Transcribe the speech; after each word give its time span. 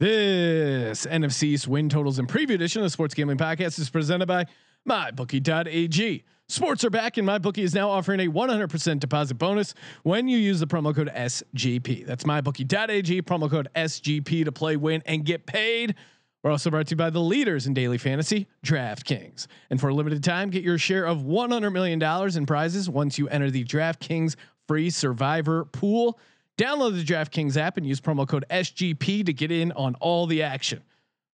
This 0.00 1.06
NFC 1.06 1.42
East 1.42 1.66
win 1.66 1.88
totals 1.88 2.20
and 2.20 2.28
preview 2.28 2.50
edition 2.50 2.82
of 2.82 2.86
the 2.86 2.90
Sports 2.90 3.14
Gambling 3.14 3.36
Podcast 3.36 3.80
is 3.80 3.90
presented 3.90 4.26
by 4.26 4.46
MyBookie.ag. 4.88 6.22
Sports 6.46 6.84
are 6.84 6.90
back, 6.90 7.16
and 7.16 7.26
MyBookie 7.26 7.64
is 7.64 7.74
now 7.74 7.90
offering 7.90 8.20
a 8.20 8.30
100% 8.30 9.00
deposit 9.00 9.34
bonus 9.34 9.74
when 10.04 10.28
you 10.28 10.38
use 10.38 10.60
the 10.60 10.68
promo 10.68 10.94
code 10.94 11.10
SGP. 11.12 12.06
That's 12.06 12.22
MyBookie.ag, 12.22 13.22
promo 13.22 13.50
code 13.50 13.70
SGP 13.74 14.44
to 14.44 14.52
play, 14.52 14.76
win, 14.76 15.02
and 15.04 15.24
get 15.24 15.46
paid. 15.46 15.96
We're 16.44 16.52
also 16.52 16.70
brought 16.70 16.86
to 16.86 16.92
you 16.92 16.96
by 16.96 17.10
the 17.10 17.18
leaders 17.18 17.66
in 17.66 17.74
daily 17.74 17.98
fantasy, 17.98 18.46
DraftKings. 18.64 19.48
And 19.68 19.80
for 19.80 19.88
a 19.88 19.94
limited 19.94 20.22
time, 20.22 20.50
get 20.50 20.62
your 20.62 20.78
share 20.78 21.06
of 21.06 21.18
$100 21.18 21.72
million 21.72 22.00
in 22.36 22.46
prizes 22.46 22.88
once 22.88 23.18
you 23.18 23.26
enter 23.30 23.50
the 23.50 23.64
DraftKings 23.64 24.36
free 24.68 24.90
survivor 24.90 25.64
pool. 25.64 26.20
Download 26.58 26.92
the 26.92 27.04
DraftKings 27.04 27.56
app 27.56 27.76
and 27.76 27.86
use 27.86 28.00
promo 28.00 28.26
code 28.28 28.44
SGP 28.50 29.24
to 29.24 29.32
get 29.32 29.52
in 29.52 29.70
on 29.72 29.94
all 30.00 30.26
the 30.26 30.42
action. 30.42 30.82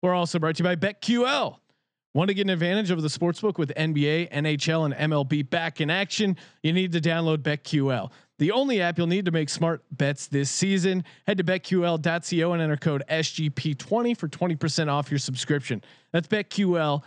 We're 0.03 0.15
also 0.15 0.41
brought 0.41 0.57
to 0.57 0.65
you 0.65 0.65
by 0.65 0.75
BetQL. 0.75 1.57
Want 2.12 2.29
to 2.29 2.35
get 2.35 2.43
an 2.43 2.51
advantage 2.51 2.91
of 2.91 3.01
the 3.01 3.09
sportsbook 3.09 3.56
with 3.56 3.73
NBA, 3.75 4.33
NHL, 4.33 4.84
and 4.84 5.12
MLB 5.12 5.48
back 5.48 5.81
in 5.81 5.91
action? 5.91 6.37
You 6.62 6.73
need 6.73 6.92
to 6.92 7.01
download 7.01 7.39
BetQL, 7.39 8.11
the 8.39 8.51
only 8.51 8.81
app 8.81 8.98
you'll 8.98 9.06
need 9.06 9.25
to 9.27 9.31
make 9.31 9.48
smart 9.48 9.84
bets 9.92 10.27
this 10.27 10.51
season. 10.51 11.05
Head 11.29 11.39
to 11.39 11.45
betql.co 11.45 12.53
and 12.53 12.61
enter 12.61 12.77
code 12.77 13.05
SGP20 13.09 14.17
for 14.17 14.27
20% 14.27 14.89
off 14.89 15.12
your 15.12 15.19
subscription. 15.20 15.81
That's 16.11 16.27
betql.co, 16.27 17.03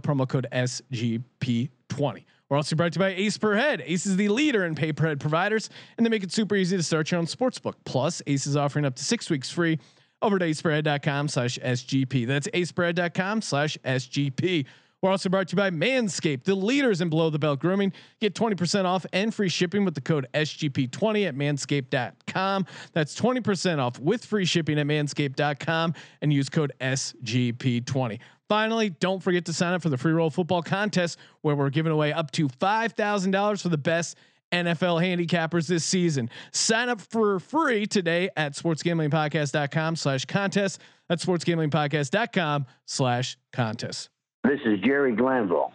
promo 0.00 0.26
code 0.26 0.46
SGP20. 0.50 2.24
We're 2.50 2.56
also 2.56 2.74
brought 2.74 2.92
to 2.94 2.98
you 2.98 3.04
by 3.04 3.14
Ace 3.14 3.38
Per 3.38 3.54
Head. 3.54 3.80
Ace 3.86 4.06
is 4.06 4.16
the 4.16 4.28
leader 4.28 4.66
in 4.66 4.74
pay 4.74 4.92
per 4.92 5.06
head 5.06 5.20
providers, 5.20 5.70
and 5.96 6.04
they 6.04 6.10
make 6.10 6.24
it 6.24 6.32
super 6.32 6.56
easy 6.56 6.76
to 6.76 6.82
start 6.82 7.10
your 7.10 7.18
own 7.18 7.26
sportsbook. 7.26 7.74
Plus, 7.84 8.20
Ace 8.26 8.46
is 8.46 8.56
offering 8.56 8.84
up 8.84 8.96
to 8.96 9.04
six 9.04 9.30
weeks 9.30 9.50
free 9.50 9.78
over 10.20 10.38
to 10.38 10.44
aceperhead.com 10.44 11.28
slash 11.28 11.58
SGP. 11.58 12.26
That's 12.26 12.48
aceperhead.com 12.48 13.40
slash 13.42 13.78
SGP. 13.84 14.66
We're 15.00 15.10
also 15.10 15.30
brought 15.30 15.48
to 15.48 15.52
you 15.52 15.56
by 15.56 15.70
Manscaped, 15.70 16.44
the 16.44 16.54
leaders 16.54 17.00
in 17.00 17.08
below 17.08 17.30
the 17.30 17.38
belt 17.38 17.60
grooming. 17.60 17.92
Get 18.20 18.34
20% 18.34 18.84
off 18.84 19.06
and 19.14 19.34
free 19.34 19.48
shipping 19.48 19.84
with 19.84 19.94
the 19.94 20.02
code 20.02 20.26
SGP20 20.34 21.26
at 21.26 21.34
manscaped.com. 21.34 22.66
That's 22.92 23.18
20% 23.18 23.78
off 23.78 23.98
with 23.98 24.24
free 24.26 24.44
shipping 24.44 24.78
at 24.78 24.86
manscaped.com 24.86 25.94
and 26.20 26.32
use 26.32 26.50
code 26.50 26.72
SGP20. 26.80 28.18
Finally, 28.50 28.90
don't 28.90 29.22
forget 29.22 29.44
to 29.44 29.52
sign 29.52 29.74
up 29.74 29.80
for 29.80 29.90
the 29.90 29.96
free 29.96 30.10
roll 30.10 30.28
football 30.28 30.60
contest 30.60 31.20
where 31.42 31.54
we're 31.54 31.70
giving 31.70 31.92
away 31.92 32.12
up 32.12 32.32
to 32.32 32.48
$5,000 32.48 33.62
for 33.62 33.68
the 33.68 33.78
best 33.78 34.16
NFL 34.50 35.00
handicappers 35.00 35.68
this 35.68 35.84
season. 35.84 36.28
Sign 36.50 36.88
up 36.88 37.00
for 37.00 37.38
free 37.38 37.86
today 37.86 38.28
at 38.36 38.54
sportsgamblingpodcast.com 38.54 39.94
slash 39.94 40.24
contest. 40.24 40.80
That's 41.08 41.24
sportsgamblingpodcast.com 41.24 42.66
slash 42.86 43.38
contest. 43.52 44.08
This 44.42 44.58
is 44.64 44.80
Jerry 44.80 45.14
Glanville, 45.14 45.70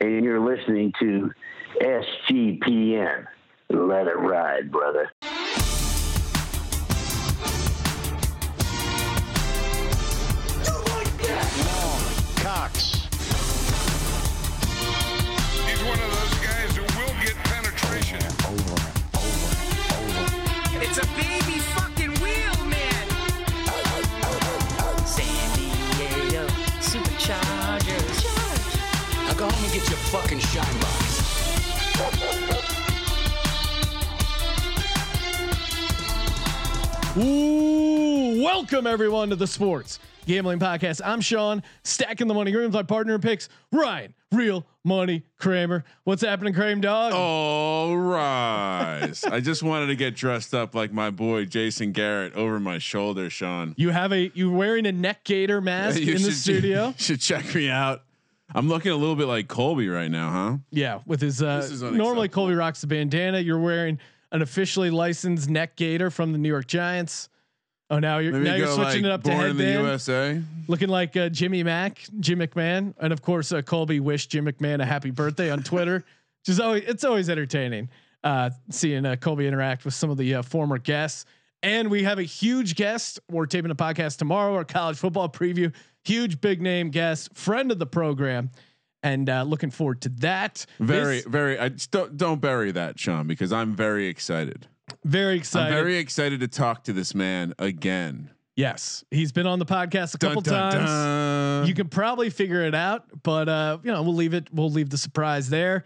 and 0.00 0.24
you're 0.24 0.38
listening 0.38 0.92
to 1.00 1.32
SGPN. 1.82 3.26
Let 3.70 4.06
it 4.06 4.16
ride, 4.16 4.70
brother. 4.70 5.10
Get 29.72 29.88
your 29.88 29.98
fucking 29.98 30.40
shine 30.40 30.80
box. 30.80 31.20
Ooh, 37.16 38.42
welcome 38.42 38.86
everyone 38.86 39.30
to 39.30 39.36
the 39.36 39.46
Sports 39.46 40.00
Gambling 40.26 40.58
Podcast. 40.58 41.00
I'm 41.04 41.20
Sean, 41.20 41.62
stacking 41.84 42.26
the 42.26 42.34
money. 42.34 42.50
Green 42.50 42.70
my 42.72 42.82
partner 42.82 43.14
in 43.14 43.20
picks, 43.20 43.48
Ryan, 43.70 44.14
real 44.32 44.66
money 44.84 45.24
Kramer. 45.38 45.84
What's 46.04 46.22
happening, 46.22 46.54
Kramer 46.54 46.80
dog? 46.80 47.12
All 47.12 47.96
right. 47.96 49.12
I 49.30 49.40
just 49.40 49.62
wanted 49.62 49.86
to 49.86 49.94
get 49.94 50.16
dressed 50.16 50.52
up 50.52 50.74
like 50.74 50.92
my 50.92 51.10
boy 51.10 51.44
Jason 51.44 51.92
Garrett 51.92 52.34
over 52.34 52.58
my 52.58 52.78
shoulder, 52.78 53.30
Sean. 53.30 53.74
You 53.76 53.90
have 53.90 54.12
a 54.12 54.32
you're 54.34 54.52
wearing 54.52 54.86
a 54.86 54.92
neck 54.92 55.22
gator 55.22 55.60
mask 55.60 56.00
You 56.00 56.14
in 56.16 56.22
the 56.22 56.32
studio. 56.32 56.86
You 56.98 57.04
should 57.04 57.20
check 57.20 57.54
me 57.54 57.70
out. 57.70 58.02
I'm 58.54 58.68
looking 58.68 58.92
a 58.92 58.96
little 58.96 59.16
bit 59.16 59.26
like 59.26 59.48
Colby 59.48 59.88
right 59.88 60.10
now, 60.10 60.30
huh? 60.30 60.56
Yeah, 60.70 61.00
with 61.06 61.20
his 61.20 61.42
uh 61.42 61.68
normally. 61.92 62.28
Colby 62.28 62.54
rocks 62.54 62.80
the 62.80 62.86
bandana. 62.86 63.40
You're 63.40 63.58
wearing 63.58 63.98
an 64.32 64.42
officially 64.42 64.90
licensed 64.90 65.48
neck 65.48 65.76
gator 65.76 66.10
from 66.10 66.32
the 66.32 66.38
New 66.38 66.48
York 66.48 66.66
Giants. 66.66 67.28
Oh, 67.90 67.98
now 67.98 68.18
you're 68.18 68.32
Maybe 68.32 68.44
now 68.44 68.54
you're 68.54 68.66
switching 68.68 69.02
like 69.02 69.04
it 69.04 69.10
up 69.10 69.22
to 69.24 69.30
born 69.30 69.46
in 69.50 69.56
the 69.56 69.64
headband, 69.64 69.86
USA. 69.86 70.42
looking 70.68 70.88
like 70.88 71.16
uh, 71.16 71.28
Jimmy 71.28 71.64
Mack, 71.64 71.98
Jim 72.20 72.38
McMahon, 72.38 72.94
and 73.00 73.12
of 73.12 73.20
course 73.20 73.50
uh, 73.52 73.62
Colby 73.62 73.98
wished 73.98 74.30
Jim 74.30 74.46
McMahon 74.46 74.80
a 74.80 74.86
happy 74.86 75.10
birthday 75.10 75.50
on 75.50 75.62
Twitter, 75.64 76.04
is 76.46 76.60
always 76.60 76.84
it's 76.86 77.02
always 77.02 77.28
entertaining 77.28 77.88
uh, 78.22 78.50
seeing 78.70 79.06
uh, 79.06 79.16
Colby 79.16 79.46
interact 79.46 79.84
with 79.84 79.94
some 79.94 80.10
of 80.10 80.16
the 80.16 80.36
uh, 80.36 80.42
former 80.42 80.78
guests. 80.78 81.24
And 81.62 81.90
we 81.90 82.02
have 82.04 82.18
a 82.18 82.22
huge 82.22 82.74
guest. 82.74 83.20
We're 83.30 83.46
taping 83.46 83.70
a 83.70 83.74
podcast 83.74 84.16
tomorrow, 84.16 84.54
our 84.54 84.64
college 84.64 84.96
football 84.96 85.28
preview. 85.28 85.72
Huge 86.04 86.40
big 86.40 86.62
name 86.62 86.88
guest, 86.90 87.36
friend 87.36 87.70
of 87.70 87.78
the 87.78 87.86
program, 87.86 88.50
and 89.02 89.28
uh, 89.28 89.42
looking 89.42 89.70
forward 89.70 90.00
to 90.02 90.08
that. 90.20 90.64
Very, 90.78 91.16
This- 91.16 91.26
very. 91.26 91.58
I 91.58 91.68
just 91.68 91.90
don't 91.90 92.16
don't 92.16 92.40
bury 92.40 92.72
that, 92.72 92.98
Sean, 92.98 93.26
because 93.26 93.52
I'm 93.52 93.76
very 93.76 94.06
excited. 94.06 94.66
very 95.04 95.36
excited. 95.36 95.66
I'm 95.66 95.74
very 95.84 95.96
excited 95.98 96.40
to 96.40 96.48
talk 96.48 96.84
to 96.84 96.94
this 96.94 97.14
man 97.14 97.52
again. 97.58 98.30
yes, 98.56 99.04
he's 99.10 99.30
been 99.32 99.46
on 99.46 99.58
the 99.58 99.66
podcast 99.66 100.14
a 100.14 100.18
Dun, 100.18 100.30
couple 100.30 100.42
dun, 100.42 100.72
times. 100.72 100.90
dun. 100.90 101.66
You 101.68 101.74
can 101.74 101.88
probably 101.88 102.30
figure 102.30 102.62
it 102.62 102.74
out, 102.74 103.04
but 103.22 103.50
uh, 103.50 103.76
you 103.82 103.92
know, 103.92 104.02
we'll 104.02 104.14
leave 104.14 104.32
it. 104.32 104.48
We'll 104.52 104.70
leave 104.70 104.88
the 104.88 104.98
surprise 104.98 105.50
there. 105.50 105.84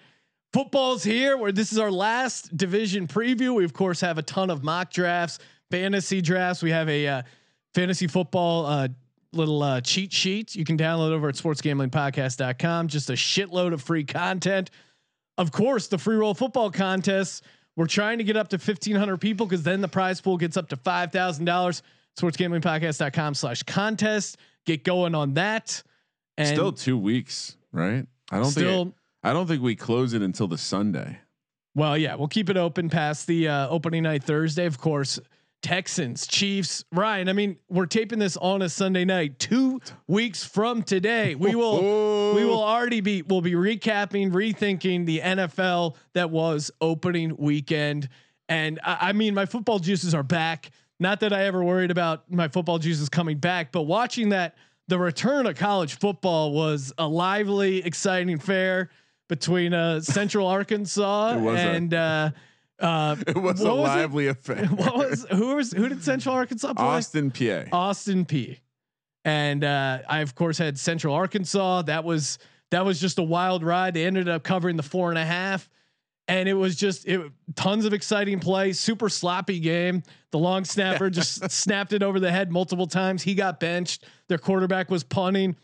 Football's 0.52 1.02
here. 1.02 1.36
Where 1.36 1.50
this 1.50 1.72
is 1.72 1.78
our 1.80 1.90
last 1.90 2.56
division 2.56 3.08
preview. 3.08 3.52
We 3.56 3.64
of 3.64 3.72
course 3.72 4.00
have 4.02 4.18
a 4.18 4.22
ton 4.22 4.50
of 4.50 4.62
mock 4.62 4.92
drafts, 4.92 5.40
fantasy 5.74 6.20
drafts. 6.20 6.62
We 6.62 6.70
have 6.70 6.88
a 6.88 7.06
uh, 7.06 7.22
fantasy 7.74 8.06
football 8.06 8.66
uh, 8.66 8.88
little 9.32 9.60
uh, 9.62 9.80
cheat 9.80 10.12
sheet 10.12 10.54
you 10.54 10.64
can 10.64 10.78
download 10.78 11.10
over 11.10 11.28
at 11.28 11.34
sportsgamblingpodcast.com. 11.34 12.88
Just 12.88 13.10
a 13.10 13.14
shitload 13.14 13.72
of 13.72 13.82
free 13.82 14.04
content. 14.04 14.70
Of 15.36 15.50
course, 15.50 15.88
the 15.88 15.98
free 15.98 16.16
roll 16.16 16.34
football 16.34 16.70
contest. 16.70 17.42
We're 17.76 17.86
trying 17.88 18.18
to 18.18 18.24
get 18.24 18.36
up 18.36 18.48
to 18.50 18.56
1500 18.56 19.16
people 19.16 19.46
because 19.46 19.64
then 19.64 19.80
the 19.80 19.88
prize 19.88 20.20
pool 20.20 20.36
gets 20.36 20.56
up 20.56 20.68
to 20.68 20.76
$5,000. 20.76 21.82
Sportsgamblingpodcast.com 22.16 23.34
slash 23.34 23.64
contest. 23.64 24.36
Get 24.64 24.84
going 24.84 25.16
on 25.16 25.34
that. 25.34 25.82
And 26.38 26.48
Still 26.48 26.70
two 26.72 26.96
weeks, 26.96 27.56
right? 27.72 28.06
I 28.30 28.36
don't 28.36 28.50
Still- 28.50 28.84
think. 28.84 28.94
I 29.24 29.32
don't 29.32 29.46
think 29.48 29.62
we 29.62 29.74
close 29.74 30.12
it 30.12 30.22
until 30.22 30.46
the 30.46 30.58
Sunday. 30.58 31.18
Well, 31.74 31.98
yeah, 31.98 32.14
we'll 32.14 32.28
keep 32.28 32.50
it 32.50 32.56
open 32.56 32.90
past 32.90 33.26
the 33.26 33.48
uh, 33.48 33.68
opening 33.68 34.04
night 34.04 34.22
Thursday. 34.22 34.66
Of 34.66 34.78
course, 34.78 35.18
Texans, 35.64 36.26
Chiefs, 36.26 36.84
Ryan. 36.92 37.30
I 37.30 37.32
mean, 37.32 37.56
we're 37.70 37.86
taping 37.86 38.18
this 38.18 38.36
on 38.36 38.60
a 38.60 38.68
Sunday 38.68 39.06
night. 39.06 39.38
Two 39.38 39.80
weeks 40.06 40.44
from 40.44 40.82
today, 40.82 41.34
we 41.34 41.54
will 41.54 42.34
we 42.34 42.44
will 42.44 42.62
already 42.62 43.00
be 43.00 43.22
we'll 43.22 43.40
be 43.40 43.52
recapping, 43.54 44.30
rethinking 44.30 45.06
the 45.06 45.20
NFL 45.20 45.96
that 46.12 46.28
was 46.28 46.70
opening 46.82 47.34
weekend. 47.38 48.10
And 48.46 48.78
I, 48.84 49.08
I 49.08 49.12
mean, 49.14 49.32
my 49.32 49.46
football 49.46 49.78
juices 49.78 50.14
are 50.14 50.22
back. 50.22 50.70
Not 51.00 51.20
that 51.20 51.32
I 51.32 51.46
ever 51.46 51.64
worried 51.64 51.90
about 51.90 52.30
my 52.30 52.48
football 52.48 52.78
juices 52.78 53.08
coming 53.08 53.38
back, 53.38 53.72
but 53.72 53.84
watching 53.84 54.28
that 54.28 54.56
the 54.88 54.98
return 54.98 55.46
of 55.46 55.56
college 55.56 55.98
football 55.98 56.52
was 56.52 56.92
a 56.98 57.08
lively, 57.08 57.82
exciting 57.82 58.38
fair 58.38 58.90
between 59.28 59.72
uh, 59.72 60.02
Central 60.02 60.46
Arkansas 60.58 61.38
was 61.38 61.58
a- 61.58 61.62
and 61.62 61.94
uh, 61.94 62.30
uh, 62.80 63.16
It 63.26 63.36
was 63.36 63.60
a 63.60 63.64
was 63.74 63.90
it? 63.90 63.98
lively 63.98 64.26
affair. 64.28 64.66
what 64.66 64.96
was 64.96 65.26
who 65.30 65.56
was 65.56 65.72
who 65.72 65.88
did 65.88 66.02
Central 66.02 66.34
Arkansas 66.34 66.74
play? 66.74 66.84
Austin, 66.84 67.30
Peay. 67.30 67.68
Austin 67.72 68.24
Peay. 68.24 68.58
and 69.24 69.64
uh, 69.64 69.98
I 70.08 70.20
of 70.20 70.34
course 70.34 70.58
had 70.58 70.78
Central 70.78 71.14
Arkansas. 71.14 71.82
That 71.82 72.04
was 72.04 72.38
that 72.70 72.84
was 72.84 73.00
just 73.00 73.18
a 73.18 73.22
wild 73.22 73.62
ride. 73.62 73.94
They 73.94 74.04
ended 74.06 74.28
up 74.28 74.42
covering 74.42 74.76
the 74.76 74.82
four 74.82 75.10
and 75.10 75.18
a 75.18 75.24
half, 75.24 75.68
and 76.26 76.48
it 76.48 76.54
was 76.54 76.74
just 76.76 77.06
it 77.06 77.20
tons 77.54 77.84
of 77.84 77.92
exciting 77.92 78.40
play. 78.40 78.72
Super 78.72 79.08
sloppy 79.08 79.60
game. 79.60 80.02
The 80.32 80.38
long 80.38 80.64
snapper 80.64 81.10
just 81.10 81.48
snapped 81.52 81.92
it 81.92 82.02
over 82.02 82.18
the 82.18 82.32
head 82.32 82.50
multiple 82.50 82.86
times. 82.88 83.22
He 83.22 83.34
got 83.36 83.60
benched. 83.60 84.04
Their 84.28 84.38
quarterback 84.38 84.90
was 84.90 85.04
punting, 85.04 85.54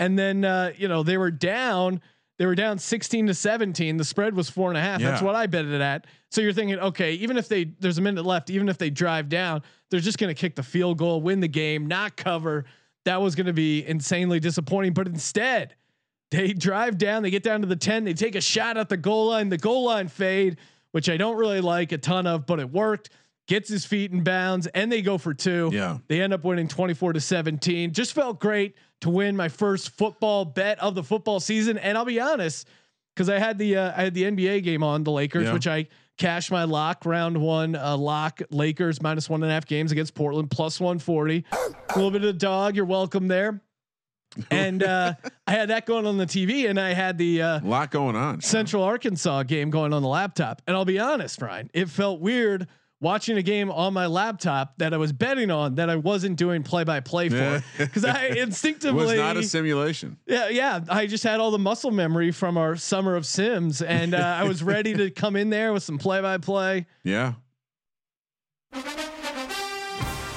and 0.00 0.18
then 0.18 0.44
uh, 0.44 0.72
you 0.76 0.88
know 0.88 1.02
they 1.04 1.16
were 1.18 1.30
down. 1.30 2.00
They 2.38 2.46
were 2.46 2.54
down 2.54 2.78
16 2.78 3.28
to 3.28 3.34
17. 3.34 3.96
The 3.96 4.04
spread 4.04 4.34
was 4.34 4.50
four 4.50 4.68
and 4.68 4.76
a 4.76 4.80
half. 4.80 5.00
That's 5.00 5.22
what 5.22 5.34
I 5.34 5.46
bet 5.46 5.64
it 5.64 5.80
at. 5.80 6.06
So 6.30 6.40
you're 6.40 6.52
thinking, 6.52 6.78
okay, 6.78 7.12
even 7.14 7.38
if 7.38 7.48
they 7.48 7.64
there's 7.64 7.98
a 7.98 8.02
minute 8.02 8.26
left, 8.26 8.50
even 8.50 8.68
if 8.68 8.76
they 8.76 8.90
drive 8.90 9.28
down, 9.28 9.62
they're 9.90 10.00
just 10.00 10.18
going 10.18 10.34
to 10.34 10.38
kick 10.38 10.54
the 10.54 10.62
field 10.62 10.98
goal, 10.98 11.22
win 11.22 11.40
the 11.40 11.48
game, 11.48 11.86
not 11.86 12.16
cover. 12.16 12.66
That 13.04 13.22
was 13.22 13.34
going 13.34 13.46
to 13.46 13.52
be 13.52 13.86
insanely 13.86 14.40
disappointing. 14.40 14.92
But 14.92 15.06
instead, 15.06 15.76
they 16.30 16.52
drive 16.52 16.98
down, 16.98 17.22
they 17.22 17.30
get 17.30 17.42
down 17.42 17.60
to 17.60 17.66
the 17.66 17.76
10, 17.76 18.04
they 18.04 18.14
take 18.14 18.34
a 18.34 18.40
shot 18.40 18.76
at 18.76 18.88
the 18.88 18.96
goal 18.96 19.28
line, 19.28 19.48
the 19.48 19.58
goal 19.58 19.84
line 19.84 20.08
fade, 20.08 20.58
which 20.90 21.08
I 21.08 21.16
don't 21.16 21.36
really 21.36 21.60
like 21.60 21.92
a 21.92 21.98
ton 21.98 22.26
of, 22.26 22.46
but 22.46 22.60
it 22.60 22.70
worked. 22.70 23.10
Gets 23.48 23.68
his 23.68 23.84
feet 23.84 24.10
in 24.10 24.24
bounds, 24.24 24.66
and 24.66 24.90
they 24.90 25.02
go 25.02 25.18
for 25.18 25.32
two. 25.32 25.70
Yeah. 25.72 25.98
They 26.08 26.20
end 26.20 26.32
up 26.32 26.42
winning 26.42 26.66
24 26.66 27.12
to 27.12 27.20
17. 27.20 27.92
Just 27.92 28.12
felt 28.12 28.40
great 28.40 28.74
to 29.02 29.10
win 29.10 29.36
my 29.36 29.48
first 29.48 29.90
football 29.90 30.44
bet 30.44 30.78
of 30.80 30.94
the 30.94 31.02
football 31.02 31.40
season. 31.40 31.76
And 31.78 31.96
I'll 31.98 32.04
be 32.04 32.20
honest, 32.20 32.66
because 33.14 33.28
I 33.28 33.38
had 33.38 33.58
the 33.58 33.76
uh, 33.76 33.92
I 33.96 34.04
had 34.04 34.14
the 34.14 34.24
NBA 34.24 34.62
game 34.62 34.82
on 34.82 35.04
the 35.04 35.10
Lakers, 35.12 35.44
Yeah. 35.46 35.52
which 35.52 35.66
I 35.66 35.86
cashed 36.18 36.50
my 36.50 36.64
lock 36.64 37.04
round 37.04 37.36
one 37.36 37.74
uh, 37.76 37.96
lock 37.96 38.40
Lakers 38.50 39.02
minus 39.02 39.28
one 39.28 39.42
and 39.42 39.50
a 39.50 39.54
half 39.54 39.66
games 39.66 39.92
against 39.92 40.14
Portland 40.14 40.50
plus 40.50 40.80
140. 40.80 41.44
a 41.52 41.56
little 41.94 42.10
bit 42.10 42.22
of 42.22 42.26
the 42.26 42.32
dog. 42.32 42.74
You're 42.76 42.84
welcome 42.86 43.28
there. 43.28 43.60
And 44.50 44.82
uh, 44.82 45.14
I 45.46 45.52
had 45.52 45.70
that 45.70 45.86
going 45.86 46.04
on 46.04 46.18
the 46.18 46.26
TV, 46.26 46.68
and 46.68 46.78
I 46.78 46.92
had 46.92 47.16
the 47.16 47.40
uh, 47.40 47.60
A 47.60 47.64
lot 47.64 47.90
going 47.90 48.16
on. 48.16 48.42
Central 48.42 48.82
Arkansas 48.82 49.44
game 49.44 49.70
going 49.70 49.94
on 49.94 50.02
the 50.02 50.08
laptop. 50.08 50.60
And 50.66 50.76
I'll 50.76 50.84
be 50.84 50.98
honest, 50.98 51.40
Ryan, 51.40 51.70
it 51.72 51.88
felt 51.88 52.20
weird 52.20 52.66
watching 53.00 53.36
a 53.36 53.42
game 53.42 53.70
on 53.70 53.92
my 53.92 54.06
laptop 54.06 54.78
that 54.78 54.94
I 54.94 54.96
was 54.96 55.12
betting 55.12 55.50
on 55.50 55.74
that 55.74 55.90
I 55.90 55.96
wasn't 55.96 56.36
doing 56.36 56.62
play 56.62 56.84
by 56.84 57.00
play 57.00 57.28
for 57.28 57.62
because 57.78 58.04
I 58.04 58.26
instinctively 58.36 59.04
was 59.04 59.14
not 59.14 59.36
a 59.36 59.42
simulation. 59.42 60.16
yeah, 60.26 60.48
yeah. 60.48 60.80
I 60.88 61.06
just 61.06 61.22
had 61.24 61.40
all 61.40 61.50
the 61.50 61.58
muscle 61.58 61.90
memory 61.90 62.30
from 62.30 62.56
our 62.56 62.76
summer 62.76 63.16
of 63.16 63.26
Sims, 63.26 63.82
and 63.82 64.14
uh, 64.14 64.18
I 64.18 64.44
was 64.44 64.62
ready 64.62 64.94
to 64.94 65.10
come 65.10 65.36
in 65.36 65.50
there 65.50 65.72
with 65.72 65.82
some 65.82 65.98
play 65.98 66.20
by 66.20 66.38
play. 66.38 66.86
Yeah. 67.04 67.34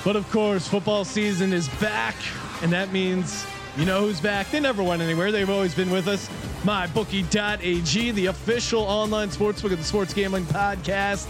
But 0.06 0.16
of 0.16 0.30
course, 0.32 0.68
football 0.68 1.04
season 1.06 1.52
is 1.54 1.68
back, 1.82 2.16
and 2.62 2.72
that 2.72 2.92
means 2.92 3.46
you 3.78 3.86
know 3.86 4.02
who's 4.02 4.20
back. 4.20 4.50
They 4.50 4.60
never 4.60 4.82
went 4.82 5.02
anywhere. 5.02 5.32
They've 5.32 5.50
always 5.50 5.76
been 5.76 5.92
with 5.92 6.08
us. 6.08 6.30
MyBookie.ag, 6.64 8.12
the 8.12 8.26
official 8.26 8.82
online 8.82 9.30
sportsbook 9.30 9.72
of 9.72 9.78
the 9.78 9.84
Sports 9.84 10.14
Gambling 10.14 10.46
Podcast. 10.46 11.28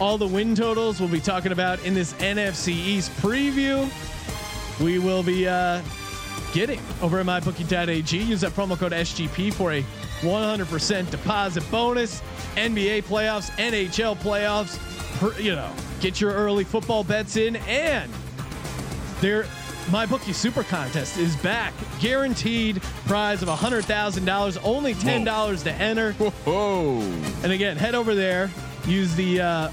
All 0.00 0.18
the 0.18 0.26
win 0.26 0.54
totals 0.54 1.00
we'll 1.00 1.08
be 1.08 1.20
talking 1.20 1.52
about 1.52 1.84
in 1.84 1.94
this 1.94 2.12
NFC 2.14 2.68
East 2.68 3.10
preview. 3.12 3.90
We 4.80 4.98
will 4.98 5.22
be 5.22 5.46
uh, 5.46 5.80
getting 6.52 6.80
over 7.00 7.20
at 7.20 7.26
MyBookie.ag. 7.26 8.16
Use 8.16 8.40
that 8.40 8.52
promo 8.52 8.76
code 8.76 8.92
SGP 8.92 9.52
for 9.54 9.72
a 9.72 9.82
100% 10.20 11.10
deposit 11.10 11.68
bonus. 11.70 12.22
NBA 12.56 13.04
playoffs, 13.04 13.50
NHL 13.52 14.16
playoffs. 14.16 14.78
Per, 15.18 15.38
you 15.40 15.54
know, 15.54 15.70
get 16.00 16.20
your 16.20 16.32
early 16.32 16.64
football 16.64 17.04
bets 17.04 17.36
in, 17.36 17.56
and 17.56 18.10
their 19.20 19.46
my 19.90 20.06
bookie 20.06 20.32
super 20.32 20.62
contest 20.62 21.18
is 21.18 21.34
back. 21.36 21.74
Guaranteed 22.00 22.80
prize 23.06 23.42
of 23.42 23.48
hundred 23.48 23.84
thousand 23.84 24.24
dollars. 24.24 24.56
Only 24.58 24.94
ten 24.94 25.24
dollars 25.24 25.62
to 25.64 25.72
enter. 25.72 26.12
Whoa. 26.14 27.00
And 27.42 27.52
again, 27.52 27.76
head 27.76 27.94
over 27.94 28.14
there. 28.14 28.50
Use 28.86 29.14
the. 29.14 29.40
Uh, 29.40 29.70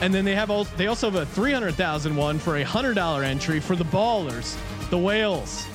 and 0.00 0.12
then 0.12 0.24
they 0.24 0.34
have 0.34 0.50
all. 0.50 0.64
They 0.76 0.86
also 0.86 1.10
have 1.10 1.20
a 1.20 1.26
three 1.26 1.52
hundred 1.52 1.74
thousand 1.74 2.16
one 2.16 2.38
for 2.38 2.56
a 2.56 2.62
hundred 2.62 2.94
dollar 2.94 3.22
entry 3.22 3.60
for 3.60 3.76
the 3.76 3.84
ballers, 3.84 4.56
the 4.90 4.98
whales. 4.98 5.66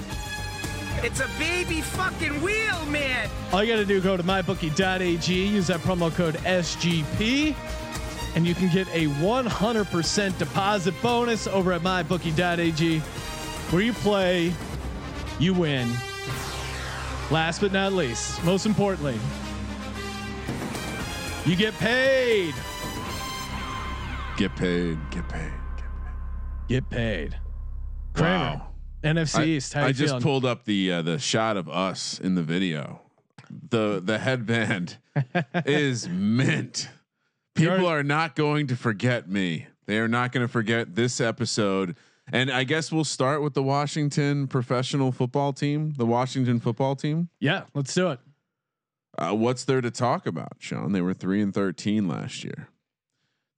It's 1.02 1.22
a 1.22 1.30
baby 1.40 1.80
fucking 1.80 2.42
wheel, 2.42 2.86
man. 2.88 3.30
All 3.54 3.64
you 3.64 3.72
got 3.72 3.80
to 3.80 3.86
do 3.86 4.02
go 4.02 4.18
to 4.18 4.24
mybookie.ag, 4.24 5.34
use 5.34 5.68
that 5.68 5.80
promo 5.80 6.14
code 6.14 6.36
SGP, 6.36 7.56
and 8.36 8.46
you 8.46 8.54
can 8.54 8.70
get 8.70 8.86
a 8.90 9.08
100% 9.08 10.38
deposit 10.38 10.94
bonus 11.02 11.48
over 11.48 11.72
at 11.72 11.82
mybookie.ag, 11.82 13.00
where 13.00 13.82
you 13.82 13.94
play, 13.94 14.54
you 15.40 15.54
win. 15.54 15.90
Last 17.32 17.62
but 17.62 17.72
not 17.72 17.94
least, 17.94 18.44
most 18.44 18.66
importantly, 18.66 19.18
you 21.46 21.56
get 21.56 21.74
paid. 21.76 22.54
Get 24.40 24.56
paid. 24.56 24.98
Get 25.12 25.28
paid. 25.28 25.52
Get 26.70 26.90
paid. 26.90 27.32
get 27.32 27.40
Kramer, 28.14 28.30
Wow. 28.56 28.68
NFC 29.04 29.40
I, 29.40 29.44
East. 29.44 29.74
How 29.74 29.84
I 29.84 29.88
you 29.88 29.94
just 29.94 30.12
feeling? 30.12 30.22
pulled 30.24 30.46
up 30.46 30.64
the 30.64 30.94
uh, 30.94 31.02
the 31.02 31.20
shot 31.20 31.58
of 31.58 31.68
us 31.68 32.22
in 32.22 32.36
the 32.36 32.42
video. 32.42 33.02
The 33.50 34.00
the 34.02 34.18
headband 34.18 34.96
is 35.66 36.08
mint. 36.08 36.88
People 37.54 37.86
are 37.86 38.02
not 38.02 38.38
going 38.38 38.68
to 38.68 38.78
forget 38.78 39.30
me. 39.30 39.68
They 39.88 39.98
are 40.00 40.08
not 40.08 40.32
going 40.32 40.48
to 40.48 40.52
forget 40.52 40.96
this 40.96 41.20
episode. 41.20 41.98
And 42.32 42.50
I 42.50 42.64
guess 42.64 42.94
we'll 42.94 43.04
start 43.04 43.42
with 43.42 43.56
the 43.56 43.64
Washington 43.64 44.48
professional 44.48 45.12
football 45.12 45.52
team, 45.52 45.96
the 45.98 46.06
Washington 46.06 46.62
football 46.62 46.96
team. 46.96 47.28
yeah, 47.42 47.64
let's 47.74 47.94
do 47.94 48.12
it. 48.12 48.20
Uh, 49.18 49.34
what's 49.34 49.66
there 49.66 49.82
to 49.82 49.92
talk 49.92 50.26
about, 50.26 50.54
Sean? 50.60 50.94
They 50.94 51.02
were 51.02 51.14
three 51.14 51.42
and 51.42 51.54
thirteen 51.54 52.08
last 52.08 52.46
year. 52.46 52.70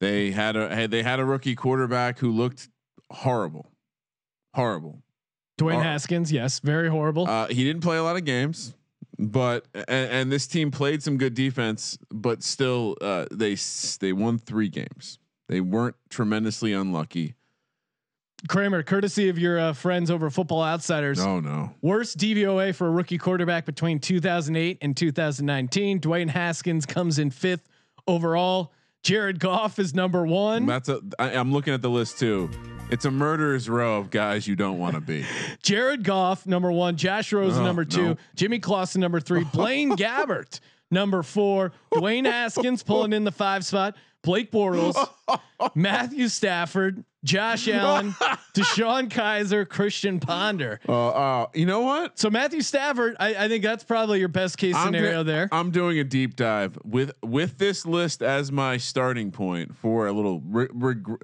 They 0.02 0.32
had 0.32 0.56
a 0.56 0.88
they 0.88 1.04
had 1.04 1.20
a 1.20 1.26
rookie 1.26 1.54
quarterback 1.54 2.18
who 2.18 2.32
looked 2.32 2.70
horrible, 3.12 3.68
horrible. 4.56 5.04
Dwayne 5.60 5.84
Haskins, 5.84 6.32
yes, 6.32 6.60
very 6.60 6.90
horrible. 6.90 7.28
Uh, 7.28 7.48
he 7.48 7.64
didn't 7.64 7.84
play 7.84 7.98
a 7.98 8.04
lot 8.04 8.16
of 8.16 8.26
games, 8.26 8.74
but 9.20 9.68
and, 9.76 10.12
and 10.12 10.32
this 10.32 10.48
team 10.48 10.72
played 10.72 11.04
some 11.04 11.18
good 11.18 11.36
defense, 11.36 12.00
but 12.10 12.42
still 12.42 12.98
uh, 13.00 13.28
they 13.32 13.56
they 14.00 14.12
won 14.12 14.40
three 14.40 14.70
games. 14.70 15.20
They 15.48 15.62
weren't 15.62 15.96
tremendously 16.10 16.74
unlucky. 16.74 17.36
Kramer, 18.48 18.82
courtesy 18.82 19.30
of 19.30 19.38
your 19.38 19.60
uh, 19.60 19.74
friends 19.74 20.10
over 20.10 20.32
Football 20.32 20.64
Outsiders. 20.64 21.20
Oh 21.20 21.40
no. 21.40 21.76
Worst 21.84 22.18
DVOA 22.18 22.74
for 22.74 22.88
a 22.88 22.92
rookie 22.92 23.20
quarterback 23.20 23.66
between 23.66 24.00
2008 24.00 24.80
and 24.82 24.98
2019. 24.98 26.00
Dwayne 26.00 26.30
Haskins 26.30 26.88
comes 26.88 27.20
in 27.20 27.30
fifth 27.30 27.70
overall. 28.08 28.74
Jared 29.04 29.40
Goff 29.40 29.80
is 29.80 29.94
number 29.96 30.26
one. 30.26 30.66
That's 30.66 30.90
a. 30.90 31.02
I, 31.18 31.32
I'm 31.34 31.52
looking 31.52 31.74
at 31.74 31.82
the 31.82 31.90
list 31.90 32.20
too. 32.20 32.50
It's 32.92 33.06
a 33.06 33.12
murderer's 33.12 33.70
row 33.70 33.98
of 33.98 34.10
guys 34.12 34.48
you 34.48 34.56
don't 34.56 34.78
want 34.78 34.96
to 34.96 35.02
be. 35.02 35.26
Jared 35.64 36.04
Goff, 36.04 36.46
number 36.46 36.72
one. 36.72 36.98
Josh 36.98 37.32
Rosen, 37.34 37.62
Oh, 37.64 37.66
number 37.66 37.86
two. 37.86 38.04
no. 38.10 38.18
Jimmy 38.36 38.60
Clausen, 38.60 39.02
number 39.02 39.20
three. 39.20 39.44
Blaine 39.54 39.92
Gabbert, 39.96 40.60
number 40.92 41.24
four. 41.24 41.72
Dwayne 41.94 42.26
Haskins 42.26 42.84
pulling 42.84 43.14
in 43.14 43.24
the 43.24 43.32
five 43.32 43.66
spot. 43.66 43.96
Blake 44.24 44.52
Bortles, 44.52 44.96
Matthew 45.76 46.28
Stafford, 46.28 47.04
Josh 47.24 47.68
Allen, 47.70 48.12
DeShone 48.54 49.10
Kizer, 49.10 49.68
Christian 49.68 50.20
Ponder. 50.20 50.80
Uh, 50.88 51.10
uh, 51.10 51.46
you 51.54 51.66
know 51.66 51.82
what? 51.82 52.18
So 52.18 52.30
Matthew 52.30 52.62
Stafford, 52.62 53.16
I, 53.20 53.36
I 53.46 53.48
think 53.48 53.64
that's 53.64 53.84
probably 53.84 54.20
your 54.20 54.28
best 54.28 54.58
case 54.58 54.76
scenario 54.76 55.24
do- 55.24 55.32
there. 55.32 55.50
I'm 55.52 55.72
doing 55.72 56.00
a 56.00 56.04
deep 56.04 56.36
dive 56.36 56.78
with 56.84 57.12
with 57.22 57.58
this 57.58 57.86
list 57.86 58.22
as 58.22 58.52
my 58.52 58.78
starting 58.78 59.32
point 59.32 59.76
for 59.76 60.08
a 60.08 60.12
little. 60.12 60.42
Re- 60.46 60.70
reg- 60.72 61.24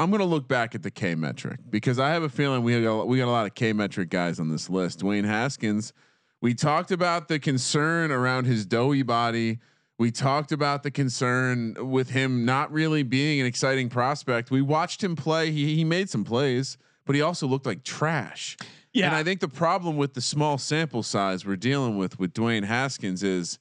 I'm 0.00 0.10
going 0.10 0.20
to 0.20 0.26
look 0.26 0.46
back 0.46 0.76
at 0.76 0.82
the 0.84 0.92
K 0.92 1.16
metric 1.16 1.58
because 1.68 1.98
I 1.98 2.10
have 2.10 2.22
a 2.22 2.28
feeling 2.28 2.62
we 2.62 2.80
got 2.82 3.08
we 3.08 3.18
got 3.18 3.26
a 3.26 3.32
lot 3.32 3.46
of 3.46 3.54
K 3.54 3.72
metric 3.72 4.10
guys 4.10 4.38
on 4.38 4.48
this 4.48 4.70
list. 4.70 5.00
Dwayne 5.00 5.24
Haskins. 5.24 5.92
We 6.40 6.54
talked 6.54 6.92
about 6.92 7.26
the 7.26 7.40
concern 7.40 8.12
around 8.12 8.44
his 8.44 8.64
doughy 8.64 9.02
body. 9.02 9.58
We 9.98 10.12
talked 10.12 10.52
about 10.52 10.84
the 10.84 10.92
concern 10.92 11.74
with 11.90 12.10
him 12.10 12.44
not 12.44 12.72
really 12.72 13.02
being 13.02 13.40
an 13.40 13.46
exciting 13.46 13.88
prospect. 13.88 14.50
We 14.50 14.62
watched 14.62 15.02
him 15.02 15.16
play. 15.16 15.50
He 15.50 15.74
he 15.74 15.84
made 15.84 16.08
some 16.08 16.24
plays, 16.24 16.78
but 17.04 17.16
he 17.16 17.22
also 17.22 17.46
looked 17.46 17.66
like 17.66 17.82
trash. 17.82 18.56
Yeah. 18.92 19.06
And 19.06 19.16
I 19.16 19.24
think 19.24 19.40
the 19.40 19.48
problem 19.48 19.96
with 19.96 20.14
the 20.14 20.20
small 20.20 20.56
sample 20.56 21.02
size 21.02 21.44
we're 21.44 21.56
dealing 21.56 21.98
with 21.98 22.18
with 22.18 22.32
Dwayne 22.32 22.64
Haskins 22.64 23.22
is 23.22 23.58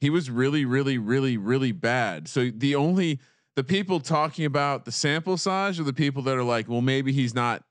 he 0.00 0.10
was 0.10 0.30
really, 0.30 0.64
really, 0.64 0.98
really, 0.98 1.36
really 1.36 1.72
bad. 1.72 2.28
So 2.28 2.50
the 2.50 2.74
only 2.74 3.20
the 3.54 3.64
people 3.64 4.00
talking 4.00 4.44
about 4.44 4.84
the 4.84 4.92
sample 4.92 5.36
size 5.36 5.80
are 5.80 5.84
the 5.84 5.92
people 5.92 6.22
that 6.22 6.36
are 6.36 6.42
like, 6.42 6.68
well, 6.68 6.82
maybe 6.82 7.12
he's 7.12 7.34
not 7.34 7.62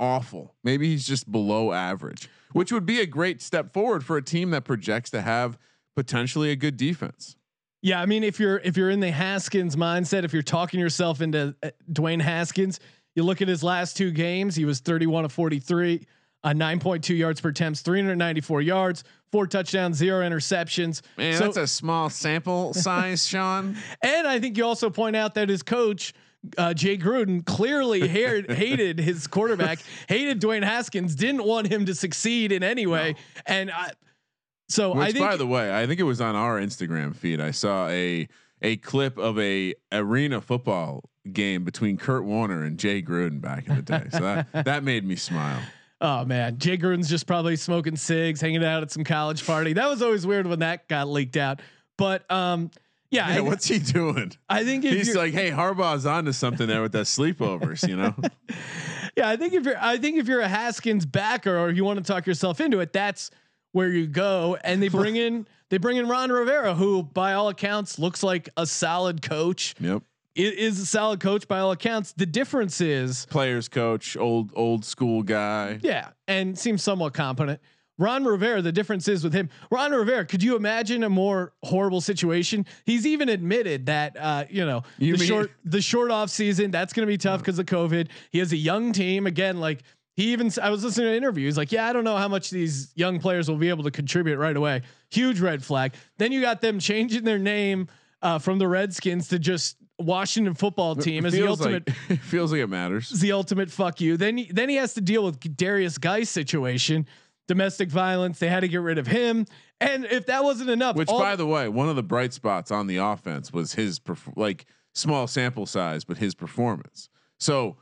awful. 0.00 0.54
Maybe 0.64 0.88
he's 0.88 1.06
just 1.06 1.30
below 1.30 1.72
average, 1.72 2.28
which 2.52 2.72
would 2.72 2.86
be 2.86 3.00
a 3.00 3.06
great 3.06 3.42
step 3.42 3.72
forward 3.72 4.04
for 4.04 4.16
a 4.16 4.22
team 4.22 4.50
that 4.50 4.64
projects 4.64 5.10
to 5.10 5.20
have 5.20 5.58
potentially 5.94 6.50
a 6.50 6.56
good 6.56 6.76
defense. 6.76 7.36
Yeah, 7.86 8.00
I 8.02 8.06
mean, 8.06 8.24
if 8.24 8.40
you're 8.40 8.58
if 8.64 8.76
you're 8.76 8.90
in 8.90 8.98
the 8.98 9.12
Haskins 9.12 9.76
mindset, 9.76 10.24
if 10.24 10.32
you're 10.32 10.42
talking 10.42 10.80
yourself 10.80 11.20
into 11.20 11.54
uh, 11.62 11.70
Dwayne 11.92 12.20
Haskins, 12.20 12.80
you 13.14 13.22
look 13.22 13.40
at 13.40 13.46
his 13.46 13.62
last 13.62 13.96
two 13.96 14.10
games. 14.10 14.56
He 14.56 14.64
was 14.64 14.80
31 14.80 15.24
of 15.24 15.30
43, 15.30 16.04
uh, 16.42 16.48
9.2 16.48 17.16
yards 17.16 17.40
per 17.40 17.50
attempts, 17.50 17.82
394 17.82 18.62
yards, 18.62 19.04
four 19.30 19.46
touchdowns, 19.46 19.98
zero 19.98 20.28
interceptions. 20.28 21.00
Man, 21.16 21.34
So- 21.36 21.44
that's 21.44 21.58
a 21.58 21.66
small 21.68 22.10
sample 22.10 22.74
size, 22.74 23.24
Sean. 23.24 23.76
and 24.02 24.26
I 24.26 24.40
think 24.40 24.56
you 24.58 24.64
also 24.66 24.90
point 24.90 25.14
out 25.14 25.34
that 25.34 25.48
his 25.48 25.62
coach, 25.62 26.12
uh, 26.58 26.74
Jay 26.74 26.98
Gruden, 26.98 27.46
clearly 27.46 28.08
hated, 28.08 28.50
hated 28.50 28.98
his 28.98 29.28
quarterback, 29.28 29.78
hated 30.08 30.40
Dwayne 30.40 30.64
Haskins, 30.64 31.14
didn't 31.14 31.44
want 31.44 31.68
him 31.68 31.86
to 31.86 31.94
succeed 31.94 32.50
in 32.50 32.64
any 32.64 32.84
way. 32.88 33.14
And 33.46 33.70
I, 33.70 33.92
so 34.68 34.94
I 34.94 35.12
think, 35.12 35.24
by 35.24 35.36
the 35.36 35.46
way, 35.46 35.74
I 35.74 35.86
think 35.86 36.00
it 36.00 36.04
was 36.04 36.20
on 36.20 36.34
our 36.34 36.60
Instagram 36.60 37.14
feed. 37.14 37.40
I 37.40 37.50
saw 37.50 37.88
a 37.88 38.28
a 38.62 38.76
clip 38.78 39.18
of 39.18 39.38
a 39.38 39.74
arena 39.92 40.40
football 40.40 41.08
game 41.32 41.64
between 41.64 41.96
Kurt 41.96 42.24
Warner 42.24 42.64
and 42.64 42.78
Jay 42.78 43.02
Gruden 43.02 43.40
back 43.40 43.68
in 43.68 43.76
the 43.76 43.82
day. 43.82 44.06
So 44.10 44.20
that 44.20 44.52
that 44.64 44.84
made 44.84 45.04
me 45.04 45.16
smile. 45.16 45.60
oh 46.00 46.24
man, 46.24 46.58
Jay 46.58 46.76
Gruden's 46.78 47.08
just 47.08 47.26
probably 47.26 47.56
smoking 47.56 47.96
cigs, 47.96 48.40
hanging 48.40 48.64
out 48.64 48.82
at 48.82 48.90
some 48.90 49.04
college 49.04 49.46
party. 49.46 49.72
That 49.72 49.88
was 49.88 50.02
always 50.02 50.26
weird 50.26 50.46
when 50.46 50.60
that 50.60 50.88
got 50.88 51.08
leaked 51.08 51.36
out. 51.36 51.60
But 51.96 52.30
um, 52.30 52.70
yeah, 53.10 53.28
Yeah, 53.30 53.38
I, 53.38 53.40
what's 53.40 53.66
he 53.66 53.78
doing? 53.78 54.32
I 54.48 54.64
think 54.64 54.84
if 54.84 54.92
He's 54.92 55.14
like, 55.16 55.32
hey, 55.32 55.50
Harbaugh's 55.50 56.06
onto 56.06 56.32
something 56.32 56.66
there 56.66 56.82
with 56.82 56.92
that 56.92 57.06
sleepovers, 57.06 57.88
you 57.88 57.96
know? 57.96 58.14
Yeah, 59.16 59.30
I 59.30 59.36
think 59.38 59.54
if 59.54 59.64
you're, 59.64 59.82
I 59.82 59.96
think 59.96 60.18
if 60.18 60.28
you're 60.28 60.42
a 60.42 60.48
Haskins 60.48 61.06
backer 61.06 61.58
or 61.58 61.70
you 61.70 61.84
want 61.86 61.98
to 61.98 62.04
talk 62.04 62.26
yourself 62.26 62.60
into 62.60 62.80
it, 62.80 62.92
that's 62.92 63.30
where 63.76 63.90
you 63.90 64.06
go. 64.06 64.56
And 64.64 64.82
they 64.82 64.88
bring 65.00 65.16
in, 65.16 65.46
they 65.68 65.76
bring 65.76 65.98
in 65.98 66.08
Ron 66.08 66.32
Rivera, 66.32 66.74
who 66.74 67.02
by 67.02 67.34
all 67.34 67.48
accounts 67.50 67.98
looks 67.98 68.22
like 68.22 68.48
a 68.56 68.66
solid 68.66 69.20
coach. 69.20 69.74
yep. 69.78 70.02
It 70.34 70.54
is 70.58 70.80
a 70.80 70.86
solid 70.86 71.20
coach 71.20 71.46
by 71.48 71.58
all 71.60 71.72
accounts. 71.72 72.12
The 72.12 72.26
difference 72.26 72.80
is, 72.80 73.26
Players 73.26 73.68
coach, 73.68 74.16
old 74.16 74.50
old 74.54 74.84
school 74.84 75.22
guy. 75.22 75.78
yeah, 75.82 76.08
and 76.28 76.58
seems 76.58 76.82
somewhat 76.82 77.14
competent. 77.14 77.60
Ron 77.98 78.24
Rivera, 78.26 78.60
the 78.60 78.72
difference 78.72 79.08
is 79.08 79.24
with 79.24 79.32
him. 79.32 79.48
Ron 79.70 79.92
Rivera, 79.92 80.26
could 80.26 80.42
you 80.42 80.54
imagine 80.56 81.02
a 81.04 81.08
more 81.08 81.54
horrible 81.62 82.02
situation? 82.02 82.66
He's 82.84 83.06
even 83.06 83.30
admitted 83.30 83.86
that 83.86 84.14
uh, 84.20 84.44
you 84.50 84.66
know 84.66 84.82
You 84.98 85.14
the 85.14 85.20
mean- 85.20 85.28
short 85.28 85.50
the 85.64 85.80
short 85.80 86.10
off 86.10 86.28
season 86.28 86.70
that's 86.70 86.92
going 86.92 87.06
to 87.06 87.10
be 87.10 87.16
tough 87.16 87.40
because 87.40 87.58
of 87.58 87.64
COVID. 87.64 88.08
He 88.30 88.38
has 88.40 88.52
a 88.52 88.58
young 88.58 88.92
team 88.92 89.26
again. 89.26 89.58
Like 89.58 89.82
he 90.16 90.32
even 90.32 90.50
I 90.60 90.70
was 90.70 90.82
listening 90.82 91.08
to 91.08 91.16
interviews. 91.16 91.56
Like 91.56 91.70
yeah, 91.70 91.86
I 91.86 91.92
don't 91.92 92.04
know 92.04 92.16
how 92.16 92.28
much 92.28 92.50
these 92.50 92.90
young 92.94 93.20
players 93.20 93.48
will 93.48 93.58
be 93.58 93.68
able 93.68 93.84
to 93.84 93.90
contribute 93.90 94.38
right 94.38 94.56
away. 94.56 94.82
Huge 95.10 95.40
red 95.40 95.62
flag. 95.62 95.94
Then 96.18 96.32
you 96.32 96.40
got 96.40 96.60
them 96.60 96.78
changing 96.78 97.24
their 97.24 97.38
name 97.38 97.88
uh, 98.22 98.38
from 98.38 98.58
the 98.58 98.66
Redskins 98.66 99.28
to 99.28 99.38
just 99.38 99.76
Washington 99.98 100.54
Football 100.54 100.96
Team 100.96 101.26
as 101.26 101.32
the 101.32 101.46
ultimate 101.46 101.86
like 101.88 101.96
it 102.08 102.20
feels 102.20 102.50
like 102.50 102.62
it 102.62 102.68
matters. 102.68 103.10
the 103.10 103.32
ultimate 103.32 103.70
fuck 103.70 104.00
you. 104.00 104.16
Then 104.16 104.38
he, 104.38 104.50
then 104.50 104.68
he 104.68 104.76
has 104.76 104.94
to 104.94 105.00
deal 105.00 105.24
with 105.24 105.38
Derrius 105.40 106.00
Guice 106.00 106.30
situation, 106.30 107.06
domestic 107.46 107.90
violence. 107.90 108.38
They 108.38 108.48
had 108.48 108.60
to 108.60 108.68
get 108.68 108.80
rid 108.80 108.98
of 108.98 109.06
him, 109.06 109.46
and 109.80 110.06
if 110.06 110.26
that 110.26 110.44
wasn't 110.44 110.70
enough, 110.70 110.96
Which, 110.96 111.08
by 111.08 111.36
the 111.36 111.46
way, 111.46 111.68
one 111.68 111.88
of 111.88 111.96
the 111.96 112.02
bright 112.02 112.32
spots 112.32 112.70
on 112.70 112.86
the 112.86 112.96
offense 112.96 113.52
was 113.52 113.74
his 113.74 113.98
perf- 113.98 114.36
like 114.36 114.66
small 114.94 115.26
sample 115.26 115.66
size, 115.66 116.04
but 116.04 116.16
his 116.18 116.34
performance. 116.34 117.08
So, 117.38 117.76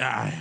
ah, 0.00 0.34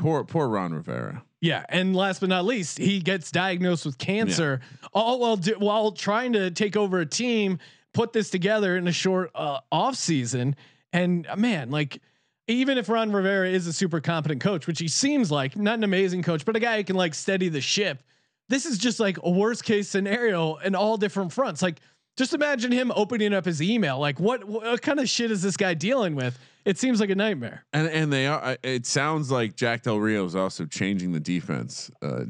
poor 0.00 0.24
poor 0.24 0.48
Ron 0.48 0.72
Rivera. 0.72 1.22
yeah, 1.40 1.64
and 1.68 1.94
last 1.94 2.20
but 2.20 2.28
not 2.28 2.44
least, 2.44 2.78
he 2.78 3.00
gets 3.00 3.30
diagnosed 3.30 3.86
with 3.86 3.98
cancer, 3.98 4.60
all 4.92 5.20
while 5.20 5.36
do, 5.36 5.54
while 5.58 5.92
trying 5.92 6.32
to 6.32 6.50
take 6.50 6.76
over 6.76 7.00
a 7.00 7.06
team, 7.06 7.58
put 7.92 8.12
this 8.12 8.30
together 8.30 8.76
in 8.76 8.88
a 8.88 8.92
short 8.92 9.30
uh, 9.34 9.60
off 9.70 9.94
season, 9.94 10.56
and 10.92 11.26
uh, 11.26 11.36
man, 11.36 11.70
like. 11.70 12.00
Even 12.48 12.78
if 12.78 12.88
Ron 12.88 13.12
Rivera 13.12 13.48
is 13.48 13.68
a 13.68 13.72
super 13.72 14.00
competent 14.00 14.40
coach, 14.40 14.66
which 14.66 14.80
he 14.80 14.88
seems 14.88 15.30
like, 15.30 15.56
not 15.56 15.78
an 15.78 15.84
amazing 15.84 16.24
coach, 16.24 16.44
but 16.44 16.56
a 16.56 16.58
guy 16.58 16.78
who 16.78 16.82
can 16.82 16.96
like 16.96 17.14
steady 17.14 17.48
the 17.48 17.60
ship, 17.60 18.02
this 18.48 18.66
is 18.66 18.76
just 18.76 18.98
like 18.98 19.18
a 19.22 19.30
worst 19.30 19.62
case 19.62 19.88
scenario 19.88 20.56
in 20.56 20.74
all 20.74 20.96
different 20.96 21.32
fronts. 21.32 21.62
Like, 21.62 21.76
just 22.16 22.34
imagine 22.34 22.72
him 22.72 22.90
opening 22.96 23.32
up 23.32 23.44
his 23.44 23.62
email. 23.62 24.00
Like, 24.00 24.18
what 24.18 24.42
what 24.44 24.82
kind 24.82 24.98
of 24.98 25.08
shit 25.08 25.30
is 25.30 25.42
this 25.42 25.56
guy 25.56 25.74
dealing 25.74 26.16
with? 26.16 26.36
It 26.64 26.78
seems 26.78 27.00
like 27.00 27.10
a 27.10 27.14
nightmare. 27.14 27.64
And 27.72 27.88
and 27.88 28.12
they 28.12 28.26
are. 28.26 28.56
It 28.62 28.86
sounds 28.86 29.30
like 29.30 29.56
Jack 29.56 29.82
Del 29.82 29.98
Rio 29.98 30.24
is 30.24 30.36
also 30.36 30.66
changing 30.66 31.12
the 31.12 31.20
defense 31.20 31.90
uh, 32.02 32.24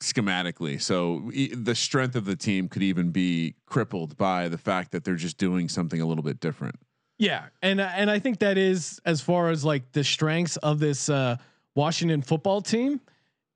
schematically. 0.00 0.80
So 0.80 1.30
e- 1.32 1.54
the 1.54 1.74
strength 1.74 2.14
of 2.14 2.24
the 2.24 2.36
team 2.36 2.68
could 2.68 2.82
even 2.82 3.10
be 3.10 3.54
crippled 3.66 4.16
by 4.16 4.48
the 4.48 4.58
fact 4.58 4.92
that 4.92 5.04
they're 5.04 5.16
just 5.16 5.38
doing 5.38 5.68
something 5.68 6.00
a 6.00 6.06
little 6.06 6.24
bit 6.24 6.40
different. 6.40 6.76
Yeah, 7.18 7.46
and 7.62 7.80
and 7.80 8.10
I 8.10 8.18
think 8.18 8.40
that 8.40 8.58
is 8.58 9.00
as 9.04 9.20
far 9.20 9.50
as 9.50 9.64
like 9.64 9.92
the 9.92 10.04
strengths 10.04 10.56
of 10.58 10.78
this 10.78 11.08
uh, 11.08 11.36
Washington 11.74 12.22
football 12.22 12.60
team. 12.60 13.00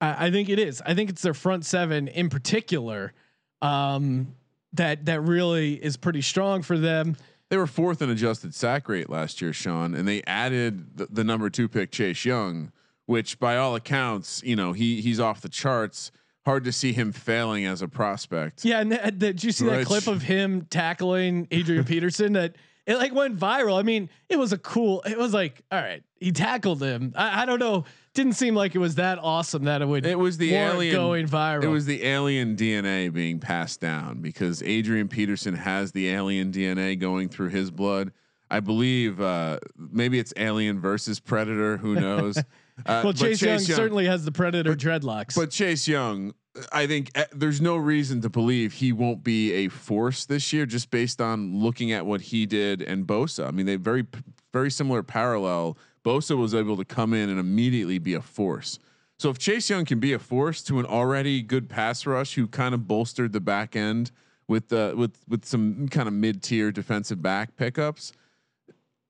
I, 0.01 0.27
I 0.27 0.31
think 0.31 0.49
it 0.49 0.59
is. 0.59 0.83
I 0.85 0.95
think 0.95 1.11
it's 1.11 1.23
their 1.23 1.35
front 1.35 1.65
seven 1.65 2.09
in 2.09 2.29
particular 2.31 3.13
um, 3.61 4.35
that 4.75 5.07
that 5.07 5.21
really 5.23 5.75
is 5.75 5.97
pretty 5.97 6.23
strong 6.23 6.63
for 6.63 6.79
them. 6.79 7.17
They 7.51 7.57
were 7.57 7.67
fourth 7.67 8.03
in 8.03 8.11
adjusted 8.11 8.55
sack 8.55 8.89
rate 8.89 9.09
last 9.09 9.41
year, 9.41 9.53
Sean, 9.53 9.95
and 9.95 10.07
they 10.07 10.23
added 10.27 10.97
the, 10.97 11.07
the 11.07 11.25
number 11.25 11.49
two 11.49 11.69
pick 11.69 11.91
Chase 11.91 12.25
Young, 12.25 12.73
which 13.07 13.39
by 13.39 13.57
all 13.57 13.75
accounts, 13.75 14.43
you 14.45 14.55
know, 14.55 14.73
he 14.73 15.01
he's 15.01 15.19
off 15.19 15.41
the 15.41 15.49
charts. 15.49 16.11
Hard 16.45 16.65
to 16.65 16.73
see 16.73 16.93
him 16.93 17.13
failing 17.13 17.67
as 17.67 17.83
a 17.83 17.89
prospect. 17.89 18.65
Yeah, 18.65 18.81
and 18.81 18.91
th- 18.91 19.19
did 19.19 19.45
you 19.45 19.53
see 19.53 19.67
that 19.67 19.85
clip 19.85 20.07
of 20.07 20.23
him 20.23 20.67
tackling 20.71 21.47
Adrian 21.51 21.85
Peterson? 21.87 22.35
That 22.35 22.57
it 22.87 22.97
like 22.97 23.15
went 23.15 23.39
viral. 23.39 23.79
I 23.79 23.83
mean, 23.83 24.09
it 24.31 24.39
was 24.39 24.53
a 24.53 24.59
cool. 24.59 25.03
It 25.03 25.19
was 25.19 25.35
like, 25.35 25.63
all 25.71 25.81
right, 25.81 26.03
he 26.21 26.33
tackled 26.33 26.83
him. 26.83 27.13
I, 27.17 27.43
I 27.43 27.47
don't 27.47 27.59
know. 27.59 27.85
Didn't 28.19 28.33
seem 28.33 28.57
like 28.57 28.75
it 28.75 28.79
was 28.79 28.97
that 28.97 29.21
awesome 29.21 29.63
that 29.67 29.81
it 29.81 29.87
would. 29.87 30.05
It 30.05 30.19
was 30.19 30.39
the 30.39 30.53
alien 30.53 30.93
going 30.93 31.29
viral. 31.29 31.63
It 31.63 31.69
was 31.69 31.87
the 31.87 32.03
alien 32.03 32.57
DNA 32.57 33.13
being 33.13 33.39
passed 33.39 33.81
down 33.81 34.23
because 34.23 34.61
Adrian 34.65 35.07
Peterson 35.07 35.55
has 35.55 35.93
the 35.93 36.09
alien 36.09 36.51
DNA 36.51 36.99
going 36.99 37.29
through 37.29 37.51
his 37.51 37.71
blood. 37.71 38.11
I 38.51 38.59
believe 38.59 39.21
uh, 39.21 39.61
maybe 39.77 40.19
it's 40.19 40.33
Alien 40.37 40.81
versus 40.81 41.21
Predator. 41.21 41.77
Who 41.77 41.95
knows? 42.01 42.39
Uh, 42.39 42.43
well, 42.87 43.03
but 43.05 43.17
Chase, 43.17 43.41
Young, 43.41 43.61
certainly 43.61 44.07
has 44.07 44.25
the 44.25 44.33
predator 44.33 44.75
dreadlocks. 44.75 45.37
But 45.37 45.53
Chase 45.53 45.87
Young, 45.87 46.35
I 46.73 46.89
think 46.89 47.17
uh, 47.17 47.27
there's 47.31 47.61
no 47.61 47.77
reason 47.77 48.21
to 48.23 48.29
believe 48.29 48.73
he 48.73 48.91
won't 48.91 49.23
be 49.23 49.53
a 49.53 49.69
force 49.69 50.27
this 50.27 50.53
year, 50.53 50.67
just 50.67 50.91
based 50.91 51.21
on 51.21 51.61
looking 51.61 51.93
at 51.93 52.05
what 52.05 52.21
he 52.21 52.47
did 52.47 52.83
and 52.83 53.07
Bosa. 53.07 53.47
I 53.47 53.53
mean, 53.53 53.67
they 53.67 53.77
very 53.77 54.07
very 54.53 54.73
similar 54.73 55.05
parallel. 55.05 55.79
Bosa 56.05 56.37
was 56.37 56.55
able 56.55 56.77
to 56.77 56.85
come 56.85 57.13
in 57.15 57.29
and 57.29 57.39
immediately 57.39 57.99
be 57.99 58.15
a 58.15 58.21
force. 58.23 58.79
So 59.19 59.31
if 59.31 59.39
Chase 59.39 59.69
Young 59.69 59.85
can 59.85 59.99
be 59.99 60.13
a 60.13 60.19
force 60.19 60.63
to 60.65 60.79
an 60.79 60.87
already 60.87 61.43
good 61.43 61.69
pass 61.69 62.07
rush, 62.07 62.35
who 62.35 62.47
kind 62.47 62.75
of 62.75 62.87
bolstered 62.87 63.33
the 63.33 63.41
back 63.41 63.75
end 63.75 64.11
with 64.47 64.73
uh, 64.73 64.95
with 64.97 65.19
with 65.29 65.45
some 65.45 65.89
kind 65.89 66.09
of 66.09 66.15
mid 66.15 66.43
tier 66.43 66.71
defensive 66.71 67.21
back 67.21 67.57
pickups. 67.57 68.13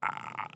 I- 0.02 0.46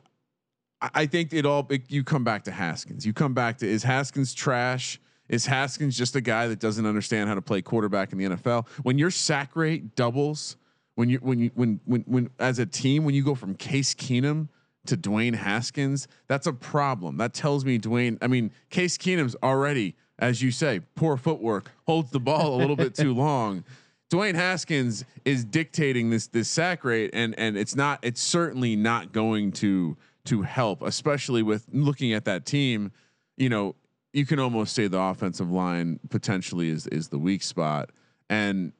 I 0.81 1.07
think 1.07 1.33
it 1.33 1.47
all. 1.47 1.65
It, 1.71 1.93
you 1.93 2.03
come 2.03 2.25
back 2.25 2.43
to 2.45 2.51
Haskins. 2.51 3.07
You 3.07 3.13
come 3.13 3.35
back 3.35 3.59
to 3.59 3.69
is 3.69 3.85
Haskins 3.85 4.35
trash? 4.35 5.01
Is 5.29 5.47
Haskins 5.47 5.97
just 5.97 6.17
a 6.17 6.21
guy 6.21 6.49
that 6.49 6.59
doesn't 6.59 6.85
understand 6.85 7.29
how 7.29 7.37
to 7.37 7.41
play 7.41 7.63
quarterback 7.63 8.13
in 8.13 8.19
the 8.19 8.25
NFL? 8.25 8.67
When 8.83 8.99
your 8.99 9.13
sack 9.13 9.55
rate 9.55 9.95
doubles, 9.95 10.57
when 10.97 11.09
you 11.09 11.19
when 11.19 11.39
you 11.39 11.51
when 11.55 11.81
when 11.85 12.01
when 12.03 12.31
as 12.41 12.59
a 12.59 12.67
team 12.67 13.05
when 13.05 13.15
you 13.15 13.23
go 13.23 13.37
from 13.37 13.55
Case 13.55 13.95
Keenum 13.95 14.49
to 14.87 14.97
Dwayne 14.97 15.35
Haskins, 15.35 16.09
that's 16.29 16.47
a 16.47 16.53
problem. 16.53 17.17
That 17.17 17.35
tells 17.35 17.65
me 17.65 17.79
Dwayne. 17.79 18.19
I 18.21 18.27
mean, 18.27 18.51
Case 18.71 18.99
Keenum's 18.99 19.37
already, 19.43 19.95
as 20.19 20.43
you 20.43 20.51
say, 20.51 20.81
poor 20.95 21.17
footwork, 21.17 21.71
holds 21.87 22.11
the 22.11 22.21
ball 22.21 22.57
a 22.57 22.59
little 22.59 22.77
bit 22.77 22.95
too 22.95 23.15
long. 23.15 23.65
Dwayne 24.11 24.35
Haskins 24.35 25.05
is 25.25 25.45
dictating 25.45 26.11
this 26.11 26.27
this 26.27 26.49
sack 26.49 26.85
rate, 26.85 27.11
and 27.15 27.35
and 27.39 27.57
it's 27.57 27.75
not. 27.75 27.99
It's 28.03 28.21
certainly 28.21 28.77
not 28.77 29.13
going 29.13 29.53
to 29.53 29.97
to 30.27 30.43
help, 30.43 30.83
especially 30.83 31.43
with 31.43 31.67
looking 31.73 32.13
at 32.13 32.25
that 32.27 32.45
team. 32.45 32.93
You 33.37 33.49
know, 33.49 33.75
you 34.13 34.27
can 34.27 34.39
almost 34.39 34.75
say 34.75 34.87
the 34.87 35.01
offensive 35.01 35.51
line 35.51 35.99
potentially 36.11 36.69
is 36.69 36.87
is 36.89 37.09
the 37.09 37.19
weak 37.19 37.43
spot, 37.43 37.91
and 38.29 38.73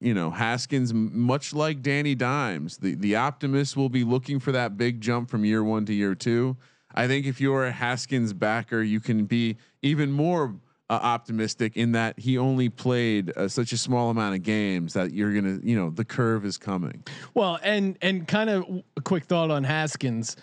you 0.00 0.14
know 0.14 0.30
Haskins, 0.30 0.94
much 0.94 1.52
like 1.52 1.82
Danny 1.82 2.14
Dimes, 2.14 2.78
the 2.78 2.94
the 2.94 3.16
optimist 3.16 3.76
will 3.76 3.88
be 3.88 4.04
looking 4.04 4.38
for 4.38 4.52
that 4.52 4.76
big 4.76 5.00
jump 5.00 5.30
from 5.30 5.44
year 5.44 5.64
one 5.64 5.84
to 5.86 5.94
year 5.94 6.14
two. 6.14 6.56
I 6.94 7.06
think 7.06 7.26
if 7.26 7.40
you're 7.40 7.66
a 7.66 7.72
Haskins 7.72 8.32
backer, 8.32 8.82
you 8.82 9.00
can 9.00 9.24
be 9.24 9.56
even 9.82 10.10
more 10.10 10.54
uh, 10.90 10.94
optimistic 10.94 11.76
in 11.76 11.92
that 11.92 12.18
he 12.18 12.38
only 12.38 12.68
played 12.68 13.36
uh, 13.36 13.48
such 13.48 13.72
a 13.72 13.76
small 13.76 14.10
amount 14.10 14.34
of 14.34 14.42
games 14.42 14.94
that 14.94 15.12
you're 15.12 15.34
gonna, 15.34 15.58
you 15.62 15.76
know, 15.76 15.90
the 15.90 16.04
curve 16.04 16.44
is 16.44 16.56
coming. 16.56 17.04
Well, 17.34 17.58
and 17.62 17.98
and 18.00 18.26
kind 18.26 18.50
of 18.50 18.64
a 18.96 19.00
quick 19.00 19.24
thought 19.24 19.50
on 19.50 19.64
Haskins. 19.64 20.36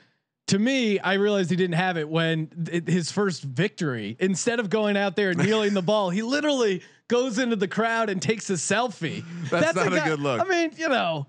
To 0.48 0.60
me, 0.60 1.00
I 1.00 1.14
realized 1.14 1.50
he 1.50 1.56
didn't 1.56 1.78
have 1.78 1.98
it 1.98 2.08
when 2.08 2.48
th- 2.66 2.88
his 2.88 3.12
first 3.12 3.42
victory. 3.42 4.16
Instead 4.20 4.60
of 4.60 4.70
going 4.70 4.96
out 4.96 5.16
there 5.16 5.32
and 5.32 5.44
kneeling 5.44 5.74
the 5.74 5.82
ball, 5.82 6.12
he 6.12 6.22
literally 6.22 6.84
goes 7.08 7.38
into 7.40 7.56
the 7.56 7.68
crowd 7.68 8.10
and 8.10 8.22
takes 8.22 8.50
a 8.50 8.54
selfie. 8.54 9.24
That's 9.50 9.76
not 9.76 9.88
a 9.88 9.96
guy- 9.96 10.10
good 10.10 10.20
look. 10.20 10.42
I 10.42 10.44
mean, 10.46 10.72
you 10.78 10.90
know, 10.90 11.28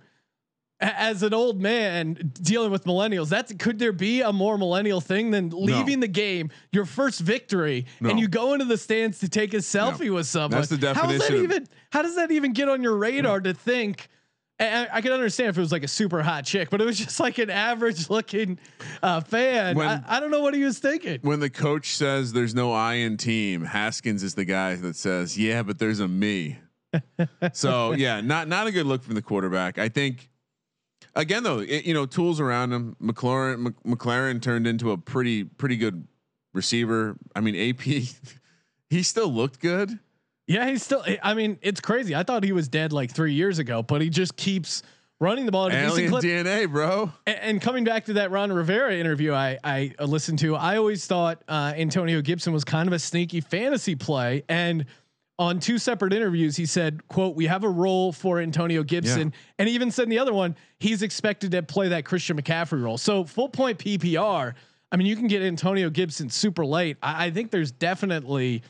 as 0.79 1.23
an 1.23 1.33
old 1.33 1.61
man 1.61 2.33
dealing 2.43 2.71
with 2.71 2.85
millennials, 2.85 3.31
that's 3.31 3.51
could 3.55 3.79
there 3.79 3.93
be 3.93 4.21
a 4.21 4.31
more 4.31 4.59
millennial 4.59 5.01
thing 5.01 5.31
than 5.31 5.49
leaving 5.49 6.01
the 6.01 6.09
game, 6.09 6.51
your 6.71 6.85
first 6.85 7.21
victory, 7.21 7.87
No. 7.99 8.11
and 8.11 8.21
you 8.21 8.29
go 8.29 8.53
into 8.53 8.67
the 8.67 8.77
stands 8.77 9.21
to 9.21 9.29
take 9.31 9.55
a 9.55 9.59
selfie 9.59 10.13
with 10.13 10.27
someone? 10.27 10.51
That's 10.51 10.69
the 10.69 10.77
definition. 10.77 11.21
How 11.21 11.29
that 11.29 11.43
even? 11.43 11.67
How 11.91 12.03
does 12.03 12.17
that 12.17 12.31
even 12.31 12.53
get 12.53 12.69
on 12.69 12.83
your 12.83 12.95
radar 12.97 13.41
to 13.41 13.55
think? 13.55 14.09
I, 14.59 14.89
I 14.91 15.01
can 15.03 15.13
understand 15.13 15.51
if 15.51 15.59
it 15.59 15.61
was 15.61 15.73
like 15.73 15.85
a 15.85 15.89
super 15.89 16.23
hot 16.23 16.45
chick, 16.45 16.71
but 16.71 16.81
it 16.81 16.85
was 16.85 16.99
just 16.99 17.21
like 17.21 17.37
an 17.39 17.51
average 17.51 18.09
looking 18.09 18.59
uh, 19.03 19.21
fan. 19.21 19.77
When- 19.77 19.87
I, 19.87 20.03
I 20.17 20.21
don't 20.21 20.31
know 20.31 20.41
what 20.41 20.55
he 20.55 20.63
was 20.63 20.79
thinking. 20.79 21.19
when 21.23 21.41
the 21.41 21.51
coach 21.51 21.95
says 21.97 22.33
there's 22.33 22.55
no 22.55 22.73
I 22.73 22.95
in 22.95 23.17
team, 23.19 23.63
Haskins 23.65 24.23
is 24.23 24.35
the 24.35 24.45
guy 24.47 24.77
that 24.77 24.97
says, 24.97 25.37
"Yeah, 25.39 25.63
but 25.63 25.79
there's 25.79 26.01
a 26.01 26.09
me." 26.09 26.59
so 27.53 27.93
yeah, 27.93 28.21
not 28.23 28.49
not 28.49 28.67
a 28.67 28.73
good 28.73 28.87
look 28.87 29.03
from 29.03 29.15
the 29.15 29.23
quarterback. 29.23 29.79
I 29.79 29.89
think. 29.89 30.31
Again, 31.15 31.43
though, 31.45 31.61
it, 31.61 31.87
you 31.87 31.95
know, 31.95 32.05
tools 32.05 32.41
around 32.41 32.73
him. 32.73 32.95
McLaurin 33.03 33.59
Mc, 33.59 33.75
McLaurin 33.85 34.41
turned 34.41 34.67
into 34.67 34.91
a 34.91 34.99
pretty 34.99 35.45
pretty 35.45 35.77
good 35.77 36.07
receiver. 36.53 37.17
I 37.35 37.41
mean, 37.41 37.57
AP, 37.57 37.81
he 38.91 39.03
still 39.03 39.29
looked 39.29 39.61
good. 39.61 39.99
Yeah, 40.47 40.69
he's 40.69 40.83
still. 40.83 41.05
I 41.23 41.35
mean, 41.35 41.59
it's 41.61 41.81
crazy. 41.81 42.15
I 42.15 42.23
thought 42.23 42.45
he 42.45 42.53
was 42.53 42.69
dead 42.69 42.93
like 42.93 43.11
three 43.13 43.33
years 43.33 43.59
ago, 43.59 43.83
but 43.83 44.01
he 44.01 44.09
just 44.11 44.37
keeps 44.37 44.83
running 45.19 45.47
the 45.47 45.53
ball 45.53 45.71
Alien. 45.71 46.13
DNA, 46.13 46.71
bro. 46.71 47.13
And, 47.27 47.39
and 47.39 47.63
coming 47.63 47.85
back 47.85 48.05
to 48.07 48.15
that 48.15 48.31
Ron 48.31 48.53
Rivera 48.53 48.95
interview, 48.95 49.33
I 49.33 49.59
I 49.65 49.93
listened 50.05 50.39
to. 50.41 50.55
I 50.55 50.77
always 50.77 51.07
thought 51.07 51.43
uh, 51.49 51.73
Antonio 51.77 52.21
Gibson 52.21 52.53
was 52.53 52.65
kind 52.65 52.89
of 52.89 52.93
a 52.93 52.99
sneaky 52.99 53.41
fantasy 53.41 53.97
play, 53.97 54.45
and 54.49 54.87
on 55.39 55.61
two 55.61 55.79
separate 55.79 56.13
interviews, 56.13 56.57
he 56.57 56.67
said, 56.67 57.07
"quote 57.09 57.35
We 57.35 57.47
have 57.47 57.65
a 57.65 57.69
role 57.69 58.13
for 58.13 58.41
Antonio 58.41 58.83
Gibson," 58.83 59.33
and 59.59 59.69
he 59.69 59.75
even 59.75 59.91
said 59.91 60.05
in 60.05 60.11
the 60.11 60.19
other 60.19 60.33
one, 60.33 60.57
he's 60.79 61.03
expected 61.03 61.51
to 61.53 61.63
play 61.63 61.89
that 61.89 62.05
Christian 62.05 62.41
McCaffrey 62.41 62.83
role. 62.83 62.99
So 62.99 63.25
full 63.25 63.49
point 63.49 63.79
PPR. 63.79 64.55
I 64.93 64.97
mean, 64.97 65.09
you 65.09 65.17
can 65.17 65.27
get 65.27 65.43
Antonio 65.43 65.91
Gibson 65.91 66.31
super 66.31 66.65
late. 66.65 66.97
I, 67.03 67.27
I 67.27 67.31
think 67.33 67.51
there's 67.51 67.73
definitely 67.73 68.63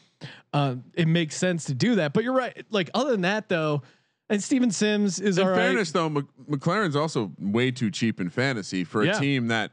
uh, 0.56 0.76
it 0.94 1.06
makes 1.06 1.36
sense 1.36 1.64
to 1.64 1.74
do 1.74 1.96
that. 1.96 2.12
But 2.12 2.24
you're 2.24 2.32
right. 2.32 2.64
Like 2.70 2.90
other 2.94 3.10
than 3.10 3.20
that, 3.22 3.48
though, 3.48 3.82
and 4.28 4.42
Steven 4.42 4.70
Sims 4.70 5.20
is 5.20 5.38
In 5.38 5.44
all 5.44 5.50
right. 5.50 5.58
fairness, 5.58 5.92
though, 5.92 6.08
Mc, 6.08 6.24
McLaurin's 6.50 6.96
also 6.96 7.32
way 7.38 7.70
too 7.70 7.90
cheap 7.90 8.20
in 8.20 8.30
fantasy 8.30 8.82
for 8.82 9.02
a 9.02 9.06
Yeah. 9.06 9.20
team 9.20 9.48
that, 9.48 9.70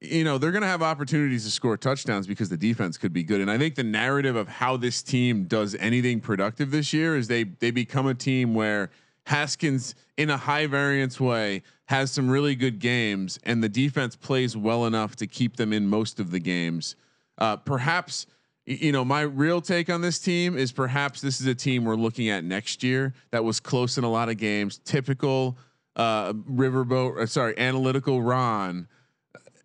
you 0.00 0.22
know, 0.22 0.36
they're 0.38 0.52
going 0.52 0.62
to 0.62 0.68
have 0.68 0.82
opportunities 0.82 1.44
to 1.44 1.50
score 1.50 1.76
touchdowns 1.76 2.26
because 2.26 2.50
the 2.50 2.56
defense 2.56 2.98
could 2.98 3.12
be 3.12 3.22
good. 3.24 3.40
And 3.40 3.50
I 3.50 3.56
think 3.58 3.74
the 3.76 3.82
narrative 3.82 4.36
of 4.36 4.46
how 4.48 4.76
this 4.76 5.02
team 5.02 5.44
does 5.44 5.74
anything 5.76 6.20
productive 6.20 6.70
this 6.70 6.92
year 6.92 7.16
is 7.16 7.26
they 7.28 7.44
they 7.44 7.70
become 7.70 8.06
a 8.06 8.14
team 8.14 8.54
where 8.54 8.90
Haskins, 9.26 9.94
in 10.18 10.28
a 10.28 10.36
high 10.36 10.66
variance 10.66 11.18
way, 11.18 11.62
has 11.86 12.10
some 12.10 12.28
really 12.28 12.54
good 12.54 12.78
games, 12.78 13.38
and 13.44 13.64
the 13.64 13.70
defense 13.70 14.16
plays 14.16 14.54
well 14.54 14.84
enough 14.84 15.16
to 15.16 15.26
keep 15.26 15.56
them 15.56 15.72
in 15.72 15.86
most 15.88 16.20
of 16.20 16.30
the 16.30 16.38
games. 16.38 16.94
Uh, 17.38 17.56
perhaps 17.56 18.26
you 18.66 18.92
know 18.92 19.04
my 19.04 19.22
real 19.22 19.60
take 19.60 19.90
on 19.90 20.00
this 20.00 20.18
team 20.18 20.56
is 20.56 20.72
perhaps 20.72 21.20
this 21.20 21.40
is 21.40 21.46
a 21.46 21.54
team 21.54 21.84
we're 21.84 21.96
looking 21.96 22.30
at 22.30 22.44
next 22.44 22.82
year 22.82 23.14
that 23.30 23.44
was 23.44 23.60
close 23.60 23.98
in 23.98 24.04
a 24.04 24.10
lot 24.10 24.28
of 24.28 24.36
games. 24.36 24.78
Typical 24.84 25.58
uh, 25.96 26.32
riverboat, 26.32 27.20
uh, 27.20 27.26
sorry, 27.26 27.56
analytical 27.58 28.22
Ron. 28.22 28.88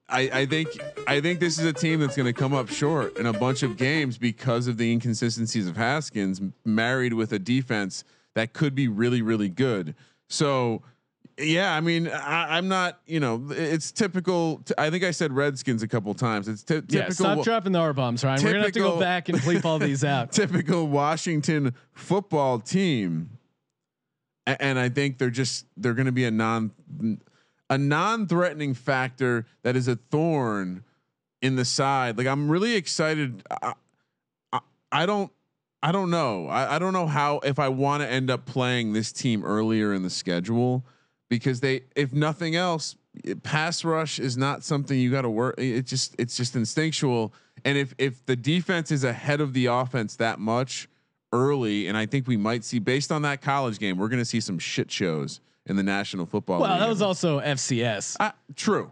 I, 0.09 0.21
I 0.33 0.45
think 0.47 0.69
I 1.07 1.21
think 1.21 1.39
this 1.39 1.59
is 1.59 1.65
a 1.65 1.73
team 1.73 1.99
that's 1.99 2.15
going 2.15 2.25
to 2.25 2.33
come 2.33 2.53
up 2.53 2.69
short 2.69 3.17
in 3.17 3.27
a 3.27 3.33
bunch 3.33 3.63
of 3.63 3.77
games 3.77 4.17
because 4.17 4.67
of 4.67 4.77
the 4.77 4.91
inconsistencies 4.91 5.67
of 5.67 5.77
Haskins, 5.77 6.41
married 6.65 7.13
with 7.13 7.31
a 7.31 7.39
defense 7.39 8.03
that 8.33 8.53
could 8.53 8.73
be 8.73 8.87
really 8.87 9.21
really 9.21 9.49
good. 9.49 9.95
So, 10.27 10.81
yeah, 11.39 11.73
I 11.75 11.81
mean, 11.81 12.07
I, 12.07 12.57
I'm 12.57 12.67
not, 12.67 12.99
you 13.05 13.19
know, 13.19 13.47
it's 13.49 13.91
typical. 13.91 14.57
T- 14.65 14.73
I 14.77 14.89
think 14.89 15.03
I 15.03 15.11
said 15.11 15.31
Redskins 15.33 15.83
a 15.83 15.87
couple 15.87 16.13
times. 16.13 16.47
It's 16.47 16.63
ty- 16.63 16.75
typical. 16.75 16.97
Yeah, 16.97 17.09
stop 17.09 17.43
dropping 17.43 17.71
the 17.71 17.79
R 17.79 17.93
bombs, 17.93 18.23
Ryan. 18.23 18.43
We're 18.43 18.51
gonna 18.51 18.63
have 18.63 18.71
to 18.73 18.79
go 18.79 18.99
back 18.99 19.29
and 19.29 19.37
bleep 19.39 19.65
all 19.65 19.79
these 19.79 20.03
out. 20.03 20.31
typical 20.31 20.87
Washington 20.87 21.73
football 21.93 22.59
team. 22.59 23.31
A- 24.47 24.61
And 24.61 24.77
I 24.79 24.89
think 24.89 25.17
they're 25.17 25.29
just 25.29 25.65
they're 25.77 25.93
going 25.93 26.05
to 26.07 26.11
be 26.11 26.25
a 26.25 26.31
non 26.31 26.71
a 27.69 27.77
non-threatening 27.77 28.73
factor 28.73 29.45
that 29.63 29.75
is 29.75 29.87
a 29.87 29.95
thorn 29.95 30.83
in 31.41 31.55
the 31.55 31.65
side. 31.65 32.17
Like 32.17 32.27
I'm 32.27 32.49
really 32.49 32.75
excited. 32.75 33.43
I, 33.61 33.73
I, 34.51 34.59
I 34.91 35.05
don't 35.05 35.31
I 35.81 35.91
don't 35.93 36.09
know. 36.09 36.47
I, 36.47 36.75
I 36.75 36.79
don't 36.79 36.91
know 36.93 37.07
how 37.07 37.39
if 37.39 37.59
I 37.59 37.69
want 37.69 38.03
to 38.03 38.09
end 38.09 38.29
up 38.29 38.45
playing 38.45 38.91
this 38.93 39.11
team 39.13 39.45
earlier 39.45 39.93
in 39.93 40.03
the 40.03 40.09
schedule 40.09 40.83
because 41.29 41.59
they 41.61 41.81
if 41.95 42.13
nothing 42.13 42.55
else 42.55 42.95
pass 43.43 43.83
rush 43.83 44.19
is 44.19 44.37
not 44.37 44.63
something 44.63 44.97
you 44.99 45.11
got 45.11 45.21
to 45.23 45.29
work 45.29 45.55
it 45.57 45.85
just 45.85 46.15
it's 46.19 46.37
just 46.37 46.55
instinctual 46.55 47.33
and 47.65 47.77
if 47.77 47.93
if 47.97 48.25
the 48.25 48.35
defense 48.35 48.91
is 48.91 49.03
ahead 49.03 49.41
of 49.41 49.53
the 49.53 49.65
offense 49.65 50.15
that 50.15 50.39
much 50.39 50.87
early 51.33 51.87
and 51.87 51.97
I 51.97 52.05
think 52.05 52.27
we 52.27 52.37
might 52.37 52.63
see 52.63 52.79
based 52.79 53.11
on 53.11 53.21
that 53.23 53.41
college 53.41 53.79
game 53.79 53.97
we're 53.97 54.07
going 54.09 54.21
to 54.21 54.25
see 54.25 54.39
some 54.39 54.57
shit 54.59 54.91
shows 54.91 55.41
in 55.65 55.75
the 55.75 55.83
National 55.83 56.25
Football 56.25 56.61
Well, 56.61 56.71
League. 56.71 56.79
that 56.79 56.89
was 56.89 57.01
also 57.01 57.39
FCS. 57.39 58.15
Uh, 58.19 58.31
true. 58.55 58.91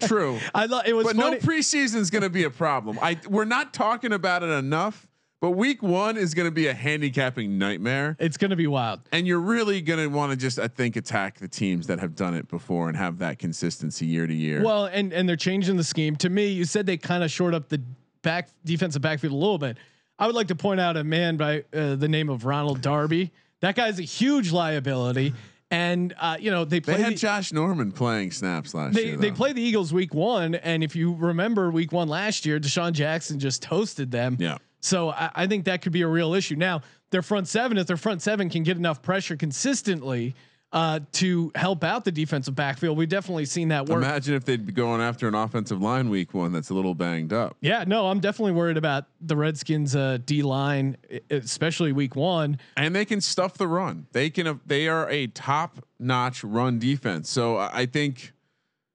True. 0.00 0.38
I 0.54 0.64
love 0.66 0.84
it 0.86 0.92
was 0.94 1.06
but 1.06 1.16
funny. 1.16 1.36
no 1.36 1.40
preseason 1.40 1.96
is 1.96 2.10
going 2.10 2.22
to 2.22 2.30
be 2.30 2.44
a 2.44 2.50
problem. 2.50 2.98
I 3.02 3.18
we're 3.28 3.44
not 3.44 3.74
talking 3.74 4.12
about 4.12 4.42
it 4.42 4.50
enough. 4.50 5.07
But 5.40 5.52
week 5.52 5.84
one 5.84 6.16
is 6.16 6.34
going 6.34 6.48
to 6.48 6.52
be 6.52 6.66
a 6.66 6.74
handicapping 6.74 7.58
nightmare, 7.58 8.16
it's 8.18 8.36
going 8.36 8.50
to 8.50 8.56
be 8.56 8.66
wild. 8.66 9.00
and 9.12 9.26
you're 9.26 9.38
really 9.38 9.80
going 9.80 10.00
to 10.00 10.08
want 10.08 10.32
to 10.32 10.36
just, 10.36 10.58
I 10.58 10.66
think, 10.66 10.96
attack 10.96 11.38
the 11.38 11.46
teams 11.46 11.86
that 11.86 12.00
have 12.00 12.16
done 12.16 12.34
it 12.34 12.48
before 12.48 12.88
and 12.88 12.96
have 12.96 13.18
that 13.18 13.38
consistency 13.38 14.04
year 14.06 14.26
to 14.26 14.34
year. 14.34 14.62
Well, 14.64 14.86
and 14.86 15.12
and 15.12 15.28
they're 15.28 15.36
changing 15.36 15.76
the 15.76 15.84
scheme. 15.84 16.16
To 16.16 16.28
me, 16.28 16.48
you 16.48 16.64
said 16.64 16.86
they 16.86 16.96
kind 16.96 17.22
of 17.22 17.30
short 17.30 17.54
up 17.54 17.68
the 17.68 17.80
back 18.22 18.48
defensive 18.64 19.00
backfield 19.00 19.32
a 19.32 19.36
little 19.36 19.58
bit. 19.58 19.78
I 20.18 20.26
would 20.26 20.34
like 20.34 20.48
to 20.48 20.56
point 20.56 20.80
out 20.80 20.96
a 20.96 21.04
man 21.04 21.36
by 21.36 21.64
uh, 21.72 21.94
the 21.94 22.08
name 22.08 22.28
of 22.28 22.44
Ronald 22.44 22.80
Darby. 22.80 23.30
That 23.60 23.76
guy's 23.76 24.00
a 24.00 24.02
huge 24.02 24.50
liability, 24.50 25.34
and 25.70 26.14
uh, 26.18 26.36
you 26.40 26.50
know 26.50 26.64
they 26.64 26.80
played 26.80 26.98
they 26.98 27.02
had 27.02 27.12
the, 27.12 27.16
Josh 27.16 27.52
Norman 27.52 27.92
playing 27.92 28.32
snaps 28.32 28.74
last 28.74 28.94
they 28.94 29.04
year. 29.04 29.16
they 29.16 29.30
though. 29.30 29.36
play 29.36 29.52
the 29.52 29.62
Eagles 29.62 29.92
week 29.92 30.14
one, 30.14 30.56
and 30.56 30.82
if 30.82 30.96
you 30.96 31.14
remember 31.14 31.70
week 31.70 31.92
one 31.92 32.08
last 32.08 32.44
year, 32.44 32.58
DeSean 32.58 32.92
Jackson 32.92 33.38
just 33.38 33.62
toasted 33.62 34.10
them. 34.10 34.36
Yeah. 34.40 34.58
So 34.80 35.10
I, 35.10 35.30
I 35.34 35.46
think 35.46 35.64
that 35.64 35.82
could 35.82 35.92
be 35.92 36.02
a 36.02 36.08
real 36.08 36.34
issue. 36.34 36.56
Now 36.56 36.82
their 37.10 37.22
front 37.22 37.48
seven, 37.48 37.78
if 37.78 37.86
their 37.86 37.96
front 37.96 38.22
seven 38.22 38.50
can 38.50 38.62
get 38.62 38.76
enough 38.76 39.02
pressure 39.02 39.36
consistently 39.36 40.34
uh, 40.70 41.00
to 41.12 41.50
help 41.54 41.82
out 41.82 42.04
the 42.04 42.12
defensive 42.12 42.54
backfield, 42.54 42.98
we've 42.98 43.08
definitely 43.08 43.46
seen 43.46 43.68
that 43.68 43.86
work. 43.88 43.96
Imagine 44.04 44.34
if 44.34 44.44
they'd 44.44 44.66
be 44.66 44.72
going 44.72 45.00
after 45.00 45.26
an 45.26 45.34
offensive 45.34 45.80
line 45.80 46.10
week 46.10 46.34
one 46.34 46.52
that's 46.52 46.68
a 46.68 46.74
little 46.74 46.94
banged 46.94 47.32
up. 47.32 47.56
Yeah, 47.62 47.84
no, 47.86 48.08
I'm 48.08 48.20
definitely 48.20 48.52
worried 48.52 48.76
about 48.76 49.06
the 49.22 49.34
Redskins 49.34 49.96
uh, 49.96 50.18
D 50.26 50.42
line, 50.42 50.98
especially 51.30 51.92
week 51.92 52.14
one. 52.16 52.58
and 52.76 52.94
they 52.94 53.06
can 53.06 53.22
stuff 53.22 53.54
the 53.54 53.66
run. 53.66 54.06
They 54.12 54.28
can. 54.28 54.60
They 54.66 54.88
are 54.88 55.08
a 55.08 55.28
top 55.28 55.78
notch 55.98 56.44
run 56.44 56.78
defense. 56.78 57.30
So 57.30 57.56
I 57.56 57.70
I 57.72 57.86
think 57.86 58.34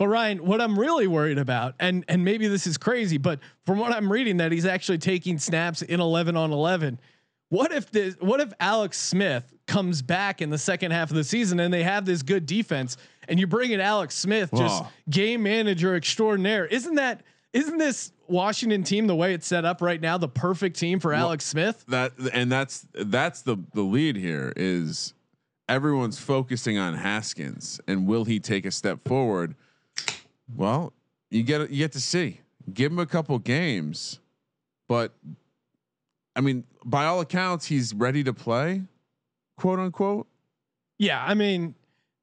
But 0.03 0.09
Ryan, 0.09 0.45
what 0.45 0.59
I'm 0.59 0.77
really 0.77 1.07
worried 1.07 1.37
about, 1.37 1.75
and 1.79 2.03
and 2.09 2.25
maybe 2.25 2.49
this 2.49 2.67
is 2.67 2.77
crazy, 2.77 3.17
but 3.17 3.39
from 3.65 3.79
what 3.79 3.93
I'm 3.93 4.11
reading, 4.11 4.35
that 4.35 4.51
he's 4.51 4.65
actually 4.65 4.97
taking 4.97 5.39
snaps 5.39 5.81
in 5.81 6.01
11 6.01 6.35
on 6.35 6.51
11. 6.51 6.99
What 7.47 7.71
if 7.71 7.89
this? 7.89 8.15
What 8.19 8.41
if 8.41 8.51
Alex 8.59 8.99
Smith 8.99 9.53
comes 9.65 10.01
back 10.01 10.41
in 10.41 10.49
the 10.49 10.57
second 10.57 10.91
half 10.91 11.09
of 11.09 11.15
the 11.15 11.23
season 11.23 11.61
and 11.61 11.73
they 11.73 11.83
have 11.83 12.03
this 12.03 12.21
good 12.21 12.45
defense, 12.45 12.97
and 13.29 13.39
you 13.39 13.47
bring 13.47 13.71
in 13.71 13.79
Alex 13.79 14.15
Smith, 14.15 14.51
just 14.53 14.83
game 15.09 15.41
manager 15.41 15.95
extraordinaire? 15.95 16.65
Isn't 16.65 16.95
that? 16.95 17.21
Isn't 17.53 17.77
this 17.77 18.11
Washington 18.27 18.83
team 18.83 19.07
the 19.07 19.15
way 19.15 19.33
it's 19.33 19.47
set 19.47 19.63
up 19.63 19.81
right 19.81 20.01
now 20.01 20.17
the 20.17 20.27
perfect 20.27 20.77
team 20.77 20.99
for 20.99 21.13
Alex 21.13 21.45
Smith? 21.45 21.81
that 21.87 22.11
and 22.33 22.51
that's 22.51 22.85
that's 22.93 23.41
the 23.43 23.55
the 23.73 23.83
lead 23.83 24.17
here 24.17 24.51
is 24.57 25.13
everyone's 25.69 26.19
focusing 26.19 26.77
on 26.77 26.95
Haskins 26.95 27.79
and 27.87 28.05
will 28.05 28.25
he 28.25 28.41
take 28.41 28.65
a 28.65 28.71
step 28.71 29.07
forward? 29.07 29.55
Well, 30.55 30.93
you 31.29 31.43
get 31.43 31.69
you 31.69 31.77
get 31.77 31.91
to 31.93 32.01
see. 32.01 32.39
Give 32.73 32.91
him 32.91 32.99
a 32.99 33.05
couple 33.05 33.37
games, 33.39 34.19
but 34.87 35.13
I 36.35 36.41
mean, 36.41 36.63
by 36.85 37.05
all 37.05 37.21
accounts, 37.21 37.65
he's 37.65 37.93
ready 37.93 38.23
to 38.23 38.33
play, 38.33 38.83
quote 39.57 39.79
unquote. 39.79 40.27
Yeah, 40.97 41.23
I 41.23 41.33
mean, 41.33 41.75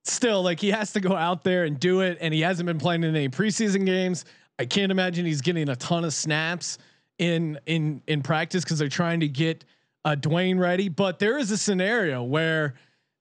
still 0.05 0.43
like 0.43 0.61
he 0.61 0.71
has 0.71 0.93
to 0.95 1.01
go 1.01 1.15
out 1.15 1.45
there 1.45 1.65
and 1.65 1.79
do 1.79 2.01
it, 2.01 2.19
and 2.21 2.33
he 2.33 2.41
hasn't 2.41 2.67
been 2.67 2.79
playing 2.79 3.05
in 3.05 3.15
any 3.15 3.29
preseason 3.29 3.85
games. 3.85 4.25
I 4.59 4.67
can't 4.67 4.93
imagine 4.93 5.27
he's 5.27 5.41
getting 5.41 5.69
a 5.69 5.77
ton 5.77 6.05
of 6.05 6.15
snaps 6.15 6.79
in 7.19 7.59
in 7.67 8.03
in 8.07 8.23
practice 8.23 8.65
because 8.65 8.79
they're 8.79 8.89
trying 8.89 9.21
to 9.21 9.29
get 9.29 9.65
uh, 10.05 10.17
Dwayne 10.17 10.59
ready. 10.59 10.89
But 10.89 11.19
there 11.19 11.39
is 11.39 11.51
a 11.51 11.59
scenario 11.59 12.23
where 12.23 12.75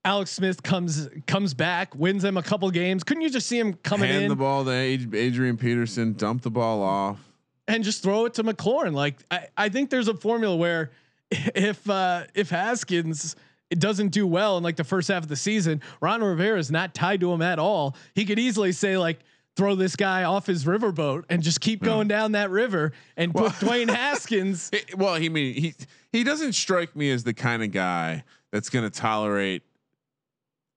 Alex 0.10 0.32
Smith 0.32 0.63
comes 0.63 1.08
comes 1.28 1.54
back, 1.54 1.93
wins 1.93 2.24
them 2.24 2.36
a 2.36 2.41
couple 2.41 2.67
games. 2.72 3.04
Couldn't 3.04 3.22
you 3.22 3.30
just 3.30 3.45
see 3.45 3.60
him 3.60 3.76
coming 3.76 4.10
Hand 4.10 4.24
in 4.24 4.30
the 4.30 4.36
ball 4.36 4.65
to 4.65 4.72
Adrian 4.72 5.56
Peterson, 5.56 6.13
dump 6.13 6.41
the 6.41 6.50
ball 6.50 6.82
off. 6.82 7.19
and 7.67 7.84
just 7.84 8.02
throw 8.02 8.26
it 8.26 8.34
to 8.34 8.43
McLaurin? 8.43 8.95
Like 8.95 9.17
I, 9.30 9.48
I 9.56 9.69
think 9.69 9.91
there's 9.91 10.08
a 10.08 10.15
formula 10.15 10.56
where 10.56 10.89
if 11.32 11.88
uh, 11.88 12.24
if 12.34 12.50
Haskins 12.50 13.36
it 13.69 13.80
doesn't 13.80 14.08
do 14.08 14.26
well 14.26 14.58
in 14.58 14.63
like 14.63 14.78
the 14.78 14.84
first 14.84 15.10
half 15.10 15.22
of 15.22 15.30
the 15.30 15.36
season, 15.36 15.80
Ron 16.02 16.24
Rivera 16.24 16.58
is 16.58 16.72
not 16.72 16.95
tied 16.95 17.19
to 17.19 17.32
him 17.32 17.43
at 17.43 17.60
all. 17.60 17.95
He 18.15 18.26
could 18.26 18.39
easily 18.39 18.72
say 18.72 18.98
like 18.98 19.19
throw 19.56 19.76
this 19.76 19.95
guy 19.95 20.24
off 20.24 20.48
his 20.48 20.65
riverboat 20.65 21.26
and 21.30 21.43
just 21.43 21.62
keep 21.62 21.84
going 21.84 22.08
down 22.08 22.32
that 22.32 22.50
river 22.50 22.93
and 23.15 23.32
put 23.32 23.52
Dwayne 23.62 23.89
Haskins. 23.95 24.72
It- 24.74 24.98
well, 24.98 25.13
he 25.15 25.30
mean 25.30 25.54
he 25.54 25.76
he 26.12 26.24
doesn't 26.24 26.54
strike 26.54 26.95
me 26.95 27.12
as 27.12 27.24
the 27.26 27.34
kind 27.36 27.62
of 27.62 27.72
guy 27.72 28.24
that's 28.52 28.72
going 28.72 28.89
to 28.89 29.00
tolerate 29.00 29.62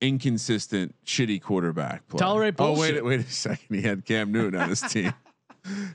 inconsistent, 0.02 0.94
shitty 1.06 1.40
quarterback 1.40 2.06
play. 2.08 2.18
Tolerate 2.18 2.54
Oh 2.58 2.74
bullshit. 2.74 2.96
wait, 2.96 3.04
wait 3.04 3.20
a 3.26 3.30
second. 3.30 3.74
He 3.74 3.80
had 3.82 4.04
Cam 4.04 4.32
Newton 4.32 4.60
on 4.60 4.68
his 4.68 4.80
team. 4.82 5.12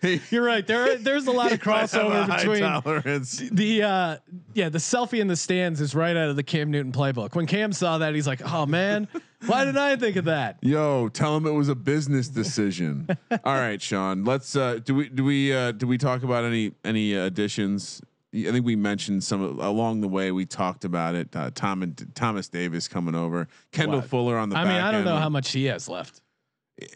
He- 0.02 0.22
You're 0.32 0.46
right. 0.46 0.66
There, 0.66 0.96
there's 0.96 1.28
a 1.28 1.32
lot 1.32 1.52
of 1.52 1.62
he 1.62 1.70
might 1.70 1.90
have 1.90 1.94
a 1.94 1.98
crossover 2.00 2.38
between 2.38 2.60
tolerance. 2.62 3.38
the 3.52 3.84
uh 3.84 4.18
yeah 4.54 4.70
the 4.70 4.78
selfie 4.78 5.20
in 5.20 5.28
the 5.28 5.36
stands 5.36 5.82
is 5.82 5.94
right 5.94 6.16
out 6.16 6.30
of 6.30 6.38
the 6.38 6.44
Cam 6.44 6.72
Newton 6.72 6.94
playbook. 6.94 7.36
When 7.36 7.48
Cam 7.48 7.74
saw 7.74 7.98
that, 7.98 8.16
he's 8.16 8.28
like, 8.28 8.40
"Oh 8.50 8.66
man, 8.66 9.10
why 9.46 9.66
didn't 9.66 9.78
I 9.80 9.98
think 9.98 10.16
of 10.16 10.24
that?" 10.24 10.56
Yo, 10.62 11.10
tell 11.10 11.36
him 11.36 11.46
it 11.46 11.52
was 11.52 11.68
a 11.68 11.76
business 11.76 12.30
decision. 12.30 13.10
All 13.44 13.56
right, 13.56 13.82
Sean. 13.82 14.24
Let's 14.24 14.56
uh 14.56 14.80
do 14.82 14.96
we 14.96 15.10
do 15.10 15.26
we 15.26 15.52
uh 15.54 15.74
do 15.74 15.86
we 15.86 15.98
talk 15.98 16.24
about 16.24 16.46
any 16.46 16.72
any 16.86 17.14
additions? 17.14 18.02
I 18.46 18.52
think 18.52 18.66
we 18.66 18.76
mentioned 18.76 19.24
some 19.24 19.42
of- 19.42 19.60
along 19.60 20.02
the 20.02 20.08
way. 20.08 20.32
We 20.32 20.46
talked 20.46 20.84
about 20.86 21.16
it. 21.16 21.36
Uh, 21.36 21.52
Tom 21.54 21.82
and 21.84 22.12
Thomas 22.14 22.50
Davis 22.50 22.88
coming 22.88 23.16
over, 23.16 23.48
Kendall? 23.72 24.02
Fuller 24.02 24.38
on 24.38 24.50
the. 24.50 24.58
I 24.58 24.64
mean, 24.66 24.74
I 24.74 24.92
don't 24.92 25.06
know 25.06 25.18
how 25.18 25.30
much 25.30 25.52
he 25.52 25.66
has 25.66 25.88
left. 25.88 26.22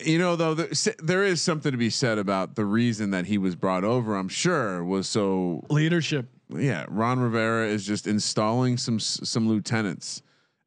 You 0.06 0.19
know, 0.19 0.36
though, 0.36 0.54
there, 0.54 0.67
there 1.01 1.23
is 1.23 1.41
something 1.41 1.71
to 1.71 1.77
be 1.77 1.89
said 1.89 2.19
about 2.19 2.56
the 2.56 2.65
reason 2.65 3.10
that 3.12 3.25
he 3.25 3.39
was 3.39 3.56
brought 3.56 3.84
over. 3.84 4.15
I'm 4.15 4.30
sure 4.30 4.84
was 4.84 5.08
so 5.08 5.63
Leadership. 5.71 6.27
yeah, 6.49 6.86
Ron 6.88 7.19
Rivera 7.19 7.67
is 7.67 7.84
just 7.86 8.06
installing 8.06 8.77
some 8.77 8.99
some 8.99 9.49
lieutenants, 9.49 10.21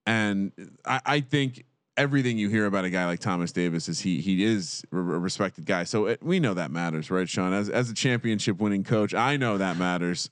and 0.05 0.51
I, 0.85 1.01
I 1.07 1.21
think 1.21 1.65
everything 1.97 2.37
you 2.37 2.49
hear 2.49 2.67
about 2.67 2.85
a 2.85 2.91
guy 2.91 3.07
like 3.07 3.21
Thomas 3.21 3.53
Davis 3.53 3.89
is 3.89 4.01
he 4.01 4.21
he 4.21 4.43
is 4.43 4.83
a 4.93 4.97
a 4.97 5.01
respected 5.01 5.65
guy. 5.65 5.85
So 5.85 6.07
it, 6.07 6.21
we 6.21 6.41
know 6.41 6.55
that 6.55 6.73
matters, 6.73 7.09
right, 7.09 7.29
Sean? 7.29 7.53
As 7.53 7.69
as 7.69 7.89
a 7.91 7.95
championship 7.95 8.59
winning 8.59 8.83
coach, 8.83 9.15
I 9.15 9.37
know 9.37 9.59
that 9.59 9.77
matters. 9.77 10.29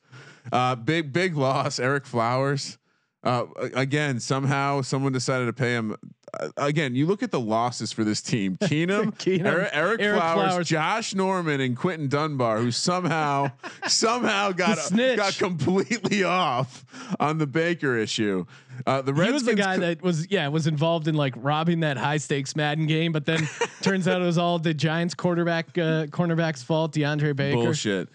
Uh, 0.51 0.75
big 0.75 1.13
big 1.13 1.37
loss, 1.37 1.79
Ereck 1.79 2.07
Flowers. 2.07 2.79
Uh, 3.25 3.47
again, 3.75 4.19
somehow 4.19 4.81
someone 4.83 5.13
decided 5.13 5.47
to 5.47 5.53
pay 5.53 5.75
him. 5.75 5.95
Uh, 6.41 6.49
again, 6.57 6.97
you 6.97 7.07
look 7.07 7.23
at 7.23 7.31
the 7.31 7.39
losses 7.39 7.93
for 7.93 8.03
this 8.03 8.21
team: 8.21 8.57
Keenum, 8.63 9.17
Keenum, 9.17 9.45
Eric, 9.45 9.71
Eric, 9.73 10.01
Ereck 10.01 10.17
Flowers, 10.17 10.49
Flowers. 10.49 10.69
Josh 10.69 11.15
Norman, 11.15 11.61
and 11.61 11.77
Quinton 11.77 12.09
Dunbar, 12.09 12.59
who 12.59 12.73
somehow 12.73 13.53
somehow 13.87 14.51
got 14.51 14.79
snitch. 14.79 15.19
got 15.19 15.37
completely 15.37 16.25
off 16.25 16.85
on 17.21 17.39
the 17.39 17.47
Baker 17.47 17.97
issue. 17.97 18.45
Uh, 18.87 19.03
the 19.03 19.13
He 19.13 19.31
was 19.31 19.45
the 19.45 19.55
guy 19.55 19.77
co- 19.77 19.83
that 19.83 20.03
was 20.03 20.29
yeah 20.29 20.49
was 20.49 20.67
involved 20.67 21.07
in 21.07 21.15
like 21.15 21.35
robbing 21.37 21.81
that 21.81 21.97
high 21.97 22.17
stakes 22.17 22.57
Madden 22.57 22.87
game, 22.89 23.13
but 23.13 23.25
then 23.25 23.49
turns 23.83 24.09
out 24.09 24.21
it 24.21 24.25
was 24.25 24.39
all 24.39 24.59
the 24.59 24.75
Giants 24.75 25.15
quarterback 25.15 25.79
uh, 25.79 26.07
cornerback's 26.07 26.65
fault. 26.65 26.93
DeAndre 26.93 27.37
Baker. 27.37 27.57
bullshit. 27.57 28.09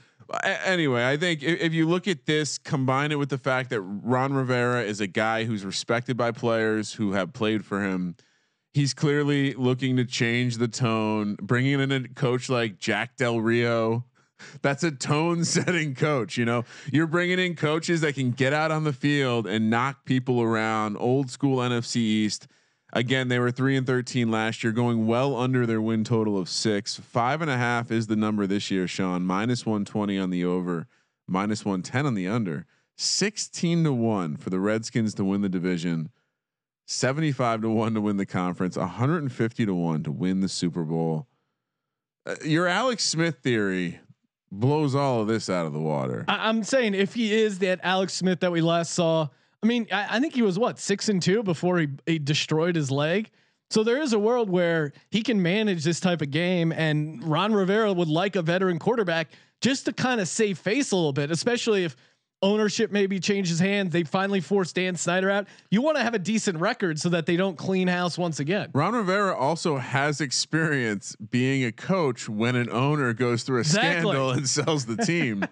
Anyway, 0.44 1.08
I 1.08 1.18
think 1.18 1.42
if, 1.44 1.62
if 1.62 1.74
you 1.74 1.88
look 1.88 2.08
at 2.08 2.26
this, 2.26 2.58
combine 2.58 3.12
it 3.12 3.20
with 3.20 3.30
the 3.30 3.38
fact 3.38 3.70
that 3.70 3.82
Ron 3.82 4.34
Rivera 4.34 4.84
is 4.84 5.00
a 5.00 5.08
guy 5.08 5.46
who's 5.46 5.64
respected 5.64 6.18
by 6.18 6.32
players 6.32 6.94
who 6.94 7.14
have 7.14 7.34
played 7.34 7.66
for 7.66 7.84
him. 7.84 8.16
He's 8.74 8.94
clearly 8.94 9.54
looking 9.54 9.96
to 9.98 10.06
change 10.06 10.58
the 10.58 10.68
tone, 10.68 11.36
bringing 11.42 11.80
in 11.80 11.92
a 11.92 12.08
coach 12.10 12.50
like 12.50 12.78
Jack 12.78 13.16
Del 13.16 13.40
Rio. 13.40 14.06
That's 14.62 14.84
a 14.84 14.92
tone 14.92 15.46
setting 15.46 15.96
coach. 15.96 16.38
You 16.38 16.46
know, 16.46 16.66
you're 16.92 17.08
bringing 17.08 17.40
in 17.40 17.56
coaches 17.56 18.02
that 18.02 18.16
can 18.16 18.32
get 18.32 18.54
out 18.54 18.72
on 18.72 18.84
the 18.84 18.94
field 18.94 19.48
and 19.48 19.70
knock 19.70 20.06
people 20.06 20.42
around. 20.42 20.98
Old 20.98 21.32
school 21.32 21.58
NFC 21.58 21.98
East. 21.98 22.48
Again, 22.94 23.28
they 23.28 23.40
were 23.40 23.52
three 23.52 23.76
and 23.76 23.86
thirteen 23.86 24.32
last 24.32 24.64
year, 24.64 24.72
going 24.72 25.08
well 25.08 25.36
under 25.36 25.66
their 25.66 25.82
win 25.82 26.04
total 26.04 26.38
of 26.38 26.48
six. 26.48 26.96
Five 26.96 27.42
and 27.42 27.52
a 27.52 27.58
half 27.58 27.92
is 27.92 28.08
the 28.08 28.16
number 28.16 28.48
this 28.48 28.72
year, 28.72 28.88
Sean. 28.88 29.26
Minus 29.26 29.66
one 29.66 29.84
twenty 29.84 30.18
on 30.18 30.30
the 30.30 30.46
over, 30.46 30.88
minus 31.28 31.66
one 31.66 31.82
ten 31.82 32.06
on 32.06 32.14
the 32.14 32.28
under. 32.28 32.66
Sixteen 32.96 33.84
to 33.84 33.94
one 33.94 34.38
for 34.38 34.50
the 34.50 34.60
Redskins 34.60 35.14
to 35.16 35.26
win 35.26 35.42
the 35.42 35.50
division. 35.50 36.10
75 36.88 37.64
to 37.64 37.70
1 37.70 37.94
to 37.96 38.02
win 38.02 38.16
the 38.16 38.26
conference, 38.26 38.78
150 38.78 39.66
to 39.66 39.74
1 39.74 40.04
to 40.04 40.12
win 40.12 40.40
the 40.40 40.48
Super 40.48 40.84
Bowl. 40.84 41.28
Uh, 42.26 42.36
your 42.46 42.66
Alex 42.66 43.04
Smith 43.04 43.40
theory 43.44 44.00
blows 44.52 44.96
all 44.96 45.22
of 45.22 45.28
this 45.28 45.50
out 45.50 45.66
of 45.66 45.74
the 45.74 45.82
water. 45.82 46.24
I, 46.30 46.48
I'm 46.48 46.64
saying 46.64 46.94
if 46.94 47.14
he 47.14 47.34
is 47.34 47.60
that 47.60 47.82
Alex 47.84 48.14
Smith 48.14 48.40
that 48.40 48.54
we 48.54 48.62
last 48.62 48.94
saw, 48.94 49.28
I 49.68 49.70
mean, 49.70 49.88
I, 49.92 50.08
I 50.12 50.20
think 50.22 50.34
he 50.34 50.44
was 50.44 50.58
what 50.58 50.80
six 50.80 51.10
and 51.10 51.22
two 51.22 51.44
before 51.44 51.78
he, 51.80 51.90
he 52.06 52.20
destroyed 52.20 52.78
his 52.78 52.90
leg. 52.90 53.30
So 53.70 53.84
there 53.84 54.02
is 54.02 54.14
a 54.14 54.20
world 54.20 54.50
where 54.50 54.94
he 55.12 55.22
can 55.22 55.42
manage 55.42 55.84
this 55.84 56.00
type 56.00 56.22
of 56.22 56.32
game, 56.32 56.72
and 56.72 57.22
Ron 57.22 57.54
Rivera 57.54 57.92
would 57.92 58.08
like 58.08 58.38
a 58.38 58.42
veteran 58.42 58.80
quarterback 58.80 59.28
just 59.60 59.84
to 59.84 59.92
kind 59.92 60.22
of 60.22 60.30
save 60.30 60.58
face 60.58 60.92
a 60.92 60.96
little 60.96 61.12
bit, 61.12 61.32
especially 61.32 61.84
if 61.84 61.98
ownership 62.42 62.92
maybe 62.92 63.20
changes 63.20 63.60
hands. 63.60 63.92
They 63.92 64.04
finally 64.04 64.42
force 64.42 64.72
Dan 64.72 64.96
Snyder 64.96 65.30
out. 65.30 65.48
You 65.72 65.82
want 65.82 65.98
to 65.98 66.04
have 66.04 66.14
a 66.14 66.20
decent 66.20 66.60
record 66.60 67.00
so 67.00 67.10
that 67.10 67.26
they 67.26 67.36
don't 67.36 67.58
clean 67.58 67.88
house 67.88 68.18
once 68.18 68.40
again. 68.40 68.70
Ron 68.74 68.94
Rivera 68.94 69.36
also 69.36 69.78
has 69.78 70.22
experience 70.22 71.16
being 71.16 71.66
a 71.66 71.72
coach 71.72 72.30
when 72.30 72.56
an 72.56 72.70
owner 72.70 73.14
goes 73.14 73.44
through 73.44 73.58
a 73.58 73.60
Exactly. 73.62 74.02
scandal 74.12 74.32
and 74.32 74.48
sells 74.48 74.86
the 74.86 74.98
team. 74.98 75.46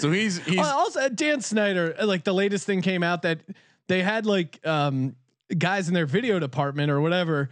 so 0.00 0.10
he's 0.12 0.38
he's 0.46 0.58
also, 0.66 1.08
Dan 1.08 1.40
Snyder, 1.40 1.94
like 2.04 2.24
the 2.24 2.34
latest 2.34 2.66
thing 2.66 2.82
came 2.82 3.02
out 3.02 3.22
that 3.22 3.40
they 3.88 4.02
had 4.02 4.24
like 4.26 4.64
um, 4.66 5.16
guys 5.56 5.88
in 5.88 5.94
their 5.94 6.06
video 6.06 6.38
department 6.38 6.90
or 6.90 7.00
whatever 7.00 7.48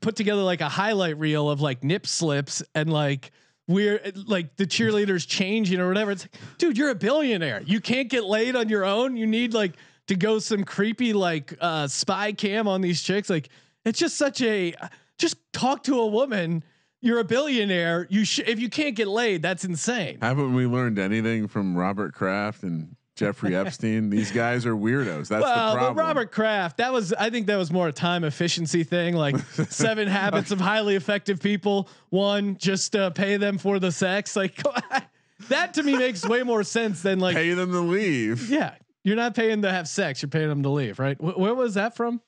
put 0.00 0.14
together 0.14 0.42
like 0.42 0.60
a 0.60 0.68
highlight 0.68 1.18
reel 1.18 1.50
of 1.50 1.60
like 1.60 1.82
nip 1.82 2.06
slips 2.06 2.62
and 2.76 2.92
like 2.92 3.32
we're 3.70 4.00
like 4.26 4.56
the 4.56 4.66
cheerleaders 4.66 5.26
changing 5.26 5.80
or 5.80 5.86
whatever. 5.88 6.10
It's 6.10 6.24
like, 6.24 6.58
dude, 6.58 6.76
you're 6.76 6.90
a 6.90 6.94
billionaire. 6.94 7.62
You 7.64 7.80
can't 7.80 8.08
get 8.08 8.24
laid 8.24 8.56
on 8.56 8.68
your 8.68 8.84
own. 8.84 9.16
You 9.16 9.26
need 9.26 9.54
like 9.54 9.74
to 10.08 10.16
go 10.16 10.40
some 10.40 10.64
creepy 10.64 11.12
like 11.12 11.56
uh, 11.60 11.86
spy 11.86 12.32
cam 12.32 12.66
on 12.66 12.80
these 12.80 13.00
chicks. 13.00 13.30
Like 13.30 13.48
it's 13.84 13.98
just 13.98 14.16
such 14.16 14.42
a 14.42 14.74
just 15.18 15.36
talk 15.52 15.84
to 15.84 16.00
a 16.00 16.06
woman. 16.06 16.64
You're 17.00 17.20
a 17.20 17.24
billionaire. 17.24 18.06
You 18.10 18.24
should 18.24 18.48
if 18.48 18.58
you 18.58 18.68
can't 18.68 18.96
get 18.96 19.06
laid, 19.06 19.40
that's 19.42 19.64
insane. 19.64 20.18
haven't 20.20 20.52
we 20.54 20.66
learned 20.66 20.98
anything 20.98 21.46
from 21.46 21.76
Robert 21.76 22.12
Kraft 22.12 22.64
and 22.64 22.96
Jeffrey 23.20 23.54
Epstein? 23.54 24.08
These 24.08 24.32
guys 24.32 24.64
are 24.64 24.74
weirdos. 24.74 25.28
That's 25.28 25.28
the 25.28 25.40
well, 25.40 25.74
problem. 25.74 25.94
but 25.94 26.02
Robert 26.02 26.32
Kraft, 26.32 26.78
that 26.78 26.90
was 26.90 27.12
I 27.12 27.28
think 27.28 27.48
that 27.48 27.56
was 27.56 27.70
more 27.70 27.88
a 27.88 27.92
time 27.92 28.24
efficiency 28.24 28.82
thing, 28.82 29.14
like 29.14 29.38
seven 29.68 30.08
habits 30.08 30.50
of 30.52 30.58
highly 30.58 30.96
effective 30.96 31.38
people. 31.38 31.90
One, 32.08 32.56
just 32.56 32.96
uh, 32.96 33.10
pay 33.10 33.36
them 33.36 33.58
for 33.58 33.78
the 33.78 33.92
sex. 33.92 34.36
Like 34.36 34.62
that 35.50 35.74
to 35.74 35.82
me 35.82 35.98
makes 35.98 36.26
way 36.26 36.42
more 36.42 36.64
sense 36.64 37.02
than 37.02 37.20
like 37.20 37.36
pay 37.36 37.52
them 37.52 37.72
to 37.72 37.80
leave. 37.80 38.48
yeah, 38.48 38.74
you're 39.04 39.16
not 39.16 39.34
paying 39.34 39.60
to 39.62 39.70
have 39.70 39.86
sex, 39.86 40.22
you're 40.22 40.30
paying 40.30 40.48
them 40.48 40.62
to 40.62 40.70
leave, 40.70 40.98
right? 40.98 41.18
Wh- 41.18 41.38
where 41.38 41.54
was 41.54 41.74
that 41.74 41.94
from? 41.94 42.22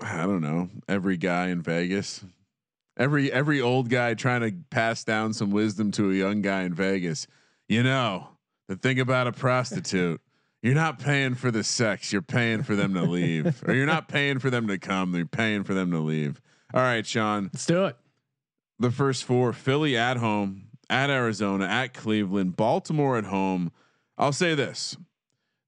I 0.00 0.22
don't 0.22 0.40
know. 0.40 0.70
Every 0.88 1.18
guy 1.18 1.48
in 1.48 1.60
Vegas, 1.60 2.24
every 2.96 3.30
every 3.30 3.60
old 3.60 3.90
guy 3.90 4.14
trying 4.14 4.40
to 4.40 4.56
pass 4.70 5.04
down 5.04 5.34
some 5.34 5.50
wisdom 5.50 5.90
to 5.92 6.10
a 6.10 6.14
young 6.14 6.40
guy 6.40 6.62
in 6.62 6.72
Vegas. 6.72 7.26
You 7.68 7.82
know, 7.82 8.28
the 8.68 8.76
thing 8.76 8.98
about 8.98 9.26
a 9.26 9.32
prostitute, 9.32 10.22
you're 10.62 10.74
not 10.74 10.98
paying 10.98 11.34
for 11.34 11.50
the 11.50 11.64
sex, 11.64 12.12
you're 12.12 12.22
paying 12.22 12.62
for 12.62 12.74
them 12.74 12.94
to 12.94 13.02
leave, 13.02 13.62
or 13.66 13.74
you're 13.74 13.86
not 13.86 14.08
paying 14.08 14.38
for 14.38 14.50
them 14.50 14.66
to 14.68 14.78
come, 14.78 15.14
you're 15.14 15.26
paying 15.26 15.64
for 15.64 15.74
them 15.74 15.90
to 15.90 15.98
leave. 15.98 16.40
All 16.74 16.82
right, 16.82 17.06
Sean. 17.06 17.50
Let's 17.52 17.66
do 17.66 17.86
it. 17.86 17.96
The 18.78 18.90
first 18.90 19.24
four: 19.24 19.52
Philly 19.52 19.96
at 19.96 20.16
home, 20.16 20.68
at 20.90 21.10
Arizona, 21.10 21.66
at 21.66 21.94
Cleveland, 21.94 22.56
Baltimore 22.56 23.16
at 23.18 23.24
home. 23.24 23.72
I'll 24.16 24.32
say 24.32 24.54
this: 24.54 24.96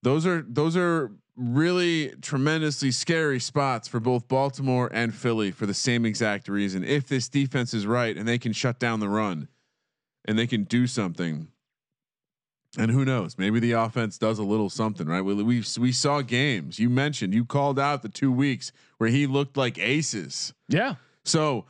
those 0.03 0.27
are 0.27 0.45
those 0.47 0.77
are 0.77 1.13
really 1.37 2.11
tremendously 2.21 2.91
scary 2.91 3.41
spots 3.41 3.89
for 3.89 3.99
both 3.99 4.29
Baltimore 4.29 4.91
and 4.93 5.15
Philly 5.15 5.51
for 5.51 5.65
the 5.65 5.75
same 5.75 6.05
exact 6.05 6.49
reason. 6.49 6.85
If 6.85 7.07
this 7.07 7.29
defense 7.29 7.73
is 7.73 7.87
right 7.87 8.17
and 8.17 8.29
they 8.29 8.39
can 8.39 8.53
shut 8.53 8.79
down 8.79 9.01
the 9.01 9.09
run 9.09 9.49
and 10.27 10.39
they 10.39 10.47
can 10.47 10.65
do 10.65 10.87
something. 10.87 11.49
And 12.79 12.91
who 12.91 13.05
knows? 13.05 13.37
Maybe 13.37 13.59
the 13.59 13.73
offense 13.73 14.17
does 14.17 14.39
a 14.39 14.45
little 14.45 14.71
something, 14.71 15.07
right? 15.07 15.23
We 15.23 15.35
we, 15.35 15.65
we 15.79 15.93
saw 15.93 16.23
games. 16.23 16.79
You 16.79 16.89
mentioned 16.89 17.35
you 17.35 17.45
called 17.45 17.81
out 17.81 18.03
the 18.03 18.09
two 18.09 18.31
weeks 18.31 18.71
where 18.99 19.11
he 19.11 19.27
looked 19.27 19.57
like 19.57 19.77
aces. 19.79 20.55
Yeah. 20.69 20.95
So, 21.25 21.65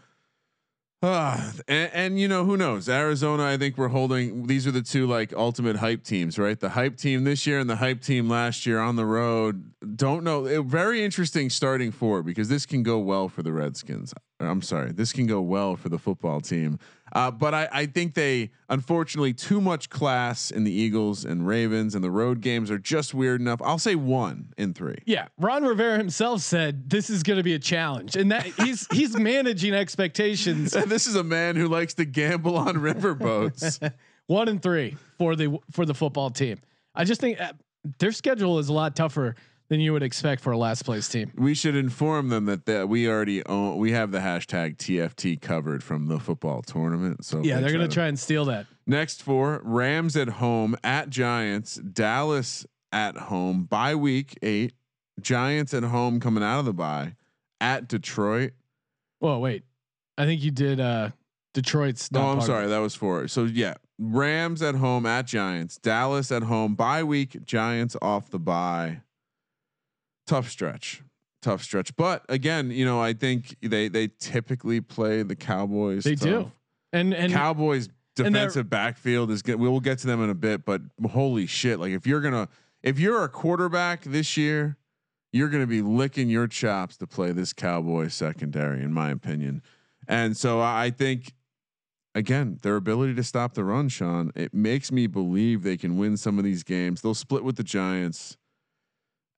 uh, 1.02 1.52
and, 1.66 1.90
and 1.94 2.20
you 2.20 2.28
know 2.28 2.44
who 2.44 2.58
knows? 2.58 2.86
Arizona. 2.86 3.44
I 3.44 3.56
think 3.56 3.78
we're 3.78 3.88
holding. 3.88 4.46
These 4.46 4.66
are 4.66 4.70
the 4.70 4.82
two 4.82 5.06
like 5.06 5.32
ultimate 5.32 5.76
hype 5.76 6.04
teams, 6.04 6.38
right? 6.38 6.60
The 6.60 6.70
hype 6.70 6.98
team 6.98 7.24
this 7.24 7.46
year 7.46 7.58
and 7.58 7.70
the 7.70 7.76
hype 7.76 8.02
team 8.02 8.28
last 8.28 8.66
year 8.66 8.78
on 8.78 8.96
the 8.96 9.06
road. 9.06 9.72
Don't 9.96 10.22
know. 10.22 10.44
It, 10.44 10.64
very 10.66 11.02
interesting 11.02 11.48
starting 11.48 11.92
four 11.92 12.22
because 12.22 12.50
this 12.50 12.66
can 12.66 12.82
go 12.82 12.98
well 12.98 13.30
for 13.30 13.42
the 13.42 13.52
Redskins. 13.52 14.12
I'm 14.40 14.62
sorry, 14.62 14.92
this 14.92 15.12
can 15.12 15.26
go 15.26 15.40
well 15.40 15.76
for 15.76 15.88
the 15.88 15.98
football 15.98 16.40
team. 16.40 16.78
Uh, 17.12 17.30
but 17.30 17.54
I, 17.54 17.68
I 17.72 17.86
think 17.86 18.14
they, 18.14 18.50
unfortunately, 18.68 19.32
too 19.32 19.60
much 19.60 19.90
class 19.90 20.50
in 20.50 20.64
the 20.64 20.72
Eagles 20.72 21.24
and 21.24 21.46
Ravens, 21.46 21.94
and 21.94 22.04
the 22.04 22.10
road 22.10 22.40
games 22.40 22.70
are 22.70 22.78
just 22.78 23.14
weird 23.14 23.40
enough. 23.40 23.60
I'll 23.62 23.78
say 23.78 23.96
one 23.96 24.52
in 24.56 24.74
three. 24.74 24.98
Yeah, 25.06 25.28
Ron 25.38 25.64
Rivera 25.64 25.98
himself 25.98 26.40
said 26.40 26.88
this 26.88 27.10
is 27.10 27.22
going 27.22 27.38
to 27.38 27.42
be 27.42 27.54
a 27.54 27.58
challenge, 27.58 28.16
and 28.16 28.30
that 28.30 28.46
he's 28.46 28.86
he's 28.92 29.16
managing 29.16 29.74
expectations. 29.74 30.72
this 30.86 31.06
is 31.06 31.16
a 31.16 31.24
man 31.24 31.56
who 31.56 31.68
likes 31.68 31.94
to 31.94 32.04
gamble 32.04 32.56
on 32.56 32.76
riverboats. 32.76 33.92
One 34.26 34.48
and 34.48 34.62
three 34.62 34.96
for 35.18 35.34
the 35.34 35.58
for 35.72 35.84
the 35.84 35.94
football 35.94 36.30
team. 36.30 36.60
I 36.94 37.04
just 37.04 37.20
think 37.20 37.40
uh, 37.40 37.52
their 37.98 38.12
schedule 38.12 38.58
is 38.58 38.68
a 38.68 38.72
lot 38.72 38.94
tougher 38.94 39.34
than 39.70 39.80
you 39.80 39.92
would 39.94 40.02
expect 40.02 40.42
for 40.42 40.50
a 40.50 40.58
last 40.58 40.84
place 40.84 41.08
team. 41.08 41.32
we 41.36 41.54
should 41.54 41.76
inform 41.76 42.28
them 42.28 42.44
that 42.46 42.66
that 42.66 42.88
we 42.88 43.08
already 43.08 43.44
own. 43.46 43.78
We 43.78 43.92
have 43.92 44.10
the 44.10 44.18
hashtag 44.18 44.76
TFT 44.76 45.40
covered 45.40 45.82
from 45.82 46.08
the 46.08 46.18
football 46.18 46.60
tournament. 46.60 47.24
So 47.24 47.40
Yeah, 47.42 47.54
they 47.56 47.62
they're 47.62 47.70
going 47.70 47.82
to 47.82 47.88
to- 47.88 47.94
try 47.94 48.06
and 48.08 48.18
steal 48.18 48.44
that. 48.46 48.66
Next 48.86 49.22
four: 49.22 49.60
Rams 49.64 50.16
at 50.16 50.28
home, 50.28 50.76
at 50.84 51.08
Giants, 51.08 51.76
Dallas 51.76 52.66
at 52.92 53.16
home, 53.16 53.64
bye 53.64 53.94
week 53.94 54.36
eight. 54.42 54.74
Giants 55.20 55.72
at 55.72 55.84
home 55.84 56.18
coming 56.18 56.42
out 56.42 56.58
of 56.60 56.64
the 56.64 56.72
bye, 56.72 57.14
at 57.60 57.86
Detroit. 57.88 58.52
Whoa, 59.20 59.38
wait. 59.38 59.62
I 60.18 60.24
think 60.24 60.42
you 60.42 60.50
did 60.50 60.80
uh 60.80 61.10
Detroit's. 61.54 62.10
No, 62.10 62.22
I'm 62.30 62.40
sorry, 62.40 62.66
that 62.66 62.78
was 62.78 62.94
four. 62.96 63.28
So 63.28 63.44
yeah, 63.44 63.74
Rams 63.98 64.62
at 64.62 64.74
home, 64.74 65.06
at 65.06 65.26
Giants, 65.26 65.76
Dallas 65.76 66.32
at 66.32 66.42
home, 66.44 66.74
bye 66.74 67.04
week, 67.04 67.44
Giants 67.44 67.96
off 68.02 68.30
the 68.30 68.38
bye. 68.40 69.02
Tough 70.30 70.48
stretch, 70.48 71.02
tough 71.42 71.60
stretch. 71.60 71.96
But 71.96 72.24
again, 72.28 72.70
you 72.70 72.84
know, 72.84 73.00
I 73.00 73.14
think 73.14 73.56
they 73.60 73.88
they 73.88 74.10
typically 74.20 74.80
play 74.80 75.24
the 75.24 75.34
Cowboys. 75.34 76.04
They 76.04 76.14
do. 76.14 76.42
tough. 76.44 76.52
And 76.92 77.12
and 77.12 77.32
Cowboys 77.32 77.88
defensive 78.14 78.70
backfield 78.70 79.32
is 79.32 79.42
good. 79.42 79.56
We 79.56 79.68
will 79.68 79.80
get 79.80 79.98
to 79.98 80.06
them 80.06 80.22
in 80.22 80.30
a 80.30 80.34
bit, 80.34 80.64
but 80.64 80.82
holy 81.10 81.46
shit! 81.46 81.80
Like 81.80 81.90
if 81.90 82.06
you're 82.06 82.20
gonna, 82.20 82.48
if 82.80 83.00
you're 83.00 83.24
a 83.24 83.28
quarterback 83.28 84.04
this 84.04 84.36
year, 84.36 84.76
you're 85.32 85.48
gonna 85.48 85.66
be 85.66 85.82
licking 85.82 86.28
your 86.28 86.46
chops 86.46 86.96
to 86.98 87.08
play 87.08 87.32
this 87.32 87.52
Cowboy 87.52 88.06
secondary, 88.06 88.84
in 88.84 88.92
my 88.92 89.10
opinion. 89.10 89.62
And 90.06 90.36
so 90.36 90.60
I 90.60 90.90
think, 90.90 91.34
again, 92.14 92.58
their 92.62 92.76
ability 92.76 93.14
to 93.14 93.24
stop 93.24 93.54
the 93.54 93.64
run, 93.64 93.88
Sean, 93.88 94.30
it 94.36 94.54
makes 94.54 94.90
me 94.92 95.08
believe 95.08 95.64
they 95.64 95.76
can 95.76 95.96
win 95.96 96.16
some 96.16 96.38
of 96.38 96.44
these 96.44 96.62
games. 96.62 97.00
They'll 97.00 97.14
split 97.14 97.42
with 97.42 97.56
the 97.56 97.64
Giants, 97.64 98.36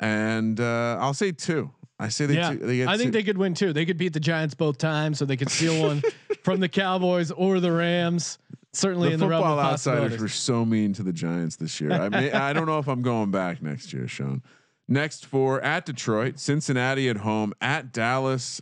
and 0.03 0.61
uh, 0.61 0.99
I'll 1.01 1.15
say 1.15 1.33
two. 1.33 1.71
I 1.99 2.09
say 2.09 2.27
they. 2.27 2.35
yeah, 2.35 2.51
two, 2.51 2.59
they 2.59 2.77
get 2.79 2.89
I 2.89 2.97
think 2.97 3.09
two. 3.09 3.13
they 3.13 3.23
could 3.23 3.39
win 3.39 3.55
two. 3.55 3.73
They 3.73 3.87
could 3.87 3.97
beat 3.97 4.13
the 4.13 4.21
Giants 4.21 4.55
both 4.55 4.77
times, 4.77 5.19
so 5.19 5.25
they 5.25 5.37
could 5.37 5.51
steal 5.51 5.81
one 5.81 6.03
from 6.43 6.61
the 6.61 6.69
Cowboys 6.69 7.31
or 7.31 7.61
the 7.61 7.73
Rams. 7.73 8.39
Certainly 8.73 9.09
the 9.09 9.15
in 9.15 9.21
the 9.21 9.29
football 9.29 9.61
outsiders 9.61 10.21
were 10.21 10.29
so 10.29 10.65
mean 10.65 10.93
to 10.95 11.03
the 11.03 11.13
Giants 11.13 11.57
this 11.57 11.81
year. 11.81 11.93
I 11.93 12.09
may, 12.09 12.33
I 12.33 12.53
don't 12.53 12.67
know 12.67 12.79
if 12.79 12.89
I'm 12.89 13.03
going 13.03 13.31
back 13.31 13.63
next 13.63 13.93
year, 13.93 14.09
Sean. 14.09 14.43
Next 14.89 15.27
four 15.27 15.61
at 15.61 15.87
Detroit, 15.87 16.39
Cincinnati 16.39 17.09
at 17.09 17.19
home, 17.19 17.53
at 17.61 17.93
Dallas 17.93 18.61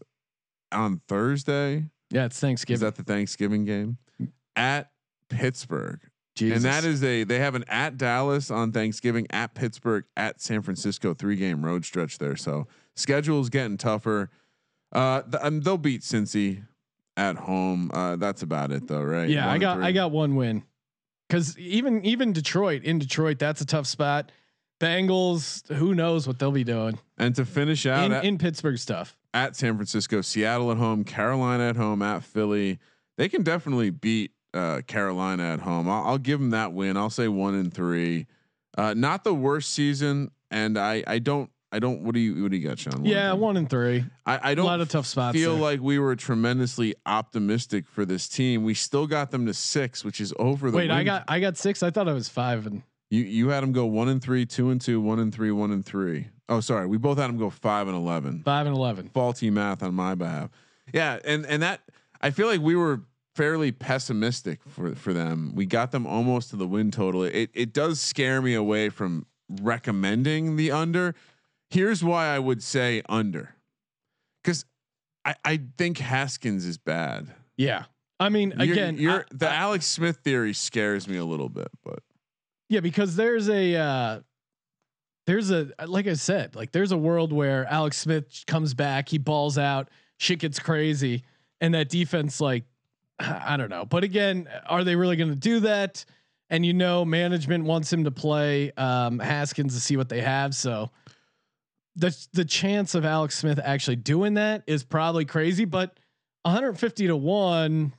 on 0.70 1.00
Thursday. 1.08 1.86
Yeah, 2.10 2.26
it's 2.26 2.38
Thanksgiving. 2.38 2.74
Is 2.74 2.80
that 2.80 2.96
the 2.96 3.04
Thanksgiving 3.04 3.64
game? 3.64 3.98
At 4.56 4.90
Pittsburgh. 5.28 6.00
Jesus. 6.40 6.64
And 6.64 6.64
that 6.64 6.84
is 6.84 7.02
a 7.04 7.24
they 7.24 7.38
have 7.38 7.54
an 7.54 7.64
at 7.68 7.96
Dallas 7.96 8.50
on 8.50 8.72
Thanksgiving, 8.72 9.26
at 9.30 9.54
Pittsburgh, 9.54 10.04
at 10.16 10.40
San 10.40 10.62
Francisco, 10.62 11.14
three 11.14 11.36
game 11.36 11.64
road 11.64 11.84
stretch 11.84 12.18
there. 12.18 12.36
So 12.36 12.66
schedule's 12.96 13.48
getting 13.50 13.76
tougher. 13.76 14.30
Uh, 14.92 15.22
th- 15.22 15.42
um, 15.42 15.60
they'll 15.60 15.78
beat 15.78 16.00
Cincy 16.02 16.64
at 17.16 17.36
home. 17.36 17.90
Uh, 17.94 18.16
that's 18.16 18.42
about 18.42 18.72
it 18.72 18.88
though, 18.88 19.02
right? 19.02 19.28
yeah, 19.28 19.46
One 19.46 19.54
I 19.54 19.58
got 19.58 19.76
three. 19.76 19.84
I 19.84 19.92
got 19.92 20.10
one 20.10 20.34
win. 20.36 20.64
Cause 21.28 21.56
even 21.58 22.04
even 22.04 22.32
Detroit 22.32 22.82
in 22.82 22.98
Detroit, 22.98 23.38
that's 23.38 23.60
a 23.60 23.66
tough 23.66 23.86
spot. 23.86 24.32
Bengals, 24.80 25.70
who 25.74 25.94
knows 25.94 26.26
what 26.26 26.38
they'll 26.38 26.50
be 26.50 26.64
doing 26.64 26.98
And 27.18 27.34
to 27.36 27.44
finish 27.44 27.84
out 27.84 28.06
in, 28.06 28.12
at, 28.12 28.24
in 28.24 28.38
Pittsburgh 28.38 28.78
stuff. 28.78 29.16
at 29.34 29.54
San 29.54 29.74
Francisco, 29.76 30.22
Seattle 30.22 30.70
at 30.72 30.78
home, 30.78 31.04
Carolina 31.04 31.68
at 31.68 31.76
home, 31.76 32.00
at 32.02 32.24
Philly. 32.24 32.78
They 33.18 33.28
can 33.28 33.42
definitely 33.42 33.90
beat 33.90 34.32
uh, 34.54 34.80
Carolina 34.86 35.44
at 35.44 35.60
home. 35.60 35.88
I'll, 35.88 36.04
I'll 36.06 36.18
give 36.18 36.40
them 36.40 36.50
that 36.50 36.72
win. 36.72 36.96
I'll 36.96 37.10
say 37.10 37.28
one 37.28 37.54
and 37.54 37.72
three. 37.72 38.26
Uh, 38.76 38.94
not 38.94 39.24
the 39.24 39.34
worst 39.34 39.72
season, 39.72 40.30
and 40.50 40.78
I 40.78 41.02
I 41.06 41.18
don't 41.18 41.50
I 41.72 41.78
don't. 41.78 42.02
What 42.02 42.14
do 42.14 42.20
you 42.20 42.42
what 42.42 42.50
do 42.50 42.56
you 42.56 42.66
got, 42.68 42.78
Sean? 42.78 43.04
Yeah, 43.04 43.30
and 43.30 43.38
three? 43.38 43.42
one 43.42 43.56
and 43.56 43.70
three. 43.70 44.04
I 44.26 44.54
don't 44.54 44.64
A 44.64 44.68
lot 44.68 44.80
of 44.80 44.88
tough 44.88 45.06
spots. 45.06 45.36
feel 45.36 45.54
there. 45.54 45.62
like 45.62 45.80
we 45.80 45.98
were 45.98 46.14
tremendously 46.16 46.94
optimistic 47.06 47.86
for 47.86 48.04
this 48.04 48.28
team. 48.28 48.64
We 48.64 48.74
still 48.74 49.06
got 49.06 49.30
them 49.32 49.46
to 49.46 49.54
six, 49.54 50.04
which 50.04 50.20
is 50.20 50.32
over 50.38 50.70
the. 50.70 50.76
Wait, 50.76 50.90
I 50.90 51.02
got 51.04 51.24
I 51.28 51.40
got 51.40 51.56
six. 51.56 51.82
I 51.82 51.90
thought 51.90 52.08
I 52.08 52.12
was 52.12 52.28
five 52.28 52.66
and 52.66 52.82
you. 53.10 53.22
You 53.22 53.48
had 53.48 53.62
them 53.62 53.72
go 53.72 53.86
one 53.86 54.08
and 54.08 54.22
three, 54.22 54.46
two 54.46 54.70
and 54.70 54.80
two, 54.80 55.00
one 55.00 55.18
and 55.18 55.34
three, 55.34 55.50
one 55.50 55.70
and 55.72 55.84
three. 55.84 56.28
Oh, 56.48 56.60
sorry, 56.60 56.86
we 56.86 56.96
both 56.96 57.18
had 57.18 57.28
them 57.28 57.38
go 57.38 57.50
five 57.50 57.86
and 57.88 57.96
eleven 57.96 58.42
five 58.44 58.66
and 58.66 58.74
eleven. 58.76 59.08
faulty 59.12 59.50
math 59.50 59.82
on 59.82 59.94
my 59.94 60.14
behalf. 60.14 60.50
Yeah, 60.92 61.18
and 61.24 61.44
and 61.46 61.62
that 61.62 61.80
I 62.20 62.30
feel 62.30 62.46
like 62.46 62.60
we 62.60 62.74
were 62.76 63.02
fairly 63.34 63.72
pessimistic 63.72 64.60
for 64.68 64.94
for 64.94 65.12
them. 65.12 65.52
We 65.54 65.66
got 65.66 65.90
them 65.92 66.06
almost 66.06 66.50
to 66.50 66.56
the 66.56 66.66
win 66.66 66.90
total. 66.90 67.22
It 67.24 67.50
it 67.54 67.72
does 67.72 68.00
scare 68.00 68.42
me 68.42 68.54
away 68.54 68.88
from 68.88 69.26
recommending 69.60 70.56
the 70.56 70.70
under. 70.72 71.14
Here's 71.70 72.02
why 72.04 72.26
I 72.26 72.38
would 72.38 72.62
say 72.62 73.02
under. 73.08 73.54
Cuz 74.44 74.64
I 75.24 75.34
I 75.44 75.60
think 75.78 75.98
Haskins 75.98 76.64
is 76.64 76.78
bad. 76.78 77.32
Yeah. 77.56 77.84
I 78.18 78.28
mean, 78.28 78.50
You're- 78.58 78.70
again, 78.72 78.98
you're, 78.98 79.20
I- 79.20 79.24
the 79.32 79.48
I- 79.48 79.54
Alex 79.54 79.86
Smith 79.86 80.18
theory 80.22 80.52
scares 80.52 81.08
me 81.08 81.16
a 81.16 81.24
little 81.24 81.48
bit, 81.48 81.68
but 81.82 82.00
Yeah, 82.68 82.80
because 82.80 83.16
there's 83.16 83.48
a 83.48 83.76
uh 83.76 84.20
there's 85.26 85.50
a 85.50 85.70
like 85.86 86.06
I 86.06 86.14
said, 86.14 86.56
like 86.56 86.72
there's 86.72 86.92
a 86.92 86.98
world 86.98 87.32
where 87.32 87.64
Alex 87.66 87.96
Smith 87.98 88.44
comes 88.46 88.74
back, 88.74 89.08
he 89.08 89.18
balls 89.18 89.56
out, 89.58 89.88
shit 90.18 90.40
gets 90.40 90.58
crazy, 90.58 91.22
and 91.60 91.72
that 91.74 91.88
defense 91.88 92.40
like 92.40 92.64
I 93.20 93.56
don't 93.56 93.70
know. 93.70 93.84
But 93.84 94.02
again, 94.04 94.48
are 94.66 94.82
they 94.84 94.96
really 94.96 95.16
going 95.16 95.30
to 95.30 95.36
do 95.36 95.60
that? 95.60 96.04
And 96.48 96.64
you 96.66 96.72
know, 96.72 97.04
management 97.04 97.64
wants 97.64 97.92
him 97.92 98.04
to 98.04 98.10
play 98.10 98.72
um 98.76 99.18
Haskins 99.18 99.74
to 99.74 99.80
see 99.80 99.96
what 99.96 100.08
they 100.08 100.20
have, 100.20 100.54
so 100.54 100.90
the 101.96 102.16
the 102.32 102.44
chance 102.44 102.94
of 102.94 103.04
Alex 103.04 103.36
Smith 103.38 103.60
actually 103.62 103.96
doing 103.96 104.34
that 104.34 104.62
is 104.66 104.82
probably 104.84 105.24
crazy, 105.24 105.64
but 105.64 105.98
150 106.42 107.08
to 107.08 107.16
1 107.16 107.92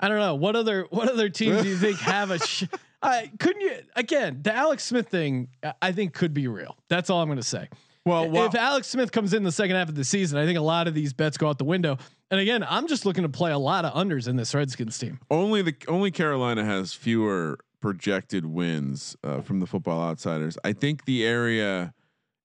I 0.00 0.08
don't 0.08 0.18
know. 0.20 0.36
What 0.36 0.54
other 0.54 0.86
what 0.90 1.08
other 1.10 1.28
teams 1.28 1.62
do 1.62 1.68
you 1.68 1.76
think 1.78 1.98
have 1.98 2.30
a 2.30 2.38
sh- 2.38 2.64
I 3.02 3.30
couldn't 3.40 3.62
you 3.62 3.72
again, 3.96 4.40
the 4.42 4.54
Alex 4.54 4.84
Smith 4.84 5.08
thing 5.08 5.48
I- 5.62 5.74
I 5.82 5.92
think 5.92 6.12
could 6.14 6.34
be 6.34 6.46
real. 6.46 6.76
That's 6.88 7.10
all 7.10 7.20
I'm 7.20 7.28
going 7.28 7.38
to 7.38 7.42
say. 7.42 7.68
well, 8.30 8.46
if 8.46 8.54
Alex 8.54 8.86
Smith 8.88 9.10
comes 9.12 9.34
in 9.34 9.42
the 9.42 9.52
second 9.52 9.76
half 9.76 9.88
of 9.88 9.94
the 9.94 10.04
season, 10.04 10.38
I 10.38 10.46
think 10.46 10.56
a 10.58 10.62
lot 10.62 10.86
of 10.88 10.94
these 10.94 11.12
bets 11.12 11.36
go 11.36 11.48
out 11.48 11.58
the 11.58 11.64
window. 11.64 11.98
And 12.30 12.40
again, 12.40 12.64
I'm 12.68 12.86
just 12.86 13.06
looking 13.06 13.22
to 13.22 13.28
play 13.28 13.52
a 13.52 13.58
lot 13.58 13.84
of 13.84 13.94
unders 13.94 14.28
in 14.28 14.36
this 14.36 14.54
Redskins 14.54 14.98
team. 14.98 15.18
Only 15.30 15.62
the 15.62 15.74
only 15.88 16.10
Carolina 16.10 16.64
has 16.64 16.92
fewer 16.92 17.58
projected 17.80 18.44
wins 18.44 19.16
uh, 19.24 19.40
from 19.40 19.60
the 19.60 19.66
Football 19.66 20.02
Outsiders. 20.02 20.58
I 20.62 20.72
think 20.72 21.04
the 21.06 21.24
area, 21.24 21.94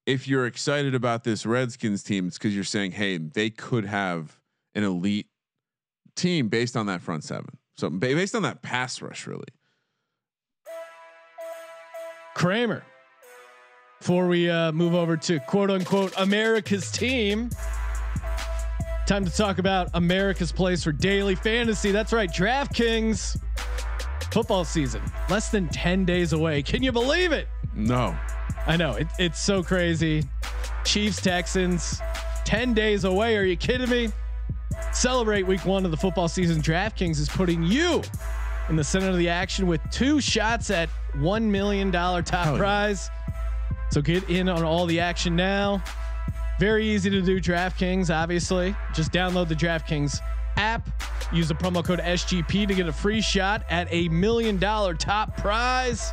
if 0.06 0.26
you're 0.26 0.46
excited 0.46 0.94
about 0.94 1.24
this 1.24 1.44
Redskins 1.44 2.02
team, 2.02 2.28
it's 2.28 2.38
because 2.38 2.54
you're 2.54 2.64
saying, 2.64 2.92
hey, 2.92 3.18
they 3.18 3.50
could 3.50 3.84
have 3.84 4.40
an 4.74 4.84
elite 4.84 5.26
team 6.16 6.48
based 6.48 6.76
on 6.76 6.86
that 6.86 7.02
front 7.02 7.24
seven. 7.24 7.58
So 7.76 7.90
based 7.90 8.34
on 8.34 8.42
that 8.42 8.62
pass 8.62 9.02
rush, 9.02 9.26
really. 9.26 9.48
Kramer. 12.34 12.84
Before 13.98 14.26
we 14.26 14.50
uh, 14.50 14.72
move 14.72 14.94
over 14.94 15.16
to 15.16 15.40
quote 15.40 15.70
unquote 15.70 16.12
America's 16.16 16.90
team, 16.90 17.50
time 19.06 19.24
to 19.24 19.30
talk 19.30 19.58
about 19.58 19.90
America's 19.94 20.52
place 20.52 20.82
for 20.82 20.92
daily 20.92 21.34
fantasy. 21.34 21.90
That's 21.90 22.12
right, 22.12 22.30
DraftKings. 22.30 23.38
Football 24.30 24.64
season 24.64 25.02
less 25.28 25.50
than 25.50 25.68
10 25.68 26.04
days 26.04 26.32
away. 26.32 26.62
Can 26.62 26.82
you 26.82 26.90
believe 26.90 27.30
it? 27.32 27.46
No, 27.74 28.16
I 28.66 28.76
know 28.76 28.92
it, 28.92 29.06
it's 29.18 29.40
so 29.40 29.62
crazy. 29.62 30.24
Chiefs, 30.84 31.20
Texans, 31.20 32.00
10 32.44 32.74
days 32.74 33.04
away. 33.04 33.36
Are 33.36 33.44
you 33.44 33.56
kidding 33.56 33.88
me? 33.88 34.10
Celebrate 34.92 35.46
week 35.46 35.64
one 35.64 35.84
of 35.84 35.90
the 35.90 35.96
football 35.96 36.28
season. 36.28 36.60
DraftKings 36.62 37.18
is 37.20 37.28
putting 37.28 37.62
you 37.62 38.02
in 38.68 38.76
the 38.76 38.84
center 38.84 39.08
of 39.08 39.18
the 39.18 39.28
action 39.28 39.66
with 39.66 39.80
two 39.90 40.20
shots 40.20 40.70
at 40.70 40.88
$1 41.16 41.42
million 41.42 41.92
top 41.92 42.28
Hell 42.28 42.52
yeah. 42.52 42.58
prize. 42.58 43.10
So 43.90 44.00
get 44.00 44.28
in 44.28 44.48
on 44.48 44.64
all 44.64 44.86
the 44.86 44.98
action 45.00 45.36
now. 45.36 45.82
Very 46.60 46.86
easy 46.86 47.10
to 47.10 47.20
do 47.20 47.40
DraftKings, 47.40 48.14
obviously. 48.14 48.74
Just 48.94 49.12
download 49.12 49.48
the 49.48 49.56
DraftKings 49.56 50.20
app. 50.56 50.88
Use 51.32 51.48
the 51.48 51.54
promo 51.54 51.84
code 51.84 51.98
SGP 51.98 52.68
to 52.68 52.74
get 52.74 52.86
a 52.86 52.92
free 52.92 53.20
shot 53.20 53.64
at 53.68 53.88
a 53.90 54.08
million 54.08 54.56
dollar 54.58 54.94
top 54.94 55.36
prize. 55.36 56.12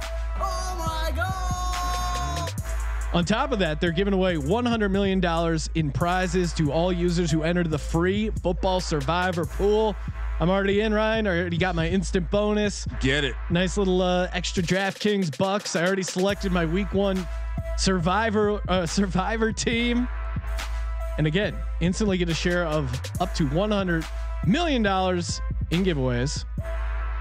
On 3.13 3.25
top 3.25 3.51
of 3.51 3.59
that, 3.59 3.81
they're 3.81 3.91
giving 3.91 4.13
away 4.13 4.35
$100 4.35 4.89
million 4.89 5.59
in 5.75 5.91
prizes 5.91 6.53
to 6.53 6.71
all 6.71 6.93
users 6.93 7.29
who 7.29 7.43
entered 7.43 7.69
the 7.69 7.77
free 7.77 8.29
football 8.41 8.79
survivor 8.79 9.45
pool. 9.45 9.95
I'm 10.39 10.49
already 10.49 10.79
in, 10.79 10.93
Ryan. 10.93 11.27
I 11.27 11.37
already 11.37 11.57
got 11.57 11.75
my 11.75 11.89
instant 11.89 12.31
bonus. 12.31 12.87
Get 13.01 13.25
it. 13.25 13.35
Nice 13.49 13.77
little 13.77 14.01
uh, 14.01 14.29
extra 14.31 14.63
DraftKings 14.63 15.37
bucks. 15.37 15.75
I 15.75 15.85
already 15.85 16.03
selected 16.03 16.53
my 16.53 16.65
week 16.65 16.93
one 16.93 17.27
survivor 17.77 18.61
uh, 18.69 18.85
survivor 18.87 19.51
team. 19.51 20.07
And 21.17 21.27
again, 21.27 21.55
instantly 21.81 22.17
get 22.17 22.29
a 22.29 22.33
share 22.33 22.65
of 22.65 22.91
up 23.19 23.33
to 23.35 23.47
$100 23.47 24.05
million 24.45 24.85
in 24.85 25.83
giveaways. 25.83 26.45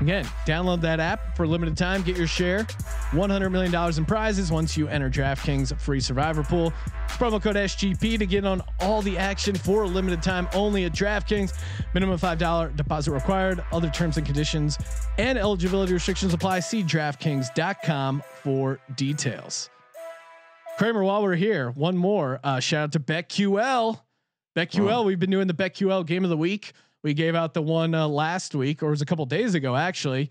Again, 0.00 0.24
download 0.46 0.81
that 0.81 0.98
app 0.98 1.37
for 1.37 1.46
limited 1.46 1.76
time. 1.76 2.03
Get 2.03 2.16
your 2.16 2.26
share. 2.26 2.64
$100 3.11 3.53
million 3.53 3.98
in 3.98 4.05
prizes 4.07 4.50
once 4.50 4.76
you 4.76 4.88
enter 4.88 5.11
DraftKings 5.11 5.79
free 5.79 6.00
survivor 6.00 6.42
pool. 6.42 6.72
Promo 7.09 7.42
code 7.42 7.57
SGP 7.57 8.18
to 8.18 8.24
get 8.24 8.46
on 8.46 8.62
all 8.81 9.03
the 9.03 9.18
action 9.18 9.55
for 9.55 9.83
a 9.83 9.87
limited 9.87 10.22
time 10.22 10.48
only 10.55 10.87
at 10.87 10.92
DraftKings. 10.92 11.53
Minimum 11.92 12.18
$5 12.18 12.76
deposit 12.76 13.12
required. 13.12 13.62
Other 13.72 13.90
terms 13.90 14.16
and 14.16 14.24
conditions 14.24 14.79
and 15.18 15.37
eligibility 15.37 15.92
restrictions 15.92 16.33
apply. 16.33 16.61
See 16.61 16.83
DraftKings.com 16.83 18.22
for 18.42 18.81
details. 18.96 19.68
Kramer, 20.81 21.05
while 21.05 21.23
we're 21.23 21.35
here, 21.35 21.73
one 21.73 21.95
more 21.95 22.40
uh, 22.43 22.59
shout 22.59 22.85
out 22.85 22.93
to 22.93 23.01
BetQL. 23.01 24.01
BetQL, 24.57 25.05
we've 25.05 25.19
been 25.19 25.29
doing 25.29 25.47
the 25.47 25.53
BetQL 25.53 26.07
game 26.07 26.25
of 26.25 26.31
the 26.31 26.38
week. 26.38 26.73
We 27.03 27.12
gave 27.12 27.35
out 27.35 27.53
the 27.53 27.61
one 27.61 27.95
uh, 27.95 28.09
last 28.09 28.55
week, 28.55 28.83
or 28.83 28.87
it 28.87 28.90
was 28.93 29.03
a 29.03 29.05
couple 29.05 29.27
days 29.27 29.55
ago, 29.55 29.77
actually. 29.77 30.31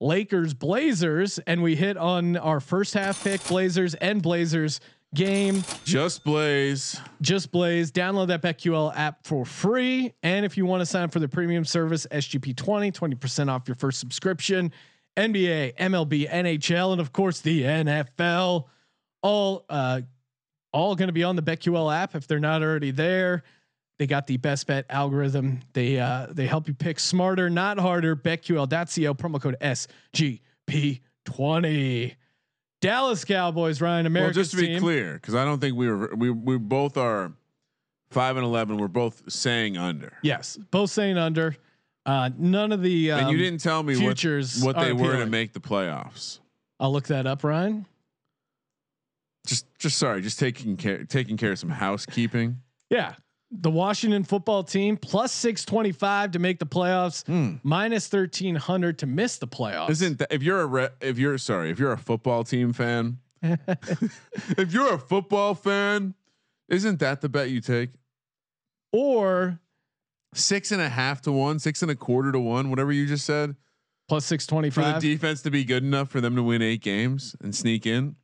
Lakers 0.00 0.54
Blazers, 0.54 1.38
and 1.40 1.62
we 1.62 1.76
hit 1.76 1.98
on 1.98 2.38
our 2.38 2.60
first 2.60 2.94
half 2.94 3.22
pick 3.22 3.46
Blazers 3.46 3.92
and 3.96 4.22
Blazers 4.22 4.80
game. 5.14 5.62
Just 5.84 6.24
Blaze. 6.24 6.98
Just 7.20 7.52
Blaze. 7.52 7.92
Download 7.92 8.28
that 8.28 8.40
BetQL 8.40 8.90
app 8.96 9.26
for 9.26 9.44
free. 9.44 10.14
And 10.22 10.46
if 10.46 10.56
you 10.56 10.64
want 10.64 10.80
to 10.80 10.86
sign 10.86 11.02
up 11.02 11.12
for 11.12 11.20
the 11.20 11.28
premium 11.28 11.66
service, 11.66 12.06
SGP20, 12.10 12.90
20% 12.90 13.50
off 13.50 13.68
your 13.68 13.74
first 13.74 14.00
subscription. 14.00 14.72
NBA, 15.18 15.76
MLB, 15.76 16.30
NHL, 16.30 16.92
and 16.92 17.02
of 17.02 17.12
course 17.12 17.40
the 17.40 17.64
NFL. 17.64 18.64
All 19.24 19.64
uh 19.70 20.02
all 20.72 20.94
going 20.94 21.08
to 21.08 21.12
be 21.12 21.24
on 21.24 21.34
the 21.34 21.42
BetQL 21.42 21.94
app 21.94 22.14
if 22.14 22.26
they're 22.26 22.38
not 22.38 22.62
already 22.62 22.90
there. 22.90 23.42
They 23.98 24.06
got 24.06 24.26
the 24.26 24.36
best 24.36 24.66
bet 24.66 24.84
algorithm. 24.90 25.60
They 25.72 25.98
uh 25.98 26.26
they 26.30 26.46
help 26.46 26.68
you 26.68 26.74
pick 26.74 27.00
smarter, 27.00 27.48
not 27.48 27.78
harder. 27.78 28.14
BetQL.co 28.14 29.14
promo 29.14 29.40
code 29.40 29.56
SGP20. 29.60 32.16
Dallas 32.80 33.24
Cowboys, 33.24 33.80
Ryan, 33.80 34.04
America. 34.04 34.26
Well, 34.26 34.34
just 34.34 34.50
to 34.50 34.58
be 34.58 34.66
team. 34.66 34.80
clear, 34.80 35.14
because 35.14 35.34
I 35.34 35.46
don't 35.46 35.58
think 35.58 35.74
we 35.74 35.88
were 35.88 36.14
we 36.14 36.28
we 36.28 36.58
both 36.58 36.98
are 36.98 37.32
five 38.10 38.36
and 38.36 38.44
eleven. 38.44 38.76
We're 38.76 38.88
both 38.88 39.32
saying 39.32 39.78
under. 39.78 40.12
Yes, 40.22 40.58
both 40.70 40.90
saying 40.90 41.16
under. 41.16 41.56
Uh, 42.04 42.28
none 42.36 42.72
of 42.72 42.82
the 42.82 43.12
um, 43.12 43.20
and 43.20 43.30
you 43.30 43.38
didn't 43.38 43.60
tell 43.60 43.82
me 43.82 43.94
futures 43.94 44.62
what, 44.62 44.76
what 44.76 44.84
they 44.84 44.90
are 44.90 44.94
were 44.94 45.16
to 45.16 45.24
make 45.24 45.54
the 45.54 45.60
playoffs. 45.60 46.40
I'll 46.78 46.92
look 46.92 47.06
that 47.06 47.26
up, 47.26 47.42
Ryan. 47.42 47.86
Just 49.46 49.66
just 49.78 49.98
sorry, 49.98 50.22
just 50.22 50.38
taking 50.38 50.76
care 50.76 51.04
taking 51.04 51.36
care 51.36 51.52
of 51.52 51.58
some 51.58 51.70
housekeeping. 51.70 52.60
Yeah, 52.90 53.14
the 53.50 53.70
Washington 53.70 54.24
football 54.24 54.64
team 54.64 54.96
plus 54.96 55.32
six 55.32 55.64
twenty 55.64 55.92
five 55.92 56.32
to 56.32 56.38
make 56.38 56.58
the 56.58 56.66
playoffs, 56.66 57.26
hmm. 57.26 57.56
minus 57.62 58.08
thirteen 58.08 58.54
hundred 58.54 58.98
to 59.00 59.06
miss 59.06 59.38
the 59.38 59.48
playoffs. 59.48 59.90
Isn't 59.90 60.18
that 60.18 60.32
if 60.32 60.42
you're 60.42 60.60
a 60.60 60.66
re, 60.66 60.88
if 61.00 61.18
you're 61.18 61.38
sorry 61.38 61.70
if 61.70 61.78
you're 61.78 61.92
a 61.92 61.98
football 61.98 62.44
team 62.44 62.72
fan, 62.72 63.18
if 63.42 64.72
you're 64.72 64.94
a 64.94 64.98
football 64.98 65.54
fan, 65.54 66.14
isn't 66.68 67.00
that 67.00 67.20
the 67.20 67.28
bet 67.28 67.50
you 67.50 67.60
take? 67.60 67.90
or 68.92 69.58
Six 70.34 70.72
and 70.72 70.82
a 70.82 70.88
half 70.88 71.20
to 71.22 71.32
one, 71.32 71.60
six 71.60 71.80
and 71.82 71.90
a 71.90 71.94
quarter 71.94 72.32
to 72.32 72.40
one, 72.40 72.68
whatever 72.68 72.90
you 72.90 73.06
just 73.06 73.24
said, 73.24 73.54
Plus 74.08 74.24
six 74.24 74.46
twenty 74.46 74.68
five. 74.68 74.94
for 74.96 75.00
the 75.00 75.14
defense 75.14 75.42
to 75.42 75.50
be 75.50 75.64
good 75.64 75.84
enough 75.84 76.08
for 76.10 76.20
them 76.20 76.34
to 76.34 76.42
win 76.42 76.60
eight 76.60 76.82
games 76.82 77.36
and 77.40 77.54
sneak 77.54 77.86
in. 77.86 78.16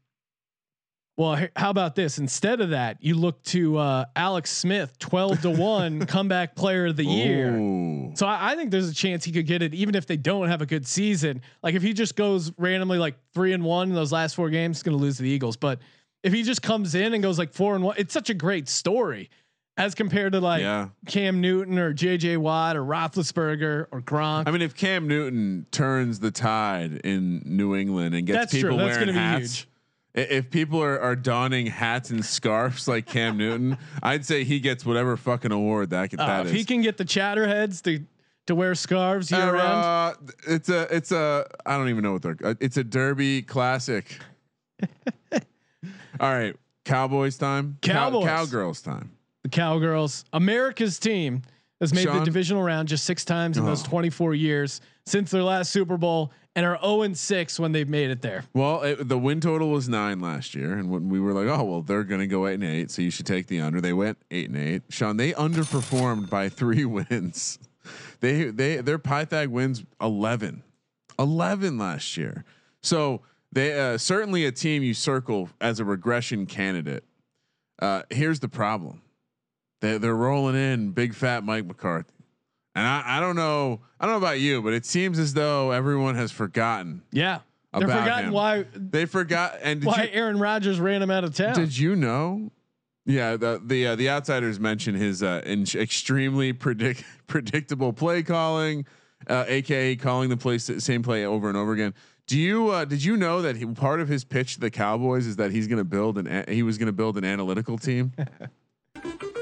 Well, 1.20 1.46
how 1.54 1.68
about 1.68 1.94
this? 1.96 2.18
Instead 2.18 2.62
of 2.62 2.70
that, 2.70 2.96
you 3.00 3.14
look 3.14 3.42
to 3.44 3.76
uh, 3.76 4.06
Alex 4.16 4.50
Smith, 4.50 4.98
twelve 4.98 5.42
to 5.42 5.50
one 5.50 6.06
comeback 6.06 6.56
player 6.56 6.86
of 6.86 6.96
the 6.96 7.04
year. 7.04 7.54
Ooh. 7.58 8.12
So 8.14 8.26
I, 8.26 8.52
I 8.52 8.56
think 8.56 8.70
there's 8.70 8.88
a 8.88 8.94
chance 8.94 9.22
he 9.22 9.30
could 9.30 9.46
get 9.46 9.60
it, 9.60 9.74
even 9.74 9.94
if 9.94 10.06
they 10.06 10.16
don't 10.16 10.48
have 10.48 10.62
a 10.62 10.66
good 10.66 10.86
season. 10.86 11.42
Like 11.62 11.74
if 11.74 11.82
he 11.82 11.92
just 11.92 12.16
goes 12.16 12.50
randomly 12.56 12.96
like 12.96 13.16
three 13.34 13.52
and 13.52 13.62
one 13.62 13.90
in 13.90 13.94
those 13.94 14.12
last 14.12 14.34
four 14.34 14.48
games, 14.48 14.78
he's 14.78 14.82
going 14.82 14.96
to 14.96 15.02
lose 15.02 15.18
to 15.18 15.22
the 15.22 15.28
Eagles. 15.28 15.58
But 15.58 15.80
if 16.22 16.32
he 16.32 16.42
just 16.42 16.62
comes 16.62 16.94
in 16.94 17.12
and 17.12 17.22
goes 17.22 17.38
like 17.38 17.52
four 17.52 17.74
and 17.74 17.84
one, 17.84 17.96
it's 17.98 18.14
such 18.14 18.30
a 18.30 18.34
great 18.34 18.66
story 18.66 19.28
as 19.76 19.94
compared 19.94 20.32
to 20.32 20.40
like 20.40 20.62
Yeah. 20.62 20.88
Cam 21.06 21.40
Newton 21.42 21.78
or 21.78 21.92
J.J. 21.92 22.38
Watt 22.38 22.76
or 22.76 22.82
Roethlisberger 22.82 23.86
or 23.90 24.00
Gronk. 24.00 24.44
I 24.46 24.50
mean, 24.50 24.62
if 24.62 24.74
Cam 24.74 25.06
Newton 25.06 25.66
turns 25.70 26.18
the 26.20 26.30
tide 26.30 27.00
in 27.04 27.42
New 27.44 27.76
England 27.76 28.14
and 28.14 28.26
gets 28.26 28.38
That's 28.38 28.52
people 28.54 28.70
true. 28.70 28.78
That's 28.78 28.96
wearing 28.98 29.14
gonna 29.14 29.36
be 29.36 29.42
hats, 29.42 29.66
i- 29.66 29.69
if 30.14 30.50
people 30.50 30.82
are, 30.82 30.98
are 31.00 31.14
donning 31.16 31.66
hats 31.66 32.10
and 32.10 32.24
scarves 32.24 32.88
like 32.88 33.06
Cam 33.06 33.36
Newton, 33.36 33.78
I'd 34.02 34.24
say 34.26 34.44
he 34.44 34.58
gets 34.60 34.84
whatever 34.84 35.16
fucking 35.16 35.52
award 35.52 35.90
that 35.90 36.10
could, 36.10 36.20
Uh, 36.20 36.26
that 36.26 36.40
if 36.46 36.46
is. 36.52 36.52
he 36.58 36.64
can 36.64 36.80
get 36.82 36.96
the 36.96 37.04
chowderheads 37.04 37.82
to 37.84 38.04
to 38.46 38.54
wear 38.54 38.74
scarves 38.74 39.30
year 39.30 39.40
Uh, 39.40 39.52
round, 39.52 40.16
it's 40.48 40.68
a 40.68 40.82
it's 40.94 41.12
a 41.12 41.46
I 41.64 41.76
don't 41.76 41.88
even 41.90 42.02
know 42.02 42.12
what 42.14 42.22
they're 42.22 42.36
uh, 42.42 42.54
it's 42.60 42.76
a 42.76 42.84
Derby 42.84 43.42
classic. 43.42 44.18
All 46.20 46.32
right, 46.32 46.54
Cowboys 46.84 47.38
time. 47.38 47.78
Cow- 47.80 47.92
Cowboys. 48.10 48.24
Cowgirls 48.26 48.82
time. 48.82 49.10
the 49.42 49.48
Cowgirls, 49.48 50.24
America's 50.32 50.98
team, 50.98 51.42
has 51.80 51.94
made 51.94 52.08
the 52.08 52.20
divisional 52.24 52.62
round 52.62 52.88
just 52.88 53.04
six 53.04 53.24
times 53.24 53.56
in 53.56 53.64
those 53.64 53.82
Oh. 53.86 53.88
24 53.88 54.34
years 54.34 54.80
since 55.06 55.30
their 55.30 55.42
last 55.42 55.70
Super 55.72 55.96
Bowl, 55.96 56.30
and 56.56 56.66
are 56.66 56.78
0 56.80 57.02
and 57.02 57.16
six 57.16 57.60
when 57.60 57.72
they've 57.72 57.88
made 57.88 58.10
it 58.10 58.22
there. 58.22 58.44
Well, 58.54 58.82
it, 58.82 59.08
the 59.08 59.18
win 59.18 59.40
total 59.40 59.70
was 59.70 59.88
nine 59.88 60.20
last 60.20 60.54
year, 60.54 60.76
and 60.76 60.90
when 60.90 61.08
we 61.08 61.20
were 61.20 61.32
like, 61.32 61.46
"Oh, 61.46 61.64
well, 61.64 61.82
they're 61.82 62.04
going 62.04 62.20
to 62.20 62.26
go 62.26 62.46
eight 62.46 62.54
and 62.54 62.64
eight, 62.64 62.90
so 62.90 63.02
you 63.02 63.10
should 63.10 63.26
take 63.26 63.46
the 63.46 63.60
under." 63.60 63.80
They 63.80 63.92
went 63.92 64.18
eight 64.30 64.48
and 64.48 64.58
eight. 64.58 64.82
Sean, 64.88 65.16
they 65.16 65.32
underperformed 65.32 66.28
by 66.28 66.48
three 66.48 66.84
wins. 66.86 67.58
They 68.20 68.44
they 68.44 68.76
their 68.78 68.98
Pythag 68.98 69.48
wins 69.48 69.84
11. 70.00 70.62
11 71.18 71.76
last 71.76 72.16
year. 72.16 72.44
So 72.82 73.20
they 73.52 73.78
uh, 73.78 73.98
certainly 73.98 74.46
a 74.46 74.52
team 74.52 74.82
you 74.82 74.94
circle 74.94 75.50
as 75.60 75.80
a 75.80 75.84
regression 75.84 76.46
candidate. 76.46 77.04
Uh, 77.80 78.02
here's 78.10 78.40
the 78.40 78.48
problem: 78.48 79.02
they 79.80 79.98
they're 79.98 80.16
rolling 80.16 80.56
in 80.56 80.90
big 80.92 81.14
fat 81.14 81.44
Mike 81.44 81.66
McCarthy, 81.66 82.19
and 82.80 82.88
I, 82.88 83.18
I 83.18 83.20
don't 83.20 83.36
know 83.36 83.80
I 84.00 84.06
don't 84.06 84.14
know 84.14 84.26
about 84.26 84.40
you, 84.40 84.62
but 84.62 84.72
it 84.72 84.86
seems 84.86 85.18
as 85.18 85.34
though 85.34 85.70
everyone 85.70 86.14
has 86.14 86.32
forgotten. 86.32 87.02
Yeah, 87.12 87.40
they're 87.74 87.82
forgotten 87.82 88.26
him. 88.26 88.32
why 88.32 88.64
They 88.74 89.04
forgot. 89.04 89.58
And 89.62 89.80
did 89.80 89.86
why 89.86 90.04
you, 90.04 90.08
Aaron 90.12 90.38
Rodgers 90.38 90.80
ran 90.80 91.02
him 91.02 91.10
out 91.10 91.22
of 91.24 91.34
town. 91.34 91.54
did 91.54 91.76
you 91.76 91.94
know? 91.94 92.50
Yeah, 93.04 93.36
the 93.36 93.60
the 93.62 93.88
uh, 93.88 93.96
the 93.96 94.08
outsiders 94.08 94.58
mentioned 94.58 94.96
his 94.96 95.22
uh, 95.22 95.42
in 95.44 95.66
extremely 95.74 96.54
predict 96.54 97.04
predictable 97.26 97.92
play 97.92 98.22
calling, 98.22 98.86
uh, 99.28 99.44
aka 99.46 99.96
calling 99.96 100.30
the 100.30 100.36
play 100.38 100.56
same 100.56 101.02
play 101.02 101.26
over 101.26 101.48
and 101.48 101.58
over 101.58 101.72
again. 101.72 101.92
Do 102.26 102.38
you 102.38 102.70
uh, 102.70 102.86
did 102.86 103.04
you 103.04 103.18
know 103.18 103.42
that 103.42 103.56
he, 103.56 103.66
part 103.66 104.00
of 104.00 104.08
his 104.08 104.24
pitch 104.24 104.54
to 104.54 104.60
the 104.60 104.70
Cowboys 104.70 105.26
is 105.26 105.36
that 105.36 105.50
he's 105.50 105.66
going 105.66 105.78
to 105.78 105.84
build 105.84 106.16
an 106.16 106.44
he 106.48 106.62
was 106.62 106.78
going 106.78 106.86
to 106.86 106.92
build 106.92 107.18
an 107.18 107.24
analytical 107.24 107.76
team? 107.76 108.12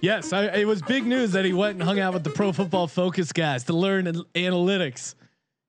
yes, 0.00 0.32
I, 0.32 0.44
it 0.46 0.66
was 0.66 0.82
big 0.82 1.06
news 1.06 1.32
that 1.32 1.44
he 1.44 1.52
went 1.52 1.74
and 1.74 1.82
hung 1.82 1.98
out 1.98 2.14
with 2.14 2.24
the 2.24 2.30
Pro 2.30 2.52
Football 2.52 2.86
Focus 2.86 3.32
guys 3.32 3.64
to 3.64 3.72
learn 3.72 4.06
an- 4.06 4.22
analytics. 4.34 5.14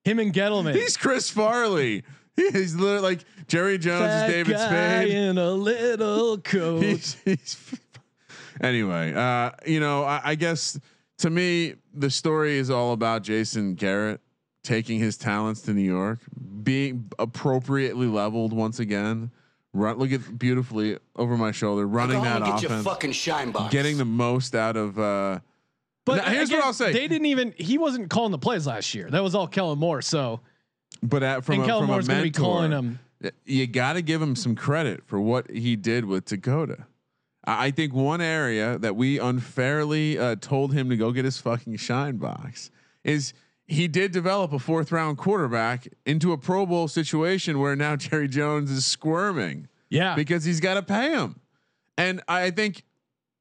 Him 0.03 0.19
and 0.19 0.33
Gettleman. 0.33 0.73
he's 0.75 0.95
Chris 0.97 1.29
Farley. 1.29 2.03
He's 2.35 2.73
literally 2.75 3.01
like 3.01 3.19
Jerry 3.47 3.77
Jones 3.77 4.01
Fat 4.05 4.29
is 4.29 4.33
David 4.33 4.55
guy 4.55 4.67
Spade. 5.03 5.11
in 5.13 5.37
a 5.37 5.51
little 5.51 6.37
coat. 6.41 6.83
He's- 6.83 7.17
he's- 7.25 7.57
anyway, 8.61 9.13
uh, 9.13 9.51
you 9.65 9.79
know, 9.79 10.03
I, 10.03 10.21
I 10.23 10.35
guess 10.35 10.79
to 11.19 11.29
me, 11.29 11.75
the 11.93 12.09
story 12.09 12.57
is 12.57 12.69
all 12.69 12.93
about 12.93 13.23
Jason 13.23 13.75
Garrett 13.75 14.21
taking 14.63 14.99
his 14.99 15.17
talents 15.17 15.61
to 15.63 15.73
New 15.73 15.81
York, 15.81 16.19
being 16.63 17.09
appropriately 17.19 18.07
leveled 18.07 18.53
once 18.53 18.79
again. 18.79 19.31
Run, 19.73 19.97
look 19.97 20.11
at 20.11 20.39
beautifully 20.39 20.97
over 21.15 21.37
my 21.37 21.51
shoulder, 21.51 21.87
running 21.87 22.17
Go 22.17 22.23
that 22.23 22.41
home 22.41 22.43
and 22.43 22.53
get 22.53 22.61
your 22.63 22.71
offense, 22.71 22.85
fucking 22.85 23.11
shine 23.11 23.51
box. 23.51 23.71
getting 23.71 23.97
the 23.97 24.05
most 24.05 24.55
out 24.55 24.75
of. 24.75 24.97
Uh, 24.97 25.39
But 26.05 26.17
Now, 26.17 26.31
here's 26.31 26.49
what 26.49 26.63
I'll 26.63 26.73
say. 26.73 26.91
They 26.91 27.07
didn't 27.07 27.27
even. 27.27 27.53
He 27.57 27.77
wasn't 27.77 28.09
calling 28.09 28.31
the 28.31 28.39
plays 28.39 28.65
last 28.65 28.95
year. 28.95 29.09
That 29.11 29.21
was 29.21 29.35
all 29.35 29.47
Kellen 29.47 29.77
Moore. 29.77 30.01
So 30.01 30.39
but 31.03 31.21
at, 31.21 31.43
from 31.45 31.55
and 31.55 31.63
a, 31.63 31.65
Kellen 31.67 31.83
from 31.83 31.89
a 31.89 31.93
Moore's 31.93 32.07
going 32.07 32.19
to 32.19 32.23
be 32.23 32.31
calling 32.31 32.71
mentor, 32.71 32.97
him. 33.21 33.31
you 33.45 33.67
got 33.67 33.93
to 33.93 34.01
give 34.01 34.21
him 34.21 34.35
some 34.35 34.55
credit 34.55 35.03
for 35.05 35.19
what 35.19 35.49
he 35.51 35.75
did 35.75 36.05
with 36.05 36.25
Dakota. 36.25 36.87
I 37.45 37.67
I 37.67 37.71
think 37.71 37.93
one 37.93 38.21
area 38.21 38.79
that 38.79 38.95
we 38.95 39.19
unfairly 39.19 40.17
uh, 40.17 40.35
told 40.41 40.73
him 40.73 40.89
to 40.89 40.97
go 40.97 41.11
get 41.11 41.25
his 41.25 41.37
fucking 41.37 41.75
shine 41.77 42.17
box 42.17 42.71
is 43.03 43.33
he 43.69 43.87
did 43.87 44.11
develop 44.11 44.51
a 44.51 44.59
fourth 44.59 44.91
round 44.91 45.17
quarterback 45.17 45.87
into 46.05 46.33
a 46.33 46.37
Pro 46.37 46.65
Bowl 46.65 46.87
situation 46.87 47.59
where 47.59 47.75
now 47.75 47.95
Jerry 47.97 48.27
Jones 48.27 48.71
is 48.71 48.85
squirming. 48.85 49.67
Yeah. 49.91 50.13
because 50.15 50.43
he's 50.43 50.59
got 50.59 50.75
to 50.75 50.83
pay 50.83 51.11
him. 51.11 51.39
And 51.97 52.21
I 52.27 52.51
think 52.51 52.83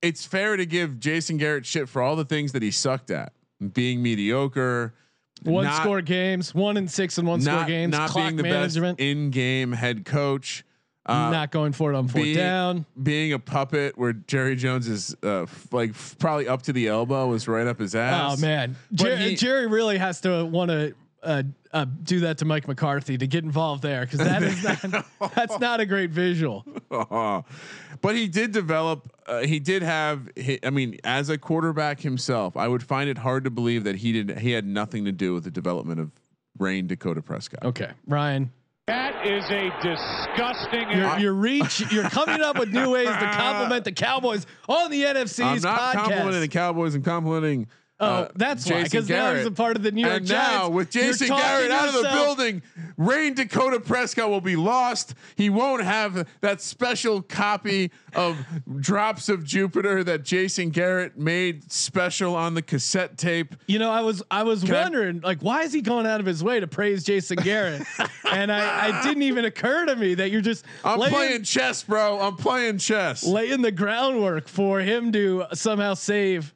it's 0.00 0.24
fair 0.24 0.56
to 0.56 0.64
give 0.64 0.98
Jason 0.98 1.36
Garrett 1.36 1.66
shit 1.66 1.88
for 1.90 2.00
all 2.00 2.16
the 2.16 2.24
things 2.24 2.52
that 2.52 2.62
he 2.62 2.70
sucked 2.70 3.10
at, 3.10 3.32
being 3.74 4.02
mediocre, 4.02 4.94
one 5.42 5.64
not- 5.64 5.76
score 5.82 6.00
games, 6.00 6.54
one 6.54 6.76
and 6.78 6.90
six 6.90 7.18
and 7.18 7.28
one 7.28 7.40
score 7.42 7.64
games, 7.64 7.92
not 7.92 8.14
being 8.14 8.36
the 8.36 8.42
management, 8.42 8.96
best 8.98 9.06
in-game 9.06 9.72
head 9.72 10.04
coach, 10.06 10.64
uh, 11.08 11.30
not 11.30 11.50
going 11.50 11.72
for 11.72 11.92
it 11.92 11.96
on 11.96 12.08
fourth 12.08 12.24
being, 12.24 12.36
down. 12.36 12.86
being 13.02 13.32
a 13.32 13.38
puppet 13.38 13.96
where 13.96 14.12
Jerry 14.12 14.56
Jones 14.56 14.88
is 14.88 15.16
uh, 15.22 15.42
f- 15.42 15.72
like 15.72 15.90
f- 15.90 16.16
probably 16.18 16.48
up 16.48 16.62
to 16.62 16.72
the 16.72 16.88
elbow 16.88 17.26
was 17.28 17.48
right 17.48 17.66
up 17.66 17.78
his 17.78 17.94
ass. 17.94 18.38
Oh 18.38 18.40
man, 18.40 18.76
Jer- 18.92 19.16
he- 19.16 19.34
Jerry 19.34 19.66
really 19.66 19.98
has 19.98 20.20
to 20.22 20.44
want 20.44 20.70
to 20.70 20.94
uh, 21.22 21.42
uh, 21.72 21.84
do 22.02 22.20
that 22.20 22.38
to 22.38 22.44
Mike 22.44 22.68
McCarthy 22.68 23.18
to 23.18 23.26
get 23.26 23.44
involved 23.44 23.82
there 23.82 24.02
because 24.04 24.20
that 24.20 24.42
is 24.42 24.62
not 24.88 25.06
that's 25.34 25.58
not 25.58 25.80
a 25.80 25.86
great 25.86 26.10
visual. 26.10 26.64
but 26.90 28.14
he 28.14 28.28
did 28.28 28.52
develop. 28.52 29.10
Uh, 29.26 29.40
he 29.40 29.58
did 29.58 29.82
have. 29.82 30.28
He, 30.36 30.58
I 30.62 30.70
mean, 30.70 30.98
as 31.04 31.28
a 31.28 31.38
quarterback 31.38 32.00
himself, 32.00 32.56
I 32.56 32.68
would 32.68 32.82
find 32.82 33.10
it 33.10 33.18
hard 33.18 33.44
to 33.44 33.50
believe 33.50 33.84
that 33.84 33.96
he 33.96 34.12
did. 34.12 34.38
He 34.38 34.52
had 34.52 34.66
nothing 34.66 35.04
to 35.06 35.12
do 35.12 35.34
with 35.34 35.44
the 35.44 35.50
development 35.50 36.00
of 36.00 36.10
Rain 36.58 36.86
Dakota 36.86 37.22
Prescott. 37.22 37.64
Okay, 37.64 37.90
Ryan, 38.06 38.52
That 38.88 39.26
is 39.26 39.44
a 39.50 39.68
disgusting. 39.82 40.90
your, 40.90 41.18
your 41.18 41.34
reach, 41.34 41.92
you're 41.92 42.08
coming 42.08 42.40
up 42.40 42.58
with 42.58 42.72
new 42.72 42.92
ways 42.92 43.06
to 43.06 43.30
compliment 43.34 43.84
the 43.84 43.92
Cowboys 43.92 44.46
on 44.66 44.90
the 44.90 45.06
I'm 45.06 45.16
NFC's 45.16 45.62
not 45.62 45.94
complimenting 45.94 46.40
the. 46.40 46.48
Cowboys. 46.48 46.94
I'm 46.94 47.02
complimenting. 47.02 47.66
Oh, 48.00 48.06
uh, 48.06 48.28
that's 48.36 48.70
why, 48.70 48.84
because 48.84 49.08
now 49.08 49.34
he's 49.34 49.46
a 49.46 49.50
part 49.50 49.76
of 49.76 49.82
the 49.82 49.90
New 49.90 50.02
York 50.02 50.18
and 50.18 50.26
Giants. 50.26 50.52
now 50.52 50.68
with 50.68 50.90
Jason 50.90 51.28
Garrett 51.28 51.72
out 51.72 51.88
of 51.88 51.94
the 51.94 52.08
building, 52.12 52.62
Rain 52.96 53.34
Dakota 53.34 53.80
Prescott 53.80 54.30
will 54.30 54.40
be 54.40 54.54
lost. 54.54 55.14
He 55.34 55.50
won't 55.50 55.82
have 55.82 56.28
that 56.40 56.60
special 56.60 57.22
copy 57.22 57.90
of 58.14 58.36
Drops 58.80 59.28
of 59.28 59.44
Jupiter 59.44 60.04
that 60.04 60.22
Jason 60.22 60.70
Garrett 60.70 61.18
made 61.18 61.72
special 61.72 62.36
on 62.36 62.54
the 62.54 62.62
cassette 62.62 63.18
tape. 63.18 63.56
You 63.66 63.80
know, 63.80 63.90
I 63.90 64.02
was 64.02 64.22
I 64.30 64.44
was 64.44 64.62
Can 64.62 64.76
I- 64.76 64.82
wondering 64.82 65.20
like 65.20 65.40
why 65.42 65.62
is 65.62 65.72
he 65.72 65.80
going 65.80 66.06
out 66.06 66.20
of 66.20 66.26
his 66.26 66.42
way 66.44 66.60
to 66.60 66.68
praise 66.68 67.02
Jason 67.02 67.38
Garrett? 67.42 67.82
and 68.30 68.52
I, 68.52 68.88
I 68.88 69.02
didn't 69.02 69.22
even 69.24 69.44
occur 69.44 69.86
to 69.86 69.96
me 69.96 70.14
that 70.14 70.30
you're 70.30 70.40
just 70.40 70.64
I'm 70.84 71.00
laying, 71.00 71.12
playing 71.12 71.42
chess, 71.42 71.82
bro. 71.82 72.20
I'm 72.20 72.36
playing 72.36 72.78
chess. 72.78 73.24
laying 73.24 73.62
the 73.62 73.72
groundwork 73.72 74.46
for 74.46 74.78
him 74.80 75.10
to 75.12 75.46
somehow 75.54 75.94
save. 75.94 76.52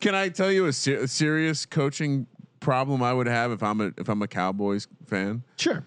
Can 0.00 0.14
I 0.14 0.28
tell 0.28 0.50
you 0.52 0.66
a, 0.66 0.72
ser- 0.72 0.98
a 1.00 1.08
serious 1.08 1.66
coaching 1.66 2.26
problem 2.60 3.02
I 3.02 3.12
would 3.12 3.26
have 3.26 3.50
if 3.52 3.62
I'm 3.62 3.80
a 3.80 3.92
if 3.98 4.08
I'm 4.08 4.22
a 4.22 4.28
Cowboys 4.28 4.86
fan? 5.06 5.42
Sure. 5.56 5.84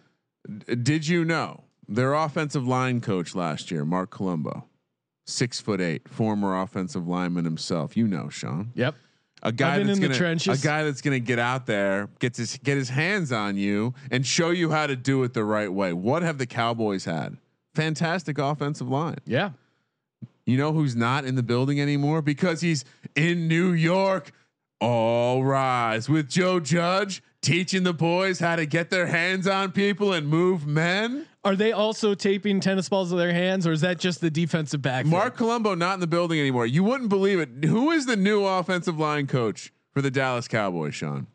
Did 0.83 1.07
you 1.07 1.25
know 1.25 1.63
their 1.87 2.13
offensive 2.13 2.67
line 2.67 3.01
coach 3.01 3.33
last 3.35 3.71
year, 3.71 3.85
Marc 3.85 4.11
Colombo, 4.11 4.65
six 5.25 5.59
foot 5.59 5.81
eight, 5.81 6.07
former 6.09 6.59
offensive 6.61 7.07
lineman 7.07 7.45
himself? 7.45 7.97
You 7.97 8.07
know, 8.07 8.29
Sean, 8.29 8.71
Yep. 8.75 8.95
a 9.43 9.51
guy 9.51 9.77
that's 9.79 9.89
in 9.89 10.01
the 10.01 10.07
gonna 10.09 10.17
trenches. 10.19 10.61
a 10.63 10.65
guy 10.67 10.83
that's 10.83 11.01
gonna 11.01 11.19
get 11.19 11.39
out 11.39 11.65
there, 11.65 12.09
gets 12.19 12.37
his 12.37 12.57
get 12.63 12.77
his 12.77 12.89
hands 12.89 13.31
on 13.31 13.57
you, 13.57 13.93
and 14.11 14.25
show 14.25 14.51
you 14.51 14.69
how 14.71 14.85
to 14.87 14.95
do 14.95 15.23
it 15.23 15.33
the 15.33 15.43
right 15.43 15.71
way. 15.71 15.93
What 15.93 16.21
have 16.21 16.37
the 16.37 16.45
Cowboys 16.47 17.05
had? 17.05 17.37
Fantastic 17.73 18.37
offensive 18.37 18.87
line. 18.87 19.17
Yeah. 19.25 19.51
You 20.45 20.57
know 20.57 20.73
who's 20.73 20.95
not 20.95 21.25
in 21.25 21.35
the 21.35 21.43
building 21.43 21.81
anymore 21.81 22.21
because 22.21 22.61
he's 22.61 22.85
in 23.15 23.47
New 23.47 23.71
York. 23.71 24.31
All 24.79 25.43
rise 25.43 26.07
with 26.09 26.29
Joe 26.29 26.59
Judge 26.59 27.23
teaching 27.41 27.83
the 27.83 27.93
boys 27.93 28.39
how 28.39 28.55
to 28.55 28.65
get 28.65 28.89
their 28.89 29.07
hands 29.07 29.47
on 29.47 29.71
people 29.71 30.13
and 30.13 30.27
move 30.27 30.67
men. 30.67 31.25
Are 31.43 31.55
they 31.55 31.71
also 31.71 32.13
taping 32.13 32.59
tennis 32.59 32.89
balls 32.89 33.09
to 33.11 33.15
their 33.15 33.33
hands, 33.33 33.65
or 33.65 33.71
is 33.71 33.81
that 33.81 33.99
just 33.99 34.19
the 34.19 34.29
defensive 34.29 34.81
back? 34.81 35.05
Marc 35.05 35.37
Colombo 35.37 35.75
not 35.75 35.93
in 35.93 35.99
the 35.99 36.07
building 36.07 36.39
anymore. 36.39 36.65
You 36.65 36.83
wouldn't 36.83 37.09
believe 37.09 37.39
it. 37.39 37.65
Who 37.65 37.91
is 37.91 38.05
the 38.05 38.15
new 38.15 38.43
offensive 38.43 38.99
line 38.99 39.27
coach 39.27 39.71
for 39.93 40.01
the 40.01 40.11
Dallas 40.11 40.47
Cowboys, 40.47 40.95
Sean? 40.95 41.27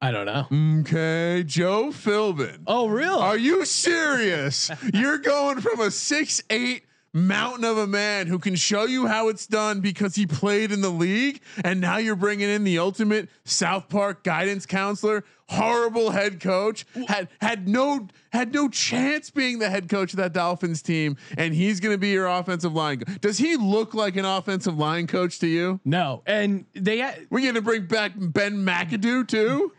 I 0.00 0.10
don't 0.12 0.26
know. 0.26 0.80
Okay, 0.80 1.44
Joe 1.44 1.88
Philbin. 1.88 2.62
Oh, 2.66 2.88
real? 2.88 3.16
Are 3.18 3.36
you 3.36 3.64
serious? 3.64 4.70
You're 4.94 5.18
going 5.18 5.60
from 5.60 5.80
a 5.80 5.90
six 5.90 6.42
eight 6.50 6.84
mountain 7.12 7.64
of 7.64 7.78
a 7.78 7.86
man 7.86 8.26
who 8.26 8.38
can 8.38 8.54
show 8.54 8.84
you 8.84 9.06
how 9.06 9.28
it's 9.28 9.46
done 9.46 9.80
because 9.80 10.14
he 10.14 10.26
played 10.26 10.72
in 10.72 10.80
the 10.80 10.90
league, 10.90 11.40
and 11.64 11.80
now 11.80 11.96
you're 11.96 12.16
bringing 12.16 12.48
in 12.48 12.64
the 12.64 12.78
ultimate 12.78 13.28
South 13.44 13.88
Park 13.88 14.22
guidance 14.24 14.66
counselor, 14.66 15.24
horrible 15.48 16.10
head 16.10 16.40
coach, 16.40 16.84
had 17.08 17.28
had 17.40 17.68
no 17.68 18.08
had 18.32 18.52
no 18.52 18.68
chance 18.68 19.30
being 19.30 19.58
the 19.58 19.70
head 19.70 19.88
coach 19.88 20.12
of 20.12 20.18
that 20.18 20.32
Dolphins 20.34 20.82
team, 20.82 21.16
and 21.38 21.54
he's 21.54 21.80
going 21.80 21.94
to 21.94 21.98
be 21.98 22.10
your 22.10 22.26
offensive 22.26 22.74
line. 22.74 23.00
co- 23.00 23.14
Does 23.20 23.38
he 23.38 23.56
look 23.56 23.94
like 23.94 24.16
an 24.16 24.24
offensive 24.26 24.76
line 24.76 25.06
coach 25.06 25.38
to 25.40 25.46
you? 25.46 25.80
no. 25.84 26.22
And 26.26 26.66
they 26.74 27.00
ha- 27.00 27.14
We're 27.30 27.40
going 27.40 27.54
to 27.54 27.62
bring 27.62 27.86
back 27.86 28.12
Ben 28.16 28.56
McAdoo 28.64 29.26
too. 29.26 29.72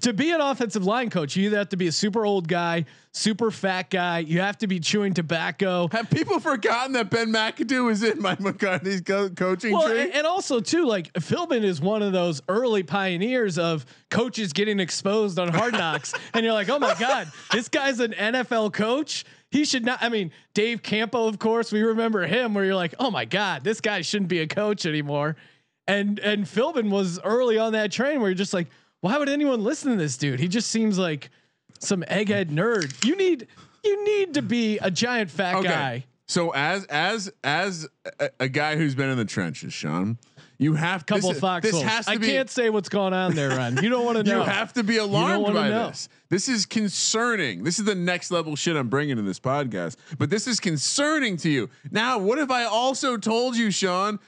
to 0.00 0.12
be 0.14 0.30
an 0.30 0.40
offensive 0.40 0.84
line 0.86 1.10
coach, 1.10 1.36
you 1.36 1.46
either 1.46 1.58
have 1.58 1.68
to 1.68 1.76
be 1.76 1.86
a 1.86 1.92
super 1.92 2.24
old 2.24 2.48
guy, 2.48 2.86
super 3.12 3.50
fat 3.50 3.90
guy. 3.90 4.20
You 4.20 4.40
have 4.40 4.56
to 4.58 4.66
be 4.66 4.80
chewing 4.80 5.12
tobacco. 5.12 5.88
Have 5.92 6.08
people 6.08 6.40
forgotten 6.40 6.94
that 6.94 7.10
Ben 7.10 7.28
McAdoo 7.30 7.92
is 7.92 8.02
in 8.02 8.22
Mike 8.22 8.40
McCarthy's 8.40 9.02
co- 9.02 9.28
coaching 9.28 9.72
Well, 9.74 9.88
tree? 9.90 10.00
and, 10.00 10.12
and 10.14 10.26
also 10.26 10.60
too, 10.60 10.86
like 10.86 11.12
Philbin 11.12 11.62
is 11.62 11.80
one 11.82 12.02
of 12.02 12.12
those 12.12 12.40
early 12.48 12.82
pioneers 12.82 13.58
of 13.58 13.84
coaches 14.08 14.54
getting 14.54 14.80
exposed 14.80 15.01
on 15.06 15.48
Hard 15.48 15.72
Knocks, 15.72 16.14
and 16.34 16.44
you're 16.44 16.54
like, 16.54 16.68
oh 16.68 16.78
my 16.78 16.94
god, 16.98 17.28
this 17.52 17.68
guy's 17.68 18.00
an 18.00 18.12
NFL 18.12 18.72
coach. 18.72 19.24
He 19.50 19.64
should 19.64 19.84
not. 19.84 20.02
I 20.02 20.08
mean, 20.08 20.32
Dave 20.54 20.82
Campo, 20.82 21.26
of 21.26 21.38
course, 21.38 21.72
we 21.72 21.82
remember 21.82 22.26
him. 22.26 22.54
Where 22.54 22.64
you're 22.64 22.74
like, 22.74 22.94
oh 22.98 23.10
my 23.10 23.24
god, 23.24 23.64
this 23.64 23.80
guy 23.80 24.00
shouldn't 24.00 24.28
be 24.28 24.40
a 24.40 24.46
coach 24.46 24.86
anymore. 24.86 25.36
And 25.86 26.18
and 26.20 26.44
Philbin 26.44 26.90
was 26.90 27.20
early 27.20 27.58
on 27.58 27.72
that 27.72 27.92
train 27.92 28.20
where 28.20 28.30
you're 28.30 28.36
just 28.36 28.54
like, 28.54 28.68
why 29.00 29.18
would 29.18 29.28
anyone 29.28 29.62
listen 29.62 29.90
to 29.90 29.96
this 29.98 30.16
dude? 30.16 30.40
He 30.40 30.48
just 30.48 30.70
seems 30.70 30.98
like 30.98 31.30
some 31.80 32.02
egghead 32.02 32.46
nerd. 32.46 33.04
You 33.04 33.16
need 33.16 33.48
you 33.84 34.04
need 34.04 34.34
to 34.34 34.42
be 34.42 34.78
a 34.78 34.90
giant 34.90 35.30
fat 35.30 35.62
guy. 35.62 36.04
So 36.26 36.50
as 36.50 36.84
as 36.86 37.30
as 37.44 37.88
a, 38.18 38.30
a 38.40 38.48
guy 38.48 38.76
who's 38.76 38.94
been 38.94 39.10
in 39.10 39.18
the 39.18 39.24
trenches, 39.24 39.72
Sean, 39.72 40.18
you 40.62 40.74
have 40.74 41.04
Couple 41.06 41.28
this, 41.28 41.36
of 41.38 41.40
foxholes. 41.40 41.82
This 41.82 41.82
has 41.82 42.06
to 42.06 42.12
I 42.12 42.16
be. 42.18 42.26
can't 42.26 42.48
say 42.48 42.70
what's 42.70 42.88
going 42.88 43.12
on 43.12 43.34
there, 43.34 43.50
Ron. 43.50 43.82
You 43.82 43.88
don't 43.88 44.04
want 44.04 44.18
to 44.18 44.22
know. 44.30 44.38
You 44.38 44.44
have 44.44 44.72
to 44.74 44.84
be 44.84 44.96
alarmed 44.98 45.46
by 45.46 45.68
know. 45.68 45.88
this. 45.88 46.08
This 46.28 46.48
is 46.48 46.66
concerning. 46.66 47.64
This 47.64 47.78
is 47.78 47.84
the 47.84 47.94
next 47.94 48.30
level 48.30 48.56
shit 48.56 48.76
I'm 48.76 48.88
bringing 48.88 49.18
in 49.18 49.26
this 49.26 49.40
podcast. 49.40 49.96
But 50.18 50.30
this 50.30 50.46
is 50.46 50.60
concerning 50.60 51.36
to 51.38 51.50
you. 51.50 51.68
Now, 51.90 52.18
what 52.18 52.38
if 52.38 52.50
I 52.50 52.64
also 52.64 53.16
told 53.16 53.56
you, 53.56 53.70
Sean, 53.70 54.18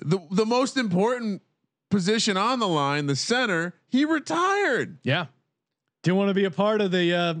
the 0.00 0.18
the 0.30 0.46
most 0.46 0.76
important 0.76 1.42
position 1.90 2.36
on 2.36 2.58
the 2.58 2.68
line, 2.68 3.06
the 3.06 3.16
center, 3.16 3.74
he 3.88 4.04
retired. 4.04 4.98
Yeah. 5.02 5.26
Do 6.02 6.10
you 6.10 6.14
want 6.14 6.28
to 6.28 6.34
be 6.34 6.44
a 6.44 6.50
part 6.50 6.80
of 6.80 6.90
the 6.90 7.14
uh, 7.14 7.34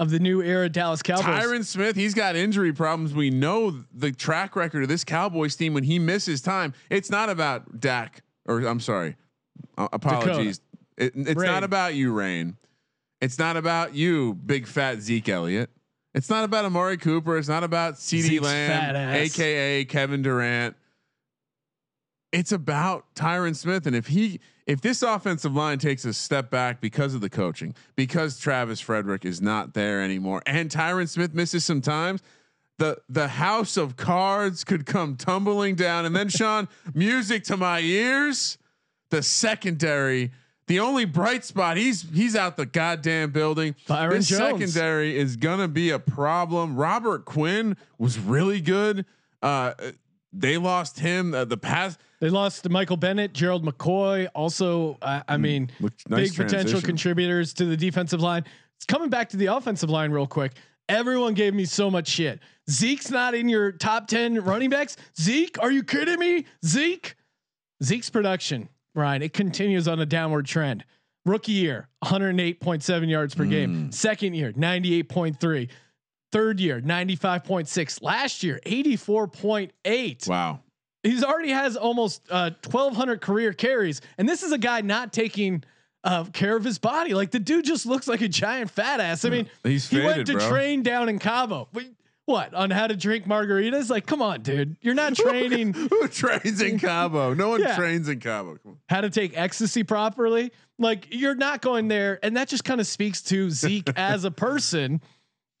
of 0.00 0.10
the 0.10 0.18
new 0.18 0.42
era 0.42 0.68
Dallas 0.68 1.02
Cowboys? 1.02 1.26
Tyron 1.26 1.64
Smith, 1.64 1.94
he's 1.94 2.14
got 2.14 2.34
injury 2.34 2.72
problems. 2.72 3.14
We 3.14 3.30
know 3.30 3.84
the 3.92 4.10
track 4.10 4.56
record 4.56 4.82
of 4.82 4.88
this 4.88 5.04
Cowboys 5.04 5.54
team 5.54 5.74
when 5.74 5.84
he 5.84 5.98
misses 6.00 6.40
time. 6.40 6.72
It's 6.88 7.10
not 7.10 7.28
about 7.28 7.78
Dak, 7.78 8.22
or 8.46 8.60
I'm 8.60 8.80
sorry, 8.80 9.16
uh, 9.78 9.88
apologies. 9.92 10.60
It, 10.96 11.12
it's 11.14 11.40
Rain. 11.40 11.52
not 11.52 11.62
about 11.62 11.94
you, 11.94 12.12
Rain. 12.12 12.56
It's 13.20 13.38
not 13.38 13.58
about 13.58 13.94
you, 13.94 14.34
big 14.34 14.66
fat 14.66 15.00
Zeke 15.00 15.28
Elliott. 15.28 15.70
It's 16.14 16.30
not 16.30 16.44
about 16.44 16.64
Amari 16.64 16.96
Cooper. 16.96 17.36
It's 17.36 17.48
not 17.48 17.62
about 17.62 17.94
CeeDee 17.94 18.40
Lamb, 18.40 19.14
aka 19.14 19.84
Kevin 19.84 20.22
Durant. 20.22 20.74
It's 22.32 22.52
about 22.52 23.04
Tyron 23.14 23.54
Smith, 23.54 23.86
and 23.86 23.94
if 23.94 24.06
he, 24.06 24.40
if 24.70 24.80
this 24.80 25.02
offensive 25.02 25.52
line 25.52 25.78
takes 25.78 26.04
a 26.04 26.14
step 26.14 26.48
back 26.48 26.80
because 26.80 27.12
of 27.12 27.20
the 27.20 27.28
coaching, 27.28 27.74
because 27.96 28.38
Travis 28.38 28.78
Frederick 28.78 29.24
is 29.24 29.42
not 29.42 29.74
there 29.74 30.00
anymore, 30.00 30.44
and 30.46 30.70
Tyron 30.70 31.08
Smith 31.08 31.34
misses 31.34 31.64
some 31.64 31.80
times, 31.80 32.22
the 32.78 32.96
the 33.08 33.26
house 33.26 33.76
of 33.76 33.96
cards 33.96 34.62
could 34.62 34.86
come 34.86 35.16
tumbling 35.16 35.74
down. 35.74 36.04
And 36.06 36.14
then 36.14 36.28
Sean, 36.30 36.68
music 36.94 37.42
to 37.44 37.56
my 37.56 37.80
ears, 37.80 38.58
the 39.10 39.22
secondary. 39.22 40.30
The 40.68 40.78
only 40.78 41.04
bright 41.04 41.44
spot, 41.44 41.76
he's 41.76 42.02
he's 42.02 42.36
out 42.36 42.56
the 42.56 42.64
goddamn 42.64 43.32
building. 43.32 43.74
Byron 43.88 44.18
this 44.18 44.28
Jones. 44.28 44.72
secondary 44.72 45.18
is 45.18 45.34
gonna 45.34 45.66
be 45.66 45.90
a 45.90 45.98
problem. 45.98 46.76
Robert 46.76 47.24
Quinn 47.24 47.76
was 47.98 48.20
really 48.20 48.60
good. 48.60 49.04
Uh, 49.42 49.72
they 50.32 50.56
lost 50.58 50.98
him. 50.98 51.34
Uh, 51.34 51.44
the 51.44 51.56
past 51.56 51.98
They 52.20 52.28
lost 52.30 52.68
Michael 52.68 52.96
Bennett, 52.96 53.32
Gerald 53.32 53.64
McCoy. 53.64 54.28
Also, 54.34 54.98
I 55.02 55.22
I 55.28 55.36
mean, 55.36 55.70
Mm. 55.80 55.90
nice 56.08 56.30
big 56.30 56.36
potential 56.36 56.80
contributors 56.80 57.52
to 57.54 57.64
the 57.64 57.76
defensive 57.76 58.20
line. 58.20 58.44
It's 58.76 58.86
coming 58.86 59.10
back 59.10 59.28
to 59.30 59.36
the 59.36 59.46
offensive 59.46 59.90
line 59.90 60.10
real 60.10 60.26
quick. 60.26 60.52
Everyone 60.88 61.34
gave 61.34 61.54
me 61.54 61.64
so 61.64 61.90
much 61.90 62.08
shit. 62.08 62.40
Zeke's 62.68 63.10
not 63.10 63.34
in 63.34 63.48
your 63.48 63.72
top 63.72 64.06
10 64.08 64.40
running 64.44 64.70
backs. 64.70 64.96
Zeke, 65.20 65.56
are 65.60 65.70
you 65.70 65.82
kidding 65.82 66.18
me? 66.18 66.46
Zeke? 66.64 67.14
Zeke's 67.82 68.10
production, 68.10 68.68
Ryan, 68.94 69.22
it 69.22 69.32
continues 69.32 69.86
on 69.88 70.00
a 70.00 70.06
downward 70.06 70.46
trend. 70.46 70.84
Rookie 71.24 71.52
year, 71.52 71.88
108.7 72.04 73.08
yards 73.10 73.34
per 73.34 73.44
game. 73.44 73.92
Second 73.92 74.34
year, 74.34 74.52
98.3. 74.52 75.68
Third 76.32 76.60
year, 76.60 76.80
95.6. 76.80 78.02
Last 78.02 78.42
year, 78.42 78.60
84.8. 78.64 80.28
Wow. 80.28 80.60
He's 81.02 81.24
already 81.24 81.50
has 81.50 81.76
almost 81.76 82.22
uh, 82.30 82.50
1,200 82.68 83.20
career 83.20 83.52
carries, 83.52 84.00
and 84.18 84.28
this 84.28 84.42
is 84.42 84.52
a 84.52 84.58
guy 84.58 84.82
not 84.82 85.12
taking 85.12 85.64
uh, 86.04 86.24
care 86.24 86.54
of 86.56 86.62
his 86.62 86.78
body. 86.78 87.14
Like 87.14 87.30
the 87.30 87.38
dude 87.38 87.64
just 87.64 87.86
looks 87.86 88.06
like 88.06 88.20
a 88.20 88.28
giant 88.28 88.70
fat 88.70 89.00
ass. 89.00 89.24
I 89.24 89.30
mean, 89.30 89.48
He's 89.64 89.88
he 89.88 90.00
went 90.00 90.26
to 90.26 90.34
bro. 90.34 90.48
train 90.50 90.82
down 90.82 91.08
in 91.08 91.18
Cabo. 91.18 91.68
But 91.72 91.84
what 92.26 92.52
on 92.52 92.70
how 92.70 92.86
to 92.86 92.94
drink 92.94 93.24
margaritas? 93.24 93.88
Like, 93.88 94.04
come 94.06 94.20
on, 94.20 94.42
dude, 94.42 94.76
you're 94.82 94.94
not 94.94 95.14
training 95.16 95.72
Who 95.90 96.06
trains 96.08 96.60
in 96.60 96.78
Cabo? 96.78 97.32
No 97.32 97.48
one 97.48 97.60
Yeah. 97.62 97.76
trains 97.76 98.06
in 98.08 98.20
Cabo. 98.20 98.58
How 98.90 99.00
to 99.00 99.08
take 99.08 99.36
ecstasy 99.38 99.82
properly. 99.84 100.52
Like, 100.78 101.06
you're 101.10 101.34
not 101.34 101.62
going 101.62 101.88
there, 101.88 102.18
and 102.22 102.36
that 102.36 102.48
just 102.48 102.64
kind 102.64 102.80
of 102.80 102.86
speaks 102.86 103.22
to 103.22 103.48
Zeke 103.50 103.88
as 103.96 104.24
a 104.24 104.30
person. 104.30 105.00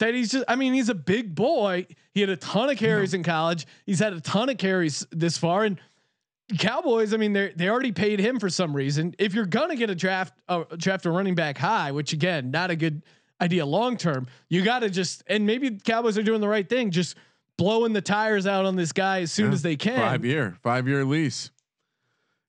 That 0.00 0.14
he's 0.14 0.32
just, 0.32 0.44
I 0.48 0.56
mean, 0.56 0.74
he's 0.74 0.88
a 0.88 0.94
big 0.94 1.34
boy. 1.34 1.86
He 2.12 2.20
had 2.20 2.30
a 2.30 2.36
ton 2.36 2.68
of 2.70 2.76
carries 2.78 3.14
in 3.14 3.22
college. 3.22 3.66
He's 3.86 4.00
had 4.00 4.12
a 4.12 4.20
ton 4.20 4.48
of 4.48 4.58
carries 4.58 5.06
this 5.12 5.38
far. 5.38 5.62
And 5.64 5.78
Cowboys, 6.58 7.14
I 7.14 7.16
mean, 7.16 7.32
they 7.32 7.52
they 7.54 7.68
already 7.68 7.92
paid 7.92 8.18
him 8.18 8.40
for 8.40 8.50
some 8.50 8.74
reason. 8.74 9.14
If 9.18 9.34
you're 9.34 9.46
gonna 9.46 9.76
get 9.76 9.88
a 9.90 9.94
draft, 9.94 10.34
uh, 10.48 10.64
draft 10.76 11.06
a 11.06 11.10
running 11.10 11.36
back 11.36 11.56
high, 11.58 11.92
which 11.92 12.12
again, 12.12 12.50
not 12.50 12.70
a 12.70 12.76
good 12.76 13.02
idea 13.40 13.64
long 13.64 13.96
term, 13.96 14.26
you 14.48 14.62
got 14.64 14.80
to 14.80 14.90
just 14.90 15.22
and 15.28 15.46
maybe 15.46 15.70
Cowboys 15.78 16.18
are 16.18 16.22
doing 16.24 16.40
the 16.40 16.48
right 16.48 16.68
thing, 16.68 16.90
just 16.90 17.16
blowing 17.56 17.92
the 17.92 18.00
tires 18.02 18.46
out 18.46 18.64
on 18.64 18.74
this 18.74 18.92
guy 18.92 19.20
as 19.20 19.30
soon 19.30 19.48
Yeah. 19.48 19.52
as 19.52 19.62
they 19.62 19.76
can. 19.76 19.96
Five 19.98 20.24
year, 20.24 20.56
five 20.62 20.88
year 20.88 21.04
lease. 21.04 21.50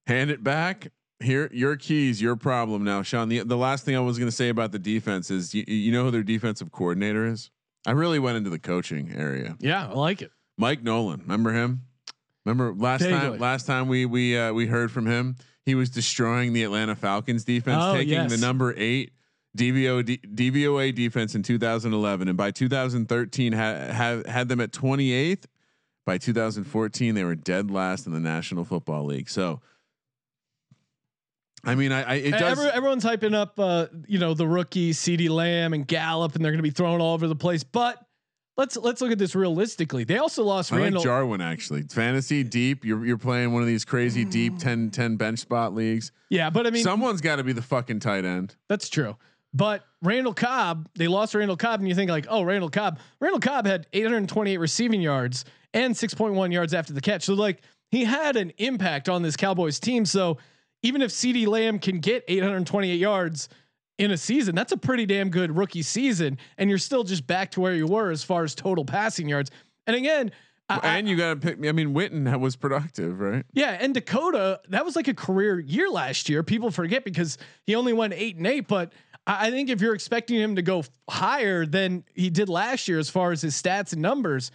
Hand 0.06 0.30
it 0.30 0.42
back. 0.42 0.88
Here, 1.22 1.48
your 1.52 1.76
keys, 1.76 2.20
your 2.20 2.36
problem 2.36 2.84
now, 2.84 3.02
Sean. 3.02 3.28
The, 3.28 3.40
the 3.40 3.56
last 3.56 3.84
thing 3.84 3.96
I 3.96 4.00
was 4.00 4.18
going 4.18 4.28
to 4.30 4.36
say 4.36 4.48
about 4.48 4.72
the 4.72 4.78
defense 4.78 5.30
is 5.30 5.54
you, 5.54 5.64
you 5.66 5.92
know 5.92 6.04
who 6.04 6.10
their 6.10 6.22
defensive 6.22 6.70
coordinator 6.72 7.26
is? 7.26 7.50
I 7.86 7.92
really 7.92 8.18
went 8.18 8.36
into 8.36 8.50
the 8.50 8.58
coaching 8.58 9.12
area. 9.16 9.56
Yeah, 9.60 9.88
I 9.88 9.92
like 9.94 10.22
it. 10.22 10.30
Mike 10.58 10.82
Nolan, 10.82 11.20
remember 11.20 11.52
him? 11.52 11.82
Remember 12.44 12.74
last 12.74 13.02
time? 13.02 13.38
Last 13.38 13.66
time 13.66 13.88
we 13.88 14.04
we 14.04 14.36
uh, 14.36 14.52
we 14.52 14.66
heard 14.66 14.90
from 14.90 15.06
him, 15.06 15.36
he 15.64 15.74
was 15.74 15.90
destroying 15.90 16.52
the 16.52 16.64
Atlanta 16.64 16.94
Falcons 16.96 17.44
defense, 17.44 17.82
Oh, 17.82 17.94
taking 17.94 18.12
yes. 18.14 18.30
the 18.30 18.38
number 18.38 18.74
eight 18.76 19.12
DVO 19.56 20.04
D, 20.04 20.18
DVOA 20.18 20.94
defense 20.94 21.34
in 21.34 21.42
2011, 21.42 22.28
and 22.28 22.36
by 22.36 22.50
2013 22.50 23.52
had 23.52 23.90
had 23.90 24.26
had 24.26 24.48
them 24.48 24.60
at 24.60 24.72
28th. 24.72 25.44
By 26.04 26.18
2014, 26.18 27.14
they 27.14 27.22
were 27.22 27.36
dead 27.36 27.70
last 27.70 28.06
in 28.06 28.12
the 28.12 28.18
National 28.18 28.64
Football 28.64 29.04
League. 29.04 29.30
So, 29.30 29.60
I 31.64 31.74
mean, 31.74 31.92
I, 31.92 32.02
I 32.02 32.14
it 32.14 32.30
does. 32.32 32.58
Every, 32.58 32.70
everyone's 32.70 33.04
hyping 33.04 33.34
up, 33.34 33.58
uh, 33.58 33.86
you 34.06 34.18
know, 34.18 34.34
the 34.34 34.46
rookie 34.46 34.92
CeeDee 34.92 35.30
Lamb 35.30 35.72
and 35.72 35.86
Gallup, 35.86 36.34
and 36.34 36.44
they're 36.44 36.52
going 36.52 36.58
to 36.58 36.62
be 36.62 36.70
thrown 36.70 37.00
all 37.00 37.14
over 37.14 37.28
the 37.28 37.36
place. 37.36 37.62
But 37.62 38.04
let's 38.56 38.76
let's 38.76 39.00
look 39.00 39.12
at 39.12 39.18
this 39.18 39.34
realistically. 39.34 40.04
They 40.04 40.18
also 40.18 40.42
lost 40.42 40.72
I 40.72 40.88
like 40.88 41.02
Jarwin 41.02 41.40
actually. 41.40 41.82
Fantasy 41.82 42.42
deep. 42.42 42.84
You're 42.84 43.04
you're 43.06 43.18
playing 43.18 43.52
one 43.52 43.62
of 43.62 43.68
these 43.68 43.84
crazy 43.84 44.24
deep 44.24 44.58
10 44.58 44.90
10 44.90 45.16
bench 45.16 45.38
spot 45.38 45.74
leagues. 45.74 46.12
yeah, 46.30 46.50
but 46.50 46.66
I 46.66 46.70
mean, 46.70 46.82
Someone's 46.82 47.20
got 47.20 47.36
to 47.36 47.44
be 47.44 47.52
the 47.52 47.62
fucking 47.62 48.00
tight 48.00 48.24
end. 48.24 48.56
That's 48.68 48.88
true. 48.88 49.16
But 49.54 49.84
Randall 50.00 50.32
Cobb, 50.32 50.88
they 50.94 51.08
lost 51.08 51.34
Randall 51.34 51.58
Cobb, 51.58 51.80
and 51.80 51.88
you 51.88 51.94
think 51.94 52.10
like, 52.10 52.26
oh, 52.30 52.42
Randall 52.42 52.70
Cobb. 52.70 52.98
Randall 53.20 53.40
Cobb 53.40 53.66
had 53.66 53.86
828 53.92 54.56
receiving 54.56 55.02
yards 55.02 55.44
and 55.74 55.94
6.1 55.94 56.52
yards 56.52 56.72
after 56.72 56.94
the 56.94 57.02
catch. 57.02 57.24
So 57.24 57.34
like 57.34 57.60
he 57.90 58.04
had 58.04 58.36
an 58.36 58.52
impact 58.58 59.08
on 59.08 59.22
this 59.22 59.36
Cowboys 59.36 59.78
team. 59.78 60.06
So 60.06 60.38
even 60.82 61.02
if 61.02 61.10
CeeDee 61.10 61.46
Lamb 61.46 61.78
can 61.78 61.98
get 62.00 62.24
828 62.28 62.96
yards 62.98 63.48
in 63.98 64.10
a 64.10 64.16
season, 64.16 64.54
that's 64.54 64.72
a 64.72 64.76
pretty 64.76 65.06
damn 65.06 65.30
good 65.30 65.56
rookie 65.56 65.82
season. 65.82 66.38
And 66.58 66.68
you're 66.68 66.78
still 66.78 67.04
just 67.04 67.26
back 67.26 67.50
to 67.52 67.60
where 67.60 67.74
you 67.74 67.86
were 67.86 68.10
as 68.10 68.24
far 68.24 68.42
as 68.44 68.54
total 68.54 68.84
passing 68.84 69.28
yards. 69.28 69.50
And 69.86 69.94
again, 69.96 70.32
I- 70.68 70.96
and 70.98 71.08
you 71.08 71.16
got 71.16 71.34
to 71.34 71.36
pick. 71.40 71.58
me. 71.58 71.68
I 71.68 71.72
mean, 71.72 71.92
Witten 71.92 72.38
was 72.40 72.56
productive, 72.56 73.20
right? 73.20 73.44
yeah, 73.52 73.76
and 73.78 73.92
Dakota, 73.92 74.60
that 74.70 74.84
was 74.84 74.96
like 74.96 75.06
a 75.08 75.14
career 75.14 75.60
year 75.60 75.90
last 75.90 76.28
year. 76.28 76.42
People 76.42 76.70
forget 76.70 77.04
because 77.04 77.36
he 77.66 77.74
only 77.74 77.92
went 77.92 78.14
eight 78.14 78.36
and 78.36 78.46
eight. 78.46 78.68
But 78.68 78.92
I 79.26 79.50
think 79.50 79.68
if 79.68 79.80
you're 79.82 79.94
expecting 79.94 80.38
him 80.40 80.56
to 80.56 80.62
go 80.62 80.82
higher 81.10 81.66
than 81.66 82.04
he 82.14 82.30
did 82.30 82.48
last 82.48 82.88
year 82.88 82.98
as 82.98 83.10
far 83.10 83.32
as 83.32 83.42
his 83.42 83.54
stats 83.60 83.92
and 83.92 84.00
numbers, 84.00 84.50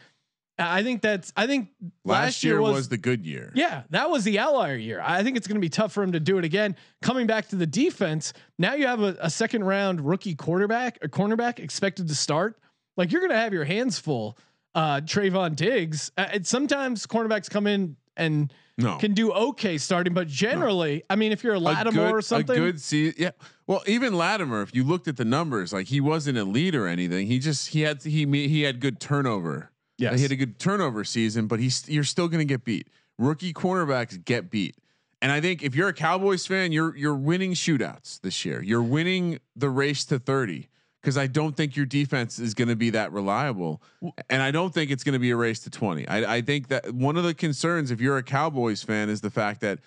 I 0.60 0.82
think 0.84 1.02
that's 1.02 1.32
I 1.36 1.46
think 1.46 1.70
Last, 2.04 2.44
year 2.44 2.60
was, 2.62 2.90
the 2.90 2.98
good 2.98 3.26
year. 3.26 3.52
yeah, 3.56 3.84
that 3.92 4.10
was 4.10 4.24
the 4.24 4.40
outlier 4.40 4.76
year. 4.76 5.02
I 5.04 5.24
think 5.24 5.38
it's 5.38 5.48
going 5.48 5.56
to 5.58 5.62
be 5.62 5.70
tough 5.70 5.92
for 5.92 6.02
him 6.02 6.14
to 6.14 6.20
do 6.20 6.38
it 6.38 6.46
again. 6.46 6.76
Coming 7.02 7.28
back 7.28 7.50
to 7.50 7.56
the 7.56 7.68
defense, 7.68 8.34
now 8.58 8.74
you 8.74 8.88
have 8.88 9.02
a, 9.02 9.16
a 9.20 9.30
second 9.30 9.64
round 9.66 10.02
rookie 10.02 10.36
quarterback, 10.36 10.98
a 11.04 11.08
cornerback 11.08 11.60
expected 11.60 12.08
to 12.08 12.16
start. 12.16 12.58
Like 12.96 13.12
you're 13.12 13.22
going 13.22 13.32
to 13.32 13.38
have 13.38 13.54
your 13.54 13.66
hands 13.66 14.00
full. 14.00 14.38
Uh, 14.74 15.02
Trevon 15.02 15.56
Diggs. 15.56 16.12
Uh, 16.18 16.28
and 16.34 16.46
sometimes 16.48 17.08
cornerbacks 17.08 17.50
come 17.50 17.66
in 17.68 17.96
and 18.16 18.54
No. 18.78 18.98
can 18.98 19.14
do 19.14 19.32
okay 19.32 19.78
starting, 19.80 20.14
but 20.14 20.28
generally, 20.28 21.04
I 21.10 21.16
mean, 21.16 21.32
if 21.32 21.44
you're 21.44 21.56
a 21.56 21.60
A 21.60 21.84
good, 21.92 21.98
or 22.12 22.22
something, 22.22 22.56
A 22.56 22.60
good 22.60 22.82
see, 22.82 23.14
yeah. 23.18 23.32
Well, 23.66 23.82
even 23.88 24.14
Lattimore, 24.14 24.62
if 24.62 24.76
you 24.76 24.84
looked 24.84 25.08
at 25.08 25.18
the 25.18 25.26
numbers, 25.26 25.74
like 25.74 25.88
he 25.88 26.00
wasn't 26.00 26.38
a 26.38 26.44
lead 26.44 26.76
or 26.76 26.88
anything. 26.88 27.28
He 27.28 27.40
just 27.40 27.70
he 27.70 27.82
had 27.82 28.04
he 28.04 28.26
he 28.48 28.62
had 28.64 28.80
good 28.80 29.00
turnover. 29.00 29.72
Yes. 29.98 30.16
he 30.16 30.22
had 30.22 30.32
a 30.32 30.36
good 30.36 30.60
turnover 30.60 31.04
season, 31.04 31.48
but 31.48 31.60
he's 31.60 31.88
you're 31.90 32.04
still 32.04 32.28
going 32.28 32.40
to 32.40 32.46
get 32.46 32.64
beat. 32.64 32.88
Rookie 33.18 33.54
cornerbacks 33.54 34.24
get 34.24 34.52
beat, 34.52 34.76
and 35.22 35.32
I 35.32 35.42
think 35.42 35.64
if 35.64 35.76
you're 35.76 35.88
a 35.88 35.94
Cowboys 35.94 36.46
fan, 36.46 36.72
you're 36.72 36.96
you're 36.96 37.16
winning 37.16 37.54
shootouts 37.54 38.22
this 38.22 38.46
year. 38.46 38.62
You're 38.62 38.84
winning 38.84 39.40
the 39.56 39.70
race 39.70 40.06
to 40.06 40.20
thirty 40.20 40.70
because 41.02 41.18
I 41.18 41.28
don't 41.28 41.56
think 41.56 41.76
your 41.76 41.86
defense 41.86 42.38
is 42.38 42.54
going 42.54 42.68
to 42.68 42.76
be 42.76 42.92
that 42.92 43.12
reliable, 43.12 43.82
and 44.30 44.42
I 44.42 44.52
don't 44.52 44.74
think 44.74 44.92
it's 44.92 45.04
going 45.04 45.14
to 45.14 45.20
be 45.20 45.32
a 45.32 45.36
race 45.36 45.62
to 45.62 45.72
twenty. 45.72 46.08
I, 46.08 46.36
I 46.36 46.42
think 46.42 46.68
that 46.68 46.94
one 46.94 47.18
of 47.18 47.24
the 47.24 47.34
concerns 47.34 47.90
if 47.90 48.00
you're 48.00 48.18
a 48.18 48.24
Cowboys 48.24 48.84
fan 48.84 49.10
is 49.10 49.22
the 49.22 49.32
fact 49.32 49.62
that 49.62 49.80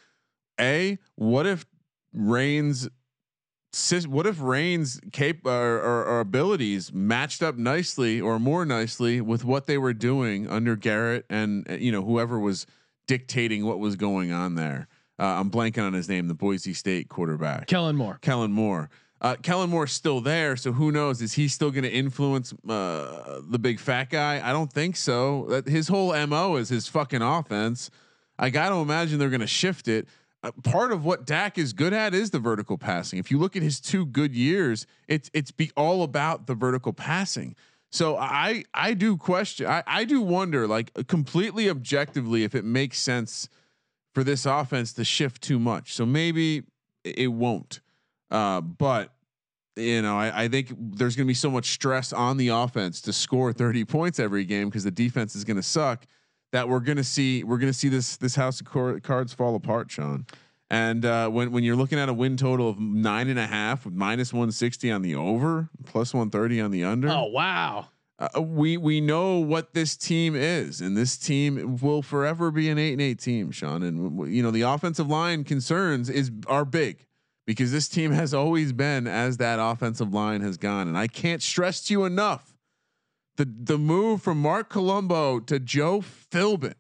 a 0.59 0.99
what 1.15 1.47
if 1.47 1.67
Reigns 2.13 2.89
what 4.09 4.27
if 4.27 4.41
Reigns 4.41 5.01
cape 5.13 5.47
or, 5.47 5.51
or, 5.51 6.05
or 6.05 6.21
abilities 6.21 6.93
matched 6.93 7.43
up 7.43 7.57
nicely 7.57 8.21
or 8.21 8.39
more 8.39 8.65
nicely 8.65 9.21
with 9.21 9.45
what 9.45 9.67
they 9.67 9.79
were 9.79 9.93
doing 9.93 10.49
under 10.49 10.77
Garrett 10.77 11.25
and 11.31 11.69
uh, 11.71 11.75
you 11.75 11.93
know 11.93 12.03
whoever 12.03 12.39
was 12.39 12.67
dictating 13.07 13.65
what 13.65 13.79
was 13.79 13.97
going 13.97 14.33
on 14.33 14.55
there. 14.55 14.89
Uh, 15.19 15.25
I'm 15.39 15.51
blanking 15.51 15.85
on 15.85 15.93
his 15.93 16.09
name, 16.09 16.29
the 16.29 16.35
Boise 16.35 16.75
State 16.75 17.09
quarterback, 17.09 17.67
Kellen 17.67 17.97
Moore. 17.97 18.19
Kellen 18.23 18.53
Moore. 18.53 18.91
Uh, 19.21 19.37
Kellen 19.37 19.69
Moore's 19.69 19.93
still 19.93 20.23
there, 20.23 20.57
so 20.57 20.73
who 20.73 20.91
knows? 20.91 21.21
Is 21.21 21.35
he 21.35 21.47
still 21.47 21.71
going 21.71 21.85
to 21.85 21.93
influence 21.93 22.55
uh, 22.67 23.41
the 23.43 23.59
big 23.59 23.79
fat 23.79 24.09
guy? 24.09 24.41
I 24.43 24.53
don't 24.53 24.73
think 24.73 24.97
so. 24.97 25.45
That 25.51 25.69
his 25.69 25.89
whole 25.89 26.15
mo 26.27 26.57
is 26.57 26.71
his 26.71 26.89
fucking 26.89 27.21
offense. 27.21 27.91
I 28.39 28.49
got 28.49 28.71
to 28.71 28.77
imagine 28.77 29.19
they're 29.19 29.29
going 29.29 29.43
to 29.43 29.47
shift 29.47 29.89
it. 29.89 30.09
Uh, 30.43 30.51
part 30.63 30.91
of 30.91 31.05
what 31.05 31.27
Dak 31.27 31.59
is 31.59 31.73
good 31.73 31.93
at 31.93 32.15
is 32.15 32.31
the 32.31 32.39
vertical 32.39 32.79
passing. 32.79 33.19
If 33.19 33.31
you 33.31 33.39
look 33.39 33.57
at 33.57 33.63
his 33.63 33.81
two 33.81 34.07
good 34.07 34.35
years, 34.35 34.87
it's 35.07 35.31
it's 35.35 35.51
be 35.51 35.71
all 35.77 36.03
about 36.03 36.47
the 36.47 36.55
vertical 36.55 36.93
passing. 36.93 37.57
So 37.91 38.17
I 38.17 38.65
I 38.73 38.95
do 38.95 39.17
question. 39.17 39.67
I 39.67 39.83
I 39.87 40.05
do 40.05 40.23
wonder, 40.23 40.67
like 40.67 40.93
completely 41.09 41.69
objectively, 41.69 42.45
if 42.45 42.55
it 42.55 42.65
makes 42.65 42.99
sense 42.99 43.49
for 44.15 44.25
this 44.25 44.47
offense 44.47 44.93
to 44.95 45.05
shift 45.05 45.43
too 45.43 45.59
much. 45.59 45.93
So 45.93 46.07
maybe 46.07 46.63
it 47.05 47.29
won't. 47.29 47.81
Uh, 48.31 48.61
but 48.61 49.13
you 49.77 50.03
know, 50.03 50.19
I, 50.19 50.45
I 50.45 50.49
think 50.49 50.73
there's 50.79 51.17
going 51.17 51.27
to 51.27 51.31
be 51.31 51.35
so 51.35 51.51
much 51.51 51.71
stress 51.73 52.13
on 52.13 52.37
the 52.37 52.49
offense 52.49 53.01
to 53.03 53.13
score 53.13 53.53
30 53.53 53.85
points 53.85 54.19
every 54.19 54.45
game 54.45 54.69
because 54.69 54.85
the 54.85 54.91
defense 54.91 55.35
is 55.35 55.45
going 55.45 55.57
to 55.57 55.63
suck. 55.63 56.07
That 56.53 56.69
we're 56.69 56.81
going 56.81 56.97
to 56.97 57.05
see 57.05 57.45
we're 57.45 57.59
to 57.59 57.73
see 57.73 57.89
this 57.89 58.17
this 58.17 58.35
house 58.35 58.61
of 58.61 59.03
cards 59.03 59.33
fall 59.33 59.55
apart, 59.55 59.91
Sean. 59.91 60.27
And 60.69 61.05
uh, 61.05 61.29
when 61.29 61.51
when 61.53 61.65
you're 61.65 61.77
looking 61.77 61.99
at 61.99 62.09
a 62.09 62.13
win 62.13 62.37
total 62.37 62.69
of 62.69 62.79
nine 62.79 63.29
and 63.29 63.39
a 63.39 63.47
half 63.47 63.85
with 63.85 63.95
minus 63.95 64.33
160 64.33 64.91
on 64.91 65.03
the 65.03 65.15
over, 65.15 65.69
plus 65.85 66.15
130 66.15 66.61
on 66.61 66.71
the 66.71 66.85
under, 66.85 67.09
Oh 67.09 67.27
wow. 67.27 67.89
uh, 68.19 68.41
we 68.41 68.77
we 68.77 69.01
know 69.01 69.39
what 69.39 69.75
this 69.75 69.97
team 69.97 70.35
is, 70.37 70.81
and 70.81 70.97
this 70.97 71.17
team 71.19 71.79
will 71.81 72.03
forever 72.03 72.51
be 72.51 72.69
an 72.69 72.79
eight 72.79 72.93
and 72.93 73.03
eight 73.03 73.19
team, 73.21 73.51
Sean. 73.51 73.83
And 73.83 74.33
you 74.33 74.43
know 74.43 74.51
the 74.51 74.63
offensive 74.63 75.09
line 75.09 75.45
concerns 75.45 76.09
is 76.11 76.31
are 76.47 76.65
big 76.65 77.05
because 77.47 77.73
this 77.73 77.89
team 77.89 78.13
has 78.13 78.33
always 78.33 78.73
been 78.73 79.07
as 79.09 79.39
that 79.39 79.59
offensive 79.61 80.13
line 80.15 80.41
has 80.41 80.57
gone, 80.57 80.87
and 80.89 80.97
I 80.97 81.07
can't 81.09 81.43
stress 81.43 81.81
to 81.87 81.95
you 81.95 82.05
enough 82.05 82.50
the 83.41 83.75
the 83.75 83.79
move 83.79 84.21
from 84.21 84.39
Marc 84.39 84.69
Colombo 84.69 85.41
to 85.41 85.59
Joe 85.59 86.03
Philbin 86.03 86.75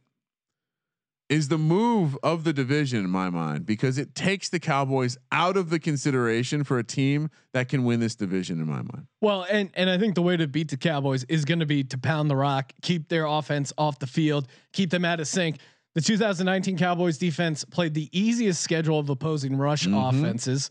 is 1.31 1.49
the 1.49 1.57
move 1.57 2.19
of 2.23 2.45
the 2.45 2.53
division 2.53 3.03
in 3.03 3.09
my 3.09 3.31
mind 3.31 3.65
because 3.65 3.97
it 3.97 4.15
takes 4.15 4.51
the 4.51 4.61
Cowboys 4.61 5.17
out 5.33 5.57
of 5.57 5.71
the 5.71 5.79
consideration 5.79 6.63
for 6.63 6.79
a 6.79 6.85
team 6.85 7.31
that 7.55 7.71
can 7.71 7.85
win 7.85 8.01
this 8.01 8.15
division 8.15 8.61
in 8.61 8.67
my 8.67 8.83
mind. 8.83 9.07
Well, 9.23 9.47
and 9.49 9.71
and 9.73 9.89
I 9.89 9.97
think 9.97 10.15
the 10.15 10.23
way 10.23 10.37
to 10.37 10.47
beat 10.47 10.69
the 10.69 10.77
Cowboys 10.77 11.25
is 11.31 11.47
going 11.47 11.61
to 11.61 11.67
be 11.67 11.83
to 11.85 11.97
pound 11.97 12.29
the 12.29 12.37
rock, 12.37 12.75
keep 12.83 13.09
their 13.09 13.25
offense 13.25 13.73
off 13.79 13.99
the 13.99 14.07
field, 14.07 14.47
keep 14.75 14.91
them 14.91 15.07
out 15.07 15.19
of 15.19 15.29
sync. 15.29 15.57
The 15.95 16.03
2019 16.03 16.77
Cowboys 16.77 17.17
defense 17.17 17.65
played 17.65 17.95
the 17.95 18.11
easiest 18.13 18.61
schedule 18.61 18.99
of 18.99 19.09
opposing 19.09 19.57
rush 19.57 19.87
mm-hmm. 19.87 19.95
offenses. 19.95 20.69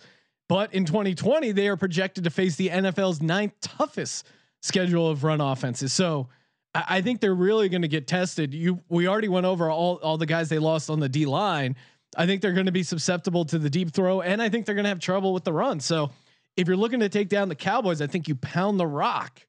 But 0.48 0.74
in 0.74 0.86
2020, 0.86 1.52
they 1.52 1.68
are 1.68 1.78
projected 1.78 2.26
to 2.26 2.30
face 2.30 2.58
the 2.58 2.70
NFL's 2.70 3.22
ninth 3.22 3.54
toughest 3.62 4.26
schedule 4.62 5.10
of 5.10 5.24
run 5.24 5.42
offenses. 5.42 5.94
So 5.94 6.30
I, 6.74 6.84
I 6.90 7.02
think 7.02 7.22
they're 7.22 7.36
really 7.36 7.70
going 7.70 7.82
to 7.82 7.88
get 7.88 8.08
tested. 8.08 8.54
You 8.54 8.82
we 8.90 9.08
already 9.08 9.28
went 9.28 9.46
over 9.46 9.70
all 9.70 9.96
all 9.98 10.18
the 10.18 10.26
guys 10.26 10.50
they 10.50 10.60
lost 10.60 10.90
on 10.90 11.00
the 11.00 11.10
D 11.10 11.26
line. 11.26 11.76
I 12.18 12.26
think 12.26 12.42
they're 12.42 12.54
going 12.54 12.66
to 12.66 12.72
be 12.72 12.84
susceptible 12.84 13.46
to 13.46 13.60
the 13.60 13.70
deep 13.70 13.92
throw, 13.92 14.22
and 14.22 14.42
I 14.42 14.50
think 14.50 14.66
they're 14.66 14.76
going 14.76 14.86
to 14.86 14.90
have 14.90 15.00
trouble 15.00 15.34
with 15.34 15.44
the 15.44 15.54
run. 15.54 15.80
So 15.80 16.10
if 16.58 16.68
you're 16.68 16.78
looking 16.78 17.00
to 17.02 17.10
take 17.10 17.30
down 17.30 17.50
the 17.50 17.56
Cowboys, 17.56 18.02
I 18.02 18.08
think 18.08 18.28
you 18.28 18.36
pound 18.36 18.80
the 18.80 18.88
rock 18.88 19.46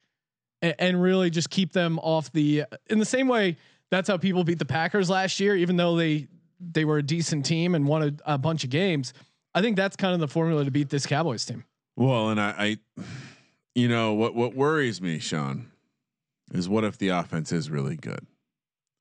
and, 0.61 0.75
and 0.79 1.03
really 1.03 1.31
just 1.31 1.51
keep 1.51 1.73
them 1.73 1.99
off 2.01 2.31
the. 2.33 2.65
In 2.89 2.99
the 2.99 3.07
same 3.07 3.29
way, 3.29 3.57
that's 3.91 4.09
how 4.09 4.19
people 4.19 4.45
beat 4.45 4.59
the 4.59 4.67
Packers 4.67 5.09
last 5.09 5.41
year, 5.41 5.57
even 5.57 5.77
though 5.77 5.97
they 5.97 6.29
they 6.61 6.85
were 6.85 6.99
a 6.99 7.03
decent 7.03 7.47
team 7.47 7.75
and 7.75 7.87
won 7.87 8.03
a, 8.03 8.35
a 8.35 8.39
bunch 8.39 8.65
of 8.65 8.71
games. 8.71 9.15
I 9.55 9.63
think 9.63 9.77
that's 9.77 9.97
kind 9.97 10.15
of 10.15 10.21
the 10.21 10.29
formula 10.29 10.65
to 10.65 10.71
beat 10.71 10.91
this 10.91 11.07
Cowboys 11.07 11.45
team. 11.45 11.65
Well, 11.97 12.31
and 12.31 12.41
I, 12.41 12.79
I, 12.99 13.03
you 13.75 13.89
know 13.89 14.15
what 14.15 14.35
what 14.35 14.55
worries 14.55 15.01
me, 15.01 15.19
Sean, 15.19 15.71
is 16.53 16.69
what 16.69 16.85
if 16.85 16.99
the 16.99 17.09
offense 17.09 17.53
is 17.53 17.71
really 17.71 17.97
good, 17.97 18.27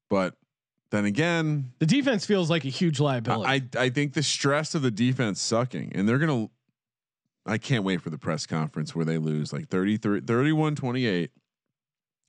but 0.09 0.36
then 0.91 1.05
again, 1.05 1.72
The 1.80 1.86
defense 1.86 2.26
feels 2.26 2.49
like 2.49 2.65
a 2.65 2.70
huge 2.70 2.99
liability. 2.99 3.47
I 3.76 3.84
I 3.84 3.89
think 3.89 4.13
the 4.13 4.24
stress 4.24 4.74
of 4.74 4.82
the 4.82 4.91
defense 4.91 5.41
sucking, 5.41 5.91
and 5.93 6.07
they're 6.07 6.17
gonna. 6.17 6.49
I 7.45 7.57
can't 7.57 7.84
wait 7.84 8.01
for 8.01 8.09
the 8.09 8.17
press 8.17 8.45
conference 8.45 8.95
where 8.95 9.05
they 9.05 9.17
lose 9.17 9.51
like 9.51 9.70
33, 9.70 10.22
31 10.22 10.76
28. 10.76 11.32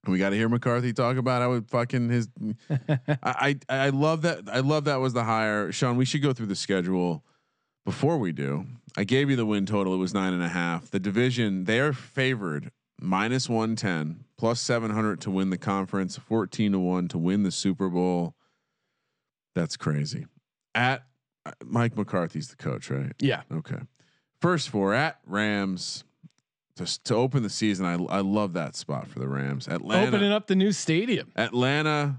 And 0.04 0.12
we 0.12 0.18
got 0.18 0.30
to 0.30 0.36
hear 0.36 0.48
McCarthy 0.48 0.94
talk 0.94 1.18
about 1.18 1.42
how 1.42 1.52
it 1.52 1.68
fucking 1.68 2.08
his. 2.08 2.28
I, 2.70 3.14
I 3.22 3.58
I 3.68 3.88
love 3.90 4.22
that. 4.22 4.48
I 4.50 4.60
love 4.60 4.84
that 4.84 4.96
was 4.96 5.12
the 5.12 5.24
hire. 5.24 5.72
Sean, 5.72 5.96
we 5.96 6.04
should 6.04 6.22
go 6.22 6.32
through 6.32 6.46
the 6.46 6.56
schedule 6.56 7.24
before 7.84 8.18
we 8.18 8.32
do. 8.32 8.66
I 8.96 9.04
gave 9.04 9.30
you 9.30 9.36
the 9.36 9.46
win 9.46 9.66
total. 9.66 9.94
It 9.94 9.98
was 9.98 10.14
nine 10.14 10.32
and 10.32 10.42
a 10.42 10.48
half. 10.48 10.90
The 10.90 11.00
division 11.00 11.64
they 11.64 11.80
are 11.80 11.92
favored 11.92 12.70
minus 13.00 13.48
one 13.48 13.76
ten 13.76 14.24
plus 14.36 14.60
seven 14.60 14.90
hundred 14.90 15.20
to 15.22 15.30
win 15.30 15.50
the 15.50 15.58
conference. 15.58 16.16
Fourteen 16.16 16.72
to 16.72 16.78
one 16.78 17.08
to 17.08 17.18
win 17.18 17.42
the 17.42 17.52
Super 17.52 17.88
Bowl. 17.88 18.34
That's 19.54 19.76
crazy. 19.76 20.26
At 20.74 21.04
uh, 21.46 21.52
Mike 21.64 21.96
McCarthy's 21.96 22.48
the 22.48 22.56
coach, 22.56 22.90
right? 22.90 23.12
yeah. 23.18 23.42
Okay. 23.52 23.78
First 24.40 24.68
four 24.68 24.94
at 24.94 25.18
Rams 25.26 26.04
to 26.76 27.02
to 27.04 27.14
open 27.14 27.42
the 27.42 27.50
season. 27.50 27.86
I 27.86 27.94
I 28.12 28.20
love 28.20 28.54
that 28.54 28.74
spot 28.74 29.08
for 29.08 29.18
the 29.18 29.28
Rams. 29.28 29.68
Atlanta. 29.68 30.08
Opening 30.08 30.32
up 30.32 30.46
the 30.46 30.56
new 30.56 30.72
stadium. 30.72 31.32
Atlanta, 31.36 32.16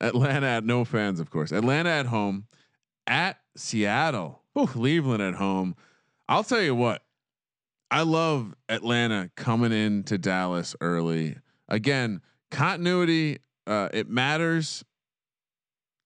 Atlanta 0.00 0.46
at 0.46 0.64
no 0.64 0.84
fans, 0.84 1.20
of 1.20 1.30
course. 1.30 1.52
Atlanta 1.52 1.90
at 1.90 2.06
home, 2.06 2.46
at 3.06 3.38
Seattle, 3.56 4.42
Cleveland 4.66 5.22
at 5.22 5.34
home. 5.34 5.76
I'll 6.28 6.44
tell 6.44 6.62
you 6.62 6.74
what, 6.74 7.02
I 7.90 8.02
love 8.02 8.54
Atlanta 8.68 9.30
coming 9.36 9.72
into 9.72 10.18
Dallas 10.18 10.74
early. 10.80 11.36
Again, 11.68 12.22
continuity, 12.50 13.38
uh, 13.66 13.88
it 13.92 14.08
matters. 14.08 14.84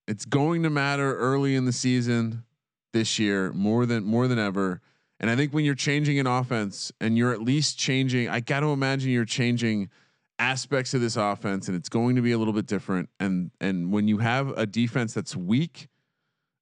It's 0.07 0.25
going 0.25 0.63
to 0.65 0.71
matter 0.71 1.17
early 1.17 1.55
in 1.55 1.65
the 1.67 1.73
season 1.73 2.45
this 2.93 3.19
year 3.19 3.53
more 3.53 3.87
than 3.87 4.05
more 4.05 4.27
than 4.27 4.39
ever. 4.39 4.81
And 5.21 5.31
I 5.31 5.37
think 5.37 5.53
when 5.53 5.65
you're 5.65 5.75
changing 5.75 6.19
an 6.19 6.27
offense 6.27 6.93
and 7.01 7.19
you're 7.19 7.33
at 7.33 7.43
least 7.43 7.79
changing, 7.79 8.29
I 8.29 8.41
got 8.41 8.61
to 8.61 8.69
imagine 8.69 9.11
you're 9.11 9.25
changing 9.25 9.91
aspects 10.39 10.95
of 10.95 11.01
this 11.01 11.17
offense 11.17 11.69
and 11.69 11.77
it's 11.77 11.89
going 11.89 12.17
to 12.17 12.23
be 12.23 12.33
a 12.33 12.39
little 12.39 12.53
bit 12.53 12.67
different 12.67 13.09
and 13.19 13.51
and 13.61 13.93
when 13.93 14.07
you 14.07 14.19
have 14.19 14.51
a 14.57 14.67
defense 14.67 15.13
that's 15.13 15.35
weak 15.35 15.89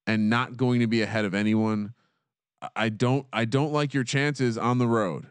and 0.06 0.30
not 0.30 0.56
going 0.56 0.80
to 0.80 0.86
be 0.86 1.02
ahead 1.02 1.26
of 1.26 1.34
anyone 1.34 1.92
I 2.74 2.88
don't 2.88 3.26
I 3.32 3.44
don't 3.44 3.72
like 3.72 3.94
your 3.94 4.04
chances 4.04 4.56
on 4.58 4.78
the 4.78 4.86
road. 4.86 5.26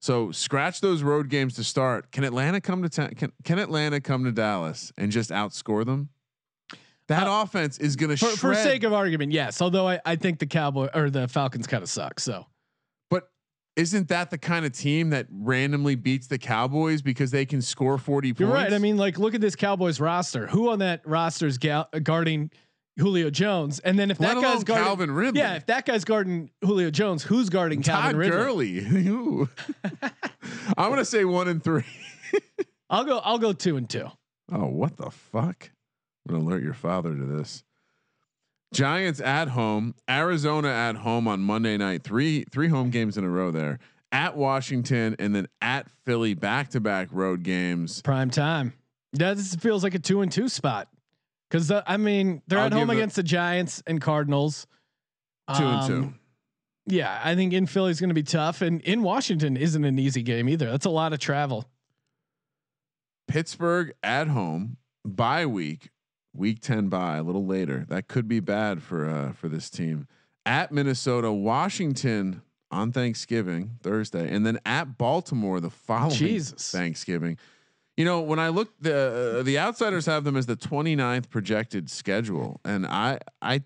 So 0.00 0.32
scratch 0.32 0.80
those 0.80 1.02
road 1.02 1.28
games 1.28 1.54
to 1.54 1.64
start. 1.64 2.10
Can 2.10 2.24
Atlanta 2.24 2.60
come 2.60 2.82
to 2.82 2.88
ta- 2.88 3.10
can 3.16 3.32
can 3.44 3.58
Atlanta 3.58 4.00
come 4.00 4.24
to 4.24 4.32
Dallas 4.32 4.92
and 4.98 5.12
just 5.12 5.30
outscore 5.30 5.84
them? 5.86 6.08
That 7.08 7.26
Uh, 7.26 7.42
offense 7.42 7.78
is 7.78 7.96
going 7.96 8.10
to 8.10 8.16
For, 8.16 8.26
shred. 8.26 8.38
for 8.38 8.54
sake 8.54 8.84
of 8.84 8.92
argument, 8.92 9.32
yes. 9.32 9.60
Although 9.60 9.88
I, 9.88 10.00
I 10.04 10.16
think 10.16 10.38
the 10.38 10.46
Cowboy 10.46 10.88
or 10.94 11.10
the 11.10 11.28
Falcons 11.28 11.66
kind 11.66 11.82
of 11.82 11.88
suck. 11.88 12.18
So 12.20 12.46
but 13.10 13.28
isn't 13.76 14.08
that 14.08 14.30
the 14.30 14.38
kind 14.38 14.64
of 14.64 14.72
team 14.72 15.10
that 15.10 15.26
randomly 15.30 15.94
beats 15.94 16.26
the 16.26 16.38
Cowboys 16.38 17.02
because 17.02 17.30
they 17.30 17.44
can 17.44 17.60
score 17.62 17.98
40 17.98 18.30
points? 18.30 18.40
you're 18.40 18.48
right. 18.50 18.72
I 18.72 18.78
mean, 18.78 18.96
like, 18.96 19.18
look 19.18 19.34
at 19.34 19.40
this 19.40 19.54
Cowboys 19.56 20.00
roster. 20.00 20.46
Who 20.46 20.70
on 20.70 20.78
that 20.80 21.06
roster 21.06 21.46
is 21.46 21.58
ga- 21.58 21.86
guarding 22.02 22.50
Julio 22.98 23.30
Jones? 23.30 23.78
And 23.80 23.98
then 23.98 24.10
if 24.10 24.20
Let 24.20 24.34
that 24.34 24.42
guy's 24.42 24.64
guarding 24.64 24.84
Calvin 24.84 25.10
Ridley. 25.10 25.40
yeah, 25.40 25.54
if 25.54 25.66
that 25.66 25.86
guy's 25.86 26.04
guarding 26.04 26.50
Julio 26.62 26.90
Jones, 26.90 27.22
who's 27.22 27.48
guarding 27.48 27.82
Todd 27.82 28.14
Calvin 28.14 28.16
Ridley? 28.18 28.80
Gurley. 28.80 29.48
I'm 30.76 30.88
going 30.88 30.98
to 30.98 31.04
say 31.04 31.24
1 31.24 31.48
and 31.48 31.62
3. 31.62 31.82
I'll 32.90 33.04
go. 33.04 33.18
I'll 33.24 33.38
go 33.38 33.54
two 33.54 33.78
and 33.78 33.88
two. 33.88 34.06
Oh, 34.52 34.66
what 34.66 34.98
the 34.98 35.10
fuck? 35.10 35.70
I'm 36.28 36.34
gonna 36.34 36.46
alert 36.46 36.62
your 36.62 36.74
father 36.74 37.16
to 37.16 37.24
this. 37.24 37.64
Giants 38.74 39.18
at 39.20 39.48
home, 39.48 39.94
Arizona 40.08 40.68
at 40.68 40.96
home 40.96 41.26
on 41.26 41.40
Monday 41.40 41.78
night. 41.78 42.04
Three 42.04 42.44
three 42.52 42.68
home 42.68 42.90
games 42.90 43.16
in 43.16 43.24
a 43.24 43.30
row 43.30 43.50
there. 43.50 43.78
At 44.12 44.36
Washington 44.36 45.16
and 45.18 45.34
then 45.34 45.48
at 45.62 45.88
Philly, 46.04 46.34
back 46.34 46.68
to 46.70 46.80
back 46.80 47.08
road 47.10 47.42
games. 47.42 48.02
Prime 48.02 48.28
time. 48.30 48.74
That 49.14 49.38
this 49.38 49.54
feels 49.56 49.82
like 49.82 49.94
a 49.94 49.98
two 49.98 50.20
and 50.20 50.30
two 50.30 50.48
spot. 50.48 50.88
Because 51.52 51.70
uh, 51.70 51.82
I 51.86 51.98
mean, 51.98 52.40
they're 52.46 52.58
I'll 52.58 52.66
at 52.66 52.72
home 52.72 52.88
against 52.88 53.14
the 53.16 53.22
Giants 53.22 53.82
and 53.86 54.00
Cardinals. 54.00 54.66
Two 55.54 55.64
and 55.64 55.82
Um, 55.82 55.86
two. 55.86 56.14
Yeah, 56.86 57.20
I 57.22 57.34
think 57.34 57.52
in 57.52 57.66
Philly 57.66 57.90
is 57.90 58.00
going 58.00 58.08
to 58.08 58.14
be 58.14 58.22
tough, 58.22 58.62
and 58.62 58.80
in 58.80 59.02
Washington 59.02 59.58
isn't 59.58 59.84
an 59.84 59.98
easy 59.98 60.22
game 60.22 60.48
either. 60.48 60.70
That's 60.70 60.86
a 60.86 60.90
lot 60.90 61.12
of 61.12 61.18
travel. 61.18 61.68
Pittsburgh 63.28 63.92
at 64.02 64.28
home, 64.28 64.78
bye 65.04 65.44
week, 65.44 65.90
week 66.34 66.60
10 66.60 66.88
bye, 66.88 67.18
a 67.18 67.22
little 67.22 67.44
later. 67.44 67.84
That 67.86 68.08
could 68.08 68.26
be 68.26 68.40
bad 68.40 68.82
for 68.82 69.08
uh 69.08 69.32
for 69.32 69.48
this 69.48 69.68
team. 69.68 70.08
At 70.46 70.72
Minnesota, 70.72 71.30
Washington 71.30 72.40
on 72.70 72.92
Thanksgiving, 72.92 73.72
Thursday, 73.82 74.34
and 74.34 74.46
then 74.46 74.58
at 74.64 74.96
Baltimore 74.96 75.60
the 75.60 75.70
following 75.70 76.16
Jesus. 76.16 76.72
Thanksgiving. 76.72 77.36
You 77.96 78.04
know, 78.06 78.20
when 78.22 78.38
I 78.38 78.48
look 78.48 78.70
the 78.80 79.38
uh, 79.40 79.42
the 79.42 79.58
outsiders 79.58 80.06
have 80.06 80.24
them 80.24 80.36
as 80.36 80.46
the 80.46 80.56
29th 80.56 81.28
projected 81.28 81.90
schedule 81.90 82.60
and 82.64 82.86
I 82.86 83.18
I 83.42 83.62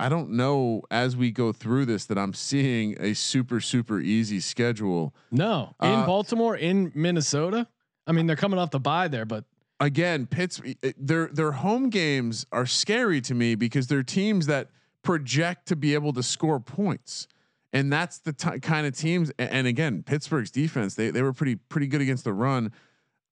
I 0.00 0.08
don't 0.08 0.30
know 0.30 0.82
as 0.90 1.16
we 1.16 1.30
go 1.30 1.52
through 1.52 1.86
this 1.86 2.06
that 2.06 2.18
I'm 2.18 2.32
seeing 2.34 2.96
a 3.00 3.14
super 3.14 3.60
super 3.60 4.00
easy 4.00 4.40
schedule. 4.40 5.14
No, 5.30 5.74
in 5.82 5.88
Uh, 5.90 6.06
Baltimore, 6.06 6.56
in 6.56 6.92
Minnesota. 6.94 7.68
I 8.06 8.12
mean, 8.12 8.26
they're 8.26 8.36
coming 8.36 8.58
off 8.58 8.70
the 8.70 8.80
bye 8.80 9.08
there, 9.08 9.26
but 9.26 9.44
again, 9.80 10.26
Pitts 10.26 10.62
their 10.96 11.28
their 11.28 11.52
home 11.52 11.90
games 11.90 12.46
are 12.50 12.64
scary 12.66 13.20
to 13.22 13.34
me 13.34 13.54
because 13.54 13.86
they're 13.88 14.02
teams 14.02 14.46
that 14.46 14.70
project 15.02 15.66
to 15.68 15.76
be 15.76 15.92
able 15.92 16.12
to 16.14 16.22
score 16.22 16.58
points. 16.58 17.28
And 17.72 17.92
that's 17.92 18.18
the 18.18 18.32
t- 18.32 18.60
kind 18.60 18.86
of 18.86 18.96
teams 18.96 19.30
and 19.38 19.66
again, 19.66 20.02
Pittsburgh's 20.02 20.50
defense, 20.50 20.94
they 20.94 21.10
they 21.10 21.20
were 21.20 21.34
pretty 21.34 21.56
pretty 21.56 21.86
good 21.86 22.00
against 22.00 22.24
the 22.24 22.32
run. 22.32 22.72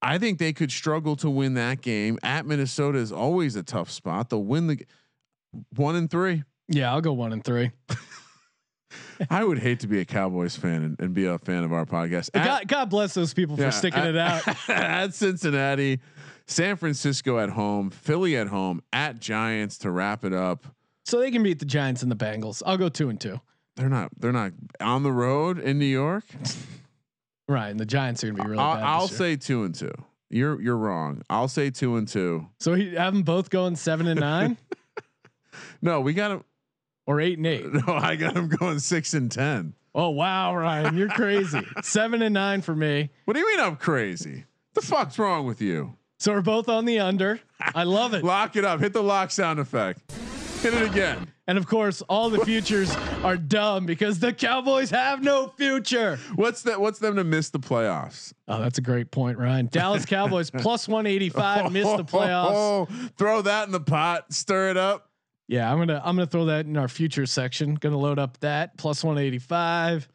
I 0.03 0.19
think 0.19 0.39
they 0.39 0.53
could 0.53 0.71
struggle 0.71 1.17
to 1.17 1.31
win 1.31 1.55
that 1.55 1.81
game. 1.81 2.19
At 2.23 2.47
Minnesota 2.47 2.99
is 2.99 3.11
always 3.13 3.57
a 3.57 3.63
tough 3.63 3.91
spot. 3.91 4.31
They'll 4.31 4.45
win 4.45 4.67
the 4.67 4.85
1 5.75 5.97
and 5.97 6.11
3. 6.11 6.45
yeah, 6.69 6.93
I'll 6.93 7.01
go 7.01 7.13
one 7.13 7.33
and 7.33 7.43
three. 7.43 7.71
I 9.31 9.43
would 9.45 9.59
hate 9.59 9.81
to 9.81 9.87
be 9.87 10.01
a 10.01 10.05
Cowboys 10.05 10.57
fan 10.57 10.83
and, 10.83 11.01
and 11.01 11.15
be 11.15 11.25
a 11.25 11.39
fan 11.39 11.65
of 11.65 11.73
our 11.73 11.87
podcast. 11.87 12.31
At- 12.35 12.45
God, 12.45 12.69
God 12.69 12.91
bless 12.91 13.15
those 13.15 13.33
people 13.33 13.59
Yeah, 13.59 13.67
for 13.67 13.73
sticking 13.73 14.01
at- 14.01 14.09
it 14.09 14.17
out. 14.17 14.47
at 14.69 15.15
Cincinnati, 15.15 16.01
San 16.47 16.77
Francisco 16.77 17.39
at 17.39 17.51
home, 17.51 17.91
Philly 17.91 18.37
at 18.37 18.49
home, 18.49 18.83
at 18.93 19.19
Giants 19.19 19.79
to 19.79 19.91
wrap 19.91 20.25
it 20.25 20.33
up. 20.35 20.67
so 21.05 21.19
they 21.19 21.31
can 21.31 21.43
beat 21.43 21.59
the 21.59 21.65
Giants 21.65 22.03
and 22.03 22.11
the 22.13 22.17
Bengals. 22.17 22.63
I'll 22.67 22.77
go 22.77 22.89
two 22.91 23.09
and 23.09 23.19
two. 23.21 23.41
They're 23.77 23.89
not. 23.89 24.11
They're 24.19 24.33
not 24.33 24.53
on 24.81 25.03
the 25.03 25.13
road 25.13 25.59
in 25.59 25.79
New 25.79 25.85
York. 25.87 26.25
Right, 27.49 27.69
and 27.69 27.79
the 27.79 27.87
Giants 27.87 28.25
are 28.25 28.29
going 28.29 28.37
to 28.39 28.43
be 28.43 28.49
really 28.51 28.63
I'll, 28.63 28.75
bad. 28.75 28.85
I'll 28.85 29.09
say 29.09 29.37
two 29.37 29.63
and 29.65 29.75
two. 29.75 29.93
You're 30.31 30.61
you're 30.61 30.77
wrong. 30.77 31.23
I'll 31.31 31.49
say 31.49 31.71
two 31.71 31.97
and 31.97 32.09
two. 32.09 32.47
So 32.59 32.75
he 32.75 32.95
have 32.95 33.15
them 33.15 33.23
both 33.23 33.49
going 33.51 33.77
seven 33.77 34.09
and 34.09 34.19
nine 34.19 34.57
No, 35.83 36.01
we 36.01 36.15
got 36.15 36.31
him. 36.33 36.45
or 37.07 37.21
eight 37.21 37.39
and 37.39 37.47
eight. 37.47 37.65
No, 37.73 37.95
I 37.95 38.17
got 38.17 38.37
him 38.37 38.49
going 38.49 38.81
six 38.81 39.15
and 39.15 39.31
ten. 39.31 39.75
Oh 39.95 40.11
wow, 40.11 40.55
Ryan, 40.55 40.97
you're 40.97 41.09
crazy. 41.09 41.61
seven 41.83 42.23
and 42.23 42.35
nine 42.35 42.61
for 42.61 42.75
me. 42.75 43.11
What 43.25 43.35
do 43.35 43.41
you 43.41 43.47
mean 43.47 43.61
I'm 43.61 43.77
crazy? 43.77 44.45
The 44.75 44.83
fuck's 44.83 45.19
wrong 45.19 45.47
with 45.47 45.63
you? 45.63 45.95
So 46.19 46.33
we're 46.33 46.43
both 46.43 46.69
on 46.69 46.85
the 46.87 46.99
under. 46.99 47.41
I 47.61 47.85
love 47.85 48.13
it. 48.15 48.25
Lock 48.25 48.57
it 48.57 48.65
up. 48.65 48.81
Hit 48.81 48.93
the 48.93 49.03
lock 49.03 49.31
sound 49.31 49.59
effect. 49.61 50.13
Hit 50.63 50.75
it 50.75 50.83
again. 50.83 51.29
And 51.49 51.59
of 51.59 51.67
course, 51.67 52.03
all 52.09 52.29
the 52.29 52.45
futures 52.45 52.93
are 53.23 53.37
dumb 53.37 53.87
because 53.87 54.19
the 54.19 54.33
Cowboys 54.33 54.91
have 54.91 55.23
no 55.23 55.49
future. 55.57 56.19
What's 56.35 56.63
that? 56.63 56.81
What's 56.81 56.99
them 56.99 57.15
to 57.17 57.25
miss 57.25 57.51
the 57.51 57.61
playoffs? 57.61 58.33
Oh, 58.49 58.61
that's 58.61 58.79
a 58.79 58.83
great 58.83 59.11
point, 59.13 59.39
Ryan. 59.39 59.69
Dallas 59.71 60.05
Cowboys 60.05 60.51
plus 60.59 60.89
185 60.89 61.71
miss 61.73 61.85
the 61.85 62.05
playoffs. 62.05 62.51
Oh, 62.53 62.89
throw 63.17 63.43
that 63.43 63.67
in 63.67 63.73
the 63.73 63.81
pot. 63.81 64.33
Stir 64.33 64.71
it 64.71 64.77
up. 64.77 65.11
Yeah, 65.49 65.71
I'm 65.71 65.79
gonna 65.79 66.03
I'm 66.05 66.17
gonna 66.17 66.27
throw 66.27 66.47
that 66.47 66.67
in 66.67 66.77
our 66.77 66.89
future 66.89 67.27
section. 67.27 67.77
Gonna 67.77 67.97
load 67.99 68.19
up 68.19 68.39
that 68.41 68.77
plus 68.77 69.05
185. 69.05 70.09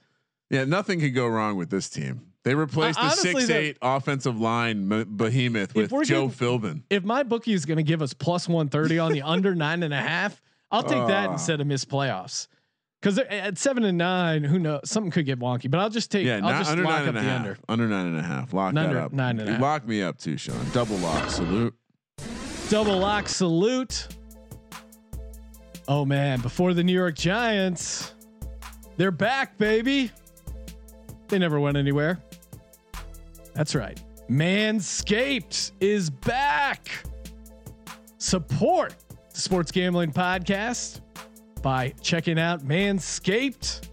Yeah, 0.49 0.65
nothing 0.65 0.99
could 0.99 1.15
go 1.15 1.27
wrong 1.27 1.55
with 1.55 1.69
this 1.69 1.89
team. 1.89 2.21
They 2.43 2.55
replaced 2.55 2.99
Uh, 2.99 3.03
the 3.09 3.15
six 3.15 3.49
eight 3.49 3.77
offensive 3.81 4.37
line 4.39 4.87
behemoth 5.15 5.73
with 5.75 5.89
Joe 6.05 6.27
Philbin. 6.27 6.81
If 6.89 7.05
my 7.05 7.23
bookie 7.23 7.53
is 7.53 7.65
going 7.65 7.77
to 7.77 7.83
give 7.83 8.01
us 8.01 8.13
plus 8.13 8.49
one 8.49 8.67
thirty 8.67 8.99
on 8.99 9.13
the 9.13 9.21
under 9.21 9.55
nine 9.55 9.83
and 9.83 9.93
a 9.93 10.01
half, 10.01 10.41
I'll 10.71 10.83
take 10.83 11.07
that 11.07 11.29
Ah. 11.29 11.33
instead 11.33 11.59
of 11.61 11.67
miss 11.67 11.83
playoffs. 11.85 12.47
Because 13.01 13.17
at 13.17 13.57
seven 13.57 13.83
and 13.83 13.97
nine, 13.97 14.43
who 14.43 14.59
knows? 14.59 14.81
Something 14.85 15.09
could 15.11 15.25
get 15.25 15.39
wonky. 15.39 15.69
But 15.71 15.79
I'll 15.79 15.89
just 15.89 16.11
take. 16.11 16.25
Yeah, 16.25 16.39
I'll 16.43 16.57
just 16.59 16.69
under 16.69 16.83
lock 16.83 16.99
nine 16.99 17.01
up 17.01 17.07
and 17.09 17.17
a 17.17 17.21
half. 17.21 17.39
under. 17.39 17.57
Under 17.67 17.87
nine 17.87 18.05
and 18.05 18.17
a 18.17 18.21
half. 18.21 18.53
Lock 18.53 18.75
Under 18.75 18.93
that 18.93 19.03
up. 19.05 19.11
nine 19.11 19.39
and 19.39 19.49
a 19.49 19.51
half. 19.53 19.61
Lock 19.61 19.87
me 19.87 20.03
up 20.03 20.17
too, 20.19 20.37
Sean. 20.37 20.55
Double 20.71 20.97
lock. 20.97 21.29
Salute. 21.31 21.73
Double 22.69 22.97
lock 22.99 23.27
salute. 23.27 24.07
Oh 25.87 26.05
man, 26.05 26.41
before 26.41 26.73
the 26.75 26.83
New 26.83 26.93
York 26.93 27.15
Giants, 27.15 28.13
they're 28.97 29.09
back, 29.11 29.57
baby. 29.57 30.11
They 31.27 31.39
never 31.39 31.59
went 31.59 31.77
anywhere. 31.77 32.19
That's 33.55 33.73
right. 33.73 33.99
Manscaped 34.29 35.71
is 35.81 36.09
back. 36.11 36.87
Support 38.19 38.95
the 39.33 39.39
Sports 39.39 39.71
Gambling 39.71 40.11
Podcast 40.11 41.01
by 41.61 41.93
checking 42.01 42.39
out 42.39 42.61
Manscaped. 42.61 43.87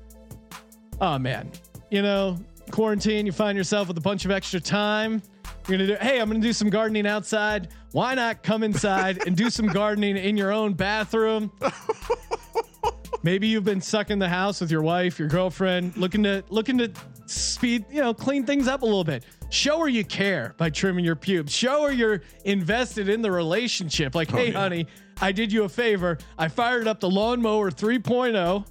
Oh 1.01 1.18
man, 1.18 1.51
you 1.91 2.03
know, 2.03 2.39
quarantine, 2.70 3.26
you 3.26 3.32
find 3.32 3.57
yourself 3.57 3.89
with 3.89 3.99
a 3.99 4.01
bunch 4.01 4.24
of 4.24 4.30
extra 4.30 4.61
time. 4.61 5.22
You're 5.68 5.78
gonna 5.78 5.86
do, 5.86 5.97
hey, 6.01 6.20
I'm 6.20 6.28
gonna 6.28 6.41
do 6.41 6.53
some 6.53 6.70
gardening 6.70 7.07
outside. 7.07 7.68
Why 7.93 8.14
not 8.14 8.43
come 8.43 8.62
inside 8.62 9.26
and 9.26 9.36
do 9.36 9.51
some 9.51 9.66
gardening 9.66 10.16
in 10.16 10.36
your 10.36 10.53
own 10.53 10.74
bathroom? 10.74 11.53
Maybe 13.22 13.48
you've 13.48 13.64
been 13.64 13.80
stuck 13.80 14.10
in 14.10 14.18
the 14.18 14.28
house 14.28 14.60
with 14.60 14.70
your 14.70 14.82
wife, 14.82 15.18
your 15.18 15.28
girlfriend, 15.28 15.96
looking 15.96 16.22
to 16.22 16.44
looking 16.50 16.78
to 16.78 16.92
speed, 17.26 17.84
you 17.90 18.00
know, 18.00 18.14
clean 18.14 18.44
things 18.44 18.68
up 18.68 18.82
a 18.82 18.84
little 18.84 19.04
bit. 19.04 19.24
Show 19.50 19.80
her 19.80 19.88
you 19.88 20.04
care 20.04 20.54
by 20.56 20.70
trimming 20.70 21.04
your 21.04 21.16
pubes. 21.16 21.52
Show 21.52 21.84
her 21.84 21.92
you're 21.92 22.22
invested 22.44 23.08
in 23.08 23.22
the 23.22 23.30
relationship. 23.30 24.14
Like, 24.14 24.32
oh, 24.32 24.36
hey, 24.36 24.52
yeah. 24.52 24.60
honey, 24.60 24.86
I 25.20 25.32
did 25.32 25.52
you 25.52 25.64
a 25.64 25.68
favor. 25.68 26.18
I 26.36 26.48
fired 26.48 26.86
up 26.86 27.00
the 27.00 27.10
lawnmower 27.10 27.70
3.0 27.70 28.64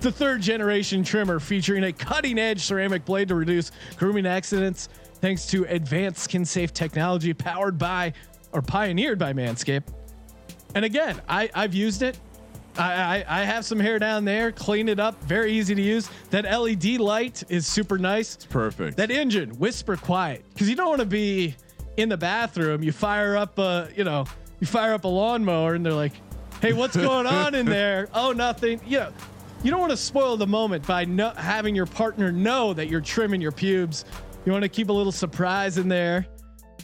the 0.00 0.12
third 0.12 0.40
generation 0.40 1.02
trimmer 1.02 1.40
featuring 1.40 1.84
a 1.84 1.92
cutting 1.92 2.38
edge 2.38 2.62
ceramic 2.62 3.04
blade 3.04 3.28
to 3.28 3.34
reduce 3.34 3.72
grooming 3.96 4.26
accidents 4.26 4.88
thanks 5.20 5.46
to 5.46 5.64
advanced 5.64 6.22
skin 6.22 6.44
safe 6.44 6.72
technology 6.72 7.34
powered 7.34 7.78
by 7.78 8.12
or 8.52 8.62
pioneered 8.62 9.18
by 9.18 9.32
Manscaped. 9.32 9.92
And 10.74 10.84
again, 10.84 11.20
I, 11.28 11.50
I've 11.54 11.74
used 11.74 12.02
it. 12.02 12.18
I, 12.78 13.24
I, 13.26 13.40
I 13.40 13.44
have 13.44 13.64
some 13.64 13.80
hair 13.80 13.98
down 13.98 14.24
there, 14.24 14.52
clean 14.52 14.88
it 14.88 15.00
up, 15.00 15.20
very 15.24 15.52
easy 15.52 15.74
to 15.74 15.82
use. 15.82 16.08
That 16.30 16.44
LED 16.44 16.98
light 16.98 17.42
is 17.48 17.66
super 17.66 17.98
nice. 17.98 18.36
It's 18.36 18.46
perfect. 18.46 18.96
That 18.96 19.10
engine, 19.10 19.50
whisper 19.58 19.96
quiet, 19.96 20.44
because 20.52 20.68
you 20.68 20.76
don't 20.76 20.88
want 20.88 21.00
to 21.00 21.06
be 21.06 21.56
in 21.96 22.08
the 22.08 22.16
bathroom. 22.16 22.82
You 22.82 22.92
fire 22.92 23.36
up 23.36 23.58
a, 23.58 23.88
you 23.96 24.04
know, 24.04 24.26
you 24.60 24.66
fire 24.66 24.94
up 24.94 25.04
a 25.04 25.08
lawnmower, 25.08 25.74
and 25.74 25.84
they're 25.84 25.92
like, 25.92 26.12
"Hey, 26.62 26.72
what's 26.72 26.96
going 27.08 27.26
on 27.26 27.54
in 27.54 27.66
there?" 27.66 28.08
Oh, 28.14 28.32
nothing. 28.32 28.80
You 28.86 28.98
know, 28.98 29.12
you 29.62 29.70
don't 29.70 29.80
want 29.80 29.90
to 29.90 29.96
spoil 29.96 30.36
the 30.36 30.46
moment 30.46 30.86
by 30.86 31.04
no, 31.04 31.30
having 31.30 31.74
your 31.74 31.86
partner 31.86 32.30
know 32.30 32.72
that 32.74 32.88
you're 32.88 33.00
trimming 33.00 33.40
your 33.40 33.52
pubes. 33.52 34.04
You 34.46 34.52
want 34.52 34.62
to 34.62 34.68
keep 34.68 34.88
a 34.88 34.92
little 34.92 35.12
surprise 35.12 35.78
in 35.78 35.88
there. 35.88 36.26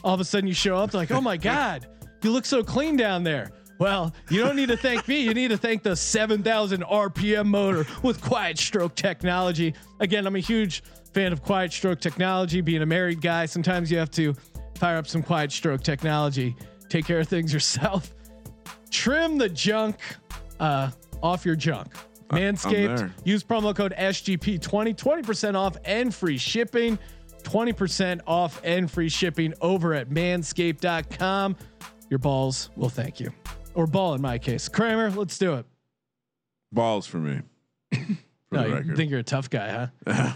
All 0.03 0.13
of 0.13 0.19
a 0.19 0.25
sudden, 0.25 0.47
you 0.47 0.53
show 0.53 0.75
up 0.75 0.93
like, 0.93 1.11
"Oh 1.11 1.21
my 1.21 1.37
god, 1.51 1.87
you 2.21 2.31
look 2.31 2.45
so 2.45 2.63
clean 2.63 2.97
down 2.97 3.23
there." 3.23 3.51
Well, 3.77 4.13
you 4.29 4.41
don't 4.43 4.55
need 4.55 4.69
to 4.69 4.77
thank 4.77 5.07
me. 5.07 5.21
You 5.21 5.33
need 5.33 5.49
to 5.49 5.57
thank 5.57 5.83
the 5.83 5.95
7,000 5.95 6.83
RPM 6.83 7.45
motor 7.45 7.85
with 8.03 8.21
quiet 8.21 8.57
stroke 8.57 8.95
technology. 8.95 9.73
Again, 9.99 10.25
I'm 10.25 10.35
a 10.35 10.39
huge 10.39 10.83
fan 11.13 11.33
of 11.33 11.41
quiet 11.43 11.73
stroke 11.73 11.99
technology. 11.99 12.61
Being 12.61 12.81
a 12.81 12.85
married 12.85 13.21
guy, 13.21 13.45
sometimes 13.45 13.91
you 13.91 13.97
have 13.97 14.11
to 14.11 14.33
fire 14.77 14.97
up 14.97 15.07
some 15.07 15.23
quiet 15.23 15.51
stroke 15.51 15.81
technology, 15.81 16.55
take 16.89 17.05
care 17.05 17.19
of 17.19 17.27
things 17.27 17.53
yourself. 17.53 18.13
Trim 18.91 19.37
the 19.37 19.49
junk 19.49 19.99
uh, 20.59 20.91
off 21.21 21.45
your 21.45 21.55
junk. 21.55 21.91
Manscaped. 22.29 23.11
Use 23.23 23.43
promo 23.43 23.75
code 23.75 23.93
SGP20, 23.97 24.95
20% 24.95 25.55
off 25.55 25.77
and 25.85 26.13
free 26.13 26.37
shipping. 26.37 26.97
20% 27.43 28.21
off 28.25 28.59
and 28.63 28.89
free 28.89 29.09
shipping 29.09 29.53
over 29.61 29.93
at 29.93 30.09
manscaped.com. 30.09 31.55
Your 32.09 32.17
balls 32.17 32.69
will 32.75 32.89
thank 32.89 33.19
you. 33.19 33.31
Or 33.75 33.85
ball 33.87 34.13
in 34.15 34.21
my 34.21 34.37
case. 34.37 34.67
Kramer, 34.69 35.11
let's 35.11 35.37
do 35.37 35.53
it. 35.55 35.65
Balls 36.71 37.05
for 37.07 37.17
me. 37.17 37.41
For 38.49 38.55
No, 38.57 38.77
you 38.77 38.95
think 38.95 39.09
you're 39.11 39.19
a 39.19 39.23
tough 39.23 39.49
guy, 39.49 39.89
huh? 40.05 40.33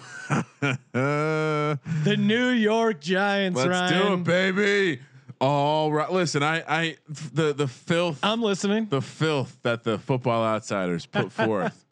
Uh, 0.61 0.75
The 2.03 2.15
New 2.17 2.49
York 2.49 2.99
Giants, 3.01 3.57
let's 3.57 3.69
Ryan. 3.69 4.07
do 4.07 4.13
it, 4.13 4.23
baby. 4.23 4.99
All 5.39 5.91
right. 5.91 6.11
Listen, 6.11 6.41
I, 6.43 6.63
I, 6.67 6.97
the, 7.07 7.53
the 7.53 7.67
filth, 7.67 8.19
I'm 8.23 8.41
listening. 8.41 8.87
the 8.89 9.01
filth 9.01 9.57
that 9.61 9.83
the 9.83 9.97
football 9.99 10.43
outsiders 10.43 11.05
put 11.05 11.31
forth 11.31 11.85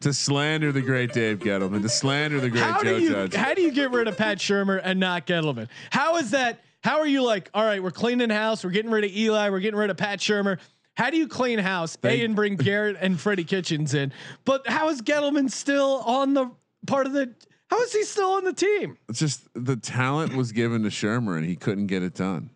to 0.00 0.12
slander 0.12 0.70
the 0.70 0.82
great 0.82 1.12
Dave 1.12 1.38
Gettleman, 1.40 1.82
to 1.82 1.88
slander 1.88 2.40
the 2.40 2.50
great 2.50 2.62
How 2.62 2.82
Joe 2.82 2.98
do 2.98 3.02
you 3.02 3.10
Judge. 3.10 3.34
how 3.34 3.54
do 3.54 3.62
you 3.62 3.72
get 3.72 3.90
rid 3.90 4.06
of 4.06 4.16
Pat 4.16 4.38
Shurmur 4.38 4.80
and 4.84 5.00
not 5.00 5.26
Gettleman? 5.26 5.68
How 5.90 6.16
is 6.18 6.30
that? 6.32 6.60
How 6.82 6.98
are 6.98 7.06
you 7.06 7.22
like? 7.22 7.50
All 7.54 7.64
right, 7.64 7.82
we're 7.82 7.90
cleaning 7.90 8.30
house. 8.30 8.64
We're 8.64 8.70
getting 8.70 8.90
rid 8.90 9.04
of 9.04 9.10
Eli. 9.10 9.50
We're 9.50 9.60
getting 9.60 9.78
rid 9.78 9.90
of 9.90 9.96
Pat 9.96 10.20
Shurmur. 10.20 10.58
How 10.96 11.10
do 11.10 11.16
you 11.16 11.28
clean 11.28 11.58
house? 11.58 11.96
They- 11.96 12.20
a 12.20 12.24
and 12.24 12.34
bring 12.36 12.56
Garrett 12.56 12.96
and 13.00 13.18
Freddie 13.20 13.44
Kitchens 13.44 13.94
in. 13.94 14.12
But 14.44 14.66
how 14.66 14.88
is 14.88 15.00
Gettleman 15.02 15.50
still 15.50 15.98
on 16.04 16.34
the 16.34 16.50
part 16.86 17.06
of 17.06 17.12
the? 17.12 17.34
How 17.70 17.80
is 17.82 17.92
he 17.92 18.02
still 18.04 18.32
on 18.32 18.44
the 18.44 18.52
team? 18.52 18.96
It's 19.08 19.18
just 19.18 19.46
the 19.54 19.76
talent 19.76 20.34
was 20.34 20.52
given 20.52 20.82
to 20.84 20.88
Shurmur 20.88 21.36
and 21.36 21.44
he 21.46 21.54
couldn't 21.54 21.86
get 21.86 22.02
it 22.02 22.14
done. 22.14 22.50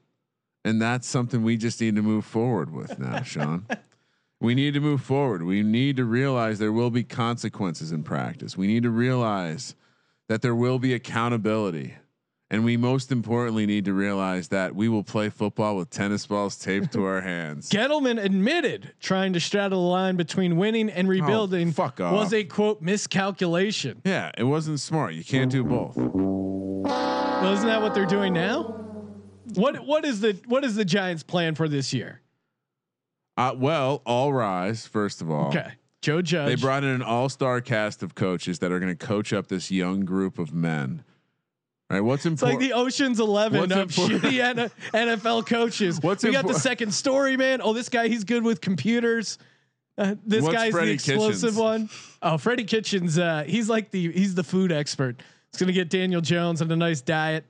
And 0.64 0.80
that's 0.80 1.06
something 1.08 1.42
we 1.42 1.56
just 1.56 1.80
need 1.80 1.96
to 1.96 2.02
move 2.02 2.24
forward 2.24 2.72
with 2.72 2.98
now, 2.98 3.22
Sean. 3.24 3.66
We 4.40 4.54
need 4.54 4.74
to 4.74 4.80
move 4.80 5.02
forward. 5.02 5.42
We 5.42 5.62
need 5.62 5.96
to 5.98 6.04
realize 6.04 6.58
there 6.58 6.72
will 6.72 6.90
be 6.90 7.04
consequences 7.04 7.92
in 7.92 8.02
practice. 8.02 8.56
We 8.56 8.66
need 8.66 8.82
to 8.84 8.90
realize 8.90 9.74
that 10.28 10.40
there 10.42 10.54
will 10.54 10.78
be 10.78 10.94
accountability. 10.94 11.94
And 12.53 12.64
we 12.64 12.76
most 12.76 13.11
importantly 13.11 13.64
need 13.64 13.86
to 13.86 13.94
realize 13.94 14.48
that 14.48 14.74
we 14.74 14.86
will 14.86 15.03
play 15.03 15.30
football 15.30 15.74
with 15.74 15.88
tennis 15.88 16.26
balls 16.26 16.57
taped 16.59 16.92
to 16.92 17.03
our 17.05 17.22
hands. 17.22 17.70
Gettleman 17.70 18.22
admitted 18.22 18.92
trying 19.00 19.32
to 19.32 19.40
straddle 19.40 19.82
the 19.82 19.88
line 19.88 20.16
between 20.16 20.59
winning 20.59 20.90
and 20.90 21.09
rebuilding 21.09 21.70
Oh, 21.70 21.72
fuck 21.72 21.98
off. 22.03 22.12
was 22.12 22.34
a 22.34 22.44
quote 22.44 22.82
miscalculation. 22.82 24.03
yeah, 24.05 24.30
it 24.36 24.44
wasn't 24.44 24.80
smart. 24.80 25.14
You 25.14 25.24
can't 25.24 25.50
do 25.50 25.64
both. 25.64 25.96
Well, 25.96 27.53
isn't 27.55 27.66
that 27.66 27.80
what 27.80 27.94
they're 27.94 28.05
doing 28.05 28.34
now? 28.34 28.78
What 29.55 29.86
what 29.86 30.05
is 30.05 30.20
the 30.20 30.38
what 30.46 30.62
is 30.62 30.74
the 30.76 30.84
Giants' 30.84 31.22
plan 31.22 31.55
for 31.55 31.68
this 31.68 31.92
year? 31.94 32.20
Uh, 33.38 33.55
well, 33.57 34.03
all 34.05 34.30
rise, 34.32 34.86
first 34.86 35.22
of 35.22 35.30
all. 35.30 35.48
Okay, 35.48 35.72
Joe 36.03 36.20
Judge. 36.20 36.48
They 36.48 36.55
brought 36.61 36.84
in 36.84 36.90
an 36.90 37.03
all-star 37.03 37.62
cast 37.62 38.03
of 38.03 38.14
coaches 38.14 38.59
that 38.59 38.70
are 38.70 38.78
going 38.78 38.94
to 38.94 39.07
coach 39.07 39.32
up 39.32 39.48
this 39.48 39.70
young 39.70 40.00
group 40.05 40.38
of 40.38 40.53
men. 40.53 41.03
All 41.93 41.99
right, 41.99 42.05
what's 42.05 42.24
It's 42.24 42.40
like 42.40 42.59
the 42.59 42.72
Ocean's 42.72 43.20
Eleven 43.20 43.61
What's 43.61 43.72
of 43.72 43.78
important- 43.78 44.22
shitty 44.22 44.70
NFL 44.95 45.47
coaches. 45.47 46.01
What's 46.01 46.24
we 46.24 46.32
got 46.32 46.47
the 46.47 46.55
second 46.55 46.95
story, 46.95 47.36
man. 47.36 47.61
Oh, 47.62 47.74
this 47.74 47.90
guy, 47.90 48.09
he's 48.09 48.24
good 48.24 48.43
with 48.45 48.62
computers. 48.62 49.36
Uh, 49.99 50.14
this 50.24 50.43
What's 50.43 50.55
guy's 50.57 50.72
Freddie 50.72 50.86
the 50.86 50.93
explosive 50.95 51.40
Kitchens? 51.51 51.57
one. 51.59 51.90
Oh, 52.22 52.38
Freddie 52.38 52.64
Kitchens. 52.64 53.18
Uh, 53.18 53.45
he's 53.47 53.68
like 53.68 53.90
the 53.90 54.11
he's 54.11 54.34
the 54.34 54.43
food 54.43 54.72
expert. 54.72 55.22
He's 55.53 55.61
gonna 55.61 55.72
get 55.72 55.90
Daniel 55.90 56.22
Jones 56.22 56.62
on 56.62 56.70
a 56.70 56.76
nice 56.76 57.03
diet. 57.03 57.45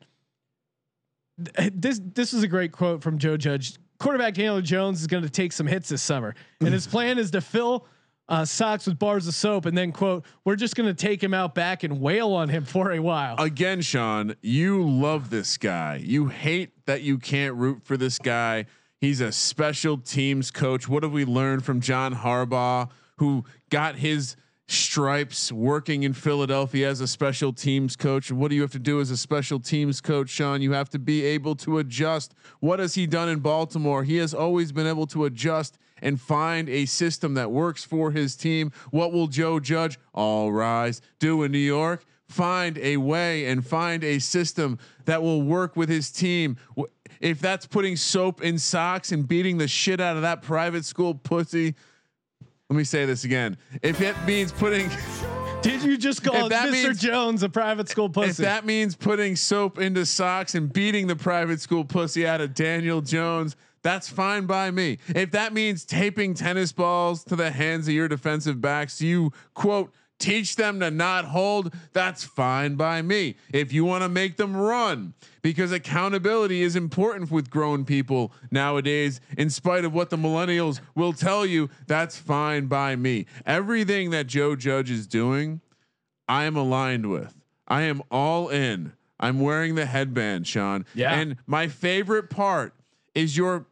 This 1.73 2.01
this 2.03 2.33
is 2.33 2.43
a 2.43 2.49
great 2.49 2.73
quote 2.73 3.01
from 3.01 3.19
Joe 3.19 3.37
Judge. 3.37 3.77
Quarterback 4.01 4.35
Daniel 4.35 4.61
Jones 4.61 5.01
is 5.01 5.07
going 5.07 5.23
to 5.23 5.31
take 5.31 5.53
some 5.53 5.69
hits 5.69 5.89
this 5.89 6.03
summer, 6.03 6.35
and 6.61 6.71
his 6.75 6.87
plan 6.89 7.17
is 7.19 7.31
to 7.31 7.41
fill 7.41 7.87
uh, 8.29 8.45
socks 8.45 8.87
with 8.87 8.99
bars 8.99 9.27
of 9.27 9.35
soap, 9.35 9.67
and 9.67 9.77
then 9.77 9.93
quote, 9.93 10.25
"We're 10.45 10.57
just 10.57 10.75
going 10.75 10.89
to 10.89 10.95
take 10.95 11.23
him 11.23 11.35
out 11.35 11.55
back 11.55 11.83
and 11.83 12.01
wail 12.01 12.33
on 12.33 12.49
him 12.49 12.65
for 12.65 12.93
a 12.93 13.01
while." 13.01 13.37
Again, 13.39 13.81
Sean, 13.81 14.35
you 14.43 14.83
love 14.83 15.31
this 15.31 15.57
guy. 15.59 15.97
You 16.03 16.29
hate 16.29 16.71
that 16.87 17.03
you 17.03 17.19
can't 17.19 17.55
root 17.57 17.83
for 17.85 17.97
this 17.97 18.19
guy. 18.19 18.67
He's 19.01 19.21
a 19.21 19.33
special 19.33 19.99
teams 19.99 20.51
coach. 20.51 20.89
What 20.89 21.03
have 21.03 21.13
we 21.13 21.25
learned 21.25 21.65
from 21.65 21.81
John 21.81 22.15
Harbaugh, 22.15 22.89
who 23.17 23.45
got 23.69 23.97
his 23.97 24.37
stripes 24.69 25.51
working 25.53 26.05
in 26.05 26.13
Philadelphia 26.13 26.89
as 26.89 27.01
a 27.01 27.09
special 27.09 27.53
teams 27.53 27.97
coach? 27.97 28.31
And 28.31 28.39
what 28.39 28.49
do 28.49 28.55
you 28.55 28.63
have 28.63 28.73
to 28.73 28.79
do 28.79 29.01
as 29.01 29.11
a 29.11 29.17
special 29.17 29.59
teams 29.59 30.01
coach, 30.01 30.31
Sean? 30.31 30.63
You 30.63 30.73
have 30.73 30.89
to 30.91 30.99
be 30.99 31.25
able 31.25 31.57
to 31.57 31.79
adjust. 31.79 32.35
What 32.61 32.79
has 32.79 32.95
he 32.95 33.07
done 33.07 33.29
in 33.29 33.41
Baltimore? 33.41 34.05
He 34.05 34.19
has 34.19 34.33
always 34.33 34.71
been 34.71 34.87
able 34.87 35.07
to 35.09 35.25
adjust 35.25 35.79
and 36.03 36.21
find 36.21 36.69
a 36.69 36.85
system 36.85 37.35
that 37.35 37.51
works 37.51 37.85
for 37.85 38.11
his 38.11 38.37
team. 38.37 38.73
What 38.91 39.13
will 39.13 39.29
Joe 39.29 39.61
Judge, 39.61 39.99
all 40.13 40.53
rise, 40.53 41.01
do 41.19 41.43
in 41.45 41.53
New 41.53 41.59
York? 41.59 42.05
Find 42.29 42.77
a 42.79 42.97
way 42.97 43.47
and 43.47 43.65
find 43.67 44.03
a 44.03 44.19
system 44.19 44.79
that 45.05 45.23
will 45.23 45.43
work 45.43 45.77
with 45.77 45.89
his 45.89 46.11
team. 46.11 46.57
If 47.21 47.41
that's 47.41 47.67
putting 47.67 47.97
soap 47.97 48.43
in 48.43 48.59
socks 48.59 49.13
and 49.13 49.27
beating 49.29 49.59
the 49.59 49.69
shit 49.69 50.01
out 50.01 50.17
of 50.17 50.23
that 50.23 50.43
private 50.43 50.85
school 50.85 51.15
pussy, 51.15 51.75
let 52.69 52.77
me 52.77 52.85
say 52.85 53.05
this 53.05 53.25
again. 53.25 53.59
If 53.83 54.01
it 54.01 54.17
means 54.27 54.51
putting 54.51 54.91
Did 55.61 55.83
you 55.83 55.99
just 55.99 56.25
call 56.25 56.49
Mr. 56.49 56.73
means- 56.73 56.99
Jones 56.99 57.43
a 57.43 57.49
private 57.51 57.89
school 57.89 58.09
pussy? 58.09 58.31
If 58.31 58.37
that 58.39 58.65
means 58.65 58.97
putting 58.97 59.37
soap 59.37 59.79
into 59.79 60.07
socks 60.07 60.55
and 60.55 60.73
beating 60.73 61.07
the 61.07 61.17
private 61.17 61.61
school 61.61 61.85
pussy 61.85 62.27
out 62.27 62.41
of 62.41 62.55
Daniel 62.55 63.03
Jones, 63.03 63.57
that's 63.83 64.09
fine 64.09 64.47
by 64.47 64.71
me. 64.71 64.99
If 65.09 65.33
that 65.33 65.53
means 65.53 65.85
taping 65.85 66.35
tennis 66.35 66.73
balls 66.73 67.25
to 67.25 67.37
the 67.37 67.51
hands 67.51 67.89
of 67.89 67.95
your 67.95 68.09
defensive 68.09 68.61
backs, 68.61 69.01
you 69.01 69.33
quote, 69.55 69.93
teach 70.19 70.55
them 70.55 70.79
to 70.79 70.89
not 70.91 71.25
hold, 71.25 71.75
that's 71.93 72.23
fine 72.23 72.77
by 72.77 73.03
me. 73.03 73.35
If 73.53 73.73
you 73.73 73.85
want 73.85 74.05
to 74.05 74.09
make 74.09 74.37
them 74.37 74.57
run, 74.57 75.15
because 75.43 75.73
accountability 75.73 76.63
is 76.63 76.77
important 76.77 77.33
with 77.33 77.51
grown 77.51 77.85
people 77.85 78.33
nowadays, 78.53 79.21
in 79.37 79.51
spite 79.51 79.85
of 79.85 79.93
what 79.93 80.11
the 80.11 80.17
millennials 80.17 80.81
will 80.95 81.13
tell 81.13 81.45
you, 81.45 81.69
that's 81.89 82.17
fine 82.17 82.67
by 82.67 82.95
me. 82.95 83.27
Everything 83.45 84.11
that 84.11 84.29
Joe 84.29 84.55
Judge 84.55 84.93
is 84.93 85.09
doing, 85.09 85.61
I 86.29 86.45
am 86.45 86.57
aligned 86.57 87.11
with. 87.11 87.35
I 87.67 87.83
am 87.83 88.01
all 88.11 88.49
in. 88.49 88.93
I'm 89.19 89.41
wearing 89.41 89.75
the 89.75 89.87
headband, 89.87 90.47
Sean. 90.47 90.85
Yeah. 90.95 91.15
And 91.15 91.37
my 91.47 91.67
favorite 91.67 92.31
part 92.31 92.75
is 93.15 93.37
your 93.37 93.67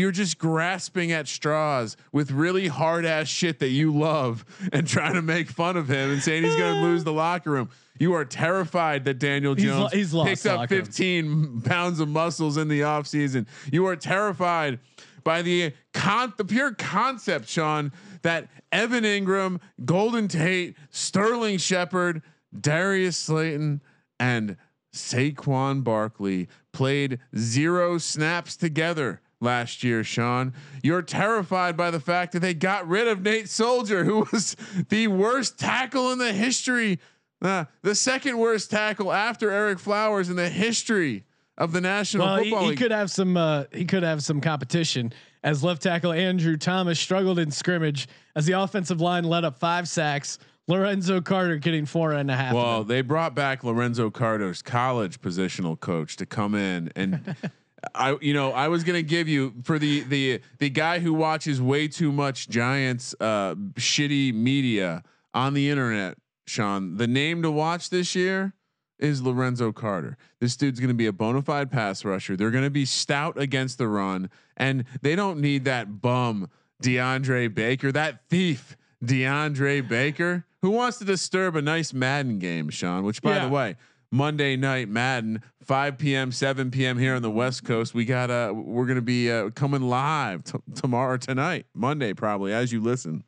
you're 0.00 0.10
just 0.10 0.38
grasping 0.38 1.12
at 1.12 1.28
straws 1.28 1.96
with 2.12 2.30
really 2.30 2.68
hard 2.68 3.04
ass 3.04 3.28
shit 3.28 3.58
that 3.60 3.68
you 3.68 3.94
love 3.94 4.44
and 4.72 4.86
trying 4.86 5.14
to 5.14 5.22
make 5.22 5.48
fun 5.48 5.76
of 5.76 5.88
him 5.88 6.10
and 6.10 6.22
saying 6.22 6.42
he's 6.44 6.56
going 6.56 6.74
to 6.80 6.80
lose 6.80 7.04
the 7.04 7.12
locker 7.12 7.50
room. 7.50 7.70
You 7.98 8.14
are 8.14 8.24
terrified 8.24 9.04
that 9.04 9.18
Daniel 9.18 9.54
He's 9.54 9.66
lo- 9.66 9.80
Jones 9.80 9.92
he's 9.92 10.14
lost 10.14 10.28
picks 10.28 10.46
up 10.46 10.58
locker 10.60 10.76
room. 10.76 10.84
15 10.86 11.60
pounds 11.62 12.00
of 12.00 12.08
muscles 12.08 12.56
in 12.56 12.68
the 12.68 12.80
offseason. 12.80 13.46
You 13.70 13.86
are 13.86 13.96
terrified 13.96 14.78
by 15.22 15.42
the 15.42 15.72
con 15.92 16.32
the 16.36 16.44
pure 16.44 16.72
concept, 16.72 17.48
Sean, 17.48 17.92
that 18.22 18.48
Evan 18.72 19.04
Engram, 19.04 19.60
Golden 19.84 20.28
Tate, 20.28 20.76
Sterling 20.90 21.58
Shepard, 21.58 22.22
Darius 22.58 23.16
Slayton, 23.18 23.82
and 24.18 24.56
Saquon 24.94 25.84
Barkley 25.84 26.48
played 26.72 27.18
zero 27.36 27.98
snaps 27.98 28.56
together 28.56 29.20
last 29.40 29.82
year, 29.82 30.04
Sean. 30.04 30.52
You're 30.82 31.02
terrified 31.02 31.76
by 31.76 31.90
the 31.90 32.00
fact 32.00 32.32
that 32.32 32.40
they 32.40 32.54
got 32.54 32.86
rid 32.86 33.08
of 33.08 33.22
Nate 33.22 33.48
Solder, 33.48 34.04
who 34.04 34.26
was 34.32 34.56
the 34.88 35.08
worst 35.08 35.58
tackle 35.58 36.12
in 36.12 36.18
the 36.18 36.32
history, 36.32 36.98
uh, 37.42 37.64
the 37.82 37.94
second 37.94 38.38
worst 38.38 38.70
tackle 38.70 39.12
after 39.12 39.50
Ereck 39.50 39.80
Flowers 39.80 40.28
in 40.28 40.36
the 40.36 40.48
history 40.48 41.24
of 41.56 41.72
the 41.72 41.80
National 41.80 42.26
well, 42.26 42.36
he, 42.36 42.50
Football 42.50 42.62
he 42.62 42.68
League. 42.70 42.78
could 42.78 42.90
have 42.90 43.10
some. 43.10 43.36
Uh, 43.36 43.64
he 43.72 43.84
could 43.84 44.02
have 44.02 44.22
some 44.22 44.40
competition 44.40 45.12
as 45.42 45.64
left 45.64 45.82
tackle 45.82 46.12
Andrew 46.12 46.56
Thomas 46.56 46.98
struggled 46.98 47.38
in 47.38 47.50
scrimmage 47.50 48.08
as 48.36 48.46
the 48.46 48.52
offensive 48.52 49.00
line 49.00 49.24
let 49.24 49.44
up 49.44 49.58
five 49.58 49.88
sacks. 49.88 50.38
Lorenzo 50.68 51.20
Carter 51.20 51.56
getting 51.56 51.84
four 51.84 52.12
and 52.12 52.30
a 52.30 52.36
half. 52.36 52.54
Well, 52.54 52.84
they 52.84 53.00
brought 53.00 53.34
back 53.34 53.64
Lorenzo 53.64 54.08
Carter's 54.08 54.62
college 54.62 55.20
positional 55.20 55.78
coach 55.78 56.16
to 56.16 56.26
come 56.26 56.54
in 56.54 56.92
and 56.94 57.34
I 57.94 58.16
you 58.20 58.34
know, 58.34 58.52
I 58.52 58.68
was 58.68 58.84
going 58.84 58.96
to 58.96 59.02
give 59.02 59.28
you 59.28 59.54
for 59.64 59.78
the 59.78 60.00
the 60.02 60.40
the 60.58 60.70
guy 60.70 60.98
who 60.98 61.14
watches 61.14 61.60
way 61.62 61.88
too 61.88 62.12
much 62.12 62.48
Giants 62.48 63.14
uh 63.20 63.54
shitty 63.74 64.34
media 64.34 65.02
on 65.34 65.54
the 65.54 65.70
internet, 65.70 66.18
Sean. 66.46 66.96
The 66.96 67.06
name 67.06 67.42
to 67.42 67.50
watch 67.50 67.90
this 67.90 68.14
year 68.14 68.52
is 68.98 69.22
Lorenzo 69.22 69.72
Carter. 69.72 70.18
This 70.40 70.56
dude's 70.56 70.78
going 70.78 70.88
to 70.88 70.94
be 70.94 71.06
a 71.06 71.12
bona 71.12 71.40
fide 71.42 71.70
pass 71.70 72.04
rusher. 72.04 72.36
They're 72.36 72.50
going 72.50 72.64
to 72.64 72.70
be 72.70 72.84
stout 72.84 73.38
against 73.38 73.78
the 73.78 73.88
run 73.88 74.28
and 74.58 74.84
they 75.00 75.16
don't 75.16 75.40
need 75.40 75.64
that 75.64 76.02
bum 76.02 76.50
DeAndre 76.82 77.54
Baker, 77.54 77.90
that 77.92 78.28
thief 78.28 78.76
DeAndre 79.02 79.86
Baker, 79.88 80.44
who 80.60 80.70
wants 80.70 80.98
to 80.98 81.04
disturb 81.06 81.56
a 81.56 81.62
nice 81.62 81.94
Madden 81.94 82.38
game, 82.38 82.68
Sean, 82.68 83.02
which 83.04 83.22
by 83.22 83.36
Yeah. 83.36 83.44
the 83.46 83.50
way, 83.50 83.76
Monday 84.12 84.56
night 84.56 84.88
Madden, 84.90 85.40
5 85.64 85.98
p.m., 85.98 86.32
7 86.32 86.70
p.m. 86.70 86.98
here 86.98 87.14
on 87.14 87.22
the 87.22 87.30
West 87.30 87.64
Coast. 87.64 87.94
We 87.94 88.04
got 88.04 88.30
uh 88.30 88.52
we're 88.54 88.86
gonna 88.86 89.00
be 89.02 89.30
uh, 89.30 89.50
coming 89.50 89.82
live 89.82 90.44
t- 90.44 90.58
tomorrow 90.74 91.16
tonight, 91.16 91.66
Monday 91.74 92.14
probably 92.14 92.52
as 92.52 92.72
you 92.72 92.80
listen. 92.80 93.24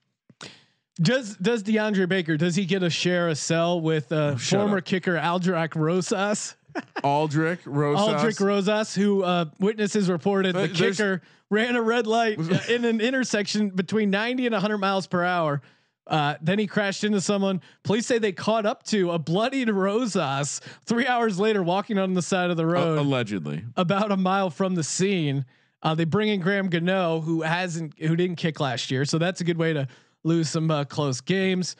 does 1.00 1.36
does 1.36 1.62
DeAndre 1.62 2.08
Baker 2.08 2.36
does 2.36 2.54
he 2.56 2.64
get 2.64 2.82
a 2.82 2.90
share 2.90 3.28
a 3.28 3.34
cell 3.34 3.80
with 3.80 4.10
uh, 4.12 4.32
Oh, 4.34 4.36
former 4.38 4.78
up. 4.78 4.84
kicker 4.84 5.14
Aldrak 5.16 5.74
Rosas? 5.76 6.56
Aldrich 7.04 7.60
Rosas. 7.66 8.22
Aldrick 8.38 8.40
Rosas, 8.44 8.94
who 8.94 9.22
uh, 9.22 9.44
witnesses 9.60 10.08
reported 10.08 10.54
the 10.54 10.68
there's- 10.68 10.78
kicker 10.96 11.20
ran 11.50 11.76
a 11.76 11.82
red 11.82 12.06
light 12.06 12.38
in 12.70 12.86
an 12.86 13.00
intersection 13.02 13.68
between 13.68 14.08
90 14.08 14.46
and 14.46 14.52
100 14.54 14.78
miles 14.78 15.06
per 15.06 15.22
hour. 15.22 15.60
Uh, 16.06 16.34
then 16.42 16.58
he 16.58 16.66
crashed 16.66 17.04
into 17.04 17.20
someone. 17.20 17.60
Police 17.84 18.06
say 18.06 18.18
they 18.18 18.32
caught 18.32 18.66
up 18.66 18.82
to 18.84 19.12
a 19.12 19.18
bloodied 19.18 19.70
Rosas 19.70 20.60
three 20.84 21.06
hours 21.06 21.38
later, 21.38 21.62
walking 21.62 21.98
on 21.98 22.14
the 22.14 22.22
side 22.22 22.50
of 22.50 22.56
the 22.56 22.64
Uh, 22.64 22.72
road, 22.72 22.98
allegedly. 22.98 23.64
about 23.76 24.10
a 24.10 24.16
mile 24.16 24.50
from 24.50 24.74
the 24.74 24.82
scene. 24.82 25.44
Uh, 25.82 25.94
they 25.94 26.04
bring 26.04 26.28
in 26.28 26.40
Graham 26.40 26.68
Gano, 26.68 27.20
who 27.20 27.42
hasn't, 27.42 27.98
who 27.98 28.14
didn't 28.16 28.36
kick 28.36 28.60
last 28.60 28.90
year, 28.90 29.04
so 29.04 29.18
that's 29.18 29.40
a 29.40 29.44
good 29.44 29.58
way 29.58 29.72
to 29.72 29.86
lose 30.24 30.48
some 30.48 30.70
uh, 30.70 30.84
close 30.84 31.20
games. 31.20 31.76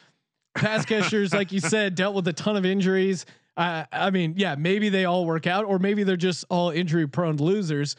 Pass 0.55 0.85
catchers, 0.85 1.33
like 1.33 1.51
you 1.51 1.59
said, 1.59 1.95
dealt 1.95 2.13
with 2.15 2.27
a 2.27 2.33
ton 2.33 2.55
of 2.57 2.65
injuries. 2.65 3.25
Uh, 3.57 3.85
I 3.91 4.09
mean, 4.09 4.33
yeah, 4.37 4.55
maybe 4.55 4.89
they 4.89 5.05
all 5.05 5.25
work 5.25 5.47
out, 5.47 5.65
or 5.65 5.79
maybe 5.79 6.03
they're 6.03 6.15
just 6.17 6.45
all 6.49 6.69
injury 6.69 7.07
prone 7.07 7.37
losers. 7.37 7.95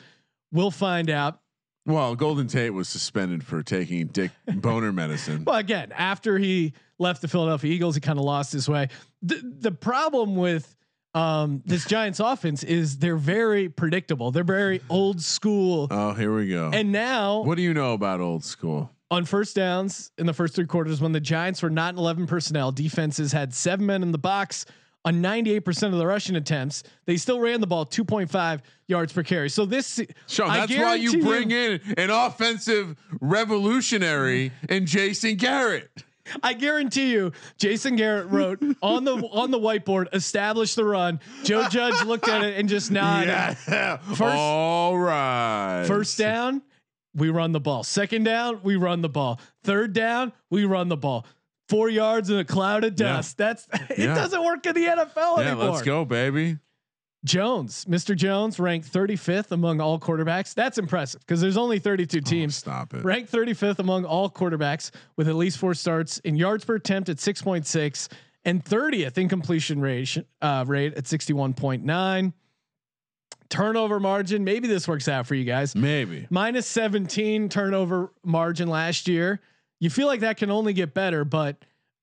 We'll 0.53 0.71
find 0.71 1.11
out. 1.11 1.41
Well, 1.87 2.15
Golden 2.17 2.47
Tate 2.47 2.73
was 2.73 2.89
suspended 2.89 3.45
for 3.45 3.63
taking 3.63 4.07
Dick 4.07 4.31
Boner 4.57 4.93
medicine. 4.93 5.45
Well, 5.45 5.57
again, 5.57 5.93
after 5.93 6.39
he 6.39 6.73
left 6.99 7.21
the 7.21 7.29
Philadelphia 7.29 7.73
Eagles, 7.73 7.95
he 7.95 8.01
kind 8.01 8.19
of 8.19 8.25
lost 8.25 8.53
his 8.53 8.69
way. 8.69 8.89
The 9.23 9.41
the 9.59 9.73
problem 9.73 10.37
with 10.37 10.75
um, 11.13 11.63
this 11.65 11.85
Giants 11.85 12.21
offense 12.21 12.63
is 12.63 12.99
they're 12.99 13.17
very 13.17 13.69
predictable. 13.69 14.31
They're 14.31 14.45
very 14.45 14.81
old 14.91 15.21
school. 15.21 15.89
Oh, 15.91 16.15
here 16.15 16.35
we 16.35 16.49
go. 16.49 16.71
and 16.73 16.91
now 16.91 17.43
what 17.43 17.57
do 17.57 17.63
you 17.63 17.75
know 17.75 17.93
about 17.93 18.21
old 18.21 18.45
school? 18.45 18.91
on 19.11 19.25
first 19.25 19.55
downs 19.55 20.11
in 20.19 20.27
the 20.27 20.33
first 20.33 20.57
three 20.57 20.67
quarters, 20.67 21.01
when 21.01 21.13
the 21.13 21.21
Giants 21.21 21.63
were 21.63 21.71
not 21.71 21.95
in 21.95 21.99
11 22.01 22.27
personnel, 22.27 22.73
defenses 22.73 23.31
had 23.31 23.55
seven 23.55 23.87
men 23.87 24.03
in 24.03 24.11
the 24.11 24.19
box 24.19 24.67
on 25.05 25.17
98% 25.23 25.93
of 25.93 25.99
the 25.99 26.07
rushing 26.07 26.37
attempts. 26.37 26.83
They 27.05 27.17
still 27.17 27.41
ran 27.41 27.61
the 27.61 27.67
ball 27.67 27.85
2.5 27.87 28.61
yards 28.89 29.13
per 29.13 29.23
carry. 29.23 29.51
So 29.51 29.67
this, 29.67 30.01
Sean, 30.27 30.51
I 30.51 30.61
that's 30.67 30.77
why 30.77 30.95
you 30.95 31.23
bring 31.23 31.51
in 31.51 31.81
an 31.97 32.11
offensive 32.11 32.97
revolutionary 33.21 34.53
in 34.69 34.87
Jason 34.87 35.37
Garrett. 35.37 36.05
I 36.43 36.55
guarantee 36.55 37.13
you, 37.13 37.33
Jason 37.59 37.97
Garrett 37.97 38.29
wrote 38.29 38.59
on 38.83 39.05
the 39.05 39.17
on 39.17 39.51
the 39.51 39.59
whiteboard, 39.59 40.07
establish 40.15 40.75
the 40.75 40.85
run. 40.85 41.21
Joe 41.45 41.69
Judge 41.69 42.03
looked 42.07 42.29
at 42.29 42.43
it 42.43 42.59
and 42.59 42.67
just 42.67 42.91
nodded. 42.91 43.29
Yeah. 43.29 43.97
First- 43.99 44.23
All 44.23 44.97
right. 44.97 45.85
First 45.87 46.17
down, 46.17 46.63
we 47.15 47.29
run 47.29 47.53
the 47.53 47.61
ball. 47.61 47.83
Second 47.83 48.25
down, 48.25 48.61
we 48.63 48.77
run 48.77 49.03
the 49.03 49.09
ball. 49.11 49.39
Third 49.65 49.93
down, 49.93 50.33
we 50.49 50.65
run 50.65 50.89
the 50.89 50.97
ball. 50.97 51.27
Four 51.69 51.89
yards 51.89 52.29
in 52.31 52.39
a 52.39 52.45
cloud 52.45 52.85
of 52.85 52.93
Yeah. 52.99 53.15
dust. 53.15 53.39
That's 53.39 53.67
it. 53.91 53.99
Yeah. 53.99 54.15
Doesn't 54.15 54.45
work 54.45 54.65
in 54.67 54.75
the 54.75 54.85
NFL 54.87 55.39
Yeah, 55.39 55.49
anymore. 55.53 55.71
let's 55.71 55.83
go, 55.83 56.05
baby. 56.05 56.59
Jones, 57.25 57.87
Mr. 57.87 58.15
Jones, 58.15 58.61
ranked 58.61 58.93
35th 58.93 59.51
among 59.51 59.81
all 59.81 59.99
quarterbacks. 59.99 60.53
That's 60.53 60.77
impressive 60.77 61.23
because 61.23 61.41
there's 61.41 61.57
only 61.57 61.79
32 61.79 62.21
teams. 62.21 62.55
Oh, 62.59 62.69
stop 62.71 62.93
it. 62.93 63.03
Ranked 63.03 63.33
35th 63.33 63.79
among 63.79 64.05
all 64.05 64.29
quarterbacks 64.29 64.91
with 65.17 65.27
at 65.27 65.35
least 65.35 65.57
four 65.57 65.73
starts 65.73 66.19
in 66.19 66.37
yards 66.37 66.67
per 66.67 66.75
attempt 66.75 67.09
at 67.09 67.17
6.6 67.17 68.09
and 68.45 68.63
30th 68.63 69.17
in 69.17 69.31
completion 69.31 69.81
rate, 69.81 70.19
uh, 70.43 70.67
rate 70.69 70.93
at 70.99 71.05
61.9. 71.05 72.35
Turnover 73.49 74.01
margin. 74.01 74.45
Maybe 74.45 74.69
this 74.69 74.87
works 74.89 75.09
out 75.09 75.27
for 75.27 75.35
you 75.35 75.45
guys. 75.45 75.75
Maybe. 75.75 76.27
Minus 76.29 76.67
17 76.67 77.49
turnover 77.49 78.13
margin 78.23 78.69
last 78.69 79.07
year. 79.09 79.41
You 79.81 79.91
feel 79.91 80.07
like 80.07 80.21
that 80.21 80.37
can 80.37 80.51
only 80.51 80.73
get 80.73 80.95
better, 80.95 81.25
but 81.25 81.57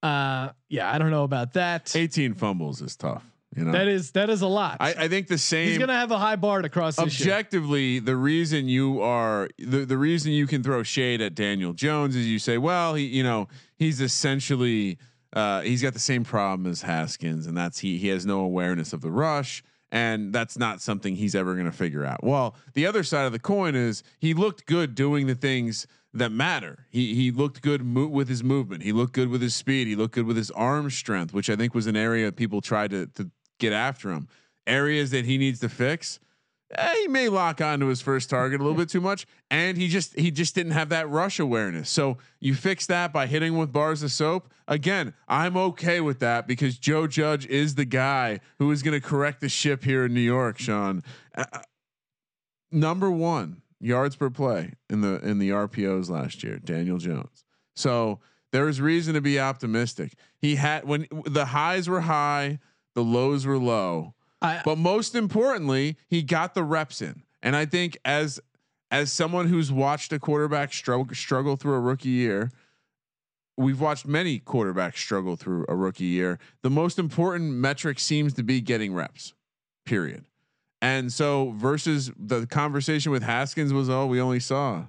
uh, 0.04 0.50
yeah, 0.70 0.92
I 0.92 0.98
don't 0.98 1.12
know 1.12 1.24
about 1.24 1.54
that. 1.54 1.96
18 1.96 2.34
fumbles 2.34 2.82
is 2.82 2.96
tough. 2.96 3.24
You 3.56 3.66
know, 3.66 3.74
That 3.74 3.90
is 3.90 4.12
that 4.12 4.30
is 4.30 4.42
a 4.42 4.48
lot. 4.48 4.78
I, 4.80 4.94
I 4.94 5.08
think 5.10 5.28
the 5.28 5.38
same. 5.38 5.68
He's 5.68 5.78
gonna 5.78 5.94
have 5.94 6.12
a 6.12 6.18
high 6.18 6.38
bar 6.38 6.62
to 6.62 6.70
cross 6.70 6.98
objectively 6.98 8.00
the 8.00 8.16
reason 8.16 8.70
you 8.70 9.02
are 9.02 9.50
the, 9.58 9.84
the 9.86 9.98
reason 9.98 10.32
you 10.32 10.48
can 10.48 10.64
throw 10.64 10.84
shade 10.84 11.20
at 11.20 11.36
Daniel 11.36 11.74
Jones 11.74 12.16
is 12.16 12.28
you 12.28 12.40
say 12.40 12.58
well 12.58 12.94
he 12.94 13.06
you 13.06 13.24
know 13.24 13.50
he's 13.76 14.00
essentially 14.00 14.98
uh, 15.34 15.62
he's 15.62 15.82
got 15.82 15.92
the 15.92 16.00
same 16.00 16.24
problem 16.24 16.70
as 16.72 16.82
Haskins 16.82 17.46
and 17.46 17.58
that's 17.58 17.80
he 17.80 17.98
he 17.98 18.08
has 18.08 18.26
no 18.26 18.40
awareness 18.40 18.94
of 18.94 19.02
the 19.02 19.12
rush 19.12 19.64
and 19.92 20.32
that's 20.32 20.58
not 20.58 20.82
something 20.82 21.18
he's 21.18 21.36
ever 21.36 21.54
going 21.54 21.66
to 21.66 21.72
figure 21.74 22.06
out. 22.06 22.24
Well, 22.24 22.56
the 22.74 22.86
other 22.86 23.04
side 23.04 23.26
of 23.26 23.34
the 23.34 23.40
coin 23.40 23.76
is 23.76 24.04
he 24.20 24.34
looked 24.34 24.66
good 24.66 24.96
doing 24.96 25.28
the 25.28 25.36
things 25.36 25.86
that 26.14 26.32
matter. 26.32 26.86
He 26.90 27.16
he 27.16 27.32
looked 27.32 27.62
good 27.62 27.84
mo- 27.84 28.08
with 28.08 28.28
his 28.28 28.44
movement. 28.44 28.84
He 28.84 28.92
looked 28.92 29.14
good 29.14 29.30
with 29.30 29.42
his 29.42 29.56
speed. 29.56 29.88
He 29.88 29.96
looked 29.96 30.16
good 30.16 30.26
with 30.26 30.38
his 30.38 30.52
arm 30.52 30.90
strength, 30.90 31.34
which 31.34 31.50
I 31.50 31.56
think 31.56 31.74
was 31.74 31.88
an 31.88 31.96
area 31.96 32.32
people 32.32 32.62
tried 32.62 32.92
to 32.92 33.08
to 33.08 33.30
get 33.60 33.74
after 33.74 34.12
him. 34.12 34.28
Areas 34.68 35.12
that 35.12 35.26
he 35.26 35.38
needs 35.38 35.60
to 35.60 35.70
fix 35.70 36.20
eh, 36.74 36.96
he 37.02 37.08
may 37.08 37.30
lock 37.30 37.62
onto 37.62 37.88
his 37.88 38.02
first 38.02 38.30
target 38.30 38.60
a 38.60 38.64
little 38.64 38.78
bit 38.78 38.90
too 38.90 39.02
much, 39.02 39.26
and 39.50 39.78
he 39.78 39.88
just 39.88 40.18
he 40.18 40.32
just 40.32 40.56
didn't 40.56 40.74
have 40.74 40.90
that 40.90 41.10
rush 41.10 41.40
awareness. 41.40 41.90
So 41.90 42.18
you 42.40 42.56
fix 42.56 42.86
that 42.88 43.14
by 43.14 43.28
hitting 43.28 43.58
with 43.58 43.72
bars 43.72 44.04
of 44.04 44.12
soap. 44.12 44.52
Again, 44.68 45.14
I'm 45.28 45.58
okay 45.58 46.02
with 46.02 46.20
that 46.20 46.48
because 46.48 46.78
Joe 46.78 47.08
Judge 47.08 47.46
is 47.48 47.76
the 47.76 47.86
guy 47.86 48.40
who 48.60 48.72
is 48.72 48.84
going 48.84 49.00
to 49.00 49.06
correct 49.06 49.42
the 49.42 49.50
ship 49.50 49.84
here 49.84 50.06
in 50.06 50.14
New 50.14 50.22
York. 50.22 50.60
Sean, 50.60 51.04
uh, 51.36 51.46
number 52.72 53.12
one 53.12 53.61
yards 53.82 54.16
per 54.16 54.30
play 54.30 54.74
in 54.90 55.02
the 55.02 55.20
in 55.20 55.40
the 55.40 55.50
RPOs 55.50 56.10
last 56.10 56.44
year, 56.44 56.60
Daniel 56.60 56.98
Jones. 56.98 57.44
So 57.76 58.20
there 58.52 58.68
is 58.68 58.80
reason 58.82 59.14
to 59.16 59.22
be 59.22 59.40
optimistic. 59.40 60.14
He 60.38 60.56
had 60.56 60.86
when 60.86 61.08
the 61.26 61.46
highs 61.46 61.90
were 61.90 62.02
high, 62.02 62.60
the 62.96 63.04
lows 63.04 63.46
were 63.46 63.58
low. 63.58 64.14
I, 64.42 64.62
But 64.66 64.78
most 64.78 65.16
importantly, 65.16 65.98
he 66.08 66.24
got 66.24 66.56
the 66.56 66.64
reps 66.64 67.02
in. 67.02 67.24
And 67.44 67.56
I 67.56 67.66
think 67.66 67.98
as 68.06 68.40
as 68.90 69.12
someone 69.12 69.48
who's 69.48 69.72
watched 69.72 70.12
a 70.14 70.20
quarterback 70.20 70.74
struggle 70.74 71.14
struggle 71.16 71.56
through 71.56 71.76
a 71.76 71.80
rookie 71.80 72.10
year, 72.10 72.52
we've 73.58 73.80
watched 73.80 74.06
many 74.06 74.40
quarterbacks 74.40 74.98
struggle 74.98 75.36
through 75.36 75.66
a 75.70 75.76
rookie 75.76 76.06
year. 76.06 76.40
The 76.62 76.70
most 76.70 77.00
important 77.00 77.54
metric 77.54 78.00
seems 78.00 78.34
to 78.34 78.44
be 78.44 78.62
getting 78.62 78.94
reps. 78.94 79.34
Period. 79.86 80.26
And 80.82 81.14
so 81.14 81.54
versus 81.56 82.12
the 82.18 82.48
conversation 82.48 83.12
with 83.12 83.24
Haskins 83.24 83.72
was, 83.72 83.90
oh, 83.90 84.08
we 84.08 84.20
only 84.20 84.40
saw 84.40 84.86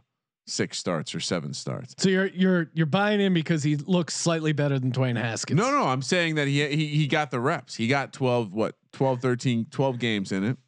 six 0.46 0.78
starts 0.78 1.14
or 1.14 1.20
seven 1.20 1.54
starts. 1.54 1.94
so 1.98 2.08
you're 2.08 2.26
you're 2.26 2.70
you're 2.74 2.86
buying 2.86 3.20
in 3.20 3.32
because 3.32 3.62
he 3.62 3.76
looks 3.76 4.14
slightly 4.14 4.52
better 4.52 4.78
than 4.78 4.90
Dwayne 4.90 5.16
Haskins. 5.16 5.58
No, 5.58 5.70
no, 5.70 5.84
I'm 5.84 6.02
saying 6.02 6.34
that 6.36 6.48
he 6.48 6.66
he 6.68 6.86
he 6.88 7.06
got 7.06 7.30
the 7.30 7.40
reps. 7.40 7.76
He 7.76 7.86
got 7.86 8.12
12 8.12 8.52
what 8.52 8.76
12 8.92 9.20
13 9.20 9.66
12 9.70 9.98
games 9.98 10.32
in 10.32 10.44
it. 10.44 10.58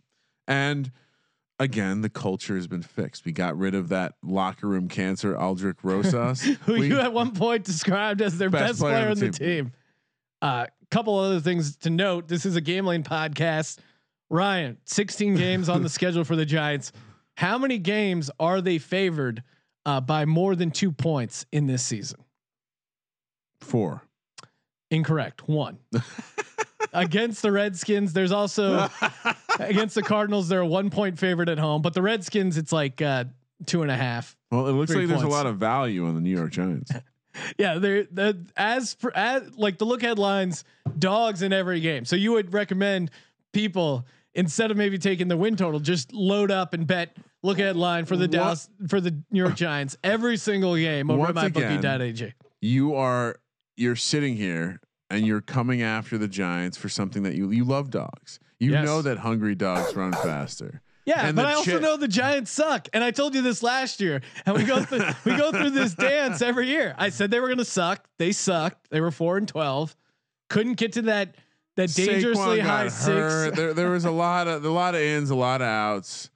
And 0.47 0.93
again, 1.59 2.03
the 2.03 2.11
culture 2.11 2.55
has 2.55 2.67
been 2.67 2.83
fixed. 2.83 3.25
We 3.25 3.33
got 3.33 3.57
rid 3.57 3.75
of 3.75 3.89
that 3.89 4.15
locker 4.23 4.69
room 4.69 4.89
cancer 4.89 5.37
Aldrich 5.37 5.79
Rosas. 5.83 6.43
who 6.67 6.75
we, 6.75 6.89
you 6.89 7.01
at 7.01 7.13
one 7.13 7.33
point 7.33 7.65
described 7.65 8.21
as 8.23 8.39
their 8.39 8.51
best, 8.51 8.81
player, 8.81 9.09
on 9.09 9.19
the 9.19 9.31
team. 9.31 9.73
A 10.43 10.47
uh, 10.47 10.67
couple 10.91 11.19
other 11.19 11.41
things 11.41 11.77
to 11.79 11.91
note: 11.91 12.29
this 12.29 12.47
is 12.47 12.57
a 12.57 12.61
game 12.61 12.87
lane 12.87 13.03
podcast. 13.03 13.79
Ryan, 14.31 14.79
16 14.85 15.35
games 15.37 15.69
on 15.69 15.83
the 15.83 15.89
schedule 15.89 16.25
for 16.25 16.37
the 16.37 16.47
Giants. 16.47 16.93
How 17.37 17.59
many 17.59 17.79
games 17.79 18.31
are 18.39 18.61
they 18.61 18.79
favored 18.79 19.43
uh, 19.87 20.01
by 20.01 20.25
more 20.25 20.55
than 20.55 20.71
two 20.71 20.93
points 20.93 21.47
in 21.53 21.67
this 21.67 21.83
season? 21.83 22.21
four. 23.65 24.03
Incorrect. 24.91 25.49
One. 25.49 25.79
against 26.93 27.43
the 27.43 27.51
Redskins, 27.51 28.13
there's 28.13 28.31
also 28.31 28.89
against 29.59 29.97
the 29.97 30.03
Cardinals, 30.03 30.49
they're 30.49 30.61
a 30.61 30.67
one 30.67 30.91
point 30.91 31.19
favorite 31.19 31.49
at 31.49 31.59
home, 31.59 31.83
but 31.83 31.95
the 31.95 32.03
Redskins, 32.03 32.57
it's 32.57 32.73
like 32.73 33.03
uh, 33.03 33.25
two 33.67 33.83
and 33.83 33.91
a 33.91 33.97
half. 33.97 34.37
Well, 34.53 34.69
it 34.69 34.73
looks 34.73 34.95
like 34.95 35.09
there's 35.09 35.23
a 35.23 35.29
lot 35.29 35.47
of 35.47 35.57
value 35.57 36.07
on 36.07 36.15
the 36.15 36.21
New 36.21 36.37
York 36.37 36.53
Giants. 36.53 36.93
Yeah, 37.59 37.79
they're 37.79 38.05
the 38.05 38.47
as 38.57 38.95
for 38.95 39.17
as 39.17 39.57
like 39.57 39.79
the 39.79 39.85
look 39.85 40.03
headlines, 40.03 40.63
dogs 40.97 41.43
in 41.43 41.53
every 41.53 41.81
game. 41.81 42.05
So 42.05 42.15
you 42.15 42.31
would 42.33 42.53
recommend 42.53 43.11
people 43.55 44.07
instead 44.35 44.71
of 44.71 44.77
maybe 44.77 44.99
taking 44.99 45.29
the 45.29 45.37
win 45.37 45.57
total, 45.57 45.81
just 45.81 46.13
load 46.13 46.51
up 46.51 46.75
and 46.75 46.87
bet 46.87 47.17
look 47.43 47.59
at 47.59 47.77
line 47.77 48.05
for 48.05 48.17
the 48.17 48.25
What? 48.25 48.31
Dallas 48.33 48.69
for 48.89 49.01
the 49.01 49.13
New 49.31 49.43
York 49.43 49.55
Giants 49.55 49.97
every 50.05 50.37
single 50.37 50.77
game 50.77 51.11
over 51.11 51.29
at 51.29 51.35
Once 51.35 51.57
again, 51.57 51.83
mybookie.ag. 51.83 52.35
you 52.61 52.95
are 52.95 53.37
you're 53.77 53.97
sitting 53.97 54.37
here 54.37 54.81
and 55.11 55.27
you're 55.27 55.41
coming 55.41 55.83
after 55.83 56.19
the 56.19 56.29
Giants 56.29 56.77
for 56.77 56.89
something 56.89 57.23
that 57.23 57.35
you 57.35 57.51
you 57.51 57.65
love 57.65 57.91
dogs. 57.91 58.39
You 58.61 58.73
Yes. 58.73 58.85
know 58.85 59.03
that 59.03 59.19
hungry 59.19 59.55
dogs 59.55 59.95
run 59.97 60.13
faster. 60.13 60.81
Yeah, 61.07 61.27
And 61.27 61.37
but 61.37 61.45
I 61.45 61.53
also 61.53 61.79
know 61.79 61.99
the 61.99 62.09
Giants 62.09 62.51
suck, 62.51 62.89
and 62.95 63.05
I 63.05 63.11
told 63.11 63.35
you 63.35 63.43
this 63.43 63.63
last 63.63 64.01
year. 64.01 64.23
And 64.47 64.57
we 64.57 64.65
go 64.65 64.83
through 64.83 65.03
we 65.27 65.37
go 65.37 65.53
through 65.53 65.71
this 65.71 65.93
dance 66.11 66.41
every 66.41 66.67
year. 66.69 66.95
I 66.97 67.11
said 67.11 67.31
they 67.31 67.41
were 67.41 67.49
going 67.49 67.59
to 67.59 67.65
suck. 67.67 68.07
They 68.19 68.33
sucked. 68.33 68.89
They 68.91 69.03
were 69.03 69.11
four 69.11 69.37
and 69.37 69.47
twelve. 69.47 69.95
Couldn't 70.49 70.75
get 70.79 70.93
to 70.95 71.03
that 71.03 71.37
that 71.77 71.93
dangerously 71.95 72.61
high 72.61 72.89
six. 72.89 73.57
There, 73.57 73.75
there 73.75 73.91
was 73.91 74.05
a 74.05 74.11
lot 74.11 74.49
of 74.49 74.65
a 74.65 74.71
lot 74.71 74.95
of 74.95 75.01
ins, 75.01 75.31
a 75.31 75.35
lot 75.35 75.61
of 75.61 75.67
outs. 75.69 76.31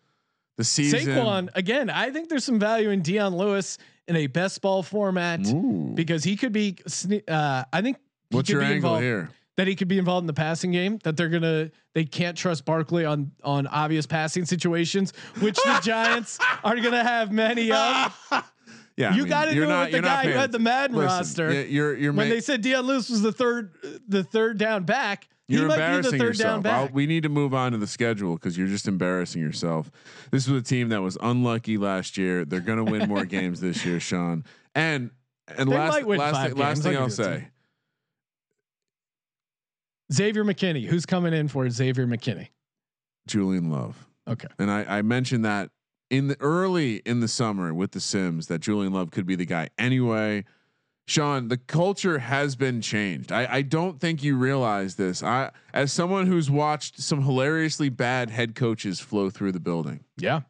The 0.56 0.64
season. 0.64 1.00
Saquon 1.00 1.50
again. 1.54 1.88
I 1.88 2.10
think 2.10 2.28
there's 2.28 2.44
some 2.44 2.58
value 2.58 2.90
in 2.90 3.02
Dion 3.02 3.36
Lewis 3.36 3.78
in 4.08 4.16
a 4.16 4.26
best 4.26 4.60
ball 4.60 4.82
format 4.82 5.46
Ooh. 5.46 5.92
because 5.94 6.24
he 6.24 6.36
could 6.36 6.52
be. 6.52 6.76
Uh, 7.28 7.64
I 7.72 7.82
think 7.82 7.98
What's 8.30 8.48
could 8.48 8.54
your 8.54 8.60
be 8.62 8.66
angle 8.66 8.76
involved, 8.96 9.02
here? 9.02 9.30
That 9.56 9.68
he 9.68 9.76
could 9.76 9.88
be 9.88 9.98
involved 9.98 10.24
in 10.24 10.26
the 10.26 10.32
passing 10.32 10.72
game. 10.72 10.98
That 11.04 11.16
they're 11.16 11.28
gonna. 11.28 11.70
They 11.94 12.04
can't 12.04 12.36
trust 12.36 12.64
Barkley 12.64 13.04
on 13.04 13.30
on 13.44 13.68
obvious 13.68 14.06
passing 14.06 14.44
situations, 14.46 15.12
which 15.38 15.56
the 15.56 15.78
Giants 15.84 16.38
are 16.64 16.76
gonna 16.76 17.04
have 17.04 17.30
many 17.30 17.70
of. 17.70 18.16
Yeah, 18.98 19.14
You 19.14 19.26
gotta 19.26 19.54
you're 19.54 19.64
do 19.66 19.70
it 19.70 19.74
not- 19.74 19.92
with 19.92 20.02
the 20.02 20.02
guy 20.02 20.24
who 20.24 20.30
had 20.32 20.50
the 20.50 20.58
Madden 20.58 20.96
Listen, 20.96 21.06
roster. 21.18 21.62
You're 21.62 21.96
you're 21.96 22.12
when 22.12 22.28
ma- 22.28 22.34
they 22.34 22.40
said 22.40 22.62
Dion 22.62 22.84
Lewis 22.84 23.08
was 23.08 23.22
the 23.22 23.30
third 23.32 23.72
the 24.08 24.24
third 24.24 24.58
down 24.58 24.82
back, 24.84 25.28
You're 25.46 25.62
he 25.62 25.66
might 25.68 25.76
be 25.76 25.80
the 25.80 25.86
embarrassing 25.86 26.18
third 26.18 26.36
down 26.36 26.56
yourself. 26.62 26.66
I'll- 26.66 26.84
back. 26.86 26.94
we 26.94 27.06
need 27.06 27.22
to 27.22 27.28
move 27.28 27.54
on 27.54 27.70
to 27.72 27.78
the 27.78 27.86
schedule 27.86 28.34
because 28.34 28.58
you're 28.58 28.66
just 28.66 28.88
embarrassing 28.88 29.40
yourself. 29.40 29.90
This 30.32 30.48
was 30.48 30.60
a 30.62 30.64
team 30.64 30.88
that 30.88 31.00
was 31.00 31.16
unlucky 31.22 31.78
last 31.78 32.18
year. 32.18 32.44
They're 32.44 32.58
going 32.60 32.84
to 32.84 32.90
win 32.90 33.08
more 33.08 33.24
games 33.36 33.60
this 33.60 33.84
year, 33.86 34.00
Sean. 34.00 34.42
And 34.74 35.10
and 35.56 35.70
They 35.70 35.76
last 35.76 36.02
last 36.04 36.48
thing, 36.48 36.56
last 36.58 36.82
thing 36.82 36.96
I'll 36.96 37.02
I'll 37.04 37.08
give 37.08 37.18
it 37.20 37.22
to 37.22 37.24
say, 37.40 37.48
Xavier 40.12 40.44
McKinney, 40.44 40.86
who's 40.86 41.06
coming 41.06 41.32
in 41.34 41.48
for 41.48 41.68
Xavier 41.70 42.06
McKinney? 42.06 42.48
Julian 43.26 43.70
Love. 43.70 44.08
Okay. 44.26 44.48
And 44.58 44.70
I, 44.70 44.98
I 44.98 45.02
mentioned 45.02 45.44
that 45.44 45.70
in 46.10 46.28
the 46.28 46.36
early 46.40 46.96
in 47.04 47.20
the 47.20 47.28
summer 47.28 47.72
with 47.74 47.92
the 47.92 48.00
Sims 48.00 48.46
that 48.48 48.60
Julian 48.60 48.92
Love 48.92 49.10
could 49.10 49.26
be 49.26 49.34
the 49.34 49.44
guy. 49.46 49.68
Anyway, 49.78 50.44
Sean, 51.06 51.48
the 51.48 51.56
culture 51.56 52.18
has 52.18 52.56
been 52.56 52.80
changed. 52.80 53.32
I, 53.32 53.46
I 53.56 53.62
don't 53.62 54.00
think 54.00 54.22
you 54.22 54.36
realize 54.36 54.96
this. 54.96 55.22
I 55.22 55.50
as 55.72 55.92
someone 55.92 56.26
who's 56.26 56.50
watched 56.50 57.00
some 57.00 57.22
hilariously 57.22 57.88
bad 57.88 58.30
head 58.30 58.54
coaches 58.54 59.00
flow 59.00 59.30
through 59.30 59.52
the 59.52 59.60
building. 59.60 60.04
Yeah. 60.16 60.42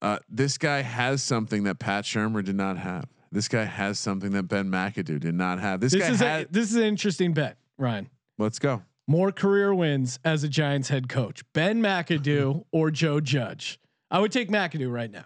Uh, 0.00 0.18
this 0.28 0.58
guy 0.58 0.82
has 0.82 1.22
something 1.22 1.62
that 1.64 1.78
Pat 1.78 2.04
Shurmur 2.04 2.44
did 2.44 2.56
not 2.56 2.76
have. 2.76 3.06
This 3.30 3.46
guy 3.48 3.64
has 3.64 3.98
something 4.00 4.32
that 4.32 4.42
Ben 4.44 4.66
McAdoo 4.66 5.20
did 5.20 5.34
not 5.34 5.60
have. 5.60 5.80
This, 5.80 5.92
This 5.92 6.02
guy 6.02 6.10
is 6.10 6.20
had. 6.20 6.46
a, 6.46 6.48
this 6.52 6.70
is 6.70 6.76
an 6.76 6.82
interesting 6.82 7.32
bet, 7.32 7.56
Ryan. 7.78 8.10
let's 8.36 8.58
go. 8.58 8.82
More 9.06 9.30
career 9.32 9.72
wins 9.74 10.18
as 10.24 10.42
a 10.44 10.48
Giants 10.48 10.88
head 10.88 11.08
coach, 11.08 11.42
Ben 11.52 11.80
McAdoo 11.80 12.64
or 12.72 12.90
Joe 12.90 13.20
Judge. 13.20 13.78
I 14.12 14.18
would 14.20 14.30
take 14.30 14.50
McAdoo 14.50 14.92
right 14.92 15.10
now. 15.10 15.24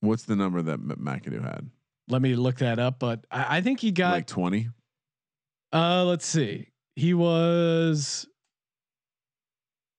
What's 0.00 0.24
the 0.24 0.34
number 0.36 0.60
that 0.60 0.74
M- 0.74 0.96
McAdoo 1.00 1.42
had? 1.42 1.70
Let 2.08 2.20
me 2.20 2.34
look 2.34 2.56
that 2.56 2.78
up, 2.78 2.98
but 2.98 3.24
I, 3.30 3.58
I 3.58 3.60
think 3.60 3.80
he 3.80 3.92
got. 3.92 4.10
like 4.12 4.26
twenty. 4.26 4.68
uh, 5.72 6.04
let's 6.04 6.26
see. 6.26 6.68
He 6.96 7.14
was. 7.14 8.26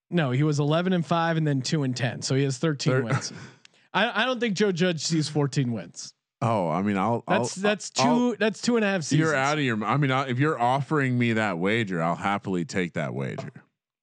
No, 0.09 0.32
he 0.32 0.43
was 0.43 0.59
eleven 0.59 0.91
and 0.91 1.05
five, 1.05 1.38
and 1.38 1.47
then 1.47 1.61
two 1.61 1.84
and 1.84 1.95
ten. 1.95 2.22
So 2.22 2.36
he 2.36 2.43
has 2.43 2.57
thirteen 2.57 2.93
Thir- 2.93 3.03
wins. 3.03 3.32
I, 3.93 4.24
I 4.24 4.26
don't 4.26 4.39
think 4.39 4.55
Joe 4.55 4.72
Judge 4.74 5.01
sees 5.05 5.30
fourteen 5.30 5.72
wins. 5.72 6.13
Oh, 6.41 6.67
I 6.69 6.82
mean, 6.82 6.97
I'll. 6.97 7.24
That's 7.28 7.57
I'll, 7.57 7.61
that's 7.63 7.89
2 7.91 8.01
I'll- 8.03 8.36
that's 8.38 8.61
two 8.61 8.76
and 8.76 8.84
a 8.84 8.88
half 8.89 9.03
seasons. 9.03 9.19
You're 9.19 9.36
out 9.36 9.57
of 9.57 9.63
your. 9.63 9.82
I 9.86 9.95
mean, 9.97 10.11
I, 10.11 10.28
if 10.28 10.39
you're 10.39 10.59
offering 10.59 11.17
me 11.17 11.34
that 11.34 11.57
wager, 11.59 12.01
I'll 12.01 12.15
happily 12.15 12.65
take 12.65 12.93
that 12.93 13.13
wager. 13.13 13.51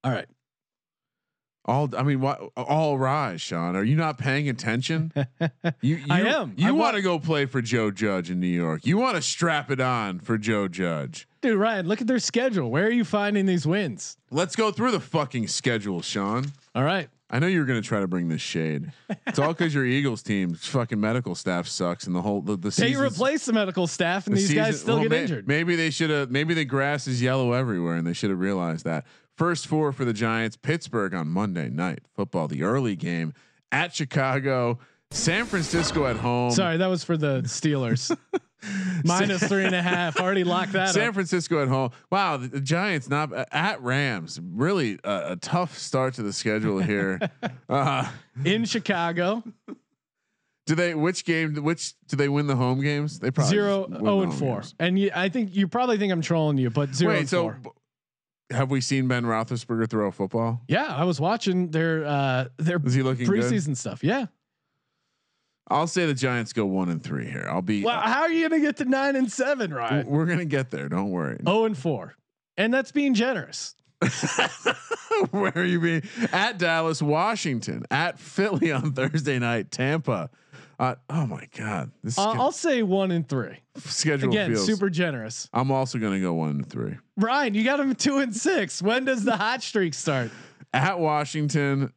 All 0.05 0.13
right. 0.13 0.29
All. 1.69 1.91
I 1.97 2.03
mean, 2.03 2.21
what? 2.21 2.41
All 2.57 2.99
rise, 2.99 3.43
Sean. 3.43 3.77
Are 3.77 3.85
you 3.85 3.95
not 3.95 4.17
paying 4.17 4.49
attention? 4.49 5.13
You. 5.83 5.97
you 5.97 6.05
I 6.09 6.23
am. 6.23 6.55
You 6.57 6.75
want 6.75 6.97
to 6.97 7.03
go 7.03 7.19
play 7.19 7.45
for 7.45 7.61
Joe 7.61 7.91
Judge 7.91 8.31
in 8.31 8.41
New 8.41 8.47
York? 8.47 8.87
You 8.87 8.97
want 8.97 9.17
to 9.17 9.23
strap 9.23 9.71
it 9.71 9.81
on 9.81 10.19
for 10.19 10.39
Joe 10.39 10.67
Judge? 10.67 11.29
Dude, 11.43 11.59
Ryan, 11.59 11.87
look 11.87 12.01
at 12.01 12.07
their 12.07 12.19
schedule. 12.19 12.71
Where 12.71 12.87
are 12.87 12.91
you 12.91 13.05
finding 13.05 13.47
these 13.47 13.67
wins? 13.67 14.17
Let's 14.31 14.57
go 14.57 14.73
through 14.73 14.93
the 14.93 15.01
fucking 15.01 15.47
schedule, 15.49 16.01
Sean. 16.01 16.47
All 16.75 16.85
right. 16.85 17.09
I 17.31 17.39
know 17.39 17.47
you're 17.47 17.67
going 17.67 17.81
to 17.81 17.87
try 17.87 18.01
to 18.01 18.09
bring 18.09 18.29
this 18.29 18.41
shade. 18.41 18.91
It's 19.27 19.39
all 19.39 19.49
because 19.49 19.75
your 19.75 19.85
Eagles 19.85 20.23
team's 20.23 20.67
fucking 20.67 20.99
medical 20.99 21.35
staff 21.35 21.69
sucks, 21.69 22.07
and 22.07 22.17
the 22.17 22.23
whole 22.23 22.41
the, 22.41 22.57
the 22.57 22.71
They 22.71 22.97
replace 22.97 23.45
the 23.45 23.53
medical 23.53 23.87
staff, 23.87 24.27
and 24.27 24.35
the 24.35 24.41
these 24.41 24.55
guys 24.55 24.81
still 24.81 24.95
well, 24.95 25.03
get 25.03 25.11
may- 25.11 25.23
injured. 25.23 25.47
Maybe 25.47 25.77
they 25.77 25.91
should 25.91 26.09
have. 26.09 26.31
Maybe 26.31 26.55
the 26.55 26.65
grass 26.65 27.07
is 27.07 27.21
yellow 27.21 27.53
everywhere, 27.53 27.97
and 27.97 28.07
they 28.07 28.15
should 28.15 28.31
have 28.31 28.41
realized 28.41 28.87
that. 28.87 29.05
First 29.39 29.69
four 29.69 29.93
for 29.93 30.05
the 30.05 30.13
Giants: 30.13 30.57
Pittsburgh 30.57 31.15
on 31.15 31.29
Monday 31.29 31.69
night 31.69 32.01
football, 32.13 32.49
the 32.49 32.65
early 32.65 32.97
game 32.97 33.33
at 33.71 33.95
Chicago, 33.95 34.81
San 35.13 35.47
Francisco 35.47 36.07
at 36.07 36.17
home. 36.17 36.51
Sorry, 36.51 36.77
that 36.77 36.89
was 36.89 37.05
for 37.05 37.17
the 37.17 37.43
Steelers. 37.43 38.17
Minus 39.05 39.45
three 39.45 39.65
and 39.65 39.77
a 39.77 39.81
half. 39.81 40.19
Already 40.19 40.43
locked 40.43 40.73
that 40.73 40.89
San 40.89 41.11
up. 41.11 41.15
Francisco 41.15 41.63
at 41.63 41.69
home. 41.69 41.93
Wow, 42.11 42.39
the, 42.39 42.49
the 42.49 42.61
Giants 42.61 43.09
not 43.09 43.33
uh, 43.33 43.45
at 43.53 43.81
Rams. 43.81 44.41
Really 44.43 44.99
uh, 45.05 45.35
a 45.35 45.37
tough 45.37 45.79
start 45.79 46.15
to 46.15 46.25
the 46.25 46.33
schedule 46.33 46.81
here. 46.81 47.21
uh, 47.69 48.11
In 48.45 48.65
Chicago, 48.65 49.45
do 50.67 50.75
they? 50.75 50.97
Which 50.97 51.25
game? 51.25 51.55
Which 51.63 51.95
do 52.09 52.17
they 52.17 52.29
win 52.29 52.49
the 52.49 52.57
home 52.57 52.81
games? 52.81 53.21
They 53.21 53.31
probably 53.31 53.51
zero, 53.51 53.87
win 53.89 54.09
oh, 54.09 54.23
and 54.23 54.35
four. 54.35 54.57
games. 54.57 54.75
And 54.81 54.99
you, 54.99 55.13
I 55.15 55.29
think 55.29 55.55
you 55.55 55.69
probably 55.69 55.97
think 55.97 56.13
I'm 56.13 56.23
trolling 56.23 56.59
you, 56.59 56.71
but 56.71 56.93
zero 56.93 57.13
Wait, 57.13 57.21
and 57.21 57.29
so 57.29 57.55
four. 57.63 57.73
Have 58.51 58.71
we 58.71 58.81
seen 58.81 59.09
Ben 59.09 59.25
Roethlisberger 59.25 59.89
throw 59.89 60.09
a 60.09 60.13
football? 60.13 60.63
Yeah, 60.69 60.87
I 60.87 61.05
was 61.05 61.21
watching 61.21 61.71
their 61.71 62.05
uh 62.05 62.47
their 62.57 62.81
Is 62.85 62.95
he 62.95 63.03
looking 63.03 63.27
good? 63.27 63.43
preseason 63.43 63.77
stuff. 63.77 64.03
Yeah. 64.03 64.27
I'll 65.71 65.87
say 65.87 66.07
the 66.07 66.15
Giants 66.15 66.55
go 66.55 66.65
one 66.65 66.89
and 66.89 67.03
three 67.03 67.29
here. 67.29 67.47
I'll 67.51 67.61
be. 67.61 67.85
Well, 67.85 68.01
how 68.01 68.23
are 68.23 68.31
you 68.31 68.49
gonna 68.49 68.63
get 68.63 68.79
to 68.79 68.87
nine 68.87 69.17
and 69.17 69.31
seven, 69.31 69.73
Ryan? 69.73 70.07
We're 70.07 70.25
gonna 70.25 70.47
get 70.47 70.71
there. 70.71 70.89
Don't 70.89 71.11
worry. 71.11 71.41
Oh 71.47 71.67
and 71.67 71.77
four, 71.77 72.15
and 72.57 72.73
that's 72.73 72.91
being 72.91 73.13
generous. 73.15 73.75
Where 75.31 75.53
are 75.57 75.65
you 75.65 75.81
being? 75.81 76.03
At 76.33 76.59
Dallas, 76.59 77.03
Washington, 77.03 77.85
at 77.91 78.19
Philly 78.19 78.73
on 78.73 78.93
Thursday 78.93 79.39
night, 79.39 79.71
Tampa. 79.71 80.31
Uh, 80.79 80.95
oh 81.11 81.27
my 81.27 81.49
God, 81.57 81.91
this 82.05 82.17
Uh, 82.19 82.31
I'll 82.31 82.53
say 82.53 82.83
one 82.85 83.11
and 83.11 83.29
three. 83.29 83.59
schedule 83.79 84.29
Again, 84.29 84.53
feels. 84.53 84.65
super 84.67 84.89
generous. 84.89 85.49
I'm 85.53 85.71
also 85.73 85.99
gonna 85.99 86.21
go 86.21 86.35
one 86.35 86.51
and 86.51 86.69
three. 86.69 86.97
Ryan, 87.17 87.55
you 87.55 87.65
got 87.65 87.81
him 87.81 87.95
two 87.97 88.19
and 88.19 88.35
six. 88.35 88.81
When 88.81 89.05
does 89.05 89.25
the 89.25 89.37
hot 89.37 89.63
streak 89.63 89.93
start? 89.95 90.31
At 90.73 91.01
Washington, 91.01 91.93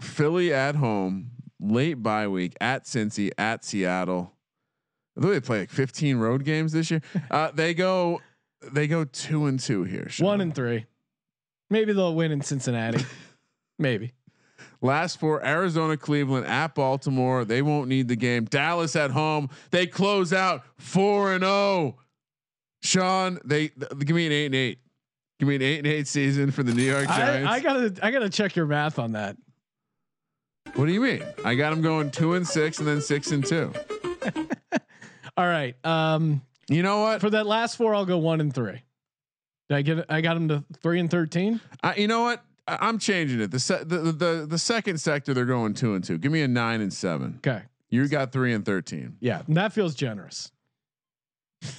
Philly 0.00 0.52
at 0.54 0.76
home, 0.76 1.30
late 1.60 1.94
bye 1.94 2.28
week. 2.28 2.54
At 2.60 2.84
Cincy, 2.84 3.30
at 3.38 3.64
Seattle. 3.64 4.32
I 5.18 5.22
think 5.22 5.32
they 5.32 5.40
play 5.40 5.60
like 5.60 5.70
15 5.70 6.18
road 6.18 6.44
games 6.44 6.72
this 6.72 6.90
year. 6.90 7.00
Uh, 7.30 7.50
they 7.52 7.74
go, 7.74 8.20
they 8.70 8.86
go 8.86 9.04
two 9.04 9.46
and 9.46 9.58
two 9.58 9.82
here. 9.84 10.08
Sean. 10.08 10.26
One 10.26 10.40
and 10.42 10.54
three. 10.54 10.84
Maybe 11.70 11.92
they'll 11.92 12.14
win 12.14 12.30
in 12.30 12.40
Cincinnati. 12.42 13.04
Maybe. 13.78 14.12
Last 14.82 15.18
four: 15.18 15.44
Arizona, 15.44 15.96
Cleveland, 15.96 16.46
at 16.46 16.74
Baltimore. 16.74 17.44
They 17.44 17.62
won't 17.62 17.88
need 17.88 18.08
the 18.08 18.16
game. 18.16 18.44
Dallas 18.44 18.94
at 18.96 19.10
home. 19.10 19.48
They 19.70 19.86
close 19.86 20.32
out 20.32 20.62
four 20.78 21.32
and 21.32 21.42
zero. 21.42 21.96
Sean, 22.82 23.38
they 23.44 23.68
th- 23.68 23.90
give 24.00 24.14
me 24.14 24.26
an 24.26 24.32
eight 24.32 24.46
and 24.46 24.54
eight. 24.54 24.78
Give 25.38 25.48
me 25.48 25.56
an 25.56 25.62
eight 25.62 25.78
and 25.78 25.86
eight 25.86 26.06
season 26.08 26.50
for 26.50 26.62
the 26.62 26.72
New 26.72 26.82
York 26.82 27.06
Giants. 27.06 27.48
I, 27.50 27.54
I 27.54 27.60
gotta 27.60 27.94
I 28.02 28.10
gotta 28.10 28.30
check 28.30 28.54
your 28.56 28.66
math 28.66 28.98
on 28.98 29.12
that. 29.12 29.36
what 30.74 30.86
do 30.86 30.92
you 30.92 31.00
mean? 31.00 31.22
I 31.44 31.54
got 31.54 31.70
them 31.70 31.82
going 31.82 32.10
two 32.10 32.34
and 32.34 32.46
six, 32.46 32.78
and 32.78 32.86
then 32.88 33.00
six 33.00 33.30
and 33.32 33.44
two. 33.44 33.72
All 35.36 35.46
right. 35.46 35.74
Um, 35.84 36.40
You 36.68 36.82
know 36.82 37.00
what? 37.02 37.20
for 37.20 37.28
that 37.30 37.46
last 37.46 37.76
four, 37.76 37.94
I'll 37.94 38.06
go 38.06 38.16
one 38.18 38.40
and 38.40 38.54
three. 38.54 38.80
Did 39.68 39.74
I 39.76 39.82
get? 39.82 40.06
I 40.08 40.20
got 40.20 40.34
them 40.34 40.48
to 40.48 40.64
three 40.80 41.00
and 41.00 41.10
thirteen. 41.10 41.60
I, 41.82 41.96
you 41.96 42.06
know 42.08 42.22
what? 42.22 42.42
I'm 42.68 42.98
changing 42.98 43.40
it. 43.40 43.50
The, 43.50 43.60
se- 43.60 43.84
the 43.84 43.98
the 43.98 44.12
the 44.12 44.46
the 44.50 44.58
second 44.58 44.98
sector, 44.98 45.32
they're 45.32 45.44
going 45.44 45.74
two 45.74 45.94
and 45.94 46.02
two. 46.02 46.18
Give 46.18 46.32
me 46.32 46.42
a 46.42 46.48
nine 46.48 46.80
and 46.80 46.92
seven. 46.92 47.34
Okay. 47.38 47.62
You 47.88 48.08
got 48.08 48.32
three 48.32 48.52
and 48.52 48.64
thirteen. 48.64 49.16
Yeah, 49.20 49.42
that 49.48 49.72
feels 49.72 49.94
generous. 49.94 50.50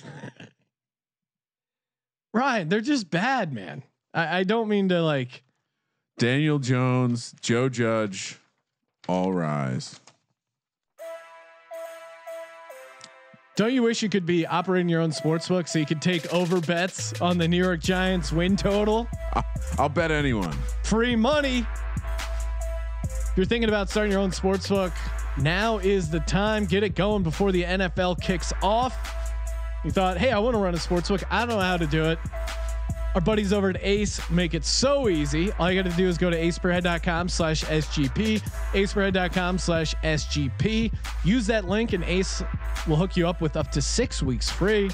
Ryan, 2.33 2.69
they're 2.69 2.81
just 2.81 3.09
bad, 3.09 3.51
man. 3.51 3.83
I, 4.13 4.39
I 4.39 4.43
don't 4.43 4.67
mean 4.69 4.89
to 4.89 5.01
like. 5.01 5.43
Daniel 6.17 6.59
Jones, 6.59 7.35
Joe 7.41 7.69
Judge, 7.69 8.37
all 9.07 9.33
rise. 9.33 9.99
Don't 13.57 13.73
you 13.73 13.81
wish 13.81 14.03
you 14.03 14.09
could 14.09 14.27
be 14.27 14.45
operating 14.45 14.87
your 14.87 15.01
own 15.01 15.11
sports 15.11 15.47
book 15.47 15.67
so 15.67 15.79
you 15.79 15.85
could 15.87 15.99
take 15.99 16.31
over 16.31 16.61
bets 16.61 17.19
on 17.19 17.39
the 17.39 17.47
New 17.47 17.57
York 17.57 17.79
Giants 17.79 18.31
win 18.31 18.55
total? 18.55 19.07
I'll 19.79 19.89
bet 19.89 20.11
anyone. 20.11 20.55
Free 20.83 21.15
money. 21.15 21.65
If 23.03 23.33
you're 23.35 23.47
thinking 23.47 23.67
about 23.67 23.89
starting 23.89 24.11
your 24.11 24.21
own 24.21 24.31
sports 24.31 24.67
book, 24.67 24.93
now 25.39 25.79
is 25.79 26.07
the 26.07 26.19
time. 26.19 26.67
Get 26.67 26.83
it 26.83 26.93
going 26.93 27.23
before 27.23 27.51
the 27.51 27.63
NFL 27.63 28.21
kicks 28.21 28.53
off. 28.61 28.95
You 29.83 29.89
thought, 29.89 30.19
hey, 30.19 30.31
I 30.31 30.37
want 30.37 30.53
to 30.53 30.59
run 30.59 30.75
a 30.75 30.79
sports 30.79 31.09
book. 31.09 31.23
I 31.31 31.39
don't 31.39 31.55
know 31.55 31.59
how 31.59 31.77
to 31.77 31.87
do 31.87 32.05
it. 32.05 32.19
Our 33.17 33.21
buddies 33.21 33.51
over 33.51 33.71
at 33.71 33.77
Ace 33.81 34.21
make 34.29 34.53
it 34.53 34.63
so 34.63 35.09
easy. 35.09 35.51
All 35.53 35.71
you 35.71 35.81
got 35.81 35.89
to 35.89 35.97
do 35.97 36.07
is 36.07 36.19
go 36.19 36.29
to 36.29 36.37
aceperhead.com 36.37 37.29
slash 37.29 37.63
SGP, 37.63 38.39
aceperhead.com 38.73 39.57
slash 39.57 39.95
SGP. 40.03 40.93
Use 41.23 41.47
that 41.47 41.65
link 41.67 41.93
and 41.93 42.03
Ace 42.03 42.43
will 42.87 42.95
hook 42.95 43.17
you 43.17 43.27
up 43.27 43.41
with 43.41 43.57
up 43.57 43.71
to 43.71 43.81
six 43.81 44.21
weeks 44.21 44.51
free. 44.51 44.91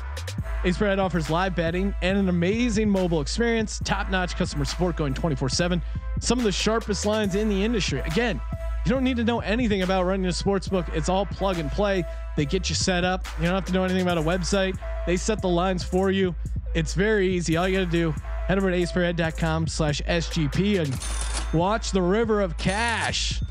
Ace 0.63 0.78
Per 0.78 0.97
offers 1.01 1.30
live 1.30 1.53
betting 1.53 1.93
and 2.01 2.17
an 2.17 2.30
amazing 2.30 2.89
mobile 2.89 3.19
experience, 3.19 3.82
top 3.84 4.09
notch 4.09 4.38
customer 4.38 4.63
support 4.63 4.95
going 4.95 5.13
24 5.13 5.49
7. 5.49 5.82
Some 6.21 6.38
of 6.38 6.45
the 6.45 6.51
sharpest 6.53 7.05
lines 7.05 7.36
in 7.36 7.49
the 7.49 7.61
industry. 7.61 7.99
Again, 8.05 8.39
you 8.86 8.91
don't 8.91 9.03
need 9.03 9.17
to 9.17 9.23
know 9.23 9.39
anything 9.39 9.81
about 9.81 10.03
running 10.05 10.25
a 10.25 10.34
sports 10.34 10.67
book. 10.67 10.86
It's 10.93 11.09
all 11.09 11.25
plug 11.25 11.57
and 11.57 11.71
play. 11.71 12.03
They 12.36 12.45
get 12.45 12.69
you 12.69 12.75
set 12.75 13.03
up. 13.03 13.25
You 13.39 13.45
don't 13.45 13.55
have 13.55 13.65
to 13.65 13.73
know 13.73 13.84
anything 13.84 14.01
about 14.01 14.17
a 14.17 14.21
website. 14.21 14.77
They 15.05 15.17
set 15.17 15.41
the 15.41 15.49
lines 15.49 15.84
for 15.84 16.11
you. 16.11 16.36
It's 16.75 16.93
very 16.93 17.27
easy. 17.29 17.55
All 17.55 17.67
you 17.67 17.77
got 17.79 17.86
to 17.86 17.91
do, 17.91 18.11
head 18.47 18.57
over 18.57 18.71
to 18.71 18.77
aceperhead.com 18.77 19.67
slash 19.67 20.01
SGP 20.01 20.81
and 20.81 21.57
watch 21.57 21.91
the 21.91 22.01
river 22.01 22.41
of 22.41 22.57
cash 22.57 23.41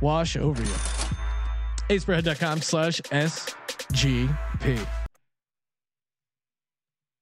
wash 0.00 0.36
over 0.36 0.62
you. 0.62 0.74
aceperhead.com 1.88 2.60
slash 2.60 3.00
SGP. 3.02 4.86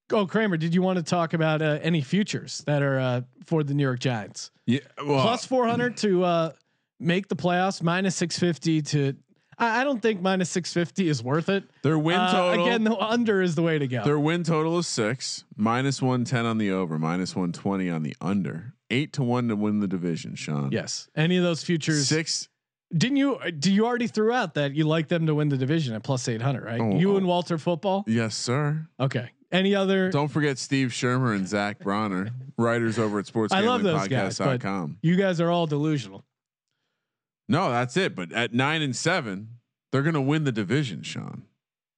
Go, 0.09 0.27
Kramer. 0.27 0.57
Did 0.57 0.75
you 0.75 0.83
want 0.83 0.97
to 0.97 1.05
talk 1.05 1.35
about 1.35 1.63
uh, 1.63 1.79
any 1.83 2.01
futures 2.01 2.65
that 2.67 2.83
are 2.83 2.99
uh, 2.99 3.21
for 3.47 3.63
the 3.63 3.75
New 3.75 3.85
York 3.85 4.01
Giants? 4.01 4.51
Yeah, 4.67 4.81
well, 5.05 5.23
Plus 5.23 5.45
400 5.45 5.97
to 5.99 6.25
uh, 6.25 6.53
make 7.01 7.29
the 7.29 7.37
playoffs, 7.37 7.83
minus 7.83 8.17
650 8.17 8.83
to. 8.83 9.17
I, 9.59 9.85
don't 9.85 10.01
think 10.01 10.23
minus 10.23 10.49
650 10.51 11.09
is 11.09 11.23
worth 11.23 11.51
it. 11.51 11.65
their 11.83 11.99
win 11.99 12.19
Uh, 12.19 12.33
total 12.33 12.65
again, 12.65 12.85
the 12.85 12.97
under 12.97 13.43
is 13.43 13.55
the 13.57 13.63
way 13.63 13.79
to 13.79 13.87
go. 13.87 14.03
Their 14.05 14.19
win 14.19 14.43
total 14.43 14.79
is 14.79 14.87
six, 14.87 15.45
minus 15.55 16.01
one 16.01 16.25
ten 16.25 16.47
on 16.47 16.57
the 16.57 16.71
over, 16.71 16.99
minus 16.99 17.37
one 17.37 17.53
twenty 17.53 17.91
on 17.91 18.03
the 18.03 18.17
under, 18.23 18.73
eight 18.89 19.13
to 19.15 19.23
one 19.23 19.49
to 19.49 19.57
win 19.57 19.81
the 19.81 19.87
division. 19.87 20.35
Sean, 20.35 20.71
yes. 20.73 21.09
Any 21.15 21.37
of 21.37 21.43
those 21.43 21.63
futures. 21.63 22.09
six. 22.09 22.49
Didn't 22.97 23.19
you? 23.19 23.39
Do 23.53 23.71
you 23.71 23.87
already 23.87 24.07
threw 24.07 24.33
out 24.33 24.55
that 24.55 24.75
you 24.75 24.85
like 24.85 25.09
them 25.09 25.27
to 25.27 25.35
win 25.35 25.51
the 25.51 25.59
division 25.59 25.95
at 25.95 26.03
plus 26.03 26.27
800, 26.27 26.65
right? 26.65 26.81
Oh, 26.81 26.99
you 26.99 27.13
oh. 27.13 27.17
and 27.19 27.27
Walter 27.27 27.59
football. 27.59 28.05
Yes, 28.07 28.35
sir. 28.35 28.89
Okay. 28.99 29.31
Any 29.53 29.75
other? 29.75 30.11
Don't 30.11 30.29
forget 30.29 30.59
Steve 30.59 30.89
Shermer 30.89 31.35
and 31.35 31.47
Zach 31.47 31.81
Bronner, 31.81 32.31
writers 32.57 32.99
over 32.99 33.19
at 33.19 33.31
I 33.53 33.61
love 33.61 33.83
those 33.83 34.07
guys, 34.09 34.41
you 35.03 35.17
guys 35.17 35.41
are 35.41 35.51
all 35.51 35.67
delusional. 35.67 36.25
No, 37.51 37.69
that's 37.69 37.97
it. 37.97 38.15
But 38.15 38.33
at 38.33 38.55
nine 38.55 38.81
and 38.81 38.95
seven, 38.95 39.59
they're 39.91 40.03
going 40.03 40.15
to 40.15 40.21
win 40.21 40.45
the 40.45 40.53
division, 40.53 41.03
Sean. 41.03 41.43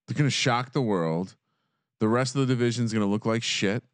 They're 0.09 0.17
going 0.17 0.27
to 0.27 0.35
shock 0.35 0.73
the 0.73 0.81
world. 0.81 1.37
The 2.01 2.09
rest 2.09 2.35
of 2.35 2.41
the 2.41 2.47
division 2.47 2.87
is 2.87 2.93
going 2.93 3.05
to 3.05 3.11
look 3.11 3.27
like 3.27 3.43
shit. 3.43 3.85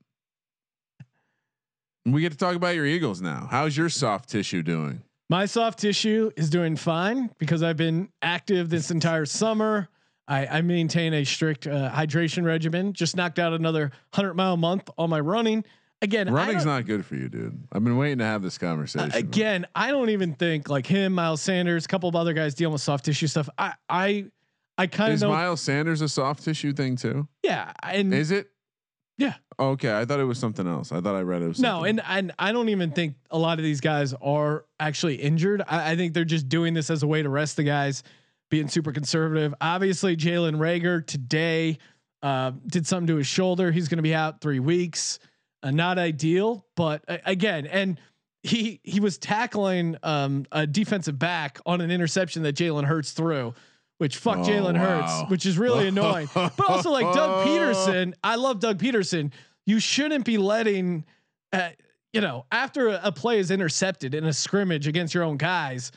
And 2.04 2.14
we 2.14 2.20
get 2.20 2.30
to 2.30 2.38
talk 2.38 2.54
about 2.54 2.76
your 2.76 2.86
Eagles 2.86 3.20
now. 3.20 3.48
How's 3.50 3.76
your 3.76 3.88
soft 3.88 4.30
tissue 4.30 4.62
doing? 4.62 5.02
My 5.28 5.46
soft 5.46 5.80
tissue 5.80 6.30
is 6.36 6.48
doing 6.48 6.76
fine 6.76 7.28
because 7.38 7.64
I've 7.64 7.76
been 7.76 8.08
active 8.22 8.70
this 8.70 8.92
entire 8.92 9.26
summer. 9.26 9.88
I, 10.28 10.46
I 10.46 10.60
maintain 10.60 11.12
a 11.12 11.24
strict 11.24 11.66
uh, 11.66 11.90
hydration 11.90 12.44
regimen. 12.44 12.92
Just 12.92 13.16
knocked 13.16 13.40
out 13.40 13.52
another 13.52 13.90
hundred 14.14 14.34
mile 14.34 14.56
month 14.56 14.88
on 14.96 15.10
my 15.10 15.18
running. 15.18 15.64
Again, 16.00 16.32
Running's 16.32 16.64
don't- 16.64 16.86
good 16.86 17.04
for 17.04 17.16
you, 17.16 17.28
dude. 17.28 17.60
I've 17.72 17.82
been 17.82 17.96
waiting 17.96 18.18
to 18.18 18.24
have 18.24 18.40
this 18.42 18.56
conversation. 18.58 19.10
again. 19.12 19.66
I 19.74 19.90
don't 19.90 20.10
even 20.10 20.34
think 20.34 20.68
like 20.68 20.86
him, 20.86 21.12
Miles 21.14 21.42
Sanders, 21.42 21.84
a 21.84 21.88
couple 21.88 22.08
of 22.08 22.14
other 22.14 22.32
guys 22.34 22.54
dealing 22.54 22.72
with 22.72 22.82
soft 22.82 23.04
tissue 23.04 23.26
stuff. 23.26 23.48
I 23.58 23.74
I 23.88 24.26
I 24.76 24.86
kind 24.86 25.10
of 25.10 25.14
is 25.16 25.22
know. 25.22 25.30
Miles 25.30 25.60
Sanders 25.60 26.00
a 26.00 26.08
soft 26.08 26.44
tissue 26.44 26.72
thing 26.72 26.94
too? 26.96 27.26
yeah, 27.42 27.72
and 27.82 28.14
Is 28.14 28.30
it? 28.30 28.48
yeah. 29.16 29.34
Okay, 29.58 29.92
I 29.92 30.04
thought 30.04 30.20
it 30.20 30.24
was 30.24 30.38
something 30.38 30.68
else. 30.68 30.92
I 30.92 31.00
thought 31.00 31.16
I 31.16 31.22
read 31.22 31.42
it 31.42 31.48
was 31.48 31.58
No, 31.58 31.82
and 31.82 32.00
and 32.06 32.30
I 32.38 32.52
don't 32.52 32.68
even 32.68 32.92
think 32.92 33.16
a 33.32 33.38
lot 33.38 33.58
of 33.58 33.64
these 33.64 33.80
guys 33.80 34.14
are 34.22 34.66
actually 34.78 35.16
injured. 35.16 35.62
I, 35.66 35.92
I 35.92 35.96
think 35.96 36.14
they're 36.14 36.24
just 36.24 36.48
doing 36.48 36.74
this 36.74 36.90
as 36.90 37.02
a 37.02 37.08
way 37.08 37.22
to 37.24 37.28
rest 37.28 37.56
the 37.56 37.64
guys, 37.64 38.04
being 38.50 38.68
super 38.68 38.92
conservative. 38.92 39.52
Obviously, 39.60 40.16
Jalen 40.16 40.58
Reagor 40.58 41.04
today 41.04 41.78
uh, 42.22 42.52
did 42.68 42.86
something 42.86 43.08
to 43.08 43.16
his 43.16 43.26
shoulder. 43.26 43.72
He's 43.72 43.88
going 43.88 43.96
to 43.98 44.02
be 44.02 44.14
out 44.14 44.40
three 44.40 44.60
weeks. 44.60 45.18
Uh, 45.62 45.70
not 45.70 45.98
ideal, 45.98 46.64
but 46.76 47.02
uh, 47.08 47.18
again, 47.24 47.66
and 47.66 48.00
he 48.42 48.80
he 48.84 49.00
was 49.00 49.18
tackling 49.18 49.96
um, 50.02 50.46
a 50.52 50.66
defensive 50.66 51.18
back 51.18 51.58
on 51.66 51.80
an 51.80 51.90
interception 51.90 52.42
that 52.44 52.54
Jalen 52.56 52.84
Hurts 52.84 53.12
threw. 53.12 53.54
Which 53.98 54.16
fuck 54.16 54.38
Oh, 54.38 54.42
Jalen 54.42 54.74
wow. 54.74 55.00
Hurts, 55.02 55.30
which 55.30 55.44
is 55.44 55.58
really 55.58 55.88
annoying. 55.92 56.28
But 56.32 56.60
also 56.68 56.90
like 56.90 57.12
Doug 57.12 57.46
Pederson, 57.48 58.14
I 58.22 58.36
love 58.36 58.60
Doug 58.60 58.78
Pederson. 58.78 59.32
You 59.66 59.80
shouldn't 59.80 60.24
be 60.24 60.38
letting 60.38 61.04
uh, 61.52 61.70
you 62.12 62.20
know, 62.20 62.46
after 62.52 62.88
a, 62.88 63.00
a 63.04 63.12
play 63.12 63.38
is 63.38 63.50
intercepted 63.50 64.14
in 64.14 64.24
a 64.24 64.32
scrimmage 64.32 64.86
against 64.86 65.14
your 65.14 65.24
own 65.24 65.36
guys, 65.36 65.92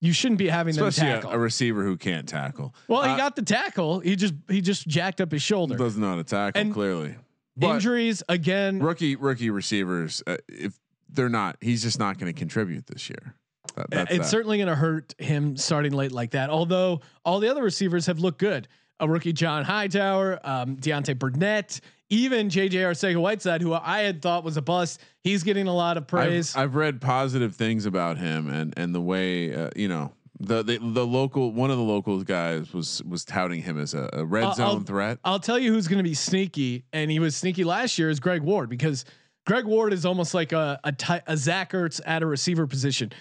you 0.00 0.12
shouldn't 0.12 0.38
be 0.38 0.48
having 0.48 0.74
them 0.74 0.90
tackle. 0.90 1.30
a, 1.30 1.34
a 1.34 1.38
receiver 1.38 1.84
who 1.84 1.96
can't 1.96 2.28
tackle. 2.28 2.74
well, 2.88 3.02
he 3.02 3.16
got 3.16 3.36
the 3.36 3.42
tackle. 3.42 4.00
He 4.00 4.16
just 4.16 4.34
he 4.48 4.60
just 4.60 4.88
jacked 4.88 5.20
up 5.20 5.30
his 5.30 5.42
shoulder. 5.42 5.76
doesn't 5.76 6.00
know 6.00 6.16
how 6.16 6.22
tackle 6.22 6.60
And 6.60 6.72
clearly. 6.72 7.14
But 7.56 7.74
Injuries 7.76 8.22
again. 8.28 8.78
rookie 8.78 9.16
rookie 9.16 9.50
receivers, 9.50 10.22
uh, 10.26 10.38
if 10.48 10.78
they're 11.08 11.28
not, 11.28 11.56
he's 11.60 11.82
just 11.82 11.98
not 11.98 12.18
going 12.18 12.32
to 12.32 12.38
contribute 12.38 12.86
this 12.86 13.10
year. 13.10 13.34
That, 13.76 14.10
it's 14.10 14.18
that. 14.18 14.24
certainly 14.26 14.56
going 14.58 14.68
to 14.68 14.74
hurt 14.74 15.14
him 15.18 15.56
starting 15.56 15.92
late 15.92 16.12
like 16.12 16.32
that. 16.32 16.50
Although 16.50 17.00
all 17.24 17.40
the 17.40 17.50
other 17.50 17.62
receivers 17.62 18.06
have 18.06 18.18
looked 18.18 18.38
good. 18.38 18.68
a 19.00 19.08
rookie 19.08 19.32
John 19.32 19.64
Hightower, 19.64 20.38
um, 20.44 20.76
Deontay 20.76 21.18
Burnett, 21.18 21.80
even 22.08 22.48
JJ 22.48 22.72
Arcega 22.72 23.20
Whiteside, 23.20 23.62
who 23.62 23.72
I 23.72 24.00
had 24.00 24.20
thought 24.20 24.44
was 24.44 24.56
a 24.56 24.62
bust. 24.62 25.00
He's 25.20 25.42
getting 25.42 25.66
a 25.66 25.74
lot 25.74 25.96
of 25.96 26.06
praise. 26.06 26.54
I've, 26.54 26.62
I've 26.62 26.74
read 26.74 27.00
positive 27.00 27.56
things 27.56 27.86
about 27.86 28.18
him 28.18 28.48
and 28.48 28.74
and 28.76 28.94
the 28.94 29.00
way 29.00 29.54
uh, 29.54 29.70
you 29.74 29.88
know 29.88 30.12
the, 30.40 30.62
the 30.62 30.78
the 30.80 31.06
local 31.06 31.52
one 31.52 31.70
of 31.70 31.76
the 31.76 31.82
local 31.82 32.22
guys 32.22 32.72
was 32.72 33.02
was 33.04 33.24
touting 33.24 33.62
him 33.62 33.78
as 33.78 33.94
a, 33.94 34.08
a 34.12 34.24
red 34.24 34.44
I'll- 34.44 34.54
zone 34.54 34.66
I'll- 34.66 34.80
threat. 34.80 35.18
I'll 35.24 35.40
tell 35.40 35.58
you 35.58 35.72
who's 35.72 35.88
going 35.88 35.98
to 35.98 36.02
be 36.08 36.14
sneaky, 36.14 36.84
and 36.92 37.10
he 37.10 37.18
was 37.18 37.36
sneaky 37.36 37.64
last 37.64 37.98
year. 37.98 38.10
Is 38.10 38.18
Greg 38.20 38.42
Ward 38.42 38.68
because 38.70 39.04
Greg 39.46 39.64
Ward 39.66 39.92
is 39.92 40.04
almost 40.06 40.34
like 40.34 40.52
a 40.52 40.80
a, 40.84 40.92
ty- 40.92 41.22
a 41.26 41.36
Zach 41.36 41.72
Ertz 41.72 42.00
at 42.06 42.22
a 42.22 42.26
receiver 42.26 42.66
position. 42.66 43.12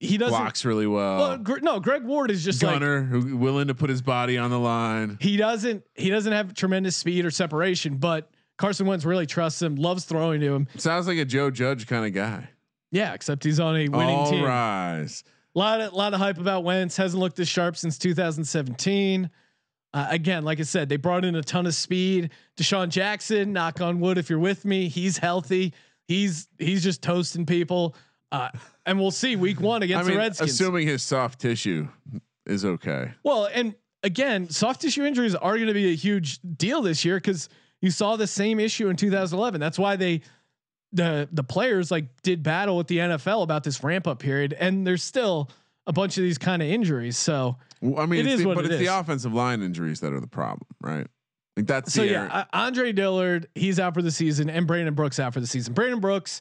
He 0.00 0.18
doesn't. 0.18 0.36
Blocks 0.36 0.64
really 0.64 0.88
well. 0.88 1.18
Well, 1.18 1.38
Gr- 1.38 1.60
no, 1.60 1.78
Greg 1.78 2.02
Ward 2.02 2.32
is 2.32 2.42
just 2.44 2.60
like 2.60 2.72
Gunner, 2.80 3.02
who 3.04 3.36
willing 3.36 3.68
to 3.68 3.74
put 3.74 3.88
his 3.88 4.02
body 4.02 4.36
on 4.36 4.50
the 4.50 4.58
line. 4.58 5.16
he 5.20 5.36
doesn't 5.36 5.84
he 5.94 6.10
doesn't 6.10 6.32
have 6.32 6.54
tremendous 6.54 6.96
speed 6.96 7.24
or 7.24 7.30
separation, 7.30 7.98
but 7.98 8.28
Carson 8.58 8.86
Wentz 8.86 9.04
really 9.04 9.26
trusts 9.26 9.62
him, 9.62 9.76
loves 9.76 10.04
throwing 10.04 10.40
to 10.40 10.52
him. 10.54 10.66
Sounds 10.76 11.06
like 11.06 11.18
a 11.18 11.24
Joe 11.24 11.52
Judge 11.52 11.86
kind 11.86 12.04
of 12.04 12.12
guy. 12.12 12.48
Yeah, 12.90 13.14
except 13.14 13.44
he's 13.44 13.60
on 13.60 13.76
a 13.76 13.88
winning 13.88 14.16
All 14.16 14.28
team. 14.30 14.42
rise. 14.44 15.22
A 15.54 15.58
lot 15.58 15.80
of 15.80 15.92
lot 15.92 16.14
of 16.14 16.20
hype 16.20 16.38
about 16.38 16.64
Wentz 16.64 16.96
hasn't 16.96 17.20
looked 17.20 17.36
this 17.36 17.48
sharp 17.48 17.76
since 17.76 17.98
2017. 17.98 19.30
Uh, 19.94 20.06
again, 20.08 20.42
like 20.44 20.58
I 20.58 20.62
said, 20.62 20.88
they 20.88 20.96
brought 20.96 21.24
in 21.24 21.34
a 21.34 21.42
ton 21.42 21.66
of 21.66 21.74
speed. 21.74 22.30
DeSean 22.56 22.88
Jackson, 22.88 23.52
knock 23.52 23.80
on 23.82 24.00
wood, 24.00 24.16
if 24.16 24.30
you're 24.30 24.38
with 24.38 24.64
me, 24.64 24.88
he's 24.88 25.18
healthy. 25.18 25.74
He's 26.08 26.48
he's 26.58 26.82
just 26.82 27.02
toasting 27.02 27.44
people. 27.44 27.94
Uh, 28.30 28.48
and 28.86 28.98
we'll 28.98 29.10
see 29.10 29.36
week 29.36 29.60
one 29.60 29.82
I 29.82 29.84
against 29.84 30.06
mean, 30.06 30.14
the 30.14 30.22
Redskins. 30.22 30.50
assuming 30.52 30.86
his 30.86 31.02
soft 31.02 31.38
tissue 31.40 31.88
is 32.46 32.64
okay. 32.64 33.12
Well, 33.22 33.46
and 33.52 33.74
again, 34.02 34.48
soft 34.48 34.80
tissue 34.80 35.04
injuries 35.04 35.34
are 35.34 35.56
going 35.56 35.68
to 35.68 35.74
be 35.74 35.92
a 35.92 35.94
huge 35.94 36.40
deal 36.56 36.80
this 36.80 37.04
year 37.04 37.16
because 37.16 37.50
you 37.82 37.90
saw 37.90 38.16
the 38.16 38.26
same 38.26 38.58
issue 38.58 38.88
in 38.88 38.96
2011. 38.96 39.60
That's 39.60 39.78
why 39.78 39.96
they 39.96 40.22
the 40.92 41.28
the 41.32 41.44
players 41.44 41.90
like 41.90 42.06
did 42.22 42.42
battle 42.42 42.76
with 42.76 42.86
the 42.86 42.98
NFL 42.98 43.42
about 43.42 43.64
this 43.64 43.82
ramp 43.82 44.06
up 44.06 44.18
period, 44.18 44.52
and 44.52 44.86
there's 44.86 45.02
still 45.02 45.50
a 45.86 45.92
bunch 45.92 46.16
of 46.16 46.22
these 46.22 46.38
kind 46.38 46.62
of 46.62 46.68
injuries. 46.68 47.16
So 47.16 47.56
Well, 47.80 48.02
I 48.02 48.06
mean, 48.06 48.26
it's 48.26 48.42
the, 48.42 48.48
what 48.48 48.56
but 48.56 48.64
it 48.64 48.72
it's 48.72 48.80
is. 48.80 48.86
the 48.86 48.98
offensive 48.98 49.32
line 49.32 49.62
injuries 49.62 50.00
that 50.00 50.12
are 50.12 50.20
the 50.20 50.26
problem, 50.26 50.66
right? 50.80 51.06
Like 51.56 51.66
that's 51.66 51.92
so 51.92 52.02
the 52.02 52.10
yeah, 52.12 52.26
uh, 52.26 52.44
Andre 52.52 52.92
Dillard 52.92 53.48
he's 53.54 53.78
out 53.78 53.94
for 53.94 54.02
the 54.02 54.10
season, 54.10 54.48
and 54.48 54.66
Brandon 54.66 54.94
Brooks 54.94 55.18
out 55.18 55.34
for 55.34 55.40
the 55.40 55.46
season. 55.46 55.74
Brandon 55.74 56.00
Brooks, 56.00 56.40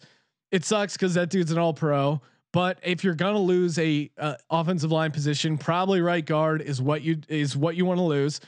it 0.51 0.63
sucks 0.65 0.93
because 0.93 1.15
that 1.15 1.29
dude's 1.29 1.51
an 1.51 1.57
All 1.57 1.73
Pro. 1.73 2.21
But 2.53 2.79
if 2.83 3.03
you're 3.03 3.15
gonna 3.15 3.39
lose 3.39 3.77
a 3.79 4.09
uh, 4.17 4.35
offensive 4.49 4.91
line 4.91 5.11
position, 5.11 5.57
probably 5.57 6.01
right 6.01 6.25
guard 6.25 6.61
is 6.61 6.81
what 6.81 7.01
you 7.01 7.19
is 7.27 7.55
what 7.55 7.75
you 7.75 7.85
want 7.85 7.97
to 7.99 8.03
lose. 8.03 8.41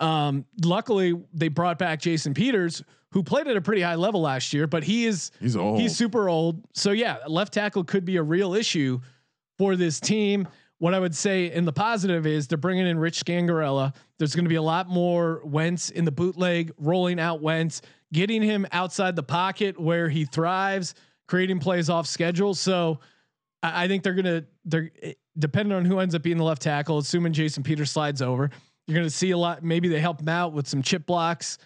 Um, 0.00 0.46
luckily, 0.64 1.14
they 1.32 1.48
brought 1.48 1.78
back 1.78 2.00
Jason 2.00 2.34
Peters, 2.34 2.82
who 3.12 3.22
played 3.22 3.46
at 3.46 3.56
a 3.56 3.60
pretty 3.60 3.82
high 3.82 3.96
level 3.96 4.22
last 4.22 4.52
year, 4.52 4.66
but 4.66 4.82
he 4.82 5.06
is 5.06 5.30
he's 5.40 5.56
old. 5.56 5.78
he's 5.78 5.96
super 5.96 6.28
old. 6.28 6.64
So 6.74 6.90
yeah, 6.92 7.18
left 7.28 7.52
tackle 7.52 7.84
could 7.84 8.04
be 8.04 8.16
a 8.16 8.22
real 8.22 8.54
issue 8.54 9.00
for 9.58 9.76
this 9.76 10.00
team. 10.00 10.48
What 10.78 10.94
I 10.94 10.98
would 10.98 11.14
say 11.14 11.52
in 11.52 11.66
the 11.66 11.72
positive 11.72 12.26
is 12.26 12.48
they're 12.48 12.56
bringing 12.56 12.86
in 12.86 12.98
Rich 12.98 13.22
Scangarello. 13.24 13.94
There's 14.18 14.34
going 14.34 14.46
to 14.46 14.48
be 14.48 14.54
a 14.54 14.62
lot 14.62 14.88
more 14.88 15.42
Wentz 15.44 15.90
in 15.90 16.06
the 16.06 16.10
bootleg, 16.12 16.72
rolling 16.78 17.20
out 17.20 17.42
Wentz, 17.42 17.82
getting 18.14 18.40
him 18.40 18.66
outside 18.72 19.14
the 19.14 19.22
pocket 19.22 19.78
where 19.78 20.08
he 20.08 20.24
thrives, 20.24 20.94
creating 21.28 21.58
plays 21.58 21.90
off 21.90 22.06
schedule. 22.06 22.54
So 22.54 23.00
I, 23.62 23.84
I 23.84 23.88
think 23.88 24.02
they're 24.02 24.14
going 24.14 24.24
to 24.24 24.44
they're 24.64 24.90
eh, 25.02 25.12
depending 25.38 25.76
on 25.76 25.84
who 25.84 25.98
ends 25.98 26.14
up 26.14 26.22
being 26.22 26.38
the 26.38 26.44
left 26.44 26.62
tackle, 26.62 26.98
assuming 26.98 27.32
Jason 27.34 27.62
Peters 27.62 27.90
slides 27.90 28.22
over, 28.22 28.50
you're 28.90 28.98
going 28.98 29.08
to 29.08 29.14
see 29.14 29.30
a 29.30 29.38
lot. 29.38 29.62
Maybe 29.62 29.88
they 29.88 30.00
help 30.00 30.20
him 30.20 30.28
out 30.28 30.52
with 30.52 30.66
some 30.66 30.82
chip 30.82 31.06
blocks. 31.06 31.58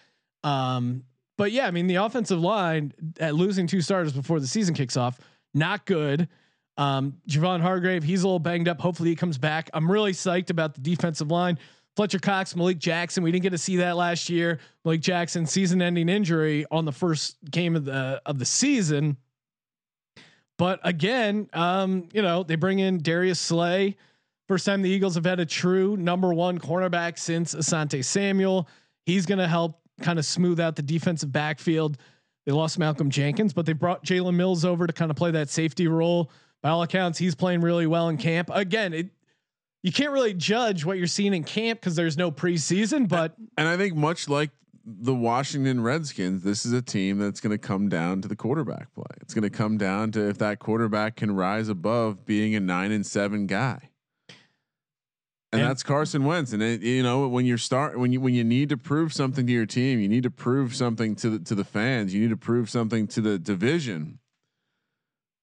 Um, 0.43 1.03
but 1.37 1.51
yeah, 1.51 1.67
I 1.67 1.71
mean 1.71 1.87
the 1.87 1.95
offensive 1.95 2.39
line 2.39 2.93
at 3.19 3.35
losing 3.35 3.67
two 3.67 3.81
starters 3.81 4.13
before 4.13 4.39
the 4.39 4.47
season 4.47 4.75
kicks 4.75 4.95
off, 4.95 5.19
not 5.53 5.85
good. 5.85 6.29
Um, 6.77 7.17
Javon 7.27 7.61
Hargrave, 7.61 8.03
he's 8.03 8.23
a 8.23 8.27
little 8.27 8.39
banged 8.39 8.67
up. 8.67 8.79
Hopefully 8.79 9.09
he 9.09 9.15
comes 9.15 9.37
back. 9.37 9.69
I'm 9.73 9.89
really 9.89 10.11
psyched 10.11 10.49
about 10.49 10.75
the 10.75 10.81
defensive 10.81 11.31
line. 11.31 11.57
Fletcher 11.95 12.19
Cox, 12.19 12.55
Malik 12.55 12.77
Jackson. 12.77 13.23
We 13.23 13.31
didn't 13.31 13.43
get 13.43 13.51
to 13.51 13.57
see 13.57 13.77
that 13.77 13.95
last 13.95 14.29
year. 14.29 14.59
Malik 14.83 14.99
Jackson 14.99 15.45
season-ending 15.45 16.09
injury 16.09 16.65
on 16.69 16.83
the 16.83 16.91
first 16.91 17.37
game 17.49 17.75
of 17.75 17.85
the 17.85 18.21
of 18.25 18.37
the 18.37 18.45
season. 18.45 19.17
But 20.57 20.79
again, 20.83 21.49
um, 21.53 22.09
you 22.13 22.21
know 22.21 22.43
they 22.43 22.55
bring 22.55 22.79
in 22.79 23.01
Darius 23.01 23.39
Slay. 23.39 23.95
First 24.47 24.65
time 24.65 24.81
the 24.81 24.89
Eagles 24.89 25.15
have 25.15 25.25
had 25.25 25.39
a 25.39 25.45
true 25.45 25.97
number 25.97 26.33
one 26.33 26.59
cornerback 26.59 27.17
since 27.17 27.55
Asante 27.55 28.03
Samuel. 28.03 28.67
He's 29.05 29.25
going 29.25 29.39
to 29.39 29.47
help 29.47 29.79
kind 30.01 30.19
of 30.19 30.25
smooth 30.25 30.59
out 30.59 30.75
the 30.75 30.81
defensive 30.81 31.31
backfield. 31.31 31.97
They 32.45 32.51
lost 32.51 32.77
Malcolm 32.77 33.09
Jenkins, 33.09 33.53
but 33.53 33.65
they 33.65 33.73
brought 33.73 34.05
Jalen 34.05 34.35
Mills 34.35 34.63
over 34.63 34.85
to 34.85 34.93
kind 34.93 35.09
of 35.09 35.17
play 35.17 35.31
that 35.31 35.49
safety 35.49 35.87
role. 35.87 36.31
By 36.61 36.69
all 36.69 36.83
accounts, 36.83 37.17
he's 37.17 37.35
playing 37.35 37.61
really 37.61 37.87
well 37.87 38.09
in 38.09 38.17
camp. 38.17 38.49
Again, 38.53 38.93
it 38.93 39.09
you 39.83 39.91
can't 39.91 40.11
really 40.11 40.33
judge 40.33 40.83
what 40.83 40.97
you're 40.97 41.05
seeing 41.05 41.33
in 41.33 41.43
camp 41.43 41.79
because 41.79 41.95
there's 41.95 42.17
no 42.17 42.31
preseason, 42.31 43.07
but 43.07 43.35
and 43.55 43.67
I 43.67 43.77
think 43.77 43.95
much 43.95 44.27
like 44.27 44.49
the 44.83 45.13
Washington 45.13 45.81
Redskins, 45.81 46.43
this 46.43 46.65
is 46.65 46.73
a 46.73 46.81
team 46.81 47.17
that's 47.17 47.39
going 47.39 47.51
to 47.51 47.57
come 47.59 47.89
down 47.89 48.21
to 48.21 48.27
the 48.27 48.35
quarterback 48.35 48.93
play. 48.93 49.05
It's 49.21 49.33
going 49.33 49.43
to 49.43 49.49
come 49.49 49.77
down 49.77 50.11
to 50.13 50.27
if 50.27 50.37
that 50.39 50.59
quarterback 50.59 51.15
can 51.15 51.35
rise 51.35 51.69
above 51.69 52.25
being 52.25 52.55
a 52.55 52.59
nine 52.59 52.91
and 52.91 53.05
seven 53.05 53.45
guy. 53.47 53.89
And, 55.55 55.61
And- 55.61 55.69
that's 55.69 55.83
Carson 55.83 56.23
Wentz. 56.25 56.53
And 56.53 56.61
it, 56.61 56.81
you 56.81 57.03
know, 57.03 57.27
when 57.27 57.45
you 57.45 57.57
start, 57.57 57.97
when 57.99 58.11
you 58.11 58.21
when 58.21 58.33
you 58.33 58.43
need 58.43 58.69
to 58.69 58.77
prove 58.77 59.13
something 59.13 59.45
to 59.47 59.51
your 59.53 59.65
team, 59.65 59.99
you 59.99 60.07
need 60.07 60.23
to 60.23 60.31
prove 60.31 60.75
something 60.75 61.15
to 61.15 61.29
the 61.31 61.39
to 61.39 61.55
the 61.55 61.63
fans. 61.65 62.13
You 62.13 62.21
need 62.21 62.29
to 62.31 62.37
prove 62.37 62.69
something 62.69 63.07
to 63.07 63.21
the 63.21 63.39
division 63.39 64.19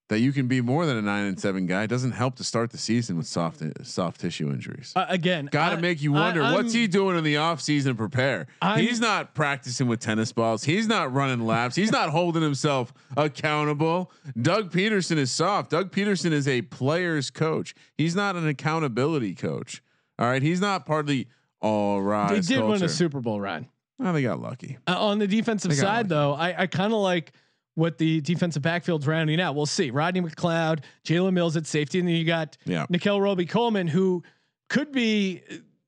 that 0.09 0.19
you 0.19 0.31
can 0.33 0.47
be 0.47 0.61
more 0.61 0.85
than 0.85 0.99
a 0.99 1.01
nine 1.01 1.25
and 1.25 1.41
seven 1.41 1.65
guy. 1.65 1.85
It 1.85 1.87
doesn't 1.87 2.11
help 2.13 2.35
to 2.37 2.45
start 2.45 2.71
the 2.71 2.77
season 2.77 3.17
with 3.17 3.27
soft 3.27 3.63
soft 3.87 4.21
tissue 4.21 4.51
injuries. 4.51 4.93
uh, 4.95 5.07
again, 5.09 5.47
Got 5.51 5.71
to 5.71 5.81
make 5.81 6.03
you 6.03 6.13
wonder 6.13 6.43
what's 6.43 6.75
I'm- 6.75 6.81
he 6.83 6.87
doing 6.87 7.17
in 7.17 7.25
the 7.25 7.39
off 7.39 7.63
season 7.63 7.93
to 7.93 7.97
prepare. 7.97 8.47
I'm- 8.61 8.81
He's 8.81 9.01
not 9.01 9.35
practicing 9.35 9.87
with 9.87 10.01
tennis 10.01 10.31
balls. 10.31 10.65
He's 10.65 10.87
not 10.87 11.15
running 11.15 11.47
laps. 11.47 11.77
He's 11.77 11.91
not 11.93 12.11
holding 12.11 12.43
himself 12.43 12.93
accountable. 13.17 14.13
Doug 14.39 14.71
Pederson 14.71 15.17
is 15.17 15.33
soft. 15.33 15.71
Doug 15.71 15.91
Pederson 15.93 16.33
is 16.33 16.47
a 16.47 16.61
player's 16.63 17.31
coach. 17.31 17.75
He's 17.97 18.15
not 18.15 18.37
an 18.37 18.47
accountability 18.47 19.35
coach. 19.35 19.83
All 20.19 20.27
right, 20.27 20.43
he's 20.43 20.61
not 20.61 20.87
part 20.87 21.01
of 21.01 21.07
the 21.07 21.27
all 21.61 22.03
right. 22.03 22.31
They 22.33 22.41
did 22.41 22.65
win 22.65 22.83
a 22.83 22.89
Super 22.89 23.21
Bowl 23.21 23.41
run. 23.41 23.69
Oh, 24.01 24.13
they 24.13 24.23
got 24.23 24.41
lucky. 24.41 24.79
Uh, 24.89 24.99
on 25.07 25.19
the 25.21 25.29
defensive 25.29 25.73
side, 25.75 25.97
lucky. 25.97 26.09
though, 26.09 26.33
I, 26.35 26.63
I 26.63 26.67
kind 26.67 26.93
of 26.93 26.99
like 27.01 27.33
what 27.75 27.99
the 27.99 28.21
defensive 28.21 28.63
backfield's 28.63 29.07
rounding 29.07 29.41
out. 29.41 29.55
We'll 29.55 29.65
see. 29.67 29.91
Rodney 29.91 30.21
McLeod, 30.21 30.81
Jalen 31.05 31.33
Mills 31.33 31.57
at 31.57 31.67
safety, 31.67 32.01
and 32.01 32.09
then 32.09 32.17
you 32.17 32.25
got 32.25 32.59
Yeah. 32.65 32.85
Nickell 32.91 33.21
Robey-Coleman, 33.21 33.87
who 33.87 34.23
could 34.69 34.91
be, 34.93 35.43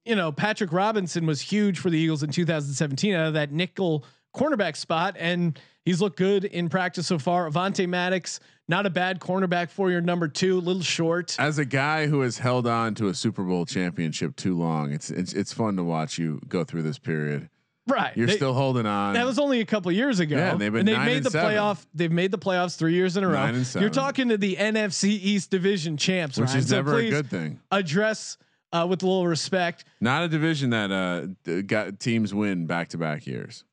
you 0.05 0.15
know, 0.15 0.31
Patrick 0.33 0.73
Robinson 0.73 1.27
was 1.27 1.41
huge 1.41 1.79
for 1.79 1.91
the 1.91 1.99
Eagles 1.99 2.23
in 2.23 2.31
2017 2.31 3.15
out 3.15 3.27
of 3.29 3.35
that 3.35 3.51
nickel 3.53 4.05
cornerback 4.35 4.77
spot, 4.77 5.17
and 5.19 5.59
he's 5.85 6.01
looked 6.01 6.17
good 6.17 6.45
in 6.45 6.69
practice 6.69 7.07
so 7.07 7.19
far. 7.19 7.49
Avonte 7.51 7.89
Maddox, 7.89 8.41
not 8.69 8.87
a 8.87 8.91
bad 8.91 9.21
cornerback 9.21 9.71
for 9.71 9.91
your 9.91 10.01
number 10.01 10.29
two, 10.29 10.59
a 10.59 10.61
little 10.61 10.83
short. 10.83 11.37
As 11.39 11.59
a 11.59 11.65
guy 11.65 12.07
who 12.07 12.21
has 12.23 12.39
held 12.39 12.67
on 12.67 12.95
to 12.97 13.09
a 13.09 13.15
Super 13.15 13.43
Bowl 13.45 13.67
championship 13.67 14.37
too 14.37 14.57
long, 14.59 14.93
it's 14.93 15.11
it's 15.11 15.33
it's 15.33 15.53
fun 15.53 15.77
to 15.77 15.85
watch 15.85 16.19
you 16.19 16.41
go 16.49 16.65
through 16.65 16.83
this 16.83 16.99
period. 16.99 17.49
Right. 17.87 18.17
You're 18.17 18.27
They- 18.29 18.37
still 18.37 18.55
holding 18.55 18.87
on. 18.87 19.13
That 19.13 19.27
was 19.27 19.39
only 19.39 19.61
a 19.61 19.67
couple 19.67 19.93
years 19.93 20.19
ago. 20.19 20.37
Yeah, 20.37 20.53
and 20.53 20.61
they've 20.61 20.73
been 20.73 20.81
and 20.81 20.89
they've 20.89 20.99
made 20.99 21.17
and 21.19 21.27
the 21.27 21.31
seven. 21.31 21.51
playoff. 21.51 21.85
They've 21.95 22.11
made 22.11 22.31
the 22.31 22.39
playoffs 22.39 22.77
three 22.77 22.95
years 22.95 23.19
in 23.19 23.25
a 23.25 23.29
row. 23.29 23.35
Nine 23.35 23.55
and 23.57 23.75
You're 23.75 23.91
talking 23.91 24.31
to 24.31 24.39
the 24.39 24.57
NFC 24.57 25.11
East 25.11 25.51
Division 25.51 25.99
champs, 25.99 26.39
which 26.39 26.47
Ryan. 26.49 26.59
is 26.61 26.69
So 26.69 26.77
never 26.77 26.99
a 26.99 27.11
good 27.11 27.29
thing. 27.29 27.61
Address 27.71 28.39
uh, 28.73 28.87
with 28.89 29.03
a 29.03 29.07
little 29.07 29.27
respect. 29.27 29.85
Not 30.01 30.23
a 30.25 30.29
division 30.29 30.71
that 30.71 30.91
uh 30.91 31.61
got 31.67 32.01
teams 32.01 32.33
win 32.33 32.65
back 32.67 32.89
to 32.89 32.97
back 32.99 33.27
years. 33.27 33.65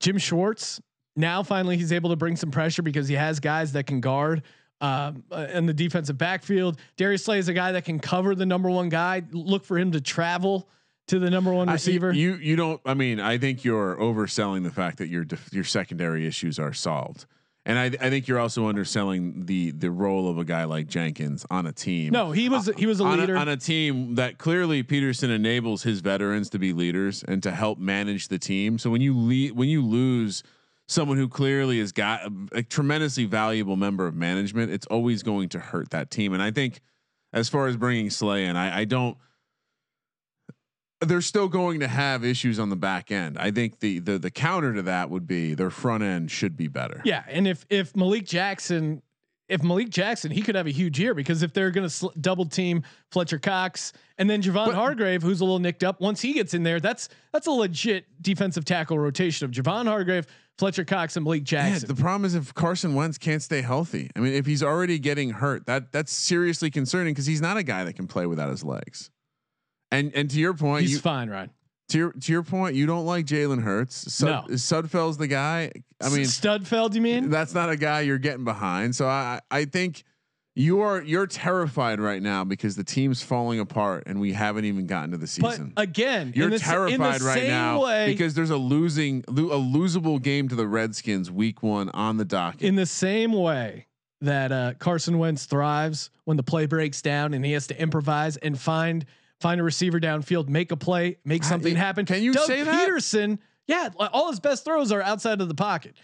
Jim 0.00 0.18
Schwartz. 0.18 0.78
Now 1.16 1.42
finally 1.42 1.76
he's 1.76 1.92
able 1.92 2.10
to 2.10 2.16
bring 2.16 2.36
some 2.36 2.50
pressure 2.50 2.82
because 2.82 3.08
he 3.08 3.14
has 3.14 3.40
guys 3.40 3.72
that 3.72 3.86
can 3.86 4.00
guard 4.00 4.42
um, 4.80 5.24
uh, 5.32 5.46
in 5.52 5.64
the 5.66 5.72
defensive 5.72 6.18
backfield. 6.18 6.78
Darius 6.98 7.24
Slay 7.24 7.38
is 7.38 7.48
a 7.48 7.54
guy 7.54 7.72
that 7.72 7.84
can 7.86 7.98
cover 7.98 8.34
the 8.34 8.44
number 8.46 8.68
one 8.68 8.90
guy. 8.90 9.22
Look 9.32 9.64
for 9.64 9.78
him 9.78 9.92
to 9.92 10.00
travel 10.00 10.68
to 11.08 11.18
the 11.18 11.30
number 11.30 11.52
one 11.52 11.68
I- 11.68 11.72
receiver. 11.74 12.12
you 12.12 12.34
you 12.34 12.56
don't. 12.56 12.80
I 12.84 12.92
mean, 12.94 13.18
I 13.18 13.38
think 13.38 13.64
you're 13.64 13.96
overselling 13.96 14.62
the 14.64 14.70
fact 14.70 14.98
that 14.98 15.08
your 15.08 15.24
def- 15.24 15.52
your 15.52 15.64
secondary 15.64 16.26
issues 16.26 16.58
are 16.58 16.74
solved, 16.74 17.24
and 17.64 17.78
I 17.78 17.84
I 17.86 18.10
think 18.10 18.28
you're 18.28 18.38
also 18.40 18.66
underselling 18.66 19.46
the 19.46 19.70
the 19.70 19.90
role 19.90 20.28
of 20.28 20.36
a 20.36 20.44
guy 20.44 20.64
like 20.64 20.88
Jenkins 20.88 21.46
on 21.48 21.64
a 21.66 21.72
team. 21.72 22.12
no, 22.12 22.32
he 22.32 22.48
was 22.50 22.68
he 22.76 22.84
was 22.86 23.00
a 23.00 23.04
on 23.04 23.20
leader. 23.20 23.36
a, 23.36 23.38
on 23.38 23.48
a 23.48 23.56
team 23.56 24.16
that 24.16 24.36
clearly 24.36 24.82
Pederson 24.82 25.30
enables 25.30 25.84
his 25.84 26.00
veterans 26.00 26.50
to 26.50 26.58
be 26.58 26.72
leaders 26.74 27.22
and 27.26 27.42
to 27.44 27.52
help 27.52 27.78
manage 27.78 28.28
the 28.28 28.38
team. 28.38 28.76
So 28.78 28.90
when 28.90 29.00
you 29.00 29.16
lead, 29.16 29.52
when 29.52 29.68
you 29.70 29.82
lose 29.82 30.42
someone 30.88 31.16
who 31.16 31.28
clearly 31.28 31.78
has 31.80 31.92
got 31.92 32.20
a, 32.22 32.32
a 32.58 32.62
tremendously 32.62 33.24
valuable 33.24 33.76
member 33.76 34.06
of 34.06 34.14
management, 34.14 34.70
it's 34.72 34.86
always 34.86 35.22
going 35.22 35.48
to 35.50 35.58
hurt 35.58 35.90
that 35.90 36.10
team. 36.10 36.32
And 36.32 36.42
I 36.42 36.50
think 36.50 36.80
as 37.32 37.48
far 37.48 37.66
as 37.66 37.76
bringing 37.76 38.10
Slay 38.10 38.44
in, 38.46 38.56
I, 38.56 38.80
I 38.80 38.84
don't. 38.84 39.16
they're 41.00 41.20
still 41.20 41.48
going 41.48 41.80
to 41.80 41.88
have 41.88 42.24
issues 42.24 42.58
on 42.58 42.70
the 42.70 42.76
back 42.76 43.10
end. 43.10 43.36
I 43.38 43.50
think 43.50 43.80
the 43.80 43.98
the 43.98 44.18
the 44.18 44.30
counter 44.30 44.72
to 44.74 44.82
that 44.82 45.10
would 45.10 45.26
be 45.26 45.54
their 45.54 45.70
front 45.70 46.02
end 46.02 46.30
should 46.30 46.56
be 46.56 46.68
better. 46.68 47.02
Yeah, 47.04 47.24
and 47.28 47.46
if 47.46 47.66
if 47.68 47.94
Malik 47.94 48.24
Jackson, 48.24 49.02
if 49.48 49.62
Malik 49.62 49.90
Jackson, 49.90 50.30
he 50.30 50.40
could 50.40 50.54
have 50.54 50.66
a 50.66 50.70
huge 50.72 50.98
year 50.98 51.12
because 51.14 51.42
if 51.42 51.52
they're 51.52 51.70
going 51.70 51.84
to 51.86 51.90
sl- 51.90 52.08
double 52.20 52.46
team 52.46 52.82
Fletcher 53.10 53.38
Cox 53.38 53.92
and 54.18 54.30
then 54.30 54.40
Javon 54.40 54.66
But- 54.66 54.74
Hargrave, 54.74 55.22
who's 55.22 55.40
a 55.40 55.44
little 55.44 55.58
nicked 55.58 55.84
up, 55.84 56.00
once 56.00 56.22
he 56.22 56.32
gets 56.32 56.54
in 56.54 56.62
there, 56.62 56.80
that's 56.80 57.08
that's 57.32 57.46
a 57.46 57.52
legit 57.52 58.06
defensive 58.22 58.64
tackle 58.64 58.98
rotation 58.98 59.44
of 59.44 59.50
Javon 59.50 59.86
Hargrave, 59.86 60.26
Fletcher 60.58 60.84
Cox, 60.84 61.16
and 61.16 61.26
Yeah, 61.26 61.38
Jackson. 61.40 61.88
the 61.88 61.94
problem 61.94 62.24
is 62.24 62.34
if 62.34 62.54
Carson 62.54 62.94
Wentz 62.94 63.18
can't 63.18 63.42
stay 63.42 63.60
healthy. 63.60 64.10
I 64.16 64.20
mean, 64.20 64.32
if 64.32 64.46
he's 64.46 64.62
already 64.62 64.98
getting 64.98 65.30
hurt, 65.30 65.66
that 65.66 65.92
that's 65.92 66.12
seriously 66.12 66.70
concerning 66.70 67.12
because 67.12 67.26
he's 67.26 67.42
not 67.42 67.56
a 67.58 67.62
guy 67.62 67.84
that 67.84 67.92
can 67.94 68.06
play 68.06 68.26
without 68.26 68.48
his 68.48 68.64
legs. 68.64 69.10
And 69.90 70.12
and 70.14 70.30
to 70.30 70.38
your 70.38 70.54
point, 70.54 70.82
He's 70.82 70.92
you, 70.92 70.98
fine, 70.98 71.28
Ryan. 71.30 71.50
to 71.90 71.98
your 71.98 72.12
to 72.12 72.32
your 72.32 72.42
point, 72.42 72.74
you 72.74 72.86
don't 72.86 73.04
like 73.04 73.26
Jalen 73.26 73.62
Hurts. 73.62 74.12
Sud, 74.12 74.48
No. 74.48 74.54
Sudfeld's 74.54 75.18
the 75.18 75.28
guy. 75.28 75.70
I 76.02 76.08
mean, 76.08 76.24
Studfeld, 76.24 76.94
you 76.94 77.00
mean? 77.02 77.28
that's 77.30 77.54
not 77.54 77.68
a 77.70 77.76
guy 77.76 78.00
you're 78.00 78.18
getting 78.18 78.44
behind. 78.44 78.96
So 78.96 79.06
I 79.06 79.40
I 79.50 79.66
think 79.66 80.04
you 80.58 80.80
are 80.80 81.02
you're 81.02 81.26
terrified 81.26 82.00
right 82.00 82.22
now 82.22 82.42
because 82.42 82.74
the 82.76 82.82
team's 82.82 83.22
falling 83.22 83.60
apart 83.60 84.04
and 84.06 84.18
we 84.18 84.32
haven't 84.32 84.64
even 84.64 84.86
gotten 84.86 85.10
to 85.12 85.18
the 85.18 85.26
season. 85.26 85.72
But 85.76 85.82
again, 85.82 86.32
you're 86.34 86.48
the, 86.48 86.56
s- 86.56 86.62
in 86.66 86.68
the 86.68 86.96
terrified 86.96 87.20
right 87.20 87.46
now 87.46 87.82
way, 87.82 88.06
because 88.06 88.34
there's 88.34 88.50
a 88.50 88.56
losing 88.56 89.22
a 89.28 89.32
losable 89.32 90.20
game 90.20 90.48
to 90.48 90.54
the 90.54 90.66
Redskins 90.66 91.30
week 91.30 91.62
1 91.62 91.90
on 91.90 92.16
the 92.16 92.24
docket. 92.24 92.62
in 92.62 92.74
the 92.74 92.86
same 92.86 93.32
way 93.32 93.86
that 94.22 94.50
uh, 94.50 94.72
Carson 94.78 95.18
Wentz 95.18 95.44
thrives 95.44 96.08
when 96.24 96.38
the 96.38 96.42
play 96.42 96.64
breaks 96.64 97.02
down 97.02 97.34
and 97.34 97.44
he 97.44 97.52
has 97.52 97.66
to 97.66 97.78
improvise 97.80 98.38
and 98.38 98.58
find 98.58 99.04
find 99.40 99.60
a 99.60 99.62
receiver 99.62 100.00
downfield, 100.00 100.48
make 100.48 100.72
a 100.72 100.76
play, 100.76 101.18
make 101.22 101.44
something 101.44 101.76
happen. 101.76 102.06
can 102.06 102.22
you 102.22 102.32
Doug 102.32 102.46
say 102.46 102.62
that? 102.62 102.88
Pederson? 102.88 103.38
Yeah, 103.66 103.90
all 103.98 104.30
his 104.30 104.40
best 104.40 104.64
throws 104.64 104.90
are 104.90 105.02
outside 105.02 105.42
of 105.42 105.48
the 105.48 105.54
pocket. 105.54 105.94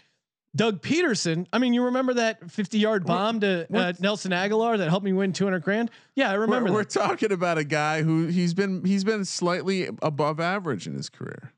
Doug 0.55 0.81
Pederson. 0.81 1.47
I 1.51 1.57
mean, 1.57 1.73
you 1.73 1.85
remember 1.85 2.13
that 2.15 2.51
50 2.51 2.77
yard 2.77 3.05
bomb 3.05 3.39
to 3.39 3.67
uh, 3.73 3.93
Nelson 3.99 4.31
Agholor 4.31 4.77
that 4.77 4.89
helped 4.89 5.03
me 5.03 5.13
win 5.13 5.33
200 5.33 5.63
grand? 5.63 5.89
Yeah, 6.15 6.29
I 6.29 6.35
remember. 6.35 6.69
we're, 6.69 6.79
we're 6.79 6.83
talking 6.83 7.31
about 7.31 7.57
a 7.57 7.63
guy 7.63 8.03
who 8.03 8.27
he's 8.27 8.53
been 8.53 8.85
he's 8.85 9.03
been 9.03 9.25
slightly 9.25 9.89
above 10.01 10.39
average 10.39 10.85
in 10.85 10.93
his 10.93 11.09
career. 11.09 11.53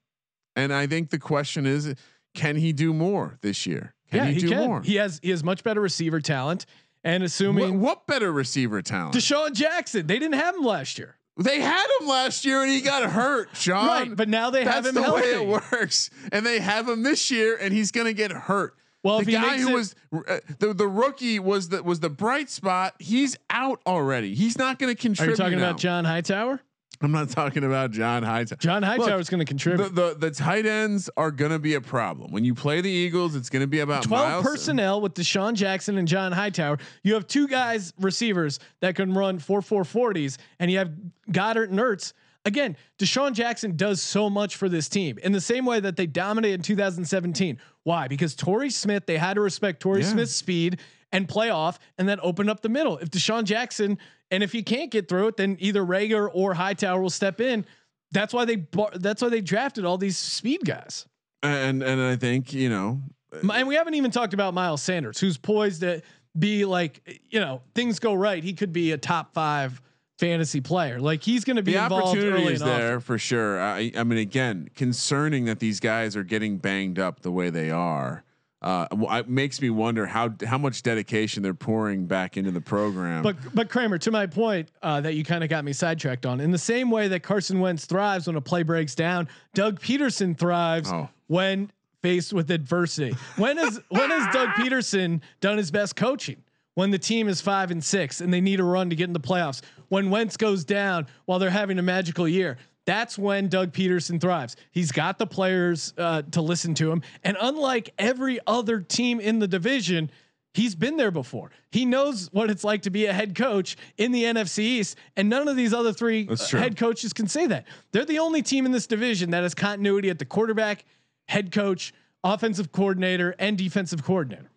And 0.56 0.74
I 0.74 0.88
think 0.88 1.10
the 1.10 1.20
question 1.20 1.66
is 1.66 1.94
can 2.34 2.56
he 2.56 2.72
do 2.72 2.94
more 2.94 3.38
this 3.42 3.66
year? 3.66 3.94
Can 4.12 4.20
yeah, 4.20 4.26
he, 4.28 4.34
he, 4.36 4.40
do 4.42 4.50
can. 4.50 4.68
more? 4.68 4.82
He 4.82 4.96
has 4.96 5.20
he 5.22 5.30
has 5.32 5.44
much 5.44 5.64
better 5.64 5.82
receiver 5.82 6.22
talent. 6.22 6.66
And 7.04 7.24
assuming 7.24 7.80
what, 7.80 7.98
what 7.98 8.08
better 8.08 8.32
receiver 8.32 8.82
talent? 8.82 9.14
DeSean 9.14 9.54
Jackson, 9.54 10.08
they 10.08 10.18
didn't 10.18 10.40
have 10.40 10.56
him 10.56 10.64
last 10.64 10.98
year. 10.98 11.18
They 11.38 11.60
had 11.60 11.86
him 12.00 12.08
last 12.08 12.46
year 12.46 12.62
and 12.62 12.72
he 12.72 12.82
got 12.82 13.10
hurt, 13.10 13.50
Sean. 13.54 13.88
Right, 13.88 14.16
but 14.16 14.30
now 14.30 14.50
they 14.50 14.64
have 14.64 14.86
him. 14.86 14.96
That's 14.96 14.96
the 14.96 15.04
healthy. 15.04 15.22
way 15.22 15.34
it 15.34 15.48
works. 15.72 16.10
And 16.32 16.46
they 16.46 16.60
have 16.60 16.88
him 16.88 17.04
this 17.04 17.30
year 17.30 17.58
and 17.60 17.74
he's 17.74 17.92
going 17.92 18.08
to 18.08 18.14
get 18.14 18.32
hurt. 18.32 18.76
Well, 19.06 19.22
the 19.22 19.32
guy 19.32 19.58
who 19.60 19.70
it- 19.70 19.74
was 19.74 19.96
uh, 20.14 20.40
the 20.60 20.74
the 20.74 20.88
rookie 20.88 21.40
was 21.40 21.70
the 21.70 21.82
was 21.84 22.00
the 22.02 22.10
bright 22.10 22.50
spot. 22.50 22.96
He's 23.00 23.38
out 23.50 23.82
already. 23.86 24.34
He's 24.36 24.58
not 24.58 24.80
going 24.80 24.94
to 24.94 25.00
contribute. 25.02 25.30
Are 25.30 25.32
you 25.32 25.38
talking 25.38 25.60
now. 25.60 25.70
about 25.70 25.80
John 25.80 26.04
Hightower? 26.06 26.60
I'm 27.02 27.12
not 27.12 27.30
talking 27.30 27.66
about 27.66 27.92
John 27.92 28.24
Hightower. 28.24 28.58
John 28.58 28.82
Hightower 28.82 29.20
is 29.20 29.30
going 29.30 29.40
to 29.40 29.44
The, 29.46 29.48
contribute. 29.50 29.94
the 29.96 30.16
the 30.18 30.32
tight 30.32 30.66
ends 30.66 31.10
are 31.18 31.30
going 31.30 31.52
to 31.52 31.60
be 31.60 31.74
a 31.74 31.82
problem 31.82 32.32
when 32.32 32.46
you 32.46 32.56
play 32.56 32.80
the 32.82 32.90
Eagles. 32.90 33.36
It's 33.36 33.50
going 33.50 33.62
to 33.64 33.68
be 33.68 33.82
about 33.82 34.04
12 34.04 34.28
Miles. 34.30 34.46
personnel 34.46 35.02
with 35.02 35.14
DeSean 35.14 35.54
Jackson 35.56 35.98
and 35.98 36.08
John 36.08 36.32
Hightower. 36.32 36.78
You 37.04 37.14
have 37.16 37.28
two 37.28 37.48
guys, 37.50 37.94
receivers 38.00 38.60
that 38.80 38.96
can 38.96 39.14
run 39.14 39.40
four 39.40 39.62
four 39.62 39.84
forties, 39.84 40.38
and 40.60 40.72
you 40.72 40.78
have 40.78 40.92
Goedert 41.32 41.70
and 41.70 41.80
Ertz. 41.80 42.14
Again, 42.46 42.78
DeSean 43.00 43.34
Jackson 43.34 43.76
does 43.76 44.02
so 44.02 44.30
much 44.30 44.56
for 44.56 44.70
this 44.70 44.88
team 44.88 45.18
in 45.24 45.32
the 45.32 45.42
same 45.42 45.66
way 45.66 45.80
that 45.80 45.96
they 45.98 46.06
dominated 46.06 46.54
in 46.56 46.62
2017. 46.62 47.58
Why? 47.86 48.08
Because 48.10 48.36
Torrey 48.36 48.70
Smith, 48.72 49.06
they 49.06 49.18
had 49.18 49.36
to 49.36 49.42
respect 49.42 49.80
Torrey 49.80 50.02
Yeah. 50.02 50.10
Smith's 50.10 50.36
speed 50.36 50.82
and 51.14 51.30
play 51.30 51.50
off 51.50 51.80
and 51.98 52.10
then 52.10 52.20
open 52.22 52.50
up 52.50 52.62
the 52.62 52.68
middle. 52.70 52.98
If 52.98 53.10
DeSean 53.12 53.46
Jackson, 53.46 53.98
and 54.32 54.44
if 54.44 54.52
he 54.52 54.64
can't 54.64 54.92
get 54.92 55.08
through 55.08 55.28
it, 55.30 55.38
then 55.38 55.56
either 55.60 55.82
Reagor 55.86 56.30
or 56.34 56.56
Hightower 56.56 57.00
will 57.00 57.10
step 57.12 57.40
in. 57.40 57.64
That's 58.12 58.34
why 58.34 58.44
they 58.46 58.66
that's 58.96 59.22
why 59.22 59.30
they 59.30 59.40
drafted 59.42 59.86
all 59.86 59.98
these 59.98 60.18
speed 60.18 60.66
guys. 60.66 61.06
and 61.44 61.82
and 61.84 62.02
I 62.02 62.16
think 62.16 62.54
you 62.54 62.70
know 62.70 63.02
And 63.50 63.68
we 63.68 63.76
haven't 63.76 63.94
even 63.94 64.12
talked 64.12 64.34
about 64.34 64.54
Miles 64.54 64.82
Sanders, 64.82 65.20
who's 65.20 65.38
poised 65.38 65.82
to 65.82 66.02
be 66.38 66.66
like, 66.66 67.22
you 67.30 67.40
know, 67.40 67.62
things 67.76 68.00
go 68.00 68.14
right. 68.14 68.44
He 68.44 68.54
could 68.54 68.74
be 68.74 68.92
a 68.94 68.98
top 68.98 69.34
five 69.34 69.80
fantasy 70.18 70.62
player. 70.62 71.00
Like 71.00 71.24
he's 71.24 71.44
going 71.44 71.58
to 71.58 71.64
be 71.64 71.74
the 71.74 71.84
involved 71.84 72.18
opportunity 72.18 72.44
early 72.44 72.54
is 72.54 72.60
there 72.62 73.00
for 73.00 73.18
sure. 73.18 73.62
I, 73.62 73.92
I 73.98 74.04
mean, 74.04 74.20
again, 74.20 74.70
concerning 74.76 75.46
that 75.46 75.60
these 75.60 75.80
guys 75.80 76.16
are 76.16 76.24
getting 76.24 76.58
banged 76.58 77.00
up 77.00 77.22
the 77.22 77.32
way 77.32 77.50
they 77.50 77.72
are. 77.72 78.24
Uh, 78.62 78.88
it 79.12 79.30
makes 79.30 79.62
me 79.62 79.70
wonder 79.70 80.08
how 80.08 80.34
how 80.44 80.58
much 80.58 80.82
dedication 80.82 81.44
they're 81.44 81.54
pouring 81.54 82.08
back 82.08 82.36
into 82.36 82.50
the 82.50 82.62
program. 82.62 83.22
But 83.22 83.36
but 83.54 83.70
Kramer, 83.70 84.00
to 84.00 84.10
my 84.12 84.26
point 84.26 84.70
uh, 84.82 85.02
that 85.02 85.14
you 85.14 85.24
kind 85.24 85.44
of 85.44 85.52
got 85.52 85.64
me 85.64 85.72
sidetracked 85.72 86.26
on, 86.26 86.40
in 86.40 86.50
the 86.50 86.58
same 86.58 86.90
way 86.90 87.08
that 87.10 87.22
Carson 87.22 87.60
Wentz 87.60 87.86
thrives 87.86 88.26
when 88.26 88.36
a 88.38 88.42
play 88.42 88.64
breaks 88.64 88.96
down, 88.96 89.28
Doug 89.54 89.80
Pederson 89.82 90.36
thrives 90.36 90.92
Oh. 90.92 91.10
when 91.28 91.72
faced 92.02 92.34
with 92.34 92.50
adversity. 92.50 93.16
When 93.36 93.58
has 93.58 93.80
when 93.90 94.10
has 94.10 94.34
Doug 94.34 94.50
Pederson 94.52 95.22
done 95.42 95.58
his 95.58 95.70
best 95.70 95.96
coaching? 95.96 96.38
When 96.76 96.92
the 96.92 97.00
team 97.00 97.28
is 97.28 97.42
five 97.42 97.72
and 97.72 97.84
six 97.84 98.22
and 98.22 98.34
they 98.34 98.42
need 98.42 98.60
a 98.60 98.64
run 98.64 98.90
to 98.90 98.96
get 98.96 99.06
in 99.06 99.14
the 99.14 99.20
playoffs. 99.20 99.62
When 99.90 100.10
Wentz 100.10 100.38
goes 100.38 100.64
down 100.64 101.08
while 101.26 101.40
they're 101.40 101.50
having 101.50 101.80
a 101.80 101.84
magical 101.84 102.28
year. 102.28 102.58
That's 102.86 103.18
when 103.18 103.48
Doug 103.48 103.74
Pederson 103.74 104.22
thrives. 104.22 104.56
He's 104.72 104.92
got 104.92 105.18
the 105.18 105.26
players 105.26 105.94
uh, 105.98 106.22
to 106.32 106.42
listen 106.42 106.76
to 106.76 106.92
him, 106.92 107.02
and 107.24 107.36
unlike 107.42 107.90
every 107.98 108.40
other 108.46 108.80
team 108.80 109.20
in 109.20 109.40
the 109.40 109.48
division, 109.48 110.12
He's 110.56 110.74
been 110.74 110.96
there 110.96 111.12
before. 111.12 111.52
He 111.70 111.84
knows 111.84 112.30
what 112.32 112.50
it's 112.50 112.64
like 112.64 112.84
to 112.84 112.90
be 112.90 113.08
a 113.08 113.14
head 113.14 113.36
coach 113.36 113.76
in 113.98 114.14
the 114.14 114.24
NFC 114.24 114.60
East, 114.60 114.98
and 115.18 115.28
none 115.28 115.50
of 115.50 115.58
these 115.58 115.74
other 115.74 115.92
three 115.92 116.30
uh, 116.30 116.38
head 116.58 116.78
coaches 116.78 117.12
can 117.12 117.28
say 117.28 117.46
that. 117.48 117.66
They're 117.92 118.06
the 118.06 118.20
only 118.20 118.42
team 118.42 118.66
in 118.66 118.72
this 118.72 118.88
division 118.88 119.32
that 119.32 119.44
has 119.44 119.54
continuity 119.54 120.10
at 120.10 120.18
the 120.18 120.24
quarterback, 120.24 120.86
head 121.28 121.52
coach, 121.52 121.94
offensive 122.24 122.72
coordinator, 122.72 123.36
and 123.38 123.58
defensive 123.58 124.06
coordinator. 124.06 124.50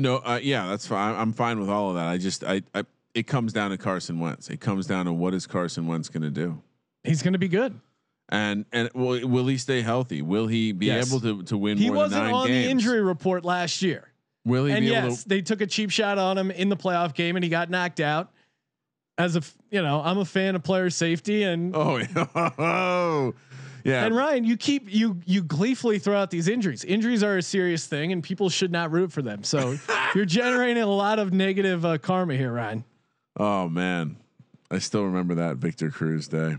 No, 0.00 0.16
uh, 0.18 0.40
yeah, 0.42 0.66
that's 0.68 0.86
fine. 0.86 1.14
I'm 1.16 1.32
fine 1.32 1.58
with 1.60 1.68
all 1.68 1.90
of 1.90 1.96
that. 1.96 2.06
I 2.06 2.18
just 2.18 2.44
I, 2.44 2.62
I 2.74 2.84
it 3.14 3.26
comes 3.26 3.52
down 3.52 3.70
to 3.70 3.78
Carson 3.78 4.20
Wentz. 4.20 4.48
It 4.50 4.60
comes 4.60 4.86
down 4.86 5.06
to 5.06 5.12
what 5.12 5.34
is 5.34 5.46
Carson 5.46 5.86
Wentz 5.86 6.08
going 6.08 6.22
to 6.22 6.30
do. 6.30 6.62
He's 7.04 7.22
going 7.22 7.32
to 7.32 7.38
be 7.38 7.48
good. 7.48 7.80
And 8.28 8.64
and 8.72 8.90
will, 8.94 9.26
will 9.28 9.46
he 9.46 9.56
stay 9.56 9.80
healthy? 9.82 10.20
Will 10.22 10.48
he 10.48 10.72
be 10.72 10.86
Yes. 10.86 11.08
able 11.08 11.20
to 11.20 11.42
to 11.44 11.56
win 11.56 11.78
He 11.78 11.90
wasn't 11.90 12.24
on 12.24 12.46
games? 12.48 12.64
the 12.64 12.70
injury 12.70 13.00
report 13.02 13.44
last 13.44 13.82
year. 13.82 14.08
Will 14.44 14.64
he 14.66 14.72
and 14.72 14.80
be 14.84 14.94
able 14.94 15.08
yes, 15.08 15.22
to? 15.22 15.28
they 15.28 15.42
took 15.42 15.60
a 15.60 15.66
cheap 15.66 15.90
shot 15.90 16.18
on 16.18 16.36
him 16.38 16.50
in 16.50 16.68
the 16.68 16.76
playoff 16.76 17.14
game, 17.14 17.36
and 17.36 17.42
he 17.44 17.48
got 17.48 17.70
knocked 17.70 18.00
out. 18.00 18.32
As 19.18 19.34
a 19.34 19.38
f- 19.38 19.56
you 19.70 19.80
know, 19.82 20.02
I'm 20.02 20.18
a 20.18 20.24
fan 20.24 20.54
of 20.56 20.62
player 20.62 20.90
safety, 20.90 21.42
and 21.44 21.74
oh, 21.74 21.98
yeah. 23.86 24.04
And 24.04 24.16
Ryan, 24.16 24.44
you 24.44 24.56
keep 24.56 24.92
you 24.92 25.20
you 25.24 25.42
gleefully 25.42 25.98
throw 25.98 26.16
out 26.16 26.30
these 26.30 26.48
injuries. 26.48 26.84
Injuries 26.84 27.22
are 27.22 27.36
a 27.36 27.42
serious 27.42 27.86
thing, 27.86 28.12
and 28.12 28.22
people 28.22 28.48
should 28.48 28.72
not 28.72 28.90
root 28.90 29.12
for 29.12 29.22
them. 29.22 29.44
So 29.44 29.76
you're 30.14 30.24
generating 30.24 30.82
a 30.82 30.86
lot 30.86 31.18
of 31.18 31.32
negative 31.32 31.84
uh, 31.84 31.98
karma 31.98 32.34
here, 32.34 32.52
Ryan. 32.52 32.84
Oh 33.38 33.68
man, 33.68 34.16
I 34.70 34.78
still 34.78 35.04
remember 35.04 35.36
that 35.36 35.56
Victor 35.56 35.90
Cruz 35.90 36.28
day. 36.28 36.56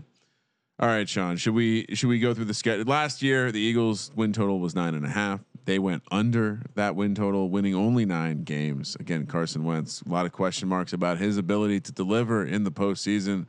All 0.80 0.88
right, 0.88 1.08
Sean, 1.08 1.36
should 1.36 1.54
we 1.54 1.86
should 1.94 2.08
we 2.08 2.18
go 2.18 2.32
through 2.32 2.46
the 2.46 2.54
schedule? 2.54 2.84
Last 2.86 3.20
year, 3.20 3.52
the 3.52 3.60
Eagles 3.60 4.10
win 4.14 4.32
total 4.32 4.60
was 4.60 4.74
nine 4.74 4.94
and 4.94 5.04
a 5.04 5.10
half. 5.10 5.40
They 5.64 5.78
went 5.78 6.02
under 6.10 6.62
that 6.76 6.96
win 6.96 7.14
total, 7.14 7.50
winning 7.50 7.74
only 7.74 8.06
nine 8.06 8.44
games. 8.44 8.96
Again, 9.00 9.26
Carson 9.26 9.64
Wentz, 9.64 10.00
a 10.00 10.08
lot 10.08 10.24
of 10.24 10.32
question 10.32 10.66
marks 10.66 10.94
about 10.94 11.18
his 11.18 11.36
ability 11.36 11.80
to 11.80 11.92
deliver 11.92 12.42
in 12.42 12.64
the 12.64 12.70
postseason. 12.70 13.46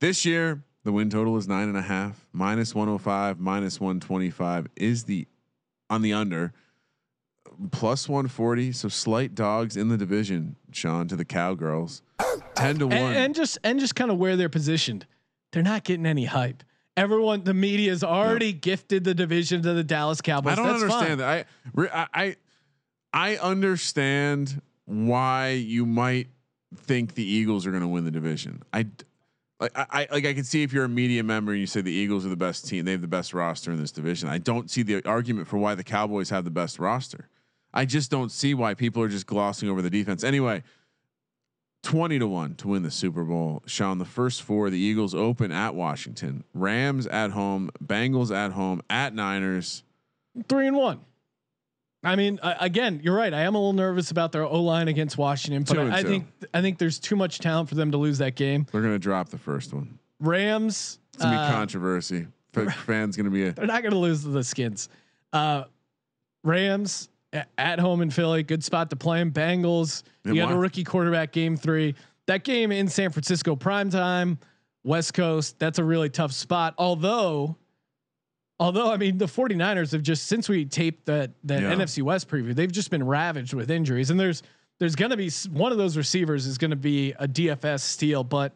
This 0.00 0.24
year, 0.24 0.64
the 0.84 0.92
win 0.92 1.10
total 1.10 1.36
is 1.36 1.48
nine 1.48 1.68
and 1.68 1.76
a 1.76 1.82
half, 1.82 2.26
minus 2.32 2.74
105, 2.74 3.40
minus 3.40 3.80
125 3.80 4.68
is 4.76 5.04
the 5.04 5.26
on 5.90 6.02
the 6.02 6.12
under, 6.12 6.52
plus 7.72 8.08
140. 8.08 8.72
So 8.72 8.88
slight 8.88 9.34
dogs 9.34 9.76
in 9.76 9.88
the 9.88 9.96
division, 9.96 10.56
Sean, 10.72 11.08
to 11.08 11.16
the 11.16 11.24
Cowgirls. 11.24 12.02
10 12.54 12.78
to 12.78 12.86
1. 12.86 12.96
And, 12.96 13.16
and 13.16 13.34
just 13.34 13.58
and 13.64 13.80
just 13.80 13.94
kind 13.94 14.10
of 14.10 14.18
where 14.18 14.36
they're 14.36 14.48
positioned, 14.48 15.06
they're 15.52 15.62
not 15.62 15.84
getting 15.84 16.06
any 16.06 16.26
hype. 16.26 16.62
Everyone, 16.96 17.42
the 17.42 17.54
media's 17.54 18.04
already 18.04 18.52
gifted 18.52 19.02
the 19.02 19.14
division 19.14 19.62
to 19.62 19.72
the 19.72 19.82
Dallas 19.82 20.20
Cowboys. 20.20 20.52
I 20.52 20.54
don't 20.56 20.66
That's 20.66 20.82
understand 20.82 21.20
fine. 21.20 21.44
that. 21.74 21.92
I, 21.92 22.06
I 22.14 22.22
I 22.22 22.36
I 23.12 23.36
understand 23.38 24.60
why 24.84 25.50
you 25.50 25.86
might 25.86 26.28
think 26.76 27.14
the 27.14 27.24
Eagles 27.24 27.66
are 27.66 27.70
going 27.70 27.82
to 27.82 27.88
win 27.88 28.04
the 28.04 28.10
division. 28.10 28.62
I 28.72 28.86
like 29.60 29.76
I, 29.76 29.86
I 29.90 30.08
like 30.10 30.26
I 30.26 30.34
can 30.34 30.44
see 30.44 30.62
if 30.62 30.72
you're 30.72 30.84
a 30.84 30.88
media 30.88 31.22
member 31.22 31.52
and 31.52 31.60
you 31.60 31.66
say 31.66 31.80
the 31.80 31.92
Eagles 31.92 32.26
are 32.26 32.30
the 32.30 32.36
best 32.36 32.66
team, 32.66 32.84
they 32.84 32.92
have 32.92 33.00
the 33.00 33.08
best 33.08 33.34
roster 33.34 33.70
in 33.70 33.78
this 33.78 33.92
division. 33.92 34.28
I 34.28 34.38
don't 34.38 34.70
see 34.70 34.82
the 34.82 35.04
argument 35.06 35.48
for 35.48 35.58
why 35.58 35.74
the 35.74 35.84
Cowboys 35.84 36.30
have 36.30 36.44
the 36.44 36.50
best 36.50 36.78
roster. 36.78 37.28
I 37.72 37.84
just 37.84 38.10
don't 38.10 38.30
see 38.30 38.54
why 38.54 38.74
people 38.74 39.02
are 39.02 39.08
just 39.08 39.26
glossing 39.26 39.68
over 39.68 39.82
the 39.82 39.90
defense. 39.90 40.22
Anyway, 40.22 40.62
20 41.82 42.18
to 42.20 42.26
1 42.26 42.54
to 42.56 42.68
win 42.68 42.82
the 42.82 42.90
Super 42.90 43.24
Bowl. 43.24 43.62
Sean, 43.66 43.98
the 43.98 44.04
first 44.04 44.42
four, 44.42 44.70
the 44.70 44.78
Eagles 44.78 45.14
open 45.14 45.52
at 45.52 45.74
Washington, 45.74 46.44
Rams 46.54 47.06
at 47.08 47.32
home, 47.32 47.70
Bengals 47.84 48.34
at 48.34 48.52
home, 48.52 48.80
at 48.88 49.14
Niners. 49.14 49.82
Three 50.48 50.66
and 50.66 50.76
one. 50.76 51.00
I 52.04 52.16
mean, 52.16 52.38
uh, 52.42 52.54
again, 52.60 53.00
you're 53.02 53.14
right. 53.16 53.32
I 53.32 53.42
am 53.42 53.54
a 53.54 53.58
little 53.58 53.72
nervous 53.72 54.10
about 54.10 54.32
their 54.32 54.44
O 54.44 54.60
line 54.60 54.88
against 54.88 55.16
Washington, 55.18 55.62
but 55.64 55.78
I, 55.78 55.98
I 55.98 56.02
think 56.02 56.26
I 56.52 56.60
think 56.60 56.78
there's 56.78 56.98
too 56.98 57.16
much 57.16 57.38
talent 57.38 57.68
for 57.68 57.74
them 57.74 57.90
to 57.92 57.98
lose 57.98 58.18
that 58.18 58.34
game. 58.34 58.66
They're 58.70 58.82
going 58.82 58.94
to 58.94 58.98
drop 58.98 59.30
the 59.30 59.38
first 59.38 59.72
one. 59.72 59.98
Rams. 60.20 60.98
It's 61.14 61.22
going 61.22 61.34
to 61.34 61.38
be 61.38 61.44
uh, 61.44 61.50
controversy. 61.52 62.26
F- 62.56 62.74
fans 62.86 63.16
going 63.16 63.24
to 63.24 63.30
be 63.30 63.46
a 63.46 63.52
They're 63.52 63.66
not 63.66 63.82
going 63.82 63.92
to 63.92 63.98
lose 63.98 64.22
to 64.22 64.28
the 64.28 64.44
Skins. 64.44 64.88
Uh, 65.32 65.64
Rams 66.42 67.08
a- 67.32 67.46
at 67.58 67.78
home 67.78 68.02
in 68.02 68.10
Philly, 68.10 68.42
good 68.42 68.62
spot 68.62 68.90
to 68.90 68.96
play 68.96 69.18
them. 69.18 69.32
Bengals, 69.32 70.02
And 70.24 70.36
you 70.36 70.42
got 70.42 70.52
a 70.52 70.56
rookie 70.56 70.84
quarterback 70.84 71.32
game 71.32 71.56
three. 71.56 71.94
That 72.26 72.44
game 72.44 72.72
in 72.72 72.88
San 72.88 73.10
Francisco 73.10 73.54
prime 73.54 73.90
time, 73.90 74.38
West 74.82 75.14
Coast, 75.14 75.58
that's 75.58 75.78
a 75.78 75.84
really 75.84 76.08
tough 76.08 76.32
spot. 76.32 76.74
Although, 76.78 77.56
although 78.60 78.92
I 78.92 78.96
mean 78.96 79.18
the 79.18 79.26
49ers 79.26 79.92
have 79.92 80.02
just 80.02 80.26
since 80.26 80.48
we 80.48 80.64
taped 80.64 81.06
that 81.06 81.32
that 81.44 81.62
Yeah. 81.62 81.74
NFC 81.74 82.02
West 82.02 82.28
preview, 82.28 82.54
they've 82.54 82.70
just 82.70 82.90
been 82.90 83.04
ravaged 83.04 83.54
with 83.54 83.70
injuries. 83.70 84.10
And 84.10 84.18
there's 84.18 84.42
there's 84.78 84.96
going 84.96 85.10
to 85.12 85.16
be 85.16 85.30
one 85.52 85.72
of 85.72 85.78
those 85.78 85.96
receivers 85.96 86.46
is 86.46 86.58
going 86.58 86.70
to 86.72 86.76
be 86.76 87.12
a 87.12 87.28
DFS 87.28 87.80
steal, 87.80 88.24
but 88.24 88.52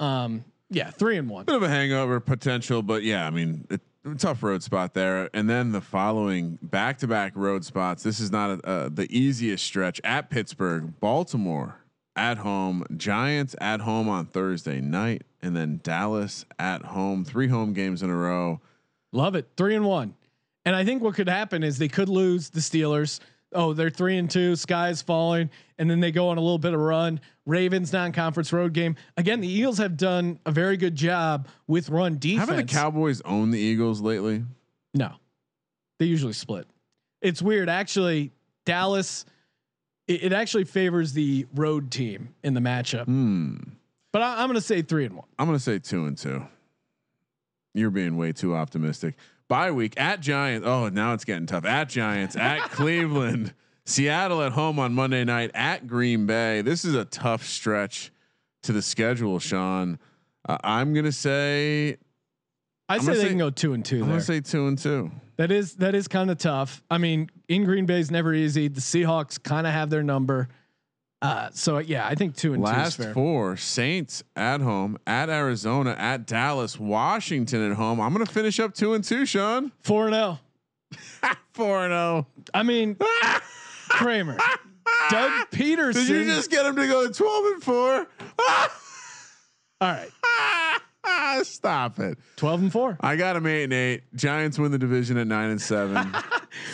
um 0.00 0.44
yeah, 0.70 0.90
3 0.90 1.18
and 1.18 1.28
1. 1.28 1.44
bit 1.44 1.54
of 1.54 1.62
a 1.62 1.68
hangover 1.68 2.18
potential, 2.18 2.82
but 2.82 3.02
yeah, 3.02 3.26
I 3.26 3.30
mean, 3.30 3.66
it, 3.68 3.82
tough 4.16 4.42
road 4.42 4.62
spot 4.62 4.94
there. 4.94 5.28
And 5.34 5.48
then 5.48 5.72
the 5.72 5.82
following 5.82 6.58
back 6.62 6.96
to 6.98 7.06
back 7.06 7.32
road 7.36 7.62
spots. 7.64 8.02
This 8.02 8.20
is 8.20 8.32
not 8.32 8.50
a, 8.60 8.66
uh, 8.66 8.88
the 8.88 9.06
easiest 9.16 9.64
stretch 9.66 10.00
at 10.02 10.30
Pittsburgh, 10.30 10.98
Baltimore 10.98 11.76
at 12.16 12.38
home, 12.38 12.84
Giants 12.96 13.54
at 13.60 13.80
home 13.80 14.08
on 14.08 14.24
Thursday 14.26 14.80
night, 14.80 15.22
and 15.42 15.54
then 15.54 15.80
Dallas 15.82 16.44
at 16.58 16.86
home. 16.86 17.24
Three 17.24 17.48
home 17.48 17.74
games 17.74 18.02
in 18.02 18.08
a 18.10 18.16
row. 18.16 18.60
Love 19.12 19.34
it. 19.34 19.48
Three 19.56 19.74
and 19.76 19.84
one. 19.84 20.14
And 20.64 20.74
I 20.74 20.84
think 20.84 21.02
what 21.02 21.14
could 21.14 21.28
happen 21.28 21.62
is 21.62 21.78
they 21.78 21.88
could 21.88 22.08
lose 22.08 22.50
the 22.50 22.60
Steelers. 22.60 23.20
Oh, 23.54 23.72
they're 23.74 23.90
three 23.90 24.16
and 24.16 24.30
two. 24.30 24.56
Sky's 24.56 25.02
falling, 25.02 25.50
and 25.78 25.90
then 25.90 26.00
they 26.00 26.10
go 26.10 26.28
on 26.28 26.38
a 26.38 26.40
little 26.40 26.58
bit 26.58 26.72
of 26.72 26.80
run. 26.80 27.20
Ravens 27.44 27.92
non-conference 27.92 28.52
road 28.52 28.72
game 28.72 28.94
again. 29.16 29.40
The 29.40 29.48
Eagles 29.48 29.78
have 29.78 29.96
done 29.96 30.38
a 30.46 30.52
very 30.52 30.76
good 30.76 30.94
job 30.94 31.48
with 31.66 31.90
run 31.90 32.18
defense. 32.18 32.48
Haven't 32.48 32.66
the 32.66 32.72
Cowboys 32.72 33.20
owned 33.22 33.52
the 33.52 33.58
Eagles 33.58 34.00
lately? 34.00 34.44
no, 34.94 35.12
they 35.98 36.06
usually 36.06 36.32
split. 36.32 36.66
It's 37.20 37.42
weird, 37.42 37.68
actually. 37.68 38.30
Dallas, 38.64 39.24
it, 40.06 40.24
it 40.24 40.32
actually 40.32 40.64
favors 40.64 41.12
the 41.12 41.46
road 41.54 41.90
team 41.90 42.34
in 42.42 42.54
the 42.54 42.60
matchup. 42.60 43.04
Hmm. 43.04 43.56
But 44.12 44.22
I, 44.22 44.40
I'm 44.40 44.46
going 44.46 44.54
to 44.54 44.60
say 44.60 44.82
three 44.82 45.04
and 45.04 45.16
one. 45.16 45.26
I'm 45.38 45.46
going 45.46 45.58
to 45.58 45.62
say 45.62 45.78
two 45.78 46.06
and 46.06 46.16
two. 46.16 46.46
You're 47.74 47.90
being 47.90 48.16
way 48.16 48.32
too 48.32 48.54
optimistic. 48.54 49.16
Bye 49.48 49.70
week 49.70 49.94
at 49.98 50.20
Giants. 50.20 50.66
Oh, 50.66 50.88
now 50.88 51.14
it's 51.14 51.24
getting 51.24 51.46
tough. 51.46 51.64
At 51.64 51.88
Giants, 51.88 52.36
at 52.36 52.60
Cleveland, 52.70 53.54
Seattle 53.84 54.42
at 54.42 54.52
home 54.52 54.78
on 54.78 54.94
Monday 54.94 55.24
night, 55.24 55.50
at 55.54 55.86
Green 55.86 56.26
Bay. 56.26 56.62
This 56.62 56.84
is 56.84 56.94
a 56.94 57.04
tough 57.04 57.44
stretch 57.44 58.12
to 58.62 58.72
the 58.72 58.82
schedule, 58.82 59.38
Sean. 59.38 59.98
Uh, 60.48 60.58
I'm 60.64 60.92
going 60.92 61.04
to 61.04 61.12
say, 61.12 61.96
I 62.88 62.98
say 62.98 63.14
they 63.14 63.20
say- 63.22 63.28
can 63.28 63.38
go 63.38 63.50
two 63.50 63.72
and 63.74 63.84
two 63.84 64.02
I'm 64.02 64.08
there. 64.10 64.18
to 64.18 64.24
say 64.24 64.40
two 64.40 64.66
and 64.66 64.78
two. 64.78 65.10
That 65.36 65.50
is 65.50 65.76
that 65.76 65.94
is 65.94 66.08
kind 66.08 66.30
of 66.30 66.38
tough. 66.38 66.82
I 66.90 66.98
mean, 66.98 67.28
in 67.48 67.64
Green 67.64 67.86
Bay 67.86 67.98
is 68.00 68.10
never 68.10 68.32
easy. 68.34 68.68
The 68.68 68.80
Seahawks 68.80 69.42
kind 69.42 69.66
of 69.66 69.72
have 69.72 69.88
their 69.90 70.02
number. 70.02 70.48
Uh, 71.22 71.48
so 71.52 71.78
yeah, 71.78 72.06
I 72.06 72.16
think 72.16 72.34
two 72.34 72.52
and 72.52 72.62
Last 72.62 72.96
two 72.96 73.12
four 73.12 73.56
Saints 73.56 74.24
at 74.34 74.60
home, 74.60 74.98
at 75.06 75.30
Arizona, 75.30 75.94
at 75.96 76.26
Dallas, 76.26 76.80
Washington 76.80 77.70
at 77.70 77.76
home. 77.76 78.00
I'm 78.00 78.12
going 78.12 78.26
to 78.26 78.32
finish 78.32 78.58
up 78.58 78.74
two 78.74 78.94
and 78.94 79.04
two, 79.04 79.24
Sean. 79.24 79.70
Four 79.82 80.08
and 80.08 80.14
zero. 80.14 80.40
Four 81.52 81.84
and 81.84 81.92
oh. 81.92 82.26
zero. 82.36 82.50
I 82.52 82.64
mean, 82.64 82.96
Kramer, 83.88 84.36
Doug 85.10 85.48
Pederson. 85.52 85.94
Did 85.94 86.08
you 86.08 86.24
just 86.24 86.50
get 86.50 86.66
him 86.66 86.74
to 86.74 86.88
go 86.88 87.06
to 87.06 87.14
12 87.14 87.44
and 87.46 87.62
four? 87.62 88.06
all 88.38 88.68
right? 89.80 90.10
Stop 91.44 91.98
it. 91.98 92.18
Twelve 92.36 92.62
and 92.62 92.70
four. 92.72 92.96
I 93.00 93.16
got 93.16 93.36
him 93.36 93.46
eight 93.46 93.64
and 93.64 93.72
eight. 93.72 94.02
Giants 94.14 94.58
win 94.58 94.70
the 94.70 94.78
division 94.78 95.16
at 95.16 95.26
nine 95.26 95.50
and 95.50 95.60
seven. 95.60 96.14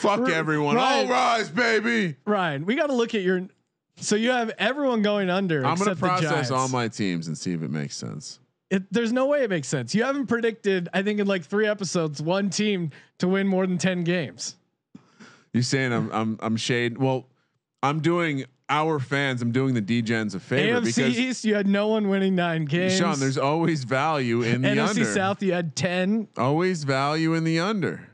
Fuck 0.01 0.29
everyone. 0.29 0.77
Ryan- 0.77 1.07
All 1.07 1.13
rise, 1.13 1.49
baby. 1.49 2.17
Ryan, 2.27 2.67
we 2.67 2.75
got 2.75 2.89
to 2.89 2.93
look 2.93 3.15
at 3.15 3.23
your. 3.23 3.49
So 4.01 4.17
you 4.17 4.31
have 4.31 4.51
everyone 4.59 5.03
going 5.03 5.31
under. 5.31 5.59
I'm 5.59 5.77
gonna 5.77 5.93
except 5.93 6.01
process 6.01 6.51
all 6.51 6.69
my 6.69 6.89
teams 6.89 7.29
and 7.29 7.37
see 7.37 7.53
if 7.53 7.63
it 7.63 7.71
makes 7.71 7.97
sense. 7.97 8.41
It, 8.71 8.93
there's 8.93 9.13
no 9.13 9.27
way 9.27 9.43
it 9.45 9.51
makes 9.51 9.67
sense. 9.67 9.95
You 9.95 10.05
haven't 10.05 10.27
predicted. 10.27 10.89
I 10.93 11.03
think 11.03 11.21
in 11.21 11.27
like 11.27 11.45
three 11.45 11.67
episodes, 11.67 12.21
one 12.21 12.51
team 12.51 12.91
to 13.19 13.29
win 13.29 13.47
more 13.47 13.67
than 13.67 13.79
ten 13.79 14.05
games. 14.05 14.57
You 15.53 15.63
saying 15.63 15.93
I'm 15.93 16.11
I'm 16.13 16.39
I'm 16.41 16.57
shade? 16.57 16.99
Well, 16.99 17.27
I'm 17.83 18.01
doing 18.01 18.45
our 18.69 18.99
fans. 18.99 19.41
I'm 19.41 19.53
doing 19.53 19.75
the 19.75 19.83
DGens 19.83 20.35
a 20.35 20.41
favor 20.41 20.81
AFC 20.81 21.09
East, 21.09 21.45
you 21.45 21.55
had 21.55 21.67
no 21.67 21.89
one 21.89 22.09
winning 22.09 22.35
nine 22.35 22.67
games. 22.67 22.97
Sean, 22.97 23.19
there's 23.19 23.39
always 23.39 23.85
value 23.85 24.43
in 24.43 24.63
the 24.63 24.69
NFC 24.69 24.89
under. 24.89 25.05
South, 25.07 25.43
you 25.43 25.53
had 25.53 25.75
ten. 25.75 26.29
Always 26.37 26.85
value 26.85 27.35
in 27.35 27.45
the 27.45 27.61
under. 27.61 28.09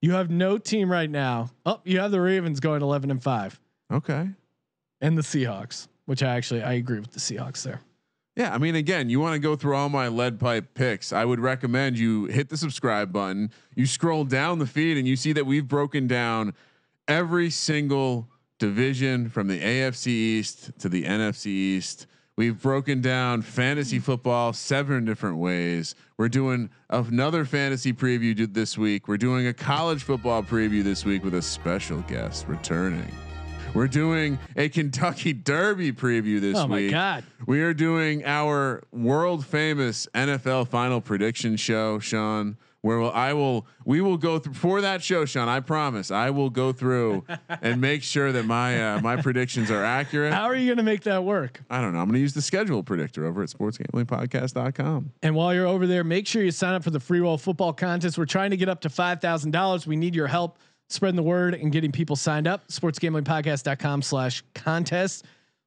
You 0.00 0.12
have 0.12 0.30
no 0.30 0.58
team 0.58 0.90
right 0.90 1.10
now. 1.10 1.50
Oh, 1.64 1.80
you 1.84 1.98
have 2.00 2.12
the 2.12 2.20
Ravens 2.20 2.60
going 2.60 2.82
eleven 2.82 3.10
and 3.10 3.22
five, 3.22 3.58
Okay. 3.92 4.28
And 5.06 5.16
the 5.16 5.22
Seahawks, 5.22 5.86
which 6.06 6.24
I 6.24 6.34
actually 6.34 6.64
I 6.64 6.72
agree 6.72 6.98
with 6.98 7.12
the 7.12 7.20
Seahawks 7.20 7.62
there. 7.62 7.80
Yeah, 8.34 8.52
I 8.52 8.58
mean, 8.58 8.74
again, 8.74 9.08
you 9.08 9.20
want 9.20 9.34
to 9.34 9.38
go 9.38 9.54
through 9.54 9.76
all 9.76 9.88
my 9.88 10.08
lead 10.08 10.40
pipe 10.40 10.74
picks. 10.74 11.12
I 11.12 11.24
would 11.24 11.38
recommend 11.38 11.96
you 11.96 12.24
hit 12.24 12.48
the 12.48 12.56
subscribe 12.56 13.12
button. 13.12 13.50
You 13.76 13.86
scroll 13.86 14.24
down 14.24 14.58
the 14.58 14.66
feed 14.66 14.98
and 14.98 15.06
you 15.06 15.14
see 15.14 15.32
that 15.32 15.46
we've 15.46 15.66
broken 15.66 16.08
down 16.08 16.54
every 17.06 17.50
single 17.50 18.28
division 18.58 19.30
from 19.30 19.46
the 19.46 19.60
AFC 19.60 20.08
East 20.08 20.76
to 20.80 20.88
the 20.88 21.04
NFC 21.04 21.46
East. 21.46 22.08
We've 22.36 22.60
broken 22.60 23.00
down 23.00 23.42
fantasy 23.42 24.00
football 24.00 24.52
seven 24.52 25.04
different 25.04 25.38
ways. 25.38 25.94
We're 26.18 26.28
doing 26.28 26.68
another 26.90 27.44
fantasy 27.44 27.92
preview 27.92 28.52
this 28.52 28.76
week. 28.76 29.06
We're 29.06 29.16
doing 29.18 29.46
a 29.46 29.54
college 29.54 30.02
football 30.02 30.42
preview 30.42 30.82
this 30.82 31.04
week 31.04 31.22
with 31.24 31.34
a 31.34 31.42
special 31.42 32.00
guest 32.02 32.48
returning. 32.48 33.14
We're 33.76 33.88
doing 33.88 34.38
a 34.56 34.70
Kentucky 34.70 35.34
Derby 35.34 35.92
preview 35.92 36.40
this 36.40 36.54
week. 36.54 36.64
Oh 36.64 36.66
my 36.66 36.76
week. 36.76 36.90
God. 36.92 37.24
We 37.46 37.60
are 37.60 37.74
doing 37.74 38.24
our 38.24 38.82
world 38.90 39.44
famous 39.44 40.08
NFL 40.14 40.68
final 40.68 41.02
prediction 41.02 41.56
show, 41.56 41.98
Sean. 41.98 42.56
Where 42.80 42.98
will 42.98 43.12
I 43.12 43.34
will 43.34 43.66
we 43.84 44.00
will 44.00 44.16
go 44.16 44.38
through 44.38 44.54
for 44.54 44.80
that 44.80 45.02
show, 45.02 45.26
Sean. 45.26 45.50
I 45.50 45.60
promise 45.60 46.10
I 46.10 46.30
will 46.30 46.48
go 46.48 46.72
through 46.72 47.26
and 47.60 47.78
make 47.78 48.02
sure 48.02 48.32
that 48.32 48.46
my 48.46 48.94
uh, 48.94 49.00
my 49.02 49.20
predictions 49.20 49.70
are 49.70 49.84
accurate. 49.84 50.32
How 50.32 50.44
are 50.44 50.56
you 50.56 50.68
going 50.68 50.78
to 50.78 50.82
make 50.82 51.02
that 51.02 51.24
work? 51.24 51.60
I 51.68 51.82
don't 51.82 51.92
know. 51.92 51.98
I'm 51.98 52.06
going 52.06 52.14
to 52.14 52.20
use 52.20 52.32
the 52.32 52.40
schedule 52.40 52.82
predictor 52.82 53.26
over 53.26 53.42
at 53.42 53.50
sportsgamblingpodcast.com. 53.50 55.12
And 55.22 55.34
while 55.34 55.52
you're 55.52 55.66
over 55.66 55.86
there, 55.86 56.02
make 56.02 56.26
sure 56.26 56.42
you 56.42 56.50
sign 56.50 56.72
up 56.72 56.82
for 56.82 56.90
the 56.90 57.00
free 57.00 57.20
roll 57.20 57.36
football 57.36 57.74
contest. 57.74 58.16
We're 58.16 58.24
trying 58.24 58.52
to 58.52 58.56
get 58.56 58.70
up 58.70 58.80
to 58.82 58.88
five 58.88 59.20
thousand 59.20 59.50
dollars. 59.50 59.86
We 59.86 59.96
need 59.96 60.14
your 60.14 60.28
help 60.28 60.58
spreading 60.88 61.16
the 61.16 61.22
word 61.22 61.54
and 61.54 61.72
getting 61.72 61.92
people 61.92 62.16
signed 62.16 62.46
up. 62.46 62.68
Sportsgamblingpodcast.com 62.68 64.02
slash 64.02 64.42
contest. 64.54 65.24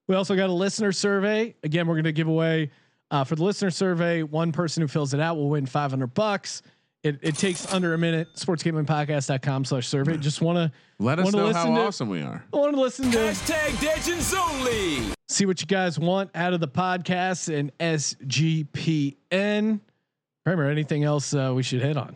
We 0.07 0.15
also 0.15 0.35
got 0.35 0.49
a 0.49 0.53
listener 0.53 0.91
survey. 0.91 1.55
Again, 1.63 1.87
we're 1.87 1.95
going 1.95 2.03
to 2.05 2.11
give 2.11 2.27
away 2.27 2.71
uh, 3.11 3.23
for 3.23 3.35
the 3.35 3.43
listener 3.43 3.71
survey. 3.71 4.23
One 4.23 4.51
person 4.51 4.81
who 4.81 4.87
fills 4.87 5.13
it 5.13 5.19
out 5.19 5.37
will 5.37 5.49
win 5.49 5.65
five 5.65 5.91
hundred 5.91 6.13
bucks. 6.13 6.61
It, 7.01 7.17
it 7.21 7.35
takes 7.35 7.71
under 7.73 7.93
a 7.93 7.97
minute. 7.97 8.27
Sportsgamblingpodcast.com 8.35 9.65
slash 9.65 9.87
survey. 9.87 10.17
Just 10.17 10.41
want 10.41 10.57
to 10.57 10.71
Let 10.99 11.17
us 11.19 11.31
know 11.31 11.45
listen 11.45 11.61
how 11.71 11.75
to- 11.75 11.81
awesome 11.87 12.09
we 12.09 12.21
are. 12.21 12.43
I 12.53 12.57
want 12.57 12.75
to 12.75 12.81
listen 12.81 13.09
to 13.11 13.17
Hashtag 13.17 13.81
Legends 13.85 14.33
Only. 14.33 15.13
see 15.29 15.45
what 15.45 15.61
you 15.61 15.67
guys 15.67 15.97
want 15.97 16.29
out 16.35 16.53
of 16.53 16.59
the 16.59 16.67
podcast 16.67 17.53
and 17.57 17.71
SGPN. 17.79 19.79
Kramer, 20.45 20.69
anything 20.69 21.03
else 21.03 21.33
uh, 21.33 21.53
we 21.55 21.63
should 21.63 21.81
hit 21.81 21.95
on? 21.97 22.15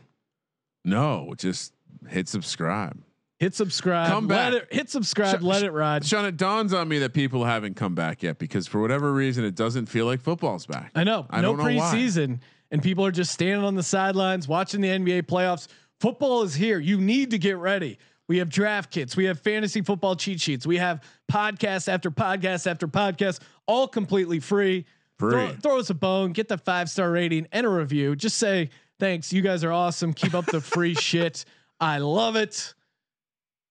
No, 0.84 1.34
just 1.38 1.74
hit 2.08 2.28
subscribe. 2.28 3.02
Hit 3.40 3.56
subscribe. 3.56 4.08
Come 4.10 4.28
let 4.28 4.54
back. 4.54 4.62
it 4.64 4.74
hit 4.74 4.90
subscribe. 4.90 5.42
Sh- 5.42 5.44
let 5.44 5.64
it 5.64 5.72
ride. 5.72 6.06
Sean, 6.06 6.26
it 6.26 6.38
dawns 6.38 6.74
on 6.74 6.88
me 6.88 7.00
that 7.00 7.14
people 7.14 7.44
haven't 7.44 7.76
come 7.76 7.94
back 7.96 8.24
yet 8.24 8.40
because 8.40 8.68
for 8.68 8.80
whatever 8.82 9.12
reason, 9.12 9.44
it 9.44 9.56
doesn't 9.56 9.88
feel 9.88 10.06
like 10.06 10.22
football's 10.22 10.66
back. 10.66 10.92
I 10.96 11.04
know. 11.04 11.26
I 11.30 11.42
no 11.42 11.56
don't 11.56 11.58
know 11.58 11.78
why. 11.78 11.94
preseason, 11.94 12.40
and 12.72 12.82
people 12.82 13.06
are 13.06 13.12
just 13.12 13.32
standing 13.34 13.66
on 13.66 13.76
the 13.76 13.84
sidelines 13.84 14.48
watching 14.48 14.80
the 14.82 14.90
NBA 14.90 15.24
playoffs. 15.24 15.68
Football 16.00 16.44
is 16.44 16.54
here. 16.56 16.80
You 16.80 17.00
need 17.02 17.32
to 17.32 17.38
get 17.38 17.58
ready. 17.58 17.98
We 18.30 18.38
have 18.38 18.50
draft 18.50 18.92
kits. 18.92 19.18
We 19.18 19.26
have 19.26 19.40
fantasy 19.42 19.82
football 19.82 20.16
cheat 20.16 20.40
sheets. 20.40 20.66
We 20.66 20.78
have 20.78 21.04
podcast 21.30 21.92
after 21.92 22.10
podcast 22.10 22.66
after 22.70 22.88
podcast, 22.88 23.42
all 23.68 23.88
completely 23.88 24.40
free. 24.40 24.86
Free. 25.20 25.32
Throw, 25.32 25.50
throw 25.62 25.80
us 25.80 25.90
a 25.90 25.94
bone. 25.94 26.32
Get 26.32 26.48
the 26.48 26.58
five 26.58 26.90
star 26.90 27.12
rating 27.12 27.48
and 27.52 27.66
a 27.66 27.70
review. 27.70 28.16
Just 28.16 28.38
say 28.38 28.70
thanks. 29.00 29.34
You 29.34 29.42
guys 29.42 29.64
are 29.64 29.72
awesome. 29.72 30.14
Keep 30.14 30.34
up 30.34 30.46
the 30.46 30.62
free 30.62 30.94
shit. 31.00 31.44
I 31.80 31.98
love 32.00 32.36
it. 32.36 32.74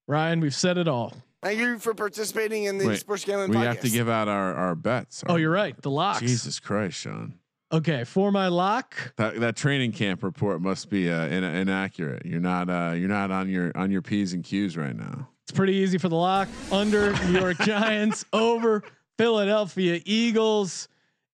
Ryan, 0.09 0.41
we've 0.41 0.55
said 0.55 0.79
it 0.79 0.89
all. 0.89 1.15
Thank 1.43 1.59
you 1.59 1.79
for 1.79 1.95
participating 1.95 2.65
in 2.65 2.79
the 2.79 2.87
Wait, 2.87 3.01
Sports 3.01 3.25
Gambling 3.25 3.51
we 3.51 3.57
Podcast. 3.57 3.65
have 3.67 3.81
to 3.81 3.91
give 3.91 4.09
out 4.09 4.29
our 4.29 4.55
our 4.55 4.75
bets. 4.75 5.25
Oh, 5.27 5.37
you're 5.37 5.51
right. 5.51 5.81
The 5.81 5.91
locks. 5.91 6.21
Jesus 6.21 6.61
Christ, 6.61 6.97
Sean. 6.99 7.35
Okay, 7.73 8.05
for 8.05 8.31
my 8.31 8.49
lock, 8.49 9.15
That 9.17 9.41
that 9.41 9.57
training 9.57 9.93
camp 9.93 10.23
report 10.23 10.61
must 10.61 10.91
be 10.91 11.11
uh, 11.11 11.27
in, 11.27 11.43
inaccurate. 11.43 12.27
You're 12.27 12.41
not 12.41 12.69
uh, 12.69 12.93
you're 12.95 13.09
not 13.09 13.31
on 13.31 13.49
your 13.49 13.73
on 13.75 13.91
your 13.91 14.03
p's 14.03 14.35
and 14.35 14.45
q's 14.45 14.77
right 14.77 14.95
now. 14.95 15.29
it's 15.45 15.53
pretty 15.53 15.75
easy 15.75 15.99
for 15.99 16.09
the 16.11 16.17
lock. 16.17 16.49
Under 16.71 17.13
New 17.27 17.41
York 17.41 17.59
Giants, 17.63 18.25
over 18.33 18.83
Philadelphia 19.19 20.01
Eagles, 20.05 20.89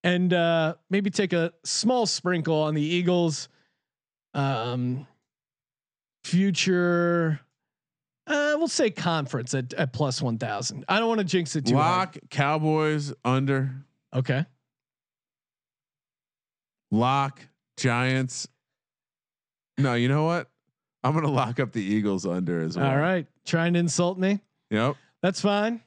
and 0.04 0.32
uh, 0.32 0.74
maybe 0.90 1.10
take 1.10 1.32
a 1.32 1.52
small 1.64 2.06
sprinkle 2.06 2.62
on 2.62 2.74
the 2.74 2.82
Eagles. 2.82 3.48
Um, 4.32 5.06
future, 6.24 7.40
uh, 8.26 8.54
we'll 8.56 8.68
say 8.68 8.90
conference 8.90 9.54
at, 9.54 9.72
at 9.74 9.92
plus 9.92 10.20
one 10.20 10.38
thousand. 10.38 10.84
I 10.88 10.98
don't 10.98 11.08
want 11.08 11.20
to 11.20 11.24
jinx 11.24 11.56
it 11.56 11.66
too 11.66 11.74
Lock 11.74 12.16
Cowboys 12.30 13.12
under. 13.24 13.74
Okay. 14.14 14.44
Lock 16.90 17.40
Giants. 17.76 18.48
No, 19.76 19.94
you 19.94 20.08
know 20.08 20.24
what? 20.24 20.50
I'm 21.04 21.14
gonna 21.14 21.30
lock 21.30 21.60
up 21.60 21.72
the 21.72 21.82
Eagles 21.82 22.26
under 22.26 22.60
as 22.60 22.76
well. 22.76 22.90
All 22.90 22.96
right. 22.96 23.26
Trying 23.46 23.74
to 23.74 23.78
insult 23.78 24.18
me. 24.18 24.40
Yep. 24.70 24.96
That's 25.22 25.40
fine. 25.40 25.80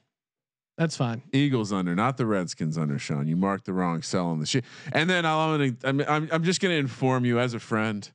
That's 0.78 0.96
fine. 0.96 1.22
Eagles 1.32 1.70
under, 1.70 1.94
not 1.94 2.16
the 2.16 2.24
Redskins 2.24 2.78
under. 2.78 2.98
Sean, 2.98 3.28
you 3.28 3.36
marked 3.36 3.66
the 3.66 3.74
wrong 3.74 4.00
cell 4.00 4.28
on 4.28 4.40
the 4.40 4.46
sheet. 4.46 4.64
And 4.92 5.08
then 5.08 5.26
I'm 5.26 5.58
gonna, 5.58 5.76
I'm, 5.84 6.00
I'm, 6.08 6.28
I'm 6.32 6.44
just 6.44 6.60
gonna 6.60 6.74
inform 6.74 7.24
you 7.26 7.38
as 7.38 7.52
a 7.52 7.60
friend, 7.60 8.10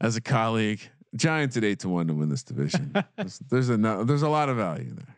as 0.00 0.14
a 0.14 0.20
colleague. 0.20 0.80
Giants 1.18 1.56
at 1.56 1.64
eight 1.64 1.80
to 1.80 1.88
one 1.88 2.06
to 2.08 2.14
win 2.14 2.28
this 2.28 2.42
division. 2.42 2.92
there's, 3.16 3.38
there's 3.50 3.70
a 3.70 3.76
there's 3.76 4.22
a 4.22 4.28
lot 4.28 4.48
of 4.48 4.56
value 4.56 4.94
there. 4.94 5.16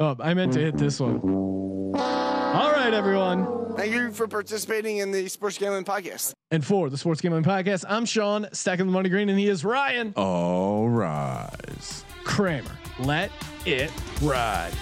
Oh, 0.00 0.16
I 0.20 0.34
meant 0.34 0.52
to 0.54 0.60
hit 0.60 0.76
this 0.76 1.00
one. 1.00 1.20
All 1.20 2.72
right, 2.72 2.92
everyone. 2.92 3.74
Thank 3.76 3.92
you 3.92 4.10
for 4.12 4.28
participating 4.28 4.98
in 4.98 5.10
the 5.10 5.28
Sports 5.28 5.58
Gambling 5.58 5.84
Podcast. 5.84 6.32
And 6.50 6.64
for 6.64 6.90
the 6.90 6.98
Sports 6.98 7.20
Gambling 7.20 7.44
Podcast, 7.44 7.84
I'm 7.88 8.04
Sean, 8.04 8.46
stacking 8.52 8.86
the 8.86 8.92
money 8.92 9.08
green, 9.08 9.28
and 9.28 9.38
he 9.38 9.48
is 9.48 9.64
Ryan 9.64 10.12
All 10.16 10.88
rise. 10.88 12.04
Kramer. 12.24 12.70
Let 13.00 13.30
it 13.66 13.90
ride. 14.22 14.72